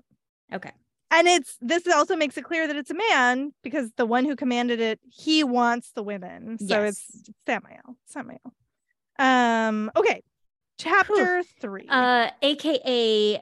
Okay. 0.52 0.70
and 1.11 1.27
it's 1.27 1.56
this 1.61 1.86
also 1.89 2.15
makes 2.16 2.36
it 2.36 2.44
clear 2.44 2.66
that 2.69 2.77
it's 2.77 2.90
a 2.90 2.94
man 3.12 3.52
because 3.62 3.90
the 3.97 4.06
one 4.06 4.24
who 4.24 4.36
commanded 4.36 4.81
it 4.81 5.01
he 5.11 5.43
wants 5.43 5.90
the 5.93 6.02
women 6.02 6.59
so 6.59 6.66
Yes. 6.66 6.98
it's 7.11 7.31
Samael. 7.47 7.97
Samael. 8.06 8.55
um 9.19 9.90
okay 9.97 10.23
chapter 10.78 11.43
three 11.61 11.86
uh 11.89 12.31
aka 12.43 13.40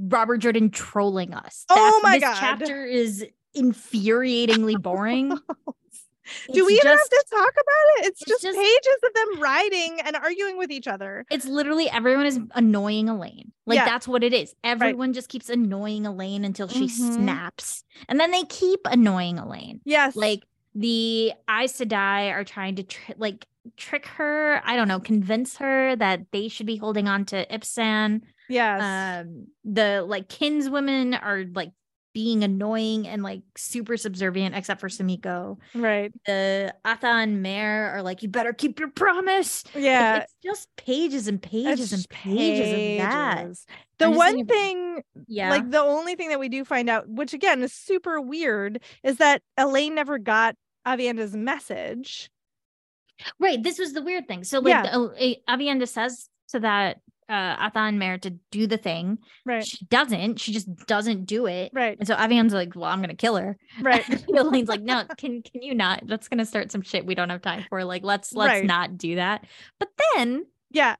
robert 0.00 0.38
jordan 0.38 0.70
trolling 0.70 1.34
us 1.34 1.64
Oh 1.70 2.00
my 2.02 2.14
this 2.18 2.22
God. 2.24 2.36
chapter 2.40 2.84
is 2.84 3.24
infuriatingly 3.56 4.80
boring. 4.80 5.30
Do 6.52 6.66
we 6.66 6.74
even 6.74 6.82
just, 6.82 6.84
have 6.84 7.08
to 7.08 7.24
talk 7.30 7.52
about 7.52 7.86
it? 8.04 8.06
It's, 8.08 8.20
it's 8.22 8.30
just, 8.30 8.42
just- 8.42 8.58
pages 8.58 8.98
of 9.06 9.14
them 9.14 9.40
writing 9.40 9.98
and 10.04 10.14
arguing 10.16 10.58
with 10.58 10.70
each 10.70 10.86
other. 10.86 11.24
It's 11.30 11.46
literally 11.46 11.88
everyone 11.88 12.26
is 12.26 12.38
annoying 12.54 13.06
elayne. 13.06 13.50
Like 13.64 13.76
Yeah. 13.76 13.86
that's 13.86 14.06
what 14.06 14.22
it 14.22 14.34
is. 14.34 14.54
Everyone 14.62 15.14
just 15.14 15.30
keeps 15.30 15.48
annoying 15.48 16.02
elayne 16.02 16.44
until 16.44 16.68
she 16.68 16.84
Mhm. 16.86 17.14
snaps. 17.14 17.82
And 18.10 18.20
then 18.20 18.30
they 18.30 18.42
keep 18.44 18.80
annoying 18.84 19.36
elayne. 19.36 19.80
Yes. 19.86 20.16
Like 20.16 20.42
the 20.74 21.32
Aes 21.48 21.72
Sedai 21.78 22.30
are 22.32 22.44
trying 22.44 22.76
to 22.76 22.82
tr- 22.82 23.12
like 23.16 23.46
trick 23.76 24.06
her 24.06 24.62
i 24.64 24.76
don't 24.76 24.88
know 24.88 24.98
convince 24.98 25.58
her 25.58 25.94
that 25.96 26.22
they 26.32 26.48
should 26.48 26.64
be 26.64 26.76
holding 26.76 27.06
on 27.08 27.24
to 27.26 27.46
ipsan. 27.46 28.20
Yes. 28.50 28.82
Um 29.24 29.46
the 29.64 30.04
like 30.06 30.28
kinswomen 30.28 31.14
are 31.14 31.44
like 31.54 31.72
being 32.14 32.42
annoying 32.42 33.06
and 33.06 33.22
like 33.22 33.42
super 33.56 33.96
subservient 33.96 34.54
except 34.54 34.80
for 34.80 34.88
Sumeko. 34.88 35.58
right 35.74 36.12
The 36.26 36.74
Atha'an 36.84 37.40
Miere 37.40 37.90
are 37.94 38.02
like, 38.02 38.22
you 38.22 38.28
better 38.28 38.52
keep 38.52 38.78
your 38.80 38.90
promise. 38.90 39.64
Like, 39.74 39.84
yeah 39.84 40.16
it's 40.18 40.34
just 40.44 40.68
pages 40.76 41.28
and 41.28 41.40
pages 41.40 41.80
it's 41.80 41.92
and 41.92 41.98
just 42.00 42.08
pages, 42.08 42.72
of 42.72 42.96
that. 42.98 43.46
the 43.98 44.06
I'm 44.06 44.14
one 44.16 44.46
thing 44.46 45.02
Yeah. 45.26 45.50
like 45.50 45.70
the 45.70 45.80
only 45.80 46.14
thing 46.14 46.30
that 46.30 46.40
we 46.40 46.48
do 46.48 46.64
find 46.64 46.88
out 46.90 47.08
which 47.08 47.32
again 47.34 47.62
is 47.62 47.72
super 47.72 48.20
weird 48.20 48.80
is 49.02 49.18
that 49.18 49.42
elayne 49.58 49.92
never 49.94 50.18
got 50.18 50.56
aviendha's 50.86 51.36
message 51.36 52.30
right. 53.40 53.60
This 53.60 53.80
was 53.80 53.92
the 53.94 54.02
weird 54.02 54.28
thing. 54.28 54.44
So 54.44 54.60
like 54.60 54.70
Yeah. 54.70 54.82
the, 54.92 55.36
uh, 55.48 55.52
Aviendha 55.56 55.88
says 55.88 56.28
to 56.50 56.60
that 56.60 57.00
uh 57.28 57.68
Atha'an 57.70 57.98
Miere 57.98 58.18
to 58.18 58.30
do 58.50 58.66
the 58.66 58.76
thing. 58.78 59.18
right 59.44 59.64
She 59.64 59.84
doesn't. 59.86 60.40
She 60.40 60.52
just 60.52 60.68
doesn't 60.86 61.24
do 61.26 61.46
it. 61.46 61.70
right 61.74 61.96
And 61.98 62.06
so 62.08 62.14
Aviendha's 62.14 62.54
like, 62.54 62.74
well, 62.74 62.84
I'm 62.90 63.00
gonna 63.00 63.14
kill 63.14 63.36
her. 63.36 63.56
right 63.82 64.04
Elayne's 64.28 64.68
like, 64.68 64.82
no, 64.82 65.04
can 65.18 65.42
can 65.42 65.62
you 65.62 65.74
not? 65.74 66.02
That's 66.06 66.28
gonna 66.28 66.46
start 66.46 66.70
some 66.72 66.82
shit 66.82 67.04
we 67.06 67.14
don't 67.14 67.30
have 67.30 67.42
time 67.42 67.64
for. 67.68 67.84
Like, 67.84 68.02
let's 68.04 68.32
let's 68.32 68.60
Right. 68.60 68.64
not 68.64 68.96
do 68.98 69.16
that. 69.16 69.44
But 69.78 69.88
then 70.14 70.46
yeah 70.70 70.96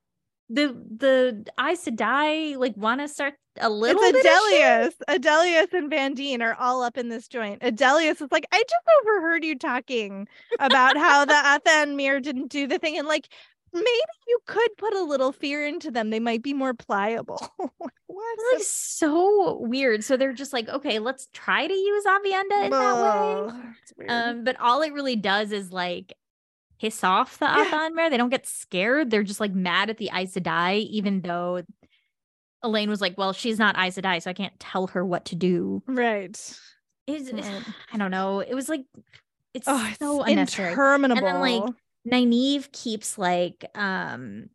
the 0.50 0.68
the 0.96 1.44
Aes 1.60 1.84
Sedai 1.84 2.56
like 2.56 2.74
want 2.76 3.00
to 3.02 3.08
start 3.08 3.34
a 3.60 3.68
little 3.68 4.00
it's 4.02 4.22
bit. 4.22 4.24
Adeleas. 4.24 4.92
Adeleas 5.20 5.72
and 5.74 5.90
Vandene 5.90 6.40
are 6.42 6.54
all 6.54 6.82
up 6.82 6.96
in 6.96 7.08
this 7.10 7.28
joint. 7.28 7.60
Adeleas 7.60 8.22
is 8.22 8.28
like, 8.30 8.46
I 8.52 8.56
just 8.62 8.84
overheard 9.02 9.44
you 9.44 9.58
talking 9.58 10.26
about 10.60 10.96
how 10.96 11.24
the 11.24 11.32
Atha'an 11.66 11.96
Miere 11.96 12.20
didn't 12.20 12.48
do 12.48 12.66
the 12.66 12.78
thing. 12.78 12.96
And 12.98 13.06
like, 13.08 13.28
maybe 13.72 13.86
you 14.28 14.38
could 14.46 14.70
put 14.76 14.94
a 14.94 15.02
little 15.02 15.32
fear 15.32 15.66
into 15.66 15.90
them. 15.90 16.10
They 16.10 16.20
might 16.20 16.42
be 16.42 16.54
more 16.54 16.74
pliable. 16.74 17.40
what? 17.56 17.80
It's 18.08 18.52
like 18.54 18.62
so 18.62 19.58
weird. 19.60 20.04
So 20.04 20.16
they're 20.16 20.32
just 20.32 20.52
like, 20.52 20.68
okay, 20.68 20.98
let's 20.98 21.28
try 21.32 21.66
to 21.66 21.74
use 21.74 22.04
Aviendha 22.04 22.64
in 22.66 22.70
that 22.70 23.52
way. 23.52 23.54
It's. 23.82 23.92
Um, 24.12 24.44
but 24.44 24.58
all 24.60 24.82
it 24.82 24.92
really 24.92 25.16
does 25.16 25.52
is 25.52 25.72
like 25.72 26.12
piss 26.80 27.02
off 27.04 27.38
the 27.38 27.46
Yeah. 27.46 27.88
Miere. 27.92 28.10
They 28.10 28.16
don't 28.16 28.30
get 28.30 28.46
scared. 28.46 29.10
They're 29.10 29.22
just 29.24 29.40
like 29.40 29.52
mad 29.52 29.90
at 29.90 29.98
the 29.98 30.10
Aes 30.14 30.34
Sedai, 30.34 30.86
even 30.90 31.20
though 31.22 31.62
Elayne 32.64 32.88
was 32.88 33.00
like, 33.00 33.16
well, 33.18 33.32
she's 33.32 33.58
not 33.58 33.76
Aes 33.78 33.96
Sedai, 33.96 34.22
so 34.22 34.30
I 34.30 34.34
can't 34.34 34.58
tell 34.58 34.88
her 34.88 35.04
what 35.04 35.26
to 35.26 35.36
do. 35.36 35.82
right. 35.86 36.30
It's, 37.06 37.32
Right. 37.32 37.62
I 37.92 37.96
don't 37.98 38.10
know. 38.10 38.40
It 38.40 38.54
was 38.54 38.68
like 38.68 38.82
it's 39.54 39.66
Oh, 39.66 39.86
it's 39.88 39.98
so 39.98 40.22
unnecessary. 40.22 40.70
interminable. 40.72 41.40
like, 41.40 41.62
Nynaeve 42.06 42.70
keeps 42.72 43.18
like 43.18 43.64
um 43.74 44.48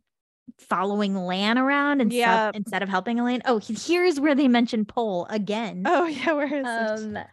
following 0.60 1.16
Lan 1.16 1.58
around 1.58 2.02
and 2.02 2.12
Yeah. 2.12 2.50
stuff 2.50 2.56
instead 2.56 2.84
of 2.84 2.90
helping 2.90 3.18
Elayne. 3.18 3.42
Oh, 3.46 3.60
here's 3.60 4.20
where 4.20 4.36
they 4.36 4.48
mention 4.48 4.86
Pol 4.86 5.26
again. 5.30 5.84
oh 5.86 6.06
yeah, 6.08 6.34
where 6.34 6.46
is 6.54 6.66
it? 6.68 7.16
um 7.18 7.24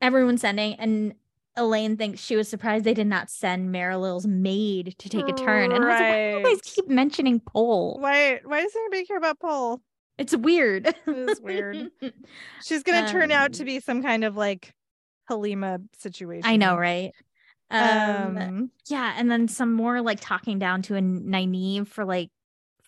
everyone's 0.00 0.40
sending 0.42 0.74
and 0.74 1.14
Elayne 1.56 1.96
thinks 1.96 2.20
she 2.20 2.36
was 2.36 2.48
surprised 2.48 2.84
they 2.84 2.92
did 2.92 3.06
not 3.06 3.30
send 3.30 3.74
Merilille's 3.74 4.26
maid 4.26 4.94
to 4.98 5.08
take 5.08 5.26
a 5.26 5.32
turn. 5.32 5.72
And 5.72 5.82
I 5.82 5.88
was 5.88 5.98
like, 5.98 6.08
why 6.10 6.30
do 6.30 6.38
you 6.38 6.44
guys 6.54 6.60
keep 6.74 6.86
mentioning 6.88 7.40
Pole? 7.40 7.96
Why 7.98 8.40
why 8.44 8.60
does 8.60 8.76
anybody 8.76 9.06
care 9.06 9.16
about 9.16 9.40
Pol? 9.40 9.80
It's 10.18 10.36
weird. 10.36 10.86
It 10.86 10.96
is 11.08 11.40
weird. 11.40 11.90
She's 12.62 12.82
gonna 12.82 13.08
turn 13.08 13.32
out 13.32 13.54
to 13.54 13.62
Um, 13.62 13.66
be 13.66 13.80
some 13.80 14.02
kind 14.02 14.24
of 14.24 14.36
like 14.36 14.74
Halima 15.28 15.80
situation. 15.98 16.48
I 16.48 16.56
know, 16.56 16.76
right? 16.76 17.12
Um, 17.70 18.38
Um, 18.38 18.70
yeah, 18.88 19.14
and 19.16 19.30
then 19.30 19.48
some 19.48 19.72
more 19.72 20.00
like 20.00 20.20
talking 20.20 20.58
down 20.58 20.82
to 20.82 20.96
a 20.96 21.00
Nynaeve 21.00 21.88
for 21.88 22.04
like 22.04 22.30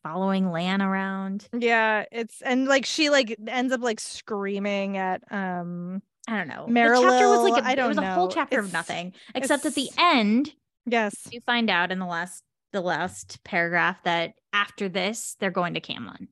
following 0.02 0.50
Lan 0.50 0.80
around. 0.80 1.48
yeah, 1.52 2.04
it's 2.12 2.40
and 2.42 2.66
like 2.66 2.86
she 2.86 3.10
like 3.10 3.36
ends 3.48 3.72
up 3.72 3.80
like 3.80 3.98
screaming 4.00 4.96
at 4.96 5.22
um 5.32 6.02
I 6.28 6.36
don't 6.36 6.48
know. 6.48 6.66
the 6.66 7.00
chapter 7.02 7.28
was 7.28 7.50
like 7.50 7.62
a, 7.62 7.66
I 7.66 7.72
it 7.72 7.88
was 7.88 7.96
don't 7.96 8.04
a 8.04 8.14
whole 8.14 8.28
know. 8.28 8.34
chapter 8.34 8.60
of 8.60 8.72
nothing, 8.72 9.14
except 9.34 9.64
at 9.66 9.74
the 9.74 9.90
end 9.98 10.54
yes. 10.86 11.26
you 11.32 11.40
find 11.40 11.70
out 11.70 11.90
in 11.90 11.98
the 11.98 12.06
last 12.06 12.42
the 12.72 12.80
last 12.82 13.42
paragraph 13.44 14.02
that 14.04 14.34
after 14.52 14.88
this 14.88 15.36
they're 15.40 15.50
going 15.50 15.74
to 15.74 15.80
Caemlyn 15.80 16.28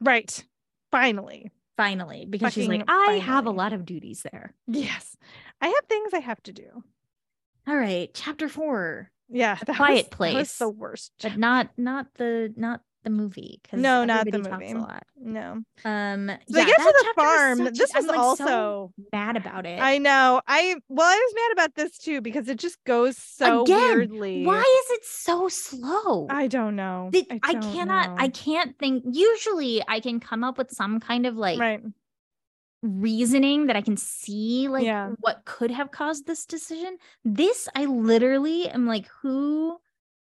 Right. 0.00 0.44
Finally. 0.92 1.50
finally 1.76 2.26
because 2.28 2.52
she's 2.52 2.68
like 2.68 2.86
Fucking 2.86 3.14
I 3.14 3.18
have 3.18 3.46
a 3.46 3.50
lot 3.50 3.72
of 3.72 3.84
duties 3.84 4.22
there. 4.30 4.54
Yes. 4.66 5.16
I 5.60 5.66
have 5.68 5.84
things 5.88 6.12
I 6.14 6.20
have 6.20 6.42
to 6.44 6.52
do. 6.52 6.84
All 7.68 7.76
right, 7.76 8.10
chapter 8.14 8.48
four, 8.48 9.10
Yeah. 9.28 9.56
That 9.66 9.76
Quiet 9.76 9.94
was- 9.94 10.02
that 10.04 10.18
was 10.18 10.32
Place. 10.34 10.58
the 10.58 10.68
worst. 10.70 11.12
but 11.22 11.36
not 11.36 11.68
not 11.76 12.06
the 12.14 12.52
not 12.56 12.80
the 13.04 13.10
movie 13.10 13.60
because 13.62 13.78
No, 13.80 14.04
not 14.04 14.28
the 14.30 14.38
movie. 14.38 14.72
a 14.72 14.78
lot. 14.78 15.04
No. 15.16 15.62
Um, 15.84 16.28
So 16.28 16.52
they 16.52 16.60
yeah, 16.60 16.66
get 16.66 16.76
to 16.78 16.82
the 16.84 17.02
chapter 17.04 17.14
farm. 17.20 17.58
such- 17.58 17.74
This 17.78 17.94
I'm, 17.94 18.02
was 18.02 18.06
like, 18.08 18.16
so 18.16 18.22
also 18.22 18.92
mad 19.12 19.36
about 19.36 19.66
it. 19.66 19.80
I 19.80 19.98
know. 19.98 20.40
I 20.48 20.76
well, 20.88 21.06
I 21.06 21.14
was 21.16 21.34
mad 21.34 21.52
about 21.52 21.74
this 21.76 21.96
too 21.98 22.20
because 22.22 22.48
it 22.48 22.58
just 22.58 22.82
goes 22.84 23.16
so 23.18 23.62
Again, 23.62 23.98
weirdly. 23.98 24.44
Why 24.46 24.60
is 24.60 24.90
it 24.98 25.04
so 25.04 25.48
slow? 25.48 26.26
I 26.30 26.46
don't 26.48 26.74
know. 26.74 27.10
Did- 27.12 27.26
I, 27.42 27.52
don't 27.52 27.62
cannot. 27.72 28.18
I 28.18 28.28
can't 28.28 28.76
think. 28.78 29.04
Usually, 29.12 29.82
I 29.86 30.00
can 30.00 30.18
come 30.20 30.42
up 30.42 30.56
with 30.58 30.70
some 30.72 31.00
kind 31.00 31.26
of 31.26 31.36
like 31.36 31.60
right. 31.60 31.82
Reasoning 32.82 33.66
that 33.66 33.76
I 33.76 33.80
can 33.82 33.96
see, 33.96 34.68
like 34.68 34.84
Yeah. 34.84 35.10
what 35.20 35.44
could 35.44 35.70
have 35.70 35.90
caused 35.90 36.26
this 36.26 36.46
decision. 36.46 36.96
This, 37.24 37.68
I 37.74 37.84
literally 37.86 38.68
am 38.68 38.86
like, 38.86 39.06
who 39.22 39.78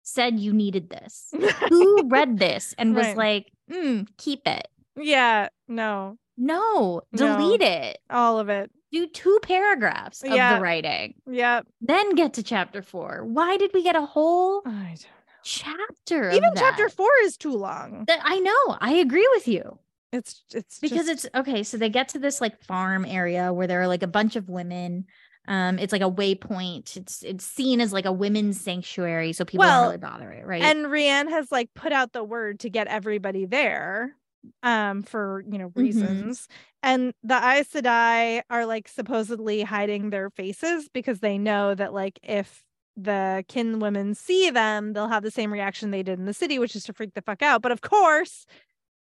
said 0.03 0.39
you 0.39 0.51
needed 0.53 0.89
this? 0.89 1.33
who 1.69 2.03
read 2.09 2.37
this 2.39 2.75
and 2.77 2.95
was 2.95 3.07
Right. 3.07 3.17
like, 3.17 3.51
mm, 3.71 4.07
keep 4.17 4.47
it? 4.47 4.67
yeah. 4.95 5.49
No. 5.67 6.17
No, 6.35 7.01
No. 7.11 7.17
delete 7.37 7.61
it. 7.61 7.99
All 8.09 8.39
of 8.39 8.49
it. 8.49 8.71
Do 8.91 9.07
two 9.07 9.39
paragraphs 9.43 10.23
of 10.23 10.31
Yeah. 10.33 10.55
the 10.55 10.61
writing, 10.61 11.13
Yeah. 11.27 11.61
then 11.81 12.15
get 12.15 12.33
to 12.33 12.43
chapter 12.43 12.81
four. 12.81 13.23
Why 13.23 13.57
did 13.57 13.71
we 13.73 13.81
get 13.83 13.95
a 13.95 14.05
whole 14.05 14.61
I 14.65 14.95
don't 14.99 15.05
chapter? 15.43 16.21
know. 16.23 16.27
of 16.29 16.33
Even 16.35 16.49
chapter 16.55 16.89
four 16.89 17.09
is 17.23 17.37
too 17.37 17.53
long. 17.53 18.05
I 18.09 18.39
know. 18.39 18.77
I 18.81 18.93
agree 18.93 19.27
with 19.33 19.47
you. 19.47 19.79
It's 20.13 20.43
it's 20.53 20.79
because 20.79 21.07
just- 21.07 21.25
it's 21.25 21.35
okay 21.35 21.63
so 21.63 21.77
they 21.77 21.89
get 21.89 22.07
to 22.09 22.19
this 22.19 22.39
like 22.39 22.61
farm 22.63 23.03
area 23.05 23.51
where 23.51 23.67
there 23.67 23.81
are 23.81 23.87
like 23.87 24.03
a 24.03 24.07
bunch 24.07 24.35
of 24.35 24.47
women. 24.47 25.05
Um 25.47 25.79
it's 25.79 25.91
like 25.91 26.01
a 26.03 26.09
waypoint. 26.11 26.95
It's 26.95 27.23
it's 27.23 27.45
seen 27.45 27.81
as 27.81 27.91
like 27.91 28.05
a 28.05 28.11
women's 28.11 28.61
sanctuary 28.61 29.33
so 29.33 29.43
people 29.43 29.65
Well, 29.65 29.81
don't 29.81 29.87
really 29.89 29.97
bother 29.97 30.31
it 30.31 30.45
right? 30.45 30.61
and 30.63 30.85
Reanne 30.85 31.29
has 31.29 31.51
like 31.51 31.69
put 31.73 31.91
out 31.91 32.13
the 32.13 32.23
word 32.23 32.59
to 32.61 32.69
get 32.69 32.87
everybody 32.87 33.45
there 33.45 34.15
um 34.61 35.03
for 35.03 35.43
you 35.49 35.57
know 35.57 35.69
Mm-hmm. 35.69 35.79
reasons. 35.81 36.47
And 36.83 37.13
the 37.23 37.35
Aes 37.35 37.69
Sedai 37.69 38.41
are 38.49 38.65
like 38.65 38.87
supposedly 38.89 39.63
hiding 39.63 40.09
their 40.11 40.29
faces 40.29 40.89
because 40.93 41.21
they 41.21 41.37
know 41.37 41.73
that 41.75 41.93
like 41.93 42.19
if 42.23 42.61
the 42.95 43.43
kin 43.47 43.79
women 43.79 44.13
see 44.13 44.51
them 44.51 44.93
they'll 44.93 45.07
have 45.07 45.23
the 45.23 45.31
same 45.31 45.51
reaction 45.51 45.89
they 45.89 46.03
did 46.03 46.19
in 46.19 46.25
the 46.25 46.33
city 46.33 46.59
which 46.59 46.75
is 46.75 46.83
to 46.83 46.93
freak 46.93 47.13
the 47.15 47.21
fuck 47.23 47.41
out. 47.41 47.61
But 47.63 47.71
of 47.71 47.81
course 47.81 48.45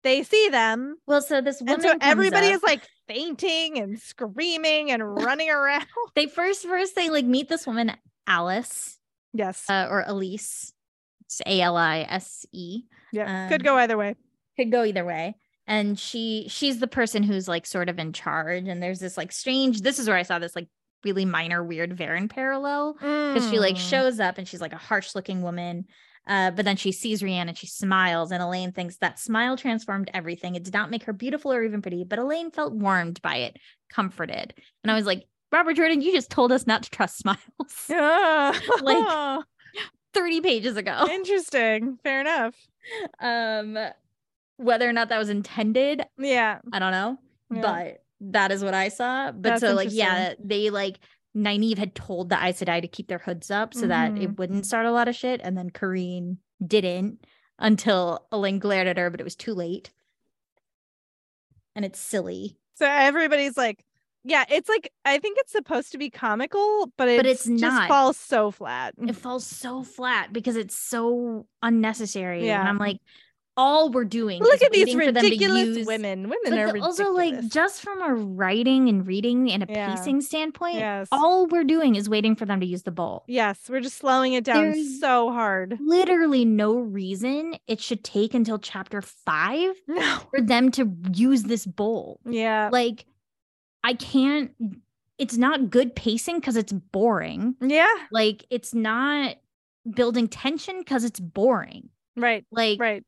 they 0.04 0.24
see 0.24 0.50
them. 0.50 0.98
Well 1.08 1.22
so 1.22 1.42
this 1.42 1.60
woman 1.62 1.76
and 1.76 1.84
so 1.84 1.94
everybody 2.02 2.48
up. 2.48 2.54
is 2.56 2.64
like 2.64 2.82
fainting 3.08 3.80
and 3.80 4.00
screaming 4.00 4.92
and 4.92 5.04
running 5.16 5.50
around. 5.50 5.86
They 6.16 6.28
first 6.28 6.64
first 6.66 6.96
they 6.96 7.10
like 7.10 7.26
meet 7.26 7.50
this 7.50 7.66
woman 7.68 7.92
alice. 8.28 9.00
Yes. 9.34 9.70
Uh, 9.70 9.88
or 9.90 10.04
elise. 10.08 10.74
It's 11.26 11.42
a-l-i-s-e 11.46 12.84
yeah 13.12 13.44
um, 13.46 13.50
could 13.50 13.64
go 13.64 13.76
either 13.78 13.98
way. 13.98 14.16
could 14.58 14.72
go 14.72 14.84
either 14.84 15.06
way. 15.06 15.36
And 15.68 15.98
she 15.98 16.48
she's 16.50 16.80
the 16.80 16.88
person 16.88 17.24
who's 17.24 17.48
like 17.48 17.66
sort 17.66 17.90
of 17.90 17.98
in 18.00 18.12
charge. 18.14 18.68
And 18.68 18.82
there's 18.84 19.00
this 19.00 19.18
like 19.18 19.32
strange 19.32 19.82
this 19.82 20.00
is 20.00 20.08
where 20.08 20.18
i 20.18 20.24
saw 20.24 20.40
this 20.40 20.56
like 20.56 20.68
really 21.04 21.26
minor 21.26 21.64
weird 21.64 21.96
Verin 21.98 22.30
parallel. 22.30 22.94
Because 22.94 23.50
she 23.50 23.60
like 23.60 23.76
Mm. 23.76 23.90
shows 23.90 24.20
up 24.20 24.38
and 24.38 24.48
she's 24.48 24.62
like 24.62 24.74
a 24.74 24.78
harsh 24.78 25.16
looking 25.16 25.42
woman 25.42 25.86
Uh, 26.26 26.52
but 26.52 26.64
then 26.66 26.78
she 26.78 26.92
sees 26.92 27.22
Reanne 27.22 27.50
and 27.50 27.58
she 27.58 27.68
smiles, 27.68 28.32
and 28.32 28.42
Elayne 28.42 28.74
thinks 28.74 28.98
that 28.98 29.20
smile 29.20 29.58
transformed 29.58 30.10
everything. 30.14 30.56
It 30.56 30.64
did 30.64 30.74
not 30.74 30.90
make 30.90 31.04
her 31.04 31.14
beautiful 31.14 31.52
or 31.52 31.64
even 31.64 31.82
pretty, 31.82 32.04
but 32.04 32.18
Elayne 32.20 32.52
felt 32.54 32.74
warmed 32.74 33.22
by 33.22 33.36
it, 33.38 33.58
comforted. 33.90 34.54
And 34.84 34.92
I 34.92 34.96
was 34.96 35.06
like, 35.06 35.26
Robert 35.52 35.76
Jordan, 35.76 36.02
you 36.02 36.12
just 36.14 36.30
told 36.32 36.52
us 36.52 36.66
not 36.66 36.84
to 36.84 36.90
trust 36.90 37.18
smiles 37.18 37.40
like 38.82 39.44
30 40.14 40.42
pages 40.42 40.78
ago. 40.78 41.08
interesting. 41.12 41.98
Fair 42.04 42.22
enough. 42.22 42.56
Um, 43.20 43.78
whether 44.58 44.88
or 44.88 44.94
not 44.94 45.10
that 45.10 45.18
was 45.20 45.30
intended, 45.30 46.04
Yeah. 46.18 46.60
I 46.72 46.80
don't 46.80 46.92
know, 46.92 47.18
yeah. 47.54 47.62
but 47.62 48.04
that 48.32 48.52
is 48.52 48.64
what 48.64 48.74
I 48.74 48.88
saw. 48.90 49.32
But 49.32 49.44
That's 49.44 49.62
so, 49.62 49.74
like, 49.74 49.90
yeah, 49.92 50.34
they 50.44 50.70
like 50.70 51.00
Nynaeve 51.36 51.78
had 51.78 51.96
told 51.96 52.30
the 52.30 52.36
Aes 52.44 52.60
Sedai 52.62 52.82
to 52.82 52.88
keep 52.88 53.08
their 53.08 53.18
hoods 53.20 53.50
up 53.50 53.74
so 53.74 53.88
that 53.88 54.12
Mhm. 54.12 54.22
it 54.22 54.38
wouldn't 54.38 54.66
start 54.66 54.86
a 54.86 54.92
lot 54.92 55.08
of 55.08 55.16
shit, 55.16 55.42
and 55.44 55.58
then 55.58 55.70
Careane 55.72 56.38
didn't 56.66 57.26
until 57.60 58.28
Elayne 58.32 58.60
glared 58.60 58.88
at 58.88 58.98
her, 58.98 59.10
but 59.10 59.20
it 59.20 59.24
was 59.24 59.36
too 59.36 59.54
late. 59.54 59.92
And 61.76 61.84
it's 61.86 62.00
silly. 62.00 62.58
So 62.76 62.86
everybody's 62.88 63.58
like, 63.58 63.84
yeah, 64.24 64.46
it's 64.50 64.70
like 64.70 64.92
I 65.06 65.18
think 65.20 65.38
it's 65.40 65.52
supposed 65.52 65.92
to 65.92 65.98
be 65.98 66.10
comical, 66.10 66.92
but 66.98 67.08
it's, 67.10 67.18
But 67.20 67.26
it's 67.26 67.44
just 67.46 67.62
not. 67.62 67.88
falls 67.88 68.18
so 68.18 68.52
flat. 68.52 68.94
It 68.98 69.16
falls 69.16 69.46
so 69.46 69.84
flat 69.84 70.32
because 70.32 70.56
it's 70.56 70.78
so 70.78 71.48
unnecessary. 71.62 72.46
Yeah. 72.46 72.60
And 72.60 72.70
I'm 72.70 72.78
like, 72.78 73.00
all 73.56 73.90
we're 73.92 74.04
doing 74.04 74.42
Look 74.42 74.56
is 74.56 74.62
at 74.64 74.72
these 74.72 74.86
waiting 74.96 75.00
for 75.00 75.12
them 75.12 75.24
to 75.24 75.30
ridiculous 75.30 75.78
use 75.78 75.88
women. 75.88 76.28
Women 76.30 76.60
are 76.60 76.78
also 76.80 77.12
like 77.12 77.48
just 77.50 77.82
from 77.82 78.02
a 78.02 78.14
writing 78.14 78.90
and 78.90 79.06
reading 79.06 79.52
and 79.52 79.64
a 79.64 79.66
Yeah. 79.70 79.96
pacing 79.96 80.22
standpoint 80.22 80.76
yes, 80.76 81.08
all 81.12 81.46
we're 81.48 81.64
doing 81.64 81.96
is 81.96 82.10
waiting 82.10 82.36
for 82.36 82.46
them 82.46 82.60
to 82.62 82.66
use 82.66 82.84
the 82.84 82.92
bowl 82.92 83.24
yes, 83.28 83.70
we're 83.70 83.80
just 83.82 83.98
slowing 83.98 84.34
it 84.34 84.44
down 84.44 84.64
There's- 84.72 85.00
so 85.00 85.32
hard. 85.32 85.78
literally 85.82 86.46
no 86.46 86.76
reason 86.76 87.56
it 87.68 87.80
should 87.80 88.04
take 88.04 88.34
until 88.34 88.58
chapter 88.58 89.02
five 89.02 89.76
No, 89.88 90.20
for 90.32 90.42
them 90.42 90.72
to 90.72 90.92
use 91.14 91.44
this 91.44 91.66
bowl 91.66 92.20
yeah, 92.26 92.70
like 92.72 93.06
i 93.84 93.94
can't 93.94 94.52
it's 95.20 95.38
not 95.38 95.70
good 95.70 95.96
pacing 95.96 96.40
because 96.40 96.56
it's 96.58 96.72
boring. 96.74 97.56
Yeah, 97.62 97.94
like 98.12 98.46
it's 98.50 98.74
not 98.74 99.36
building 99.90 100.28
tension 100.28 100.80
because 100.80 101.04
it's 101.04 101.20
boring. 101.20 101.90
Right, 102.18 102.46
like 102.52 102.80
right. 102.80 103.04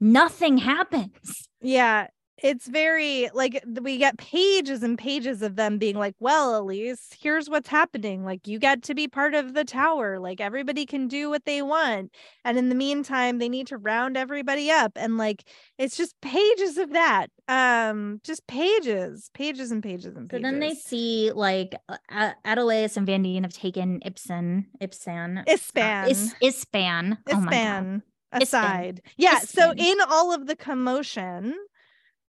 Nothing 0.00 0.58
happens 0.58 1.48
Yeah, 1.62 2.08
it's 2.42 2.66
very 2.66 3.30
like 3.32 3.62
we 3.80 3.96
get 3.96 4.18
pages 4.18 4.82
and 4.82 4.98
pages 4.98 5.40
of 5.40 5.54
them 5.56 5.78
being 5.78 5.94
like, 5.96 6.14
"Well, 6.18 6.60
Elise, 6.60 7.08
here's 7.18 7.48
what's 7.48 7.68
happening. 7.68 8.24
Like 8.24 8.46
you 8.48 8.58
get 8.58 8.82
to 8.82 8.94
be 8.94 9.06
part 9.08 9.34
of 9.34 9.54
the 9.54 9.64
tower. 9.64 10.18
Like 10.18 10.40
everybody 10.40 10.84
can 10.84 11.06
do 11.08 11.30
what 11.30 11.44
they 11.44 11.62
want." 11.62 12.10
And 12.44 12.58
in 12.58 12.68
the 12.70 12.74
meantime, 12.74 13.38
they 13.38 13.48
need 13.48 13.68
to 13.68 13.78
round 13.78 14.16
everybody 14.16 14.70
up 14.70 14.92
and 14.96 15.16
like 15.16 15.44
it's 15.78 15.96
just 15.96 16.20
pages 16.20 16.76
of 16.76 16.90
that. 16.92 17.28
Um 17.48 18.20
just 18.24 18.46
pages, 18.46 19.30
pages 19.32 19.70
and 19.70 19.82
pages 19.82 20.16
and 20.16 20.28
pages. 20.28 20.42
So 20.42 20.50
then 20.50 20.60
they 20.60 20.74
see 20.74 21.30
like 21.32 21.76
uh, 21.88 21.98
A- 22.10 22.34
Adeleas 22.44 22.96
and 22.96 23.06
Vandene 23.06 23.42
have 23.42 23.52
taken 23.54 24.00
Ipsen, 24.00 24.66
Ipsan, 24.82 25.38
uh, 25.38 25.44
Ispan. 25.44 26.34
Ispan. 26.42 27.18
Oh 27.32 27.40
my 27.40 27.52
god. 27.52 28.02
Aside. 28.42 29.02
Yeah, 29.16 29.38
so 29.40 29.72
in 29.76 29.98
all 30.08 30.32
of 30.32 30.46
the 30.46 30.56
commotion, 30.56 31.54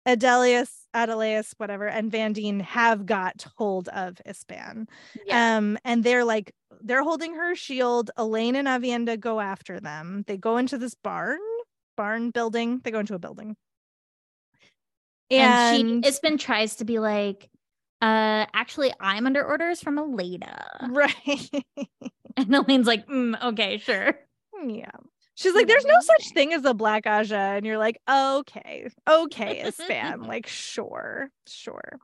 Adelius, 0.06 0.70
Adelaus, 0.94 1.54
whatever, 1.58 1.86
and 1.86 2.10
Vandene 2.10 2.60
have 2.62 3.06
got 3.06 3.46
hold 3.56 3.88
of 3.88 4.20
Ispan. 4.26 4.88
Yeah. 5.26 5.56
Um, 5.56 5.78
and 5.84 6.02
they're 6.02 6.24
like 6.24 6.54
they're 6.80 7.02
holding 7.02 7.34
her 7.34 7.54
shield. 7.54 8.10
Elayne 8.18 8.56
and 8.56 8.68
Aviendha 8.68 9.18
go 9.18 9.40
after 9.40 9.80
them. 9.80 10.24
They 10.26 10.36
go 10.36 10.56
into 10.56 10.78
this 10.78 10.94
barn, 10.94 11.38
barn 11.96 12.30
building. 12.30 12.80
They 12.82 12.90
go 12.90 13.00
into 13.00 13.14
a 13.14 13.18
building. 13.18 13.56
and, 15.30 16.04
she 16.04 16.10
Ispan 16.10 16.38
tries 16.38 16.76
to 16.76 16.84
be 16.84 16.98
like, 16.98 17.48
uh, 18.00 18.46
actually, 18.52 18.92
I'm 19.00 19.26
under 19.26 19.44
orders 19.44 19.80
from 19.80 19.96
Elaida. 19.96 20.64
right. 20.90 21.50
And 22.34 22.48
Elaine's 22.48 22.86
like, 22.86 23.06
mm, 23.08 23.40
okay, 23.42 23.76
sure. 23.76 24.18
yeah. 24.66 24.90
She's 25.34 25.54
like, 25.54 25.66
there's 25.66 25.84
no 25.86 25.98
such 26.00 26.32
thing 26.34 26.52
as 26.52 26.64
a 26.64 26.74
black 26.74 27.04
Ajah. 27.04 27.56
And 27.56 27.66
you're 27.66 27.78
like, 27.78 27.98
okay, 28.08 28.88
okay, 29.08 29.62
Ispan. 29.64 30.26
like, 30.26 30.46
sure, 30.46 31.30
sure. 31.46 31.98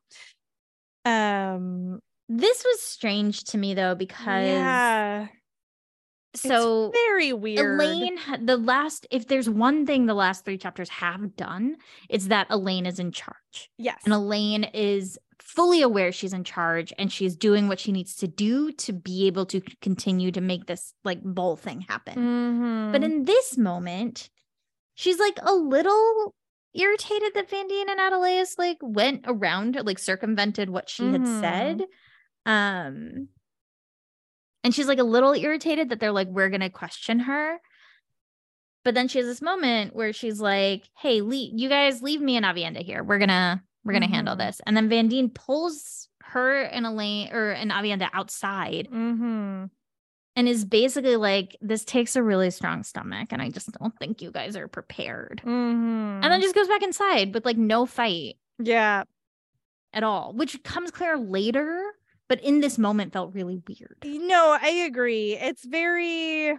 Um, 1.05 2.01
This 2.29 2.65
was 2.65 2.83
strange 2.83 3.45
to 3.45 3.59
me 3.59 3.75
though, 3.75 3.95
because 3.95 4.47
yeah, 4.47 5.29
so 6.41 6.87
it's 6.93 6.99
very 7.09 7.33
weird. 7.33 7.81
Elayne, 7.81 8.47
the 8.47 8.57
last, 8.57 9.07
if 9.11 9.27
there's 9.29 9.49
one 9.49 9.87
thing 9.87 10.07
the 10.07 10.15
last 10.15 10.45
three 10.45 10.59
chapters 10.59 10.89
have 10.89 11.37
done, 11.37 11.77
it's 12.09 12.27
that 12.29 12.49
Elayne 12.51 12.87
is 12.87 12.99
in 12.99 13.13
charge. 13.13 13.71
yes. 13.79 14.01
And 14.05 14.13
Elayne 14.15 14.69
is 14.75 15.19
fully 15.41 15.81
aware 15.83 16.13
she's 16.13 16.33
in 16.33 16.45
charge 16.45 16.93
and 16.99 17.11
she's 17.13 17.35
doing 17.37 17.69
what 17.69 17.81
she 17.81 17.91
needs 17.93 18.15
to 18.17 18.29
do 18.29 18.71
to 18.73 18.93
be 18.93 19.27
able 19.27 19.47
to 19.47 19.61
continue 19.81 20.31
to 20.33 20.41
make 20.41 20.67
this 20.67 20.93
like 21.05 21.23
bowl 21.23 21.57
thing 21.57 21.81
happen. 21.83 22.91
But 22.93 23.01
Mhm. 23.01 23.05
in 23.05 23.25
this 23.25 23.57
moment, 23.57 24.29
she's 24.95 25.19
like 25.19 25.39
a 25.43 25.55
little 25.55 26.35
irritated 26.75 27.33
that 27.35 27.49
Vandene 27.49 27.89
and 27.89 27.99
Adeleas 27.99 28.59
like 28.59 28.77
went 28.83 29.25
around, 29.27 29.81
like 29.85 29.99
circumvented 29.99 30.69
what 30.71 30.91
she 30.91 31.05
had 31.13 31.23
Mhm. 31.23 31.41
said. 31.41 31.85
Um 32.47 33.29
and 34.65 34.75
she's 34.75 34.89
like 34.89 34.99
a 34.99 35.05
little 35.05 35.33
irritated 35.33 35.89
that 35.91 36.01
they're 36.01 36.13
like, 36.13 36.29
we're 36.29 36.49
gonna 36.51 36.71
question 36.71 37.21
her. 37.21 37.59
But 38.85 38.95
then 38.95 39.09
she 39.09 39.19
has 39.19 39.27
this 39.27 39.43
moment 39.43 39.95
where 39.95 40.13
she's 40.13 40.41
like, 40.41 40.89
hey, 40.97 41.21
le- 41.21 41.35
you 41.35 41.69
guys 41.69 42.01
leave 42.03 42.21
me 42.21 42.37
and 42.37 42.47
Aviendha 42.47 42.83
here. 42.83 43.03
We're 43.03 43.19
gonna 43.19 43.63
we're 43.85 43.93
gonna 43.93 44.09
handle 44.09 44.35
Mhm. 44.35 44.39
this. 44.39 44.61
And 44.67 44.77
then 44.77 44.89
Vandene 44.91 45.33
pulls 45.35 46.09
her 46.23 46.63
and 46.63 46.85
Elayne 46.85 47.33
or 47.33 47.51
and 47.53 47.71
Aviendha 47.71 48.09
outside 48.13 48.89
Mhm. 48.93 49.71
and 50.37 50.49
is 50.49 50.65
basically 50.65 51.17
like, 51.17 51.57
this 51.61 51.85
takes 51.85 52.15
a 52.17 52.23
really 52.23 52.51
strong 52.51 52.83
stomach, 52.83 53.29
and 53.33 53.41
I 53.41 53.49
just 53.51 53.71
don't 53.73 53.97
think 53.99 54.21
you 54.21 54.31
guys 54.31 54.57
are 54.57 54.69
prepared. 54.69 55.41
Mhm. 55.45 56.21
And 56.23 56.25
then 56.25 56.41
just 56.43 56.55
goes 56.55 56.69
back 56.69 56.83
inside 56.83 57.33
with 57.35 57.45
like 57.47 57.57
no 57.57 57.87
fight 57.87 58.37
yeah, 58.59 59.05
at 59.93 60.03
all, 60.03 60.33
which 60.35 60.63
comes 60.65 60.91
clear 60.91 61.17
later, 61.17 61.83
but 62.29 62.41
in 62.43 62.61
this 62.61 62.79
moment 62.79 63.13
felt 63.13 63.35
really 63.35 63.61
weird. 63.67 63.97
no, 64.05 64.57
I 64.61 64.69
agree. 64.87 65.37
It's 65.37 65.65
very 65.65 66.57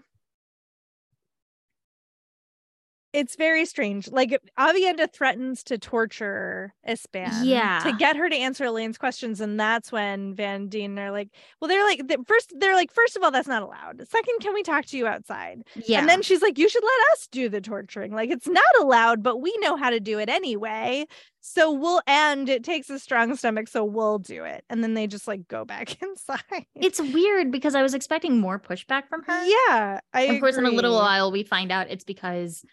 it's 3.12 3.36
very 3.36 3.66
strange. 3.66 4.08
Like 4.12 4.40
Aviendha 4.60 5.12
threatens 5.12 5.64
to 5.64 5.80
torture 5.80 6.76
Ispan 6.88 7.44
Yeah. 7.44 7.80
to 7.84 7.92
get 7.94 8.16
her 8.16 8.30
to 8.30 8.36
answer 8.36 8.66
Elayne's 8.66 9.00
questions. 9.00 9.42
And 9.42 9.60
that's 9.60 9.92
when 9.92 10.36
Vandene 10.36 10.96
are 11.00 11.10
like, 11.10 11.30
well, 11.60 11.68
they're 11.70 11.84
like, 11.86 12.04
first, 12.28 12.54
they're 12.60 12.76
like, 12.76 12.94
first 12.94 13.18
of 13.18 13.24
all, 13.24 13.32
that's 13.32 13.48
not 13.48 13.64
allowed. 13.64 14.08
Second, 14.08 14.36
can 14.42 14.54
we 14.54 14.62
talk 14.62 14.86
to 14.86 14.98
you 14.98 15.08
outside? 15.08 15.64
Yeah. 15.88 16.02
And 16.02 16.08
then 16.08 16.22
she's 16.22 16.44
like, 16.44 16.60
you 16.60 16.70
should 16.70 16.84
let 16.84 17.12
us 17.14 17.28
do 17.32 17.50
the 17.50 17.62
torturing. 17.62 18.12
Like, 18.14 18.30
it's 18.30 18.48
not 18.48 18.64
allowed, 18.80 19.24
but 19.24 19.38
we 19.42 19.58
know 19.60 19.76
how 19.76 19.90
to 19.90 20.00
do 20.00 20.20
it 20.20 20.30
anyway. 20.30 21.08
So 21.42 21.72
we'll, 21.72 22.02
end 22.06 22.50
it 22.50 22.64
takes 22.64 22.90
a 22.90 23.00
strong 23.00 23.36
stomach. 23.36 23.68
So 23.68 23.84
we'll 23.86 24.20
do 24.20 24.44
it. 24.44 24.64
And 24.70 24.84
then 24.84 24.94
they 24.94 25.08
just 25.08 25.28
like 25.28 25.48
go 25.48 25.66
back 25.66 26.02
inside. 26.02 26.66
it's 26.76 27.00
weird 27.00 27.52
because 27.52 27.76
I 27.76 27.82
was 27.82 27.94
expecting 27.94 28.40
more 28.40 28.60
pushback 28.60 29.08
from 29.08 29.24
her. 29.24 29.46
yeah. 29.46 30.00
I 30.14 30.22
Of 30.24 30.40
course, 30.42 30.58
in 30.58 30.66
a 30.66 30.70
little 30.70 30.96
while, 30.96 31.32
we 31.32 31.44
find 31.44 31.72
out 31.72 31.88
it's 31.90 32.04
because 32.04 32.64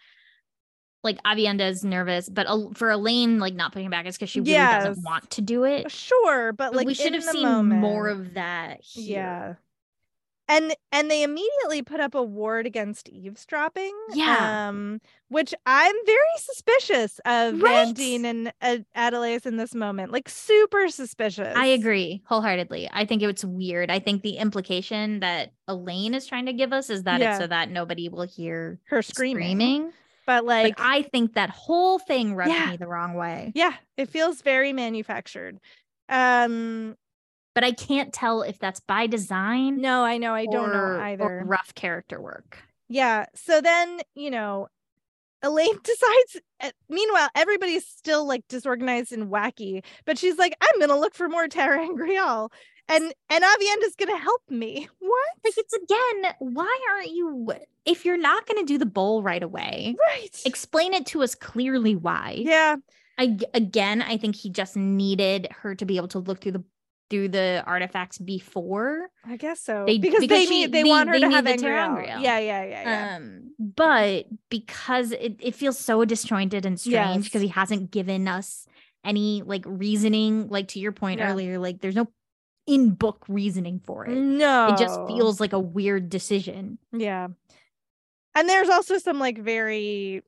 like 1.03 1.21
Aviendha 1.23 1.69
is 1.69 1.83
nervous, 1.85 2.27
but 2.27 2.47
for 2.75 2.89
Elayne, 2.89 3.39
like 3.39 3.53
not 3.53 3.71
pushing 3.71 3.89
back 3.89 4.05
is 4.07 4.17
because 4.17 4.29
she 4.29 4.39
really 4.41 4.51
Yes. 4.51 4.83
doesn't 4.83 5.03
want 5.03 5.29
to 5.31 5.41
do 5.41 5.63
it. 5.63 5.89
Sure. 5.91 6.51
But 6.51 6.71
But 6.71 6.75
like, 6.77 6.87
we 6.87 6.93
should 6.93 7.13
have 7.13 7.23
seen 7.23 7.69
more 7.69 8.07
of 8.09 8.33
that. 8.33 8.81
Here. 8.81 9.59
And 10.49 10.73
and 10.93 11.11
they 11.11 11.23
immediately 11.23 11.81
put 11.81 11.99
up 11.99 12.15
a 12.15 12.23
ward 12.23 12.65
against 12.65 13.09
eavesdropping. 13.09 13.91
Yeah. 14.13 14.69
Um, 14.69 15.01
which 15.29 15.53
I'm 15.65 15.95
very 16.05 16.19
suspicious 16.37 17.19
of 17.25 17.61
Right? 17.61 17.93
Van 17.95 18.23
and 18.25 18.53
uh, 18.61 18.77
Adelaide 18.95 19.45
in 19.45 19.57
this 19.57 19.75
moment. 19.75 20.11
Like 20.13 20.29
super 20.29 20.87
suspicious. 20.87 21.53
I 21.55 21.65
agree 21.65 22.21
wholeheartedly. 22.25 22.89
I 22.93 23.03
think 23.05 23.23
it's 23.23 23.43
weird. 23.43 23.91
I 23.91 23.99
think 23.99 24.21
the 24.21 24.37
implication 24.37 25.19
that 25.19 25.51
Elayne 25.67 26.13
is 26.15 26.25
trying 26.25 26.45
to 26.45 26.53
give 26.53 26.71
us 26.71 26.89
is 26.89 27.03
that 27.03 27.19
Yeah. 27.19 27.31
it's 27.31 27.39
so 27.39 27.47
that 27.47 27.69
nobody 27.69 28.07
will 28.07 28.25
hear 28.27 28.79
Her 28.85 29.01
screaming. 29.01 29.57
screaming. 29.57 29.91
But 30.25 30.45
like 30.45 30.77
but 30.77 30.83
I 30.85 31.01
think 31.03 31.33
that 31.33 31.49
whole 31.49 31.99
thing 31.99 32.35
rubbed 32.35 32.51
Yeah. 32.51 32.71
me 32.71 32.77
the 32.77 32.87
wrong 32.87 33.15
way. 33.15 33.51
yeah, 33.53 33.73
it 33.97 34.07
feels 34.09 34.41
very 34.41 34.71
manufactured. 34.71 35.59
Um 36.07 36.95
But 37.57 37.63
I 37.63 37.71
can't 37.71 38.13
tell 38.13 38.43
if 38.43 38.59
that's 38.59 38.79
by 38.81 39.07
design. 39.07 39.81
no, 39.81 40.03
I 40.03 40.19
know, 40.19 40.35
I 40.35 40.45
don't 40.45 40.69
or- 40.69 40.73
know 40.73 40.79
or 40.79 41.01
either. 41.01 41.43
rough 41.43 41.73
character 41.73 42.21
work. 42.21 42.59
Yeah. 42.87 43.25
So 43.33 43.61
then, 43.61 43.99
you 44.13 44.29
know, 44.29 44.67
Elayne 45.43 45.81
decides. 45.83 46.37
uh, 46.61 46.69
Meanwhile, 46.87 47.29
everybody's 47.35 47.87
still 47.87 48.27
like 48.27 48.47
disorganized 48.47 49.11
and 49.11 49.31
wacky, 49.31 49.83
but 50.05 50.19
she's 50.19 50.37
like, 50.37 50.55
I'm 50.61 50.79
gonna 50.79 50.99
look 50.99 51.15
for 51.15 51.27
more 51.29 51.47
Terra 51.47 51.81
and 51.83 51.97
Grial. 51.97 52.49
and 52.87 53.11
and 53.31 53.43
Aviendha's 53.43 53.95
gonna 53.97 54.17
help 54.17 54.43
me. 54.49 54.87
What? 54.99 55.27
Like 55.43 55.53
it's 55.57 55.73
again, 55.73 56.33
why 56.39 56.79
aren't 56.91 57.09
you 57.11 57.51
if 57.85 58.05
you're 58.05 58.17
not 58.17 58.45
going 58.45 58.59
to 58.59 58.65
do 58.71 58.77
the 58.77 58.85
bowl 58.85 59.23
right 59.23 59.41
away? 59.41 59.95
Right. 60.09 60.41
Explain 60.45 60.93
it 60.93 61.05
to 61.07 61.23
us 61.23 61.33
clearly 61.35 61.95
why. 61.95 62.35
yeah. 62.45 62.75
I 63.17 63.37
again, 63.53 64.01
I 64.01 64.17
think 64.17 64.35
he 64.35 64.49
just 64.51 64.75
needed 64.75 65.47
her 65.61 65.73
to 65.75 65.85
be 65.85 65.97
able 65.97 66.09
to 66.09 66.19
look 66.19 66.41
through 66.41 66.51
the 66.53 66.63
through 67.09 67.29
the 67.29 67.63
artifacts 67.65 68.17
before. 68.17 69.09
I 69.25 69.37
guess 69.37 69.61
so. 69.61 69.85
They- 69.87 69.97
because, 69.97 70.19
because 70.21 70.37
they 70.39 70.45
she- 70.45 70.49
need 70.49 70.71
they, 70.71 70.83
they- 70.83 70.89
want 70.89 71.09
her 71.09 71.15
they 71.15 71.21
to 71.21 71.29
have 71.29 71.45
the 71.45 71.51
angreal. 71.51 71.75
Yeah, 71.75 72.19
yeah, 72.19 72.39
yeah, 72.39 72.65
yeah. 72.65 73.15
Um, 73.17 73.51
but 73.59 74.25
because 74.49 75.11
it, 75.11 75.37
it 75.39 75.55
feels 75.55 75.77
so 75.79 76.03
disjointed 76.05 76.65
and 76.65 76.79
strange 76.79 77.25
because 77.25 77.41
Yes. 77.41 77.49
he 77.49 77.59
hasn't 77.59 77.91
given 77.91 78.27
us 78.27 78.65
any 79.05 79.41
like 79.45 79.63
reasoning, 79.65 80.49
like 80.49 80.69
to 80.69 80.79
your 80.79 80.91
point 80.91 81.19
Yeah. 81.19 81.31
earlier, 81.31 81.59
like 81.59 81.79
there's 81.81 81.95
no 81.95 82.07
in 82.65 82.89
book 82.89 83.23
reasoning 83.29 83.79
for 83.85 84.05
it. 84.05 84.11
no. 84.17 84.67
It 84.73 84.77
just 84.77 84.99
feels 85.07 85.39
like 85.39 85.53
a 85.53 85.59
weird 85.59 86.09
decision. 86.09 86.77
Yeah. 86.91 87.29
And 88.35 88.49
there's 88.49 88.67
also 88.69 88.97
some 88.97 89.19
like 89.19 89.37
very 89.37 90.23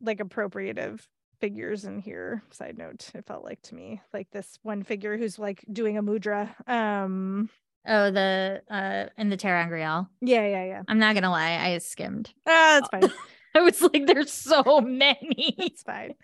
like 0.00 0.18
appropriative 0.18 1.06
figures 1.40 1.84
in 1.84 1.98
here. 1.98 2.42
Side 2.50 2.78
note, 2.78 3.10
it 3.14 3.26
felt 3.26 3.44
like 3.44 3.60
to 3.62 3.74
me. 3.74 4.00
Like 4.12 4.30
this 4.30 4.58
one 4.62 4.82
figure 4.82 5.16
who's 5.16 5.38
like 5.38 5.64
doing 5.72 5.96
a 5.98 6.02
mudra. 6.02 6.54
Um 6.68 7.48
Oh, 7.86 8.10
the 8.10 8.62
uh 8.70 9.06
in 9.18 9.28
the 9.28 9.36
ter'angreal. 9.36 10.08
yeah, 10.22 10.46
yeah, 10.46 10.64
yeah. 10.64 10.82
I'm 10.88 10.98
not 10.98 11.14
gonna 11.14 11.30
lie, 11.30 11.56
I 11.58 11.78
skimmed. 11.78 12.32
Ah, 12.46 12.80
that's 12.80 12.88
fine. 12.88 13.12
I 13.56 13.60
was 13.60 13.80
like, 13.82 14.06
there's 14.06 14.32
so 14.32 14.80
many. 14.80 15.54
It's 15.58 15.82
fine. 15.82 16.14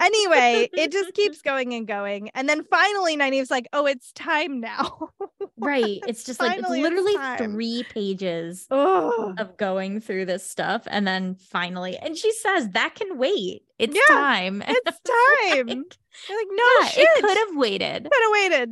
Anyway, 0.00 0.68
it 0.72 0.92
just 0.92 1.14
keeps 1.14 1.42
going 1.42 1.74
and 1.74 1.86
going. 1.86 2.30
And 2.34 2.48
then 2.48 2.64
finally 2.64 3.16
Nynaeve's 3.16 3.50
like, 3.50 3.66
oh, 3.72 3.86
it's 3.86 4.12
time 4.12 4.60
now. 4.60 5.10
right. 5.58 6.00
It's 6.06 6.24
just 6.24 6.40
like 6.40 6.58
it's 6.58 6.62
Finally, 6.62 6.80
it's 6.82 6.88
literally 6.90 7.36
three 7.52 7.82
pages 7.84 8.66
oh 8.70 9.34
of 9.38 9.56
going 9.56 10.00
through 10.00 10.26
this 10.26 10.48
stuff. 10.48 10.82
And 10.86 11.06
then 11.06 11.34
finally, 11.34 11.96
and 11.96 12.16
she 12.16 12.32
says 12.32 12.70
that 12.70 12.94
can 12.94 13.18
wait. 13.18 13.62
It's 13.78 13.94
Yeah, 13.94 14.14
time. 14.14 14.62
It's 14.68 15.00
time. 15.00 15.66
like, 15.66 15.76
like, 15.76 16.46
no 16.50 16.64
yeah, 16.80 16.88
shit. 16.88 17.08
it 17.16 17.20
could 17.24 17.38
have 17.48 17.56
waited. 17.56 18.04
could 18.10 18.22
have 18.22 18.32
waited. 18.32 18.70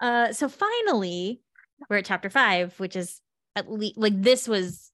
Uh 0.00 0.32
so 0.32 0.48
finally, 0.48 1.40
we're 1.88 1.98
at 1.98 2.04
chapter 2.04 2.30
five, 2.30 2.78
which 2.78 2.96
is 2.96 3.20
at 3.56 3.70
least 3.70 3.96
like 3.96 4.20
this 4.20 4.48
was 4.48 4.90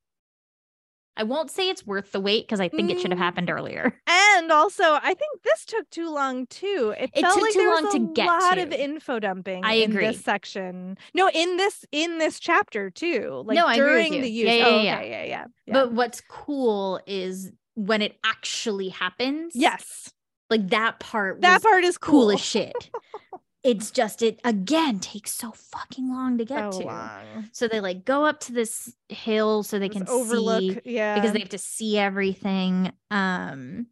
I 1.20 1.22
won't 1.22 1.50
say 1.50 1.68
it's 1.68 1.86
worth 1.86 2.12
the 2.12 2.20
wait 2.20 2.46
because 2.46 2.60
I 2.60 2.70
think 2.70 2.90
it 2.90 2.98
should 2.98 3.10
have 3.10 3.18
Mm. 3.18 3.22
happened 3.24 3.50
earlier. 3.50 3.92
And 4.06 4.50
also, 4.50 4.82
I 4.84 5.12
think 5.12 5.42
this 5.42 5.66
took 5.66 5.90
too 5.90 6.08
long 6.08 6.46
too. 6.46 6.94
It, 6.98 7.10
It 7.14 7.20
felt 7.20 7.34
took 7.34 7.42
like 7.42 7.52
too 7.52 7.70
long 7.70 7.92
to 7.92 8.12
get 8.14 8.26
a 8.26 8.30
lot 8.30 8.56
of 8.56 8.72
info 8.72 9.18
dumping 9.18 9.62
I 9.62 9.74
in 9.74 9.90
agree. 9.90 10.06
this 10.06 10.24
section. 10.24 10.96
No, 11.12 11.28
in 11.34 11.58
this 11.58 11.84
in 11.92 12.16
this 12.16 12.40
chapter 12.40 12.88
too. 12.88 13.42
Like 13.44 13.56
No, 13.56 13.66
I 13.66 13.74
agree 13.74 13.84
with 13.84 14.06
during 14.08 14.22
the 14.22 14.30
use. 14.30 14.46
Yeah, 14.48 14.54
yeah, 14.54 14.66
oh, 14.66 14.80
yeah, 14.80 14.96
okay, 14.96 15.10
yeah, 15.10 15.24
yeah. 15.24 15.44
yeah. 15.66 15.72
But 15.74 15.92
what's 15.92 16.22
cool 16.22 17.00
is 17.06 17.52
when 17.74 18.00
it 18.00 18.16
actually 18.24 18.88
happens. 18.88 19.52
yes, 19.54 20.10
Like 20.48 20.68
that 20.70 21.00
part 21.00 21.42
that 21.42 21.56
was 21.56 21.62
part 21.62 21.84
is 21.84 21.98
cool 21.98 22.22
cool. 22.22 22.30
as 22.32 22.40
shit. 22.40 22.90
it's 23.62 23.90
just 23.90 24.22
it 24.22 24.40
again 24.44 24.98
takes 25.00 25.32
so 25.32 25.52
fucking 25.52 26.08
long 26.08 26.38
to 26.38 26.44
get 26.44 26.72
so 26.72 26.80
to. 26.80 26.86
long. 26.86 27.48
So 27.52 27.68
they 27.68 27.80
like 27.80 28.04
go 28.04 28.24
up 28.24 28.40
to 28.40 28.52
this 28.52 28.94
hill 29.08 29.62
so 29.62 29.78
they 29.78 29.88
This 29.88 29.98
can 29.98 30.08
overlook. 30.08 30.60
see 30.62 30.80
yeah, 30.84 31.14
because 31.14 31.32
they 31.32 31.40
have 31.40 31.50
to 31.50 31.58
see 31.58 31.98
everything. 31.98 32.92
Um 33.10 33.86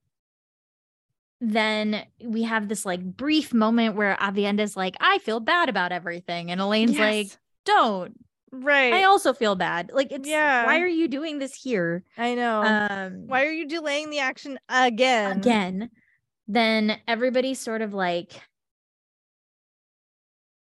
then 1.41 2.05
we 2.23 2.43
have 2.43 2.69
this 2.69 2.85
like 2.85 3.03
brief 3.03 3.55
moment 3.55 3.95
where 3.95 4.17
Aviendha's 4.17 4.77
like, 4.77 4.97
I 5.01 5.19
feel 5.19 5.39
bad 5.39 5.69
about 5.69 5.93
everything. 5.93 6.51
And 6.51 6.61
Elayne's 6.61 6.99
like, 6.99 7.29
Don't. 7.65 8.19
right. 8.51 8.93
I 8.93 9.05
also 9.05 9.33
feel 9.33 9.55
bad. 9.55 9.91
Like 9.95 10.11
it's 10.11 10.29
Yeah. 10.29 10.65
why 10.67 10.81
are 10.81 10.87
you 10.89 11.07
doing 11.09 11.39
this 11.39 11.55
here? 11.55 12.03
I 12.17 12.35
know. 12.35 12.63
Um 12.63 13.27
Why 13.29 13.45
are 13.45 13.53
you 13.53 13.69
delaying 13.69 14.11
the 14.11 14.19
action 14.21 14.59
again? 14.69 15.39
again, 15.39 15.91
then 16.49 16.99
everybody's 17.07 17.61
sort 17.61 17.83
of 17.83 17.95
like 17.95 18.33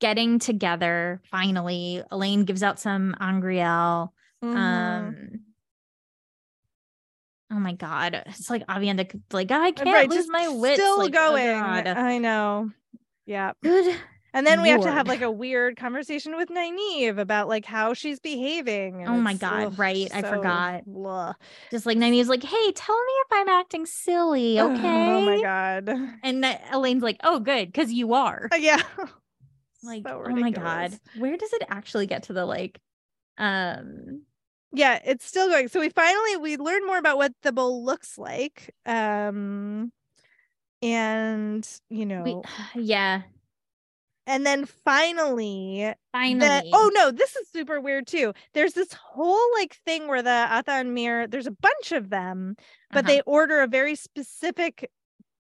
getting 0.02 0.40
together 0.40 1.22
finally. 1.30 2.02
Elayne 2.10 2.44
gives 2.44 2.62
out 2.62 2.80
some 2.80 3.14
angreal. 3.20 4.12
Mhm. 4.44 4.56
Um 4.56 5.40
Oh 7.52 7.60
my 7.60 7.72
god. 7.72 8.22
It's 8.26 8.50
like 8.50 8.66
Aviendha 8.66 9.20
like 9.32 9.50
I 9.52 9.70
can't 9.70 9.88
right, 9.88 10.10
lose 10.10 10.28
my 10.28 10.48
wits. 10.48 10.80
Still 10.80 10.98
like, 10.98 11.14
oh 11.16 11.30
going. 11.30 11.60
God. 11.60 11.86
I 11.86 12.18
know. 12.18 12.70
Yeah. 13.26 13.52
Good. 13.62 13.96
And 14.34 14.46
then 14.46 14.62
we 14.62 14.70
have 14.70 14.80
to 14.80 14.90
have 14.90 15.06
like 15.08 15.20
a 15.20 15.30
weird 15.30 15.76
conversation 15.76 16.36
with 16.36 16.48
Nynaeve 16.48 17.18
about 17.18 17.48
like 17.48 17.66
how 17.66 17.92
she's 17.92 18.18
behaving. 18.18 19.06
Oh 19.06 19.18
my 19.18 19.34
God, 19.34 19.64
ugh, 19.64 19.78
right, 19.78 20.08
I 20.12 20.22
forgot. 20.22 20.84
blah. 20.86 21.34
Just 21.70 21.84
like 21.84 21.98
Nynaeve's 21.98 22.30
like, 22.30 22.42
hey, 22.42 22.72
tell 22.72 22.96
me 22.96 23.12
if 23.12 23.26
I'm 23.30 23.48
acting 23.50 23.84
silly, 23.84 24.58
okay? 24.58 25.12
Oh 25.12 25.20
my 25.20 25.42
god. 25.42 25.88
And 26.22 26.42
Elayne's 26.44 27.02
like, 27.02 27.18
oh, 27.22 27.40
good, 27.40 27.66
because 27.70 27.92
you 27.92 28.14
are. 28.14 28.48
Uh, 28.50 28.56
yeah. 28.56 28.82
Like, 29.82 30.06
So 30.06 30.22
oh 30.24 30.30
my 30.30 30.50
god. 30.50 30.98
Where 31.18 31.36
does 31.36 31.52
it 31.52 31.62
actually 31.68 32.06
get 32.06 32.24
to 32.24 32.32
the 32.32 32.44
like 32.46 32.80
um 33.38 34.22
Yeah, 34.72 35.00
it's 35.04 35.24
still 35.26 35.48
going. 35.48 35.68
So 35.68 35.80
we 35.80 35.88
finally 35.90 36.36
we 36.36 36.56
learn 36.56 36.86
more 36.86 36.98
about 36.98 37.16
what 37.18 37.32
the 37.42 37.52
bowl 37.52 37.84
looks 37.84 38.18
like. 38.18 38.74
Um 38.86 39.92
and 40.82 41.68
you 41.90 42.06
know 42.06 42.42
we, 42.74 42.80
yeah, 42.82 43.22
and 44.26 44.46
then 44.46 44.64
finally 44.66 45.92
finally. 46.12 46.38
the 46.38 46.70
oh 46.72 46.90
no 46.94 47.10
this 47.10 47.34
is 47.36 47.48
super 47.48 47.80
weird 47.80 48.06
too 48.06 48.32
there's 48.54 48.74
this 48.74 48.92
whole 48.92 49.52
like 49.54 49.74
thing 49.84 50.06
where 50.08 50.22
the 50.22 50.46
Atha'an 50.50 50.92
Miere 50.92 51.26
there's 51.26 51.46
a 51.46 51.50
bunch 51.52 51.92
of 51.92 52.10
them 52.10 52.56
but 52.92 53.04
Uh-huh. 53.04 53.12
they 53.14 53.20
order 53.22 53.60
a 53.60 53.66
very 53.66 53.94
specific 53.94 54.90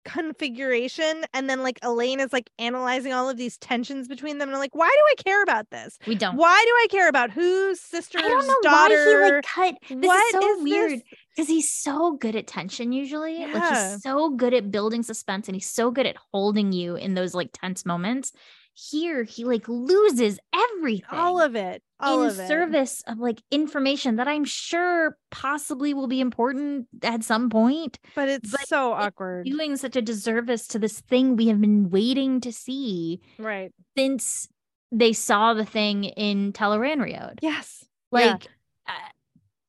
configuration 0.04 1.24
and 1.34 1.48
then 1.48 1.62
like 1.62 1.78
Elayne 1.80 2.20
is 2.20 2.32
like 2.32 2.50
analyzing 2.58 3.12
all 3.12 3.28
of 3.28 3.36
these 3.36 3.56
tensions 3.58 4.08
between 4.08 4.38
them 4.38 4.48
and 4.48 4.56
I'm 4.56 4.60
like 4.60 4.74
why 4.74 4.88
do 4.88 5.02
I 5.10 5.22
care 5.22 5.42
about 5.42 5.70
this 5.70 5.98
we 6.06 6.14
don't. 6.14 6.36
why 6.36 6.62
do 6.66 6.70
I 6.72 6.86
care 6.90 7.08
about 7.08 7.30
whose 7.30 7.80
sister's 7.80 8.22
I 8.24 8.28
don't 8.28 8.46
know 8.46 8.56
daughter 8.62 9.20
why 9.20 9.26
he 9.26 9.32
like 9.32 9.44
cut. 9.44 9.74
This 9.88 10.06
What 10.08 10.24
is 10.26 10.32
so 10.32 10.56
is 10.56 10.62
weird 10.62 11.02
because 11.36 11.48
he's 11.48 11.70
so 11.70 12.12
good 12.16 12.36
at 12.36 12.46
tension 12.46 12.92
usually. 12.92 13.38
Like 13.38 13.54
Yeah. 13.54 13.94
he's 13.94 14.02
so 14.02 14.30
good 14.30 14.54
at 14.54 14.70
building 14.70 15.02
suspense 15.02 15.48
and 15.48 15.54
he's 15.56 15.68
so 15.68 15.90
good 15.90 16.06
at 16.06 16.16
holding 16.32 16.72
you 16.72 16.96
in 16.96 17.14
those 17.14 17.34
like 17.34 17.50
tense 17.52 17.84
moments. 17.86 18.32
Here 18.74 19.24
he 19.24 19.44
like 19.44 19.68
loses 19.68 20.38
everything. 20.54 21.18
all 21.18 21.40
of 21.40 21.54
it 21.56 21.82
all 22.02 22.22
in 22.22 22.34
service 22.34 23.02
of 23.06 23.18
like 23.18 23.42
information 23.50 24.16
that 24.16 24.28
I'm 24.28 24.44
sure 24.44 25.16
possibly 25.30 25.94
will 25.94 26.06
be 26.08 26.20
important 26.20 26.88
at 27.02 27.22
some 27.24 27.50
point. 27.50 27.98
but 28.14 28.28
it's 28.28 28.50
but 28.50 28.66
so 28.68 28.92
it's 28.94 29.04
awkward 29.06 29.46
Doing 29.46 29.76
such 29.76 29.96
a 29.96 30.02
disservice 30.02 30.66
to 30.68 30.78
this 30.78 31.00
thing 31.00 31.36
we 31.36 31.48
have 31.48 31.60
been 31.60 31.90
waiting 31.90 32.40
to 32.42 32.52
see 32.52 33.20
right 33.38 33.72
since 33.96 34.48
they 34.92 35.12
saw 35.12 35.54
the 35.54 35.64
thing 35.64 36.04
in 36.04 36.52
Teleran 36.52 36.98
Tel'aran'rhiod. 36.98 37.38
yes 37.42 37.84
Like 38.10 38.44
Yeah. 38.44 38.94
uh, 38.94 39.08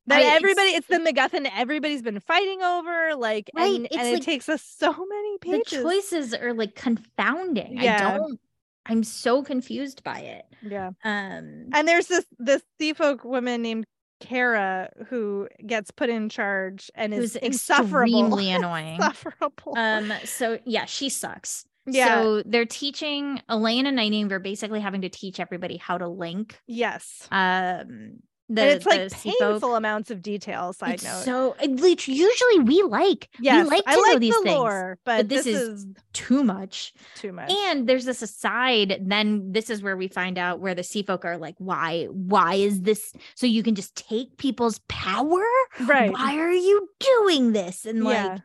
that 0.07 0.21
I- 0.23 0.35
everybody 0.35 0.69
it's 0.69 0.87
the 0.87 0.97
MacGuffin 0.97 1.49
everybody's 1.55 2.01
been 2.01 2.19
fighting 2.19 2.61
over 2.61 3.15
like 3.15 3.49
Right, 3.55 3.75
and, 3.75 3.85
it's 3.85 3.95
and 3.97 4.07
it 4.17 4.23
takes 4.23 4.49
us 4.49 4.61
so 4.63 4.91
many 4.91 5.37
pages 5.37 5.71
the 5.71 5.83
choices 5.83 6.33
are 6.33 6.53
like 6.53 6.73
confounding. 6.75 7.79
I 7.79 7.83
Yeah. 7.83 8.17
don't 8.17 8.39
I'm 8.85 9.03
so 9.03 9.43
confused 9.43 10.03
by 10.03 10.19
it. 10.19 10.45
yeah 10.61 10.87
Um 11.03 11.69
and 11.73 11.87
there's 11.87 12.07
this 12.07 12.25
this 12.39 12.61
sea 12.79 12.93
folk 12.93 13.23
woman 13.23 13.61
named 13.61 13.85
Kara 14.19 14.89
who 15.09 15.47
gets 15.65 15.89
put 15.91 16.09
in 16.09 16.29
charge 16.29 16.91
and 16.95 17.13
is 17.13 17.35
insufferable 17.35 18.03
extremely 18.27 18.51
annoying. 18.51 18.95
insufferable 18.95 19.73
Um 19.77 20.13
so 20.25 20.59
yeah, 20.65 20.85
she 20.85 21.09
sucks. 21.09 21.65
yeah 21.87 22.21
So 22.21 22.43
they're 22.45 22.65
teaching 22.65 23.41
Elayne 23.49 23.87
and 23.87 23.97
Nynaeve 23.97 24.31
are 24.31 24.39
basically 24.39 24.79
having 24.79 25.01
to 25.01 25.09
teach 25.09 25.39
everybody 25.39 25.77
how 25.77 25.97
to 25.97 26.07
link. 26.07 26.59
yes 26.67 27.27
Um 27.31 28.17
the, 28.55 28.61
and 28.61 28.71
it's 28.71 28.85
like 28.85 29.09
sea 29.11 29.33
folk. 29.39 29.51
painful 29.53 29.75
amounts 29.75 30.11
of 30.11 30.21
detail 30.21 30.73
side 30.73 30.95
It's 30.95 31.03
note 31.03 31.23
So 31.23 31.55
usually 31.61 32.59
we 32.63 32.81
like 32.83 33.29
yes 33.39 33.63
we 33.65 33.69
like 33.69 33.83
to 33.85 33.91
I 33.91 33.95
know 33.95 34.01
like 34.01 34.19
these 34.19 34.35
the 34.35 34.41
things. 34.43 34.55
lore 34.57 34.97
but, 35.05 35.17
but 35.17 35.29
this 35.29 35.45
this, 35.45 35.55
is 35.55 35.69
is, 35.69 35.87
Too 36.13 36.43
much. 36.43 36.93
too 37.15 37.31
much 37.31 37.51
And 37.51 37.87
there's 37.87 38.05
this 38.05 38.21
aside, 38.21 38.99
then 39.05 39.51
this 39.53 39.69
is 39.69 39.81
where 39.81 39.95
we 39.97 40.07
find 40.07 40.37
out 40.37 40.59
where 40.59 40.75
the 40.75 40.83
sea 40.83 41.03
folk 41.03 41.23
are 41.25 41.37
like, 41.37 41.55
why, 41.57 42.05
why 42.11 42.55
is 42.55 42.81
this 42.81 43.13
so 43.35 43.45
you 43.47 43.63
can 43.63 43.75
just 43.75 43.95
take 43.95 44.37
people's 44.37 44.79
power? 44.87 45.43
right 45.81 46.11
Why 46.11 46.37
are 46.37 46.51
you 46.51 46.89
doing 46.99 47.53
this? 47.53 47.85
And 47.85 48.03
like, 48.03 48.13
yeah 48.15 48.37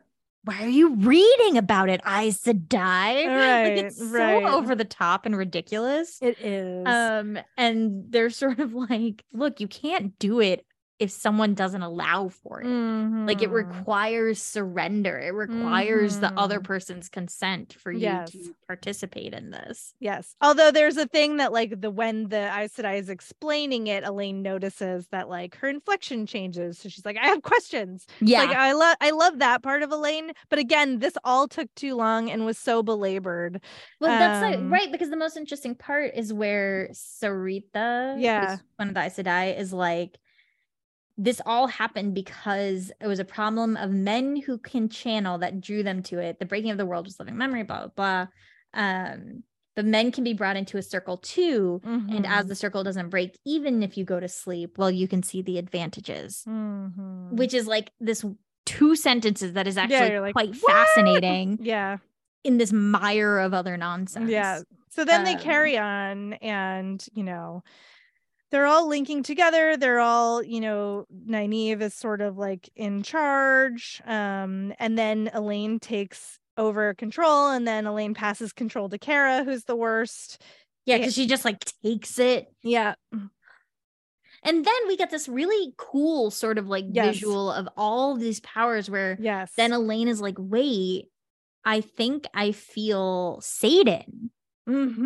why 0.47 0.63
are 0.63 0.69
you 0.69 0.95
reading 0.95 1.57
about 1.57 1.89
it, 1.89 1.99
Aes 2.07 2.41
Sedai? 2.41 3.25
Right, 3.27 3.63
like 3.75 3.85
it's 3.85 4.01
right. 4.01 4.43
so 4.43 4.47
over 4.47 4.75
the 4.75 4.85
top 4.85 5.25
and 5.25 5.37
ridiculous. 5.37 6.17
it 6.21 6.39
is 6.39 6.85
Um, 6.87 7.37
and 7.57 8.05
they're 8.09 8.29
sort 8.43 8.59
of 8.59 8.73
like, 8.73 9.25
look, 9.33 9.59
you 9.59 9.67
can't 9.67 10.17
do 10.19 10.39
it 10.39 10.65
if 10.99 11.11
someone 11.11 11.53
doesn't 11.53 11.83
allow 11.83 12.27
for 12.27 12.61
it. 12.61 12.65
Like 12.65 13.43
it 13.43 13.49
Mhm. 13.49 13.53
requires 13.53 14.41
surrender. 14.41 15.19
It 15.19 15.31
requires 15.33 16.19
the 16.19 16.33
other 16.33 16.59
Mhm. 16.59 16.63
person's 16.63 17.07
consent 17.07 17.73
for 17.73 17.91
you 17.91 17.99
Yes. 17.99 18.31
to 18.31 18.55
participate 18.65 19.33
in 19.35 19.51
this. 19.51 19.93
Yes. 19.99 20.35
Although 20.41 20.71
there's 20.71 20.97
a 20.97 21.05
thing 21.05 21.37
that 21.37 21.53
like 21.53 21.81
the 21.81 21.91
when 21.91 22.29
the 22.29 22.49
Aes 22.51 22.73
Sedai 22.73 22.97
is 22.97 23.09
explaining 23.09 23.85
it, 23.87 24.03
Elayne 24.05 24.41
notices 24.41 25.07
that 25.09 25.29
like 25.29 25.55
her 25.57 25.67
inflection 25.69 26.25
changes. 26.25 26.79
So 26.79 26.89
she's 26.89 27.05
like, 27.05 27.17
I 27.17 27.27
have 27.27 27.43
questions. 27.43 28.07
Yeah. 28.19 28.39
Like 28.43 28.57
I 28.57 28.71
love 28.73 28.95
I 28.99 29.11
love 29.11 29.37
that 29.39 29.61
part 29.61 29.83
of 29.83 29.91
Elayne. 29.91 30.31
But 30.49 30.57
again, 30.57 30.97
this 30.97 31.13
all 31.23 31.47
took 31.47 31.73
too 31.75 31.93
long 31.93 32.31
and 32.31 32.43
was 32.43 32.57
so 32.57 32.81
belabored. 32.81 33.61
well, 33.99 34.17
that's 34.17 34.41
like, 34.41 34.57
um, 34.57 34.73
right 34.73 34.91
because 34.91 35.09
the 35.11 35.15
most 35.15 35.37
interesting 35.37 35.75
part 35.75 36.13
is 36.15 36.33
where 36.33 36.89
Sareitha, 36.91 38.15
Yeah. 38.19 38.57
one 38.77 38.87
of 38.89 38.93
the 38.95 39.01
Aes 39.01 39.17
Sedai, 39.17 39.57
is 39.59 39.71
like, 39.73 40.17
this 41.17 41.41
all 41.45 41.67
happened 41.67 42.13
because 42.13 42.91
it 43.01 43.07
was 43.07 43.19
a 43.19 43.25
problem 43.25 43.75
of 43.77 43.89
men 43.91 44.35
who 44.35 44.57
can 44.59 44.87
channel 44.89 45.37
that 45.39 45.59
drew 45.61 45.81
them 45.83 46.03
to 46.03 46.19
it. 46.19 46.39
The 46.39 46.45
breaking 46.45 46.71
of 46.71 46.77
the 46.77 46.85
world 46.85 47.05
was 47.05 47.19
living 47.19 47.37
memory, 47.37 47.63
blah 47.63 47.87
blah 47.87 47.95
blah. 47.95 48.27
Um, 48.73 49.43
but 49.75 49.85
men 49.85 50.11
can 50.11 50.23
be 50.23 50.33
brought 50.33 50.57
into 50.57 50.77
a 50.77 50.81
circle 50.81 51.17
too, 51.17 51.81
and 51.83 52.25
as 52.25 52.45
Mhm. 52.45 52.49
the 52.49 52.55
circle 52.55 52.83
doesn't 52.83 53.09
break, 53.09 53.37
even 53.45 53.83
if 53.83 53.95
you 53.97 54.05
go 54.05 54.19
to 54.19 54.27
sleep, 54.27 54.77
well, 54.77 54.89
you 54.91 55.07
can 55.07 55.21
see 55.23 55.41
the 55.41 55.57
advantages. 55.57 56.43
Mhm. 56.47 57.31
which 57.33 57.53
is 57.53 57.67
like 57.67 57.91
this 57.99 58.23
two 58.65 58.95
sentences 58.95 59.53
that 59.53 59.67
is 59.67 59.77
actually 59.77 60.11
you're 60.11 60.21
like, 60.21 60.33
quite 60.33 60.55
"What?" 60.55 60.71
fascinating 60.71 61.59
yeah. 61.61 61.97
in 62.43 62.57
this 62.57 62.71
mire 62.73 63.37
of 63.39 63.53
other 63.53 63.77
nonsense. 63.77 64.29
Yeah. 64.29 64.61
So 64.89 65.05
then 65.05 65.23
they 65.23 65.33
Um, 65.35 65.39
carry 65.39 65.77
on 65.77 66.33
and, 66.33 67.05
you 67.13 67.23
know, 67.23 67.63
they're 68.51 68.65
all 68.65 68.87
linking 68.87 69.23
together. 69.23 69.75
They're 69.77 69.99
all, 69.99 70.41
you 70.43 70.61
know, 70.61 71.05
Nynaeve 71.27 71.81
is 71.81 71.93
sort 71.93 72.21
of 72.21 72.37
like 72.37 72.69
in 72.75 73.03
charge. 73.03 74.01
Um, 74.05 74.73
and 74.79 74.97
then 74.97 75.29
Elayne 75.33 75.79
takes 75.79 76.39
over 76.57 76.93
control, 76.95 77.49
and 77.51 77.67
then 77.67 77.85
Elayne 77.85 78.15
passes 78.15 78.51
control 78.53 78.89
to 78.89 78.97
Kara, 78.97 79.43
who's 79.43 79.65
the 79.65 79.75
worst. 79.75 80.41
Yeah, 80.85 80.97
because 80.97 81.13
she 81.13 81.27
just 81.27 81.45
like 81.45 81.57
takes 81.83 82.17
it. 82.17 82.47
Yeah. 82.63 82.95
And 84.43 84.65
then 84.65 84.87
we 84.87 84.95
get 84.95 85.09
this 85.11 85.27
really 85.27 85.73
cool 85.77 86.31
sort 86.31 86.57
of 86.57 86.67
like 86.67 86.85
Yes. 86.89 87.15
visual 87.15 87.51
of 87.51 87.67
all 87.75 88.15
these 88.15 88.39
powers 88.39 88.89
where 88.89 89.17
Yes. 89.19 89.51
then 89.57 89.71
Elayne 89.71 90.07
is 90.07 90.21
like, 90.21 90.35
wait, 90.37 91.05
I 91.65 91.81
think 91.81 92.25
I 92.33 92.53
feel 92.53 93.39
saidin, 93.41 94.29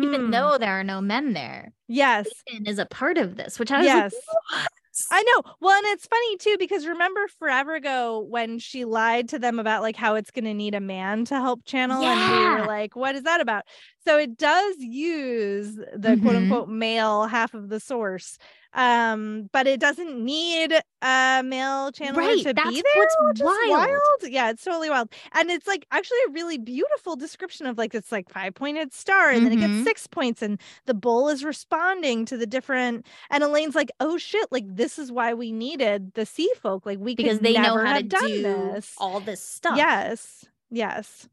even 0.00 0.30
Mhm. 0.30 0.30
though 0.30 0.58
there 0.58 0.78
are 0.80 0.84
no 0.84 1.00
men 1.00 1.32
there. 1.34 1.72
Yes. 1.88 2.44
saidin 2.48 2.68
is 2.68 2.78
a 2.78 2.86
part 2.86 3.18
of 3.18 3.36
this, 3.36 3.58
which 3.58 3.72
I 3.72 3.82
was 3.82 3.94
Yes. 3.94 4.38
like. 4.52 4.70
I 5.10 5.22
know. 5.22 5.42
Well, 5.60 5.76
and 5.76 5.86
it's 5.88 6.06
funny 6.06 6.36
too 6.38 6.56
because 6.58 6.86
remember 6.86 7.28
forever 7.28 7.74
ago 7.74 8.20
when 8.20 8.58
she 8.58 8.84
lied 8.86 9.28
to 9.30 9.38
them 9.38 9.58
about 9.58 9.82
like 9.82 9.96
how 9.96 10.14
it's 10.16 10.30
going 10.30 10.46
to 10.46 10.54
need 10.54 10.74
a 10.74 10.80
man 10.80 11.24
to 11.26 11.36
help 11.36 11.64
channel, 11.66 12.08
and 12.08 12.28
we 12.28 12.46
were 12.46 12.64
like, 12.64 12.96
"What 12.96 13.14
is 13.14 13.24
that 13.24 13.40
about?" 13.40 13.64
So 14.06 14.18
it 14.18 14.36
does 14.38 14.76
use 14.78 15.76
the 15.76 16.18
quote 16.20 16.36
Mhm. 16.36 16.36
unquote 16.36 16.68
male 16.68 17.26
half 17.26 17.54
of 17.54 17.68
the 17.70 17.80
source, 17.80 18.38
um, 18.74 19.48
but 19.52 19.66
it 19.66 19.80
doesn't 19.80 20.22
need 20.24 20.72
a 21.02 21.42
male 21.44 21.92
channeler 21.92 22.16
Right, 22.16 22.42
to 22.42 22.54
be 22.54 22.82
there, 22.82 23.06
what's 23.20 23.40
wild. 23.40 23.70
wild. 23.70 24.00
Yeah, 24.22 24.50
it's 24.50 24.64
totally 24.64 24.90
wild, 24.90 25.12
and 25.32 25.50
it's 25.50 25.66
like 25.66 25.86
actually 25.90 26.18
a 26.28 26.32
really 26.32 26.58
beautiful 26.58 27.16
description 27.16 27.66
of 27.66 27.78
like 27.78 27.94
it's 27.94 28.12
like 28.12 28.28
five 28.30 28.54
pointed 28.54 28.92
star, 28.92 29.30
and 29.30 29.44
then 29.44 29.52
it 29.52 29.56
gets 29.60 29.84
six 29.84 30.06
points, 30.06 30.42
and 30.42 30.60
the 30.86 30.94
bull 30.94 31.28
is 31.28 31.44
responding 31.44 32.24
to 32.26 32.36
the 32.36 32.46
different 32.46 33.06
and 33.30 33.42
Elayne's 33.42 33.74
like, 33.74 33.90
oh 34.00 34.16
shit, 34.18 34.50
like 34.50 34.64
this 34.66 34.98
is 34.98 35.10
why 35.12 35.34
we 35.34 35.52
needed 35.52 36.14
the 36.14 36.26
sea 36.26 36.50
folk. 36.60 36.86
Like 36.86 36.98
we 36.98 37.14
because 37.14 37.40
they 37.40 37.54
know 37.54 37.78
how 37.78 37.98
to 37.98 38.02
do 38.02 38.42
this. 38.42 38.94
all 38.98 39.20
this 39.20 39.40
stuff. 39.40 39.76
Yes. 39.76 40.44
Yes. 40.70 41.28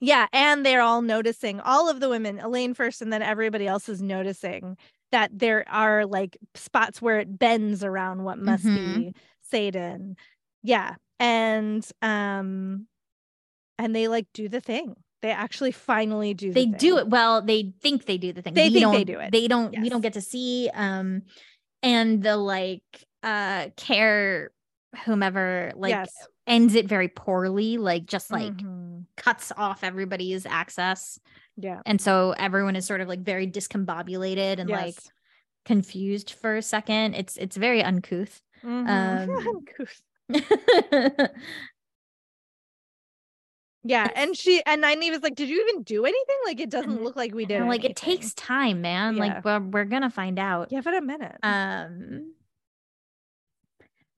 Yeah. 0.00 0.26
And 0.32 0.64
they're 0.64 0.80
all 0.80 1.02
noticing 1.02 1.60
all 1.60 1.88
of 1.90 2.00
the 2.00 2.08
women, 2.08 2.38
Elayne 2.38 2.74
first, 2.74 3.02
and 3.02 3.12
then 3.12 3.22
everybody 3.22 3.66
else 3.66 3.88
is 3.88 4.00
noticing 4.00 4.76
that 5.12 5.30
there 5.38 5.64
are 5.68 6.06
like 6.06 6.36
spots 6.54 7.00
where 7.02 7.18
it 7.18 7.38
bends 7.38 7.82
around 7.84 8.24
what 8.24 8.38
must 8.38 8.64
Mhm. 8.64 8.96
be 8.96 9.14
saidin. 9.52 10.14
Yeah. 10.62 10.94
And 11.18 11.86
um 12.02 12.86
and 13.78 13.94
they 13.94 14.08
like 14.08 14.26
do 14.34 14.48
the 14.48 14.60
thing. 14.60 14.94
They 15.22 15.30
actually 15.30 15.72
finally 15.72 16.32
do 16.32 16.52
the 16.52 16.64
they 16.64 16.66
do 16.66 16.96
it 16.98 17.08
well 17.08 17.42
they 17.42 17.72
think 17.82 18.06
they 18.06 18.16
do 18.18 18.32
the 18.32 18.40
thing 18.42 18.54
They 18.54 18.68
We 18.68 18.74
think 18.80 18.92
they 18.92 19.04
don't- 19.04 19.06
do 19.06 19.20
it. 19.20 19.32
they 19.32 19.48
don't 19.48 19.78
we 19.80 19.88
don't 19.88 20.00
get 20.00 20.14
to 20.14 20.20
see 20.22 20.70
um 20.72 21.22
and 21.82 22.22
the 22.22 22.36
like 22.36 22.82
uh 23.22 23.68
care 23.76 24.50
whomever 25.04 25.72
like 25.76 25.90
yes. 25.90 26.10
Ends 26.50 26.74
it 26.74 26.86
very 26.88 27.08
poorly 27.08 27.78
like 27.78 28.04
just 28.06 28.30
like 28.30 28.52
Mhm. 28.52 29.04
cuts 29.16 29.52
off 29.56 29.82
everybody's 29.84 30.44
access 30.46 31.18
yeah. 31.56 31.80
and 31.86 32.00
so 32.00 32.34
everyone 32.38 32.76
is 32.76 32.84
sort 32.86 33.00
of 33.00 33.08
like 33.08 33.20
very 33.20 33.46
discombobulated 33.46 34.58
and 34.58 34.68
like 34.68 34.96
confused 35.64 36.32
for 36.32 36.56
a 36.56 36.62
second 36.62 37.14
it's 37.14 37.36
it's 37.36 37.56
very 37.56 37.82
uncouth 37.82 38.42
Mhm. 38.64 38.88
um, 40.28 40.28
yeah, 43.82 44.08
and 44.14 44.36
she 44.36 44.62
and 44.66 44.82
Nynaeve 44.84 45.10
was 45.10 45.22
like, 45.22 45.34
"Did 45.34 45.48
you 45.48 45.66
even 45.66 45.82
do 45.82 46.04
anything? 46.04 46.36
Like, 46.44 46.60
it 46.60 46.68
doesn't 46.70 47.02
look 47.02 47.16
like 47.16 47.34
we 47.34 47.46
did." 47.46 47.62
like 47.64 47.84
it 47.84 47.96
takes 47.96 48.34
time 48.34 48.82
man 48.82 49.16
Yeah. 49.16 49.20
like 49.20 49.44
we're, 49.44 49.60
we're 49.60 49.84
gonna 49.86 50.10
find 50.10 50.38
out 50.38 50.68
Give 50.68 50.86
it 50.86 50.94
a 50.94 51.00
minute. 51.00 51.36
Um, 51.42 52.34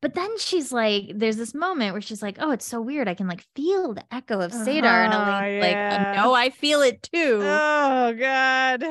but 0.03 0.15
then 0.15 0.37
she's 0.39 0.70
like, 0.73 1.12
there's 1.15 1.37
this 1.39 1.55
moment 1.55 1.93
where 1.93 2.03
she's 2.03 2.20
like, 2.23 2.37
oh, 2.41 2.51
it's 2.51 2.66
so 2.66 2.81
weird. 2.83 3.09
I 3.09 3.15
can 3.15 3.27
like 3.29 3.47
feel 3.57 3.95
the 3.95 4.05
echo 4.12 4.41
of 4.41 4.53
saidar. 4.53 5.07
And 5.07 5.15
Oh, 5.15 5.19
Elayne's 5.19 5.62
like, 5.62 5.73
yeah. 5.73 6.15
oh, 6.19 6.23
no, 6.24 6.35
I 6.35 6.51
feel 6.51 6.83
it 6.83 7.03
too. 7.05 7.39
oh 7.43 8.12
God. 8.19 8.85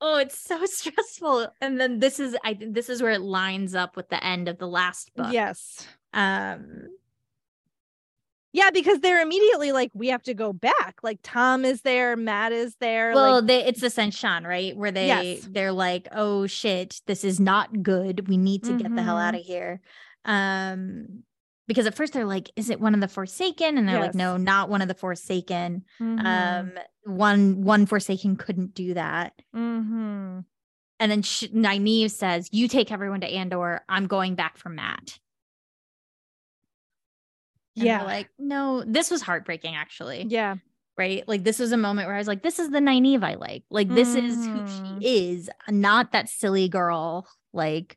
oh, 0.00 0.16
it's 0.18 0.38
so 0.38 0.64
stressful. 0.66 1.48
And 1.60 1.80
then 1.80 1.98
this 1.98 2.20
is, 2.20 2.36
I 2.44 2.54
think 2.54 2.74
this 2.74 2.88
is 2.88 3.02
where 3.02 3.12
it 3.12 3.20
lines 3.22 3.74
up 3.74 3.96
with 3.96 4.08
the 4.10 4.22
end 4.24 4.48
of 4.48 4.58
the 4.58 4.68
last 4.68 5.10
book. 5.16 5.32
Yes. 5.32 5.86
Um, 6.12 6.88
Yeah, 8.52 8.70
because 8.72 8.98
they're 9.00 9.22
immediately 9.22 9.70
like, 9.72 9.90
we 9.94 10.08
have 10.08 10.22
to 10.24 10.34
go 10.34 10.52
back. 10.52 10.96
Like 11.02 11.20
Tom 11.22 11.64
is 11.64 11.82
there, 11.82 12.16
Mat 12.16 12.52
is 12.52 12.74
there. 12.80 13.12
well, 13.14 13.36
like, 13.36 13.46
they, 13.46 13.64
it's 13.64 13.80
the 13.80 13.86
Seanchan, 13.88 14.44
right? 14.46 14.76
Where 14.76 14.90
they, 14.90 15.06
Yes. 15.06 15.48
they're 15.50 15.72
like, 15.72 16.08
oh 16.12 16.46
shit, 16.46 17.00
this 17.06 17.22
is 17.24 17.38
not 17.38 17.82
good. 17.82 18.28
We 18.28 18.36
need 18.36 18.64
to 18.64 18.76
get 18.76 18.94
the 18.94 19.02
hell 19.02 19.18
out 19.18 19.34
of 19.34 19.40
here. 19.42 19.80
Um, 20.24 21.22
because 21.68 21.86
at 21.86 21.94
first 21.94 22.12
they're 22.12 22.24
like, 22.24 22.50
is 22.56 22.68
it 22.68 22.80
one 22.80 22.94
of 22.94 23.00
the 23.00 23.06
Forsaken? 23.08 23.78
And 23.78 23.88
they're 23.88 24.00
like, 24.00 24.14
no, 24.14 24.36
not 24.36 24.68
one 24.68 24.82
of 24.82 24.88
the 24.88 24.94
Forsaken. 24.94 25.84
mhm, 26.00 26.24
um 26.24 26.72
one 27.04 27.62
one 27.62 27.86
forsaken 27.86 28.36
couldn't 28.36 28.74
do 28.74 28.94
that. 28.94 29.32
Mhm. 29.56 30.44
and 30.98 31.10
then 31.10 31.22
sh- 31.22 31.44
Nynaeve 31.54 32.10
says 32.10 32.48
you 32.52 32.68
take 32.68 32.92
everyone 32.92 33.20
to 33.22 33.26
andor. 33.26 33.82
I'm 33.88 34.06
going 34.06 34.34
back 34.34 34.58
for 34.58 34.68
mat. 34.68 35.18
And 37.76 37.84
yeah, 37.86 38.02
like 38.02 38.28
no 38.38 38.82
this 38.86 39.10
was 39.10 39.22
heartbreaking 39.22 39.74
actually. 39.76 40.26
Yeah, 40.28 40.56
right? 40.98 41.26
Like 41.26 41.44
this 41.44 41.58
was 41.58 41.72
a 41.72 41.76
moment 41.76 42.06
where 42.08 42.16
i 42.16 42.18
was 42.18 42.26
like 42.26 42.42
this 42.42 42.58
is 42.58 42.70
the 42.70 42.80
Nynaeve 42.80 43.22
i 43.24 43.34
like. 43.34 43.62
Like 43.70 43.88
this 43.88 44.14
is 44.14 44.44
who 44.46 44.66
she 44.66 45.06
is 45.06 45.50
not 45.68 46.12
that 46.12 46.28
silly 46.28 46.68
girl 46.68 47.26
like 47.52 47.96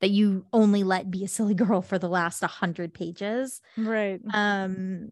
that 0.00 0.10
you 0.10 0.46
only 0.52 0.84
let 0.84 1.10
be 1.10 1.24
a 1.24 1.28
silly 1.28 1.54
girl 1.64 1.82
for 1.82 1.98
the 1.98 2.08
last 2.08 2.40
100 2.42 2.94
pages 2.94 3.60
right. 3.76 4.20
um 4.32 5.10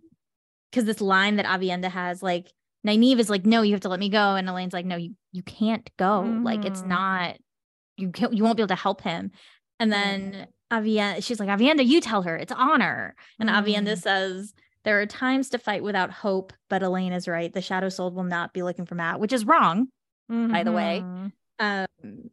because 0.70 0.84
this 0.84 1.00
line 1.00 1.36
that 1.36 1.46
aviendha 1.46 1.90
has 1.90 2.22
like 2.22 2.52
Nynaeve 2.86 3.18
is 3.18 3.30
like 3.30 3.44
no 3.46 3.62
you 3.62 3.72
have 3.72 3.80
to 3.80 3.88
let 3.88 3.98
me 4.00 4.08
go 4.08 4.34
and 4.36 4.46
elayne's 4.48 4.72
like 4.72 4.86
no 4.86 4.96
you 4.96 5.14
you 5.32 5.42
can't 5.42 5.90
go 5.96 6.38
like 6.42 6.64
it's 6.64 6.82
Mhm. 6.82 6.88
not 6.88 7.36
you 7.96 8.10
can't 8.10 8.32
you 8.34 8.44
won't 8.44 8.56
be 8.56 8.62
able 8.62 8.68
to 8.68 8.74
help 8.76 9.00
him 9.00 9.30
and 9.80 9.90
Right. 9.90 9.98
then 9.98 10.46
aviendha 10.72 11.24
she's 11.24 11.40
like 11.40 11.48
aviendha 11.48 11.84
you 11.86 12.00
tell 12.00 12.22
her 12.22 12.36
it's 12.36 12.52
honor 12.52 13.14
and 13.40 13.48
aviendha 13.48 13.92
Mm. 13.94 14.02
says 14.02 14.54
there 14.84 15.00
are 15.00 15.06
times 15.06 15.48
to 15.50 15.58
fight 15.58 15.82
without 15.82 16.10
hope 16.12 16.52
but 16.68 16.82
elayne 16.82 17.12
is 17.12 17.26
right 17.26 17.52
the 17.52 17.60
shadow 17.62 17.88
soul 17.88 18.10
will 18.12 18.24
not 18.24 18.52
be 18.52 18.62
looking 18.62 18.84
for 18.86 18.94
mat 18.94 19.18
which 19.18 19.32
is 19.32 19.44
wrong 19.44 19.88
by 20.28 20.62
the 20.64 20.72
way. 20.72 21.02
Um 21.58 22.30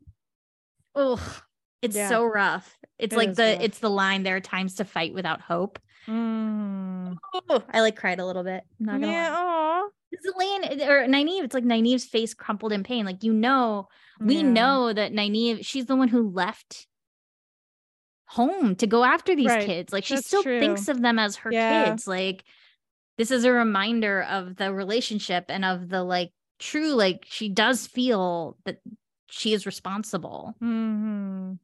oh 0.95 1.41
it's 1.83 1.95
Yeah. 1.95 2.09
so 2.09 2.25
rough 2.25 2.77
it's 2.99 3.13
It 3.13 3.17
like 3.17 3.33
the 3.35 3.43
rough. 3.53 3.61
it's 3.61 3.79
the 3.79 3.89
line 3.89 4.23
there 4.23 4.35
are 4.37 4.41
times 4.41 4.75
to 4.75 4.85
fight 4.85 5.13
without 5.13 5.41
hope 5.41 5.79
Mm. 6.07 7.15
oh 7.49 7.63
i 7.69 7.79
like 7.79 7.95
cried 7.95 8.19
a 8.19 8.25
little 8.25 8.43
bit 8.43 8.63
I'm 8.79 8.85
not 8.85 8.91
gonna 8.99 9.07
lie. 9.07 9.13
Yeah. 9.13 9.83
It's 10.11 10.27
Elayne 10.27 10.87
or 10.87 11.07
Nynaeve. 11.07 11.43
It's 11.43 11.53
like 11.55 11.63
Nynaeve's 11.63 12.05
face 12.05 12.33
crumpled 12.35 12.71
in 12.71 12.83
pain. 12.83 13.03
Like 13.05 13.23
you 13.23 13.33
know, 13.33 13.87
we 14.19 14.35
Yeah. 14.35 14.41
know 14.43 14.93
that 14.93 15.11
Nynaeve, 15.11 15.65
she's 15.65 15.87
the 15.87 15.95
one 15.95 16.07
who 16.09 16.29
left 16.29 16.85
home 18.27 18.75
to 18.75 18.85
go 18.87 19.03
after 19.03 19.35
these 19.35 19.47
Right. 19.47 19.65
kids. 19.65 19.91
Like 19.93 20.05
she 20.05 20.15
That's 20.15 20.27
still 20.27 20.43
true. 20.43 20.59
thinks 20.59 20.87
of 20.87 21.01
them 21.01 21.17
as 21.19 21.37
her 21.37 21.51
Yeah. 21.51 21.85
kids. 21.85 22.05
Like 22.07 22.43
this 23.17 23.31
is 23.31 23.43
a 23.45 23.51
reminder 23.51 24.23
of 24.23 24.55
the 24.55 24.73
relationship 24.73 25.45
and 25.49 25.63
of 25.65 25.89
the 25.89 26.03
like 26.03 26.31
true, 26.59 26.93
like 26.93 27.25
she 27.27 27.49
does 27.49 27.87
feel 27.87 28.57
that 28.65 28.79
she 29.29 29.53
is 29.53 29.65
responsible. 29.65 30.53
Mhm. 30.61 31.59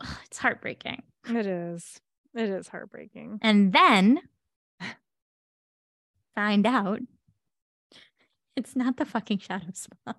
It's 0.26 0.38
heartbreaking. 0.38 1.02
It 1.28 1.46
is. 1.46 2.00
It 2.34 2.48
is 2.50 2.68
heartbreaking. 2.68 3.38
And 3.42 3.72
then 3.72 4.20
find 6.34 6.66
out 6.66 7.00
it's 8.56 8.76
not 8.76 8.96
the 8.96 9.04
fucking 9.06 9.38
shadow 9.38 9.70
spell. 9.72 10.16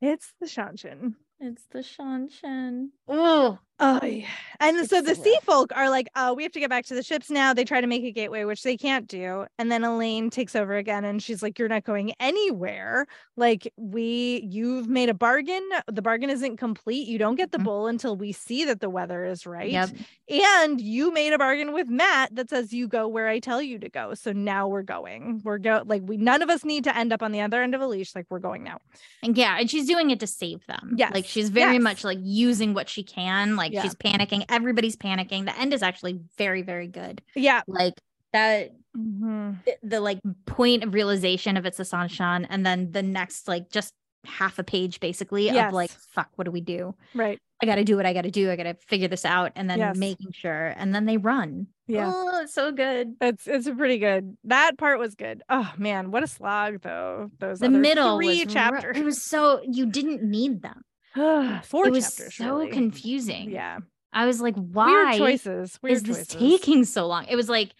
It's 0.00 0.32
the 0.40 0.46
Seanchan. 0.46 1.14
It's 1.40 1.64
the 1.70 1.80
Seanchan. 1.80 2.88
Oh, 3.08 3.58
oh 3.80 4.04
yeah. 4.04 4.26
And 4.58 4.78
It's 4.78 4.88
so 4.88 5.02
the 5.02 5.14
so 5.14 5.22
sea 5.22 5.36
folk 5.42 5.70
are 5.76 5.90
like, 5.90 6.08
oh, 6.16 6.32
we 6.32 6.42
have 6.42 6.52
to 6.52 6.60
get 6.60 6.70
back 6.70 6.86
to 6.86 6.94
the 6.94 7.02
ships 7.02 7.28
now. 7.28 7.52
They 7.52 7.64
try 7.64 7.82
to 7.82 7.86
make 7.86 8.02
a 8.04 8.10
gateway, 8.10 8.44
which 8.44 8.62
they 8.62 8.76
can't 8.76 9.06
do. 9.06 9.44
And 9.58 9.70
then 9.70 9.82
Elayne 9.82 10.30
takes 10.30 10.56
over 10.56 10.74
again 10.76 11.04
and 11.04 11.22
she's 11.22 11.42
like, 11.42 11.58
You're 11.58 11.68
not 11.68 11.84
going 11.84 12.12
anywhere. 12.20 13.06
Like, 13.36 13.70
we 13.76 14.48
you've 14.50 14.88
made 14.88 15.10
a 15.10 15.14
bargain. 15.14 15.62
The 15.88 16.00
bargain 16.00 16.30
isn't 16.30 16.56
complete. 16.56 17.06
You 17.06 17.18
don't 17.18 17.34
get 17.34 17.52
the 17.52 17.58
Mhm. 17.58 17.64
bull 17.64 17.86
until 17.86 18.16
we 18.16 18.32
see 18.32 18.64
that 18.64 18.80
the 18.80 18.88
weather 18.88 19.26
is 19.26 19.46
right. 19.46 19.70
Yep. 19.70 19.90
And 20.30 20.80
you 20.80 21.12
made 21.12 21.34
a 21.34 21.38
bargain 21.38 21.72
with 21.74 21.88
Mat 21.88 22.30
that 22.34 22.48
says 22.48 22.72
you 22.72 22.88
go 22.88 23.06
where 23.08 23.28
I 23.28 23.40
tell 23.40 23.60
you 23.60 23.78
to 23.80 23.88
go. 23.90 24.14
So 24.14 24.32
now 24.32 24.68
we're 24.68 24.82
going. 24.82 25.42
We're 25.44 25.58
go 25.58 25.82
like 25.84 26.02
we 26.04 26.16
none 26.16 26.40
of 26.40 26.48
us 26.48 26.64
need 26.64 26.84
to 26.84 26.96
end 26.96 27.12
up 27.12 27.22
on 27.22 27.32
the 27.32 27.42
other 27.42 27.62
end 27.62 27.74
of 27.74 27.82
a 27.82 27.86
leash. 27.86 28.14
Like 28.14 28.26
we're 28.30 28.38
going 28.38 28.64
now. 28.64 28.78
And 29.22 29.36
yeah, 29.36 29.58
and 29.58 29.70
she's 29.70 29.86
doing 29.86 30.10
it 30.10 30.20
to 30.20 30.26
save 30.26 30.66
them. 30.66 30.94
Yeah. 30.96 31.10
Like 31.12 31.26
she's 31.26 31.50
very 31.50 31.74
yes. 31.74 31.82
much 31.82 32.04
like 32.04 32.18
using 32.22 32.72
what 32.72 32.88
she 32.88 33.02
can. 33.02 33.54
Like 33.56 33.65
Yeah. 33.72 33.82
she's 33.82 33.94
panicking. 33.94 34.44
Everybody's 34.48 34.96
panicking. 34.96 35.44
The 35.46 35.58
end 35.58 35.72
is 35.74 35.82
actually 35.82 36.20
very, 36.38 36.62
very 36.62 36.86
good. 36.88 37.22
Yeah. 37.34 37.62
Like 37.66 37.94
that 38.32 38.70
Mhm. 38.96 39.62
the, 39.64 39.76
the, 39.82 40.00
like 40.00 40.20
point 40.46 40.82
of 40.82 40.94
realization 40.94 41.56
of 41.58 41.66
it's 41.66 41.78
a 41.78 41.82
Seanchan 41.84 42.46
and 42.48 42.64
then 42.64 42.92
the 42.92 43.02
next 43.02 43.46
like 43.46 43.68
just 43.70 43.92
half 44.24 44.58
a 44.58 44.64
page 44.64 44.98
basically 45.00 45.48
of 45.50 45.72
like 45.72 45.90
fuck 45.90 46.28
what 46.34 46.46
do 46.46 46.50
we 46.50 46.60
do 46.60 46.94
Right. 47.14 47.38
i 47.62 47.66
gotta 47.66 47.84
do 47.84 47.94
what 47.96 48.06
i 48.06 48.12
gotta 48.12 48.30
do 48.30 48.50
i 48.50 48.56
gotta 48.56 48.74
figure 48.74 49.06
this 49.06 49.24
out 49.24 49.52
and 49.54 49.70
then 49.70 49.78
Yes. 49.78 49.96
making 49.96 50.32
sure 50.32 50.74
and 50.76 50.92
then 50.94 51.04
they 51.04 51.16
run 51.18 51.68
Yeah. 51.86 52.10
oh 52.12 52.40
it's 52.42 52.52
so 52.54 52.72
good 52.72 53.14
It's 53.20 53.46
it's 53.46 53.68
pretty 53.70 53.98
good. 53.98 54.36
That 54.44 54.76
part 54.78 54.98
was 54.98 55.14
good. 55.14 55.42
Oh 55.48 55.72
man, 55.78 56.10
what 56.10 56.22
a 56.24 56.26
slog 56.26 56.80
though. 56.82 57.30
Those 57.38 57.60
the 57.60 57.68
middle 57.68 58.16
three 58.18 58.44
chapters. 58.46 58.96
it 58.96 59.04
was 59.04 59.22
so 59.22 59.60
you 59.70 59.86
didn't 59.86 60.22
need 60.22 60.62
them 60.62 60.82
Four 61.64 61.88
it 61.88 61.92
was 61.92 62.04
chapters. 62.16 62.34
so 62.34 62.58
really. 62.58 62.70
confusing 62.70 63.50
Yeah. 63.50 63.78
i 64.12 64.26
was 64.26 64.40
like 64.40 64.54
why 64.56 64.86
Weird 65.16 65.18
choices. 65.18 65.78
Weird 65.82 65.96
is 65.96 66.02
this 66.02 66.16
choices. 66.28 66.34
taking 66.60 66.84
so 66.84 67.06
long 67.06 67.24
it 67.26 67.36
was 67.36 67.48
like 67.48 67.72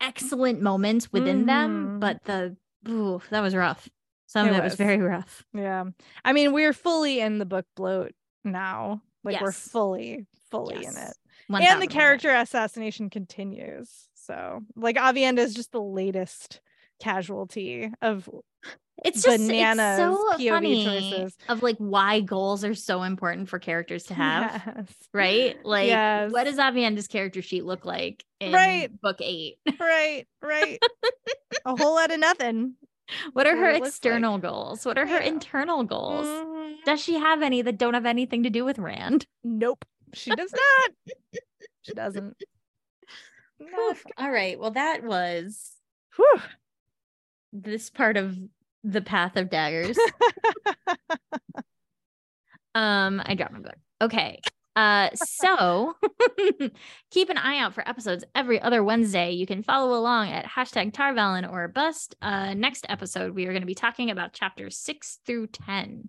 excellent 0.00 0.60
moments 0.62 1.12
within 1.12 1.46
them 1.46 1.96
Mhm. 1.96 2.00
but 2.00 2.24
the 2.24 2.56
ooh, 2.88 3.20
that 3.30 3.40
was 3.40 3.54
rough 3.54 3.88
some 4.26 4.46
It 4.46 4.50
of 4.50 4.56
it 4.58 4.62
was 4.62 4.72
was. 4.72 4.78
very 4.78 4.98
rough 4.98 5.44
Yeah. 5.52 5.84
I 6.24 6.32
mean, 6.32 6.52
we're 6.52 6.72
fully 6.72 7.20
in 7.20 7.38
the 7.38 7.44
book 7.46 7.66
bloat 7.76 8.12
now. 8.44 9.02
Like 9.24 9.40
we're 9.40 9.48
Yes. 9.48 9.68
fully, 9.68 10.26
fully 10.50 10.76
in 10.76 10.82
Yes. 10.82 11.10
it. 11.10 11.16
And 11.52 11.82
the 11.82 11.86
1000%. 11.88 11.90
character 11.90 12.30
assassination 12.34 13.10
continues. 13.10 14.08
So 14.14 14.60
like 14.76 14.96
Aviendha 14.96 15.38
is 15.38 15.52
just 15.54 15.72
the 15.72 15.82
latest 15.82 16.60
casualty 17.00 17.90
of 18.00 18.30
it's 19.04 19.22
just 19.22 19.38
bananas 19.46 19.98
it's 19.98 20.42
so 20.42 20.50
funny 20.50 20.84
choices. 20.84 21.36
of 21.48 21.62
like 21.62 21.76
why 21.78 22.20
goals 22.20 22.64
are 22.64 22.74
so 22.74 23.02
important 23.02 23.48
for 23.48 23.58
characters 23.58 24.04
to 24.04 24.14
have 24.14 24.62
Yes. 24.66 24.86
right 25.14 25.64
like 25.64 25.86
Yes. 25.88 26.30
what 26.32 26.44
does 26.44 26.56
aviendha's 26.56 27.06
character 27.08 27.42
sheet 27.42 27.64
look 27.64 27.84
like 27.84 28.24
in 28.40 28.52
Right. 28.52 28.90
book 29.00 29.16
eight 29.20 29.56
Right, 29.80 30.26
right. 30.42 30.78
a 31.64 31.76
whole 31.76 31.94
lot 31.94 32.10
of 32.12 32.20
nothing. 32.20 32.74
what 33.32 33.46
are 33.46 33.56
her 33.56 33.72
looks 33.72 33.80
like. 33.80 33.88
external 33.88 34.38
goals 34.38 34.84
what 34.86 34.98
are 34.98 35.06
her 35.06 35.20
Yeah. 35.20 35.28
internal 35.28 35.82
goals 35.84 36.26
Mhm. 36.26 36.84
does 36.84 37.00
she 37.02 37.14
have 37.14 37.42
any 37.42 37.62
that 37.62 37.78
don't 37.78 37.94
have 37.94 38.06
anything 38.06 38.42
to 38.44 38.50
do 38.50 38.64
with 38.64 38.78
rand 38.78 39.26
Nope. 39.44 39.84
She 40.12 40.30
does 40.34 40.52
not. 40.52 41.14
she 41.82 41.92
doesn't. 41.94 42.36
Not. 43.60 43.96
all 44.16 44.30
right 44.30 44.58
well 44.58 44.70
that 44.70 45.02
was 45.04 45.72
Whew. 46.16 46.40
this 47.52 47.90
part 47.90 48.16
of 48.16 48.36
the 48.84 49.00
path 49.02 49.36
of 49.36 49.50
daggers. 49.50 49.98
Um 52.74 53.20
i 53.24 53.34
dropped 53.34 53.52
my 53.52 53.58
book 53.60 53.76
okay. 54.00 54.40
Uh 54.76 55.10
so 55.14 55.94
keep 57.10 57.28
an 57.28 57.36
eye 57.36 57.58
out 57.58 57.74
for 57.74 57.86
episodes 57.88 58.24
every 58.34 58.60
other 58.60 58.84
wednesday. 58.84 59.32
You 59.32 59.46
can 59.46 59.62
follow 59.62 59.98
along 59.98 60.30
at 60.30 60.46
hashtag 60.46 60.92
Tar 60.92 61.12
Valon 61.12 61.50
or 61.50 61.66
bust. 61.68 62.14
Uh 62.22 62.54
next 62.54 62.86
episode 62.88 63.34
we 63.34 63.46
are 63.46 63.50
going 63.52 63.62
to 63.62 63.66
be 63.66 63.74
talking 63.74 64.10
about 64.10 64.32
chapters 64.32 64.76
6 64.78 65.18
through 65.26 65.48
10 65.48 66.08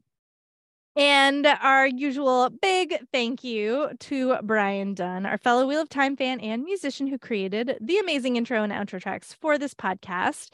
And 0.95 1.48
our 1.48 1.88
usual 1.88 2.49
big 2.49 2.98
thank 3.11 3.43
you 3.43 3.89
to 4.02 4.38
Brian 4.43 4.93
Dunn, 4.93 5.26
our 5.26 5.38
fellow 5.38 5.65
Wheel 5.65 5.81
of 5.81 5.89
Time 5.89 6.15
fan 6.15 6.39
and 6.41 6.64
musician 6.64 7.07
who 7.07 7.18
created 7.18 7.77
the 7.81 7.98
amazing 7.98 8.35
intro 8.35 8.61
and 8.64 8.72
outro 8.73 9.02
tracks 9.02 9.34
for 9.34 9.57
this 9.57 9.73
podcast. 9.73 10.49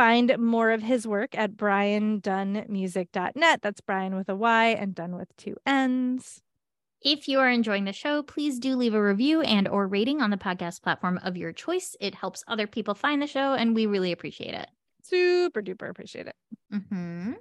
Find 0.00 0.32
more 0.38 0.70
of 0.70 0.80
his 0.80 1.06
work 1.06 1.36
at 1.36 1.58
briandunnmusic.net. 1.58 3.60
That's 3.60 3.82
Brian 3.82 4.14
with 4.14 4.30
a 4.30 4.34
Y 4.34 4.68
and 4.68 4.94
Dunn 4.94 5.14
with 5.14 5.28
two 5.36 5.58
N's. 5.66 6.40
if 7.02 7.28
you 7.28 7.38
are 7.38 7.50
enjoying 7.50 7.84
the 7.84 7.92
show 7.92 8.22
please 8.22 8.58
do 8.58 8.76
leave 8.76 8.94
a 8.94 9.02
review 9.02 9.42
and 9.42 9.68
or 9.68 9.86
rating 9.86 10.22
on 10.22 10.30
the 10.30 10.38
podcast 10.38 10.80
platform 10.80 11.20
of 11.22 11.36
your 11.36 11.52
choice 11.52 11.96
it 12.00 12.14
helps 12.14 12.42
other 12.48 12.66
people 12.66 12.94
find 12.94 13.20
the 13.20 13.26
show 13.26 13.52
and 13.52 13.74
we 13.74 13.84
really 13.84 14.10
appreciate 14.10 14.54
it 14.54 14.68
Super 15.02 15.60
duper 15.60 15.90
appreciate 15.90 16.28
it. 16.28 16.36
mm-hmm. 16.72 17.32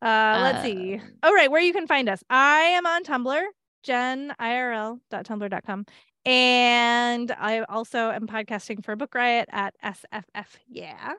Uh, 0.00 0.40
let's 0.42 0.62
see. 0.62 0.94
Um, 0.94 1.00
All 1.24 1.34
right, 1.34 1.50
where 1.50 1.62
you 1.62 1.72
can 1.72 1.88
find 1.88 2.08
us. 2.08 2.22
I 2.30 2.60
am 2.78 2.86
on 2.86 3.02
Tumblr, 3.02 3.42
jenirl.tumblr.com. 3.84 5.86
And 6.26 7.30
I 7.32 7.60
also 7.68 8.10
am 8.10 8.26
podcasting 8.28 8.84
for 8.84 8.94
Book 8.96 9.14
Riot 9.16 9.48
at 9.50 9.74
SFF. 9.82 10.58
Yeah. 10.68 11.14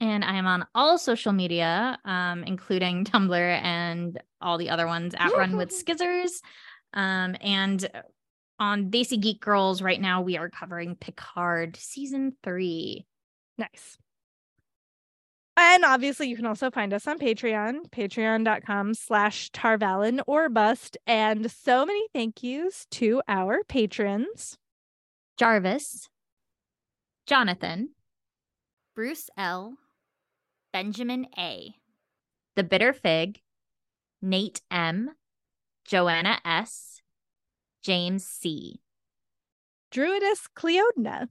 And 0.00 0.24
I 0.24 0.36
am 0.36 0.46
on 0.46 0.66
all 0.74 0.96
social 0.96 1.32
media, 1.32 1.98
um, 2.04 2.42
including 2.44 3.04
Tumblr 3.06 3.34
and 3.34 4.20
all 4.40 4.58
the 4.58 4.70
other 4.70 4.86
ones 4.86 5.14
at 5.16 5.32
runwithskizzers. 5.32 6.40
Um, 6.94 7.36
and 7.40 7.88
on 8.58 8.90
Desi 8.90 9.20
Geek 9.20 9.40
Girls, 9.40 9.82
right 9.82 10.00
now 10.00 10.22
we 10.22 10.36
are 10.36 10.48
covering 10.48 10.96
Picard 10.96 11.76
season 11.76 12.36
three. 12.42 13.06
Nice. 13.58 13.98
And 15.56 15.84
obviously 15.84 16.28
you 16.28 16.36
can 16.36 16.46
also 16.46 16.70
find 16.70 16.94
us 16.94 17.06
on 17.06 17.18
Patreon, 17.18 17.90
patreon.com 17.90 18.94
slash 18.94 19.50
Tar 19.50 19.76
Valon 19.76 20.20
or 20.26 20.48
bust. 20.48 20.96
And 21.06 21.50
so 21.50 21.84
many 21.84 22.06
thank 22.14 22.42
yous 22.42 22.86
to 22.92 23.20
our 23.28 23.62
patrons. 23.64 24.56
Jarvis, 25.36 26.08
Jonathan, 27.26 27.90
Bruce 28.94 29.28
L, 29.36 29.76
Benjamin 30.72 31.26
A, 31.36 31.74
The 32.54 32.62
Bitter 32.62 32.92
Fig, 32.92 33.40
Nate 34.22 34.60
M, 34.70 35.10
Joanna 35.84 36.38
S, 36.44 37.00
James 37.82 38.24
C, 38.24 38.80
Druidess 39.92 40.48
Cleodna, 40.56 41.28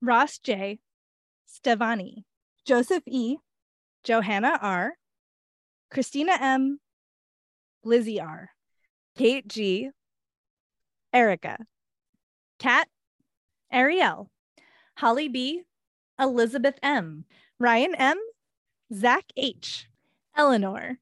Ross 0.00 0.38
J, 0.38 0.78
Stevani, 1.46 2.24
Joseph 2.64 3.02
E, 3.06 3.36
Johanna 4.04 4.58
R, 4.62 4.94
Christina 5.90 6.38
M, 6.40 6.80
Lizzie 7.84 8.20
R, 8.20 8.50
Kate 9.16 9.46
G, 9.46 9.90
Erica, 11.12 11.58
Kat, 12.58 12.88
Ariel, 13.70 14.30
Holly 14.96 15.28
B, 15.28 15.62
Elizabeth 16.18 16.78
M, 16.82 17.24
Ryan 17.58 17.94
M, 17.96 18.18
Zach 18.92 19.24
H, 19.36 19.86
Eleanor, 20.34 20.98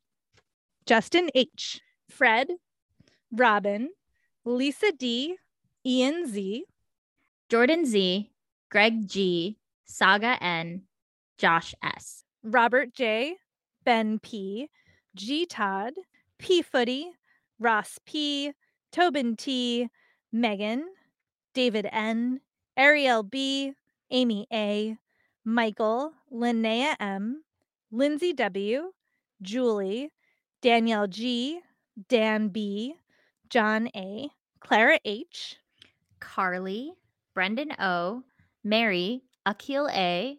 Justin 0.86 1.30
H, 1.34 1.80
Fred, 2.08 2.48
Robin, 3.30 3.90
Lisa 4.44 4.92
D, 4.92 5.36
Ian 5.84 6.26
Z, 6.26 6.64
Jordan 7.48 7.86
Z, 7.86 8.30
Greg 8.70 9.06
G, 9.08 9.56
Saga 9.84 10.36
N, 10.42 10.82
Josh 11.38 11.74
S. 11.80 12.24
Robert 12.42 12.92
J, 12.92 13.36
Ben 13.84 14.18
P, 14.18 14.68
G 15.14 15.46
Todd, 15.46 15.92
P 16.38 16.62
Footy, 16.62 17.12
Ross 17.60 17.98
P, 18.04 18.52
Tobin 18.90 19.36
T, 19.36 19.88
Megan, 20.32 20.86
David 21.54 21.88
N, 21.92 22.40
Ariel 22.76 23.22
B, 23.22 23.74
Amy 24.10 24.46
A, 24.52 24.96
Michael, 25.44 26.12
Linnea 26.32 26.96
M, 26.98 27.44
Lindsay 27.96 28.34
W, 28.34 28.92
Julie, 29.40 30.12
Danielle 30.60 31.06
G, 31.06 31.60
Dan 32.10 32.48
B, 32.48 32.94
John 33.48 33.88
A, 33.96 34.28
Clara 34.60 35.00
H, 35.02 35.56
Carly, 36.20 36.92
Brendan 37.32 37.72
O, 37.80 38.22
Mary, 38.62 39.22
Akil 39.46 39.88
A, 39.88 40.38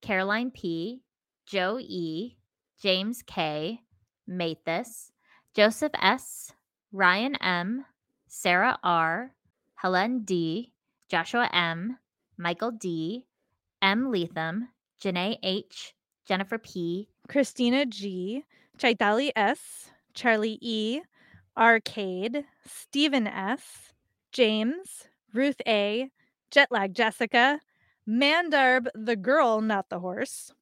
Caroline 0.00 0.52
P, 0.52 1.02
Joe 1.44 1.80
E, 1.80 2.36
James 2.80 3.20
K, 3.26 3.80
Mathis, 4.28 5.10
Joseph 5.56 5.92
S, 6.00 6.52
Ryan 6.92 7.34
M, 7.42 7.84
Sarah 8.28 8.78
R., 8.84 9.32
Helen 9.74 10.22
D., 10.22 10.72
Joshua 11.10 11.50
M., 11.52 11.98
Michael 12.38 12.70
D., 12.70 13.24
M. 13.82 14.12
Leatham, 14.12 14.68
Janae 15.02 15.38
H., 15.42 15.96
Jennifer 16.26 16.58
P., 16.58 17.08
Christina 17.28 17.86
G., 17.86 18.44
Chaitali 18.78 19.30
S., 19.34 19.90
Charlie 20.14 20.58
E., 20.60 21.00
Arcade, 21.56 22.44
Stephen 22.66 23.26
S., 23.26 23.92
James, 24.32 25.08
Ruth 25.32 25.60
A., 25.66 26.10
Jetlag 26.50 26.92
Jessica, 26.92 27.60
Mandarb 28.06 28.88
the 28.94 29.16
girl, 29.16 29.60
not 29.60 29.88
the 29.88 30.00
horse, 30.00 30.52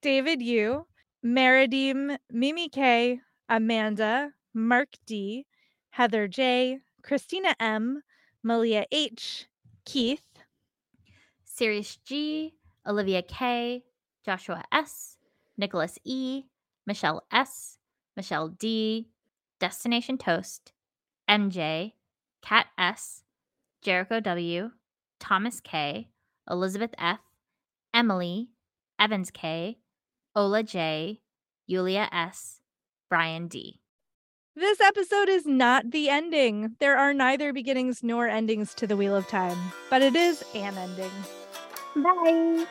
David 0.00 0.42
U., 0.42 0.86
Meridim, 1.24 2.16
Mimi 2.30 2.68
K., 2.68 3.20
Amanda, 3.48 4.32
Mark 4.54 4.90
D., 5.06 5.46
Heather 5.90 6.28
J., 6.28 6.80
Christina 7.02 7.54
M., 7.58 8.02
Malia 8.42 8.86
H., 8.92 9.46
Keith, 9.84 10.22
Sirius 11.44 11.98
G., 12.04 12.54
Olivia 12.86 13.22
K., 13.22 13.82
Joshua 14.24 14.64
S., 14.72 15.16
Nicholas 15.56 15.98
E., 16.04 16.44
Michelle 16.86 17.24
S., 17.30 17.78
Michelle 18.16 18.48
D., 18.48 19.08
Destination 19.60 20.18
Toast, 20.18 20.72
MJ, 21.28 21.92
Kat 22.42 22.66
S., 22.78 23.22
Jericho 23.82 24.20
W., 24.20 24.70
Thomas 25.20 25.60
K., 25.60 26.08
Elizabeth 26.50 26.94
F., 26.98 27.20
Emily, 27.92 28.50
Evans 28.98 29.30
K., 29.30 29.78
Ola 30.34 30.62
J., 30.62 31.20
Yulia 31.66 32.08
S., 32.12 32.60
Brian 33.10 33.48
D. 33.48 33.80
This 34.54 34.80
episode 34.80 35.28
is 35.28 35.46
not 35.46 35.92
the 35.92 36.08
ending. 36.08 36.74
There 36.80 36.96
are 36.96 37.14
neither 37.14 37.52
beginnings 37.52 38.02
nor 38.02 38.26
endings 38.26 38.74
to 38.74 38.86
the 38.86 38.96
Wheel 38.96 39.14
of 39.14 39.28
Time, 39.28 39.58
but 39.88 40.02
it 40.02 40.16
is 40.16 40.42
an 40.54 40.76
ending. 40.76 41.10
Bye. 41.94 42.66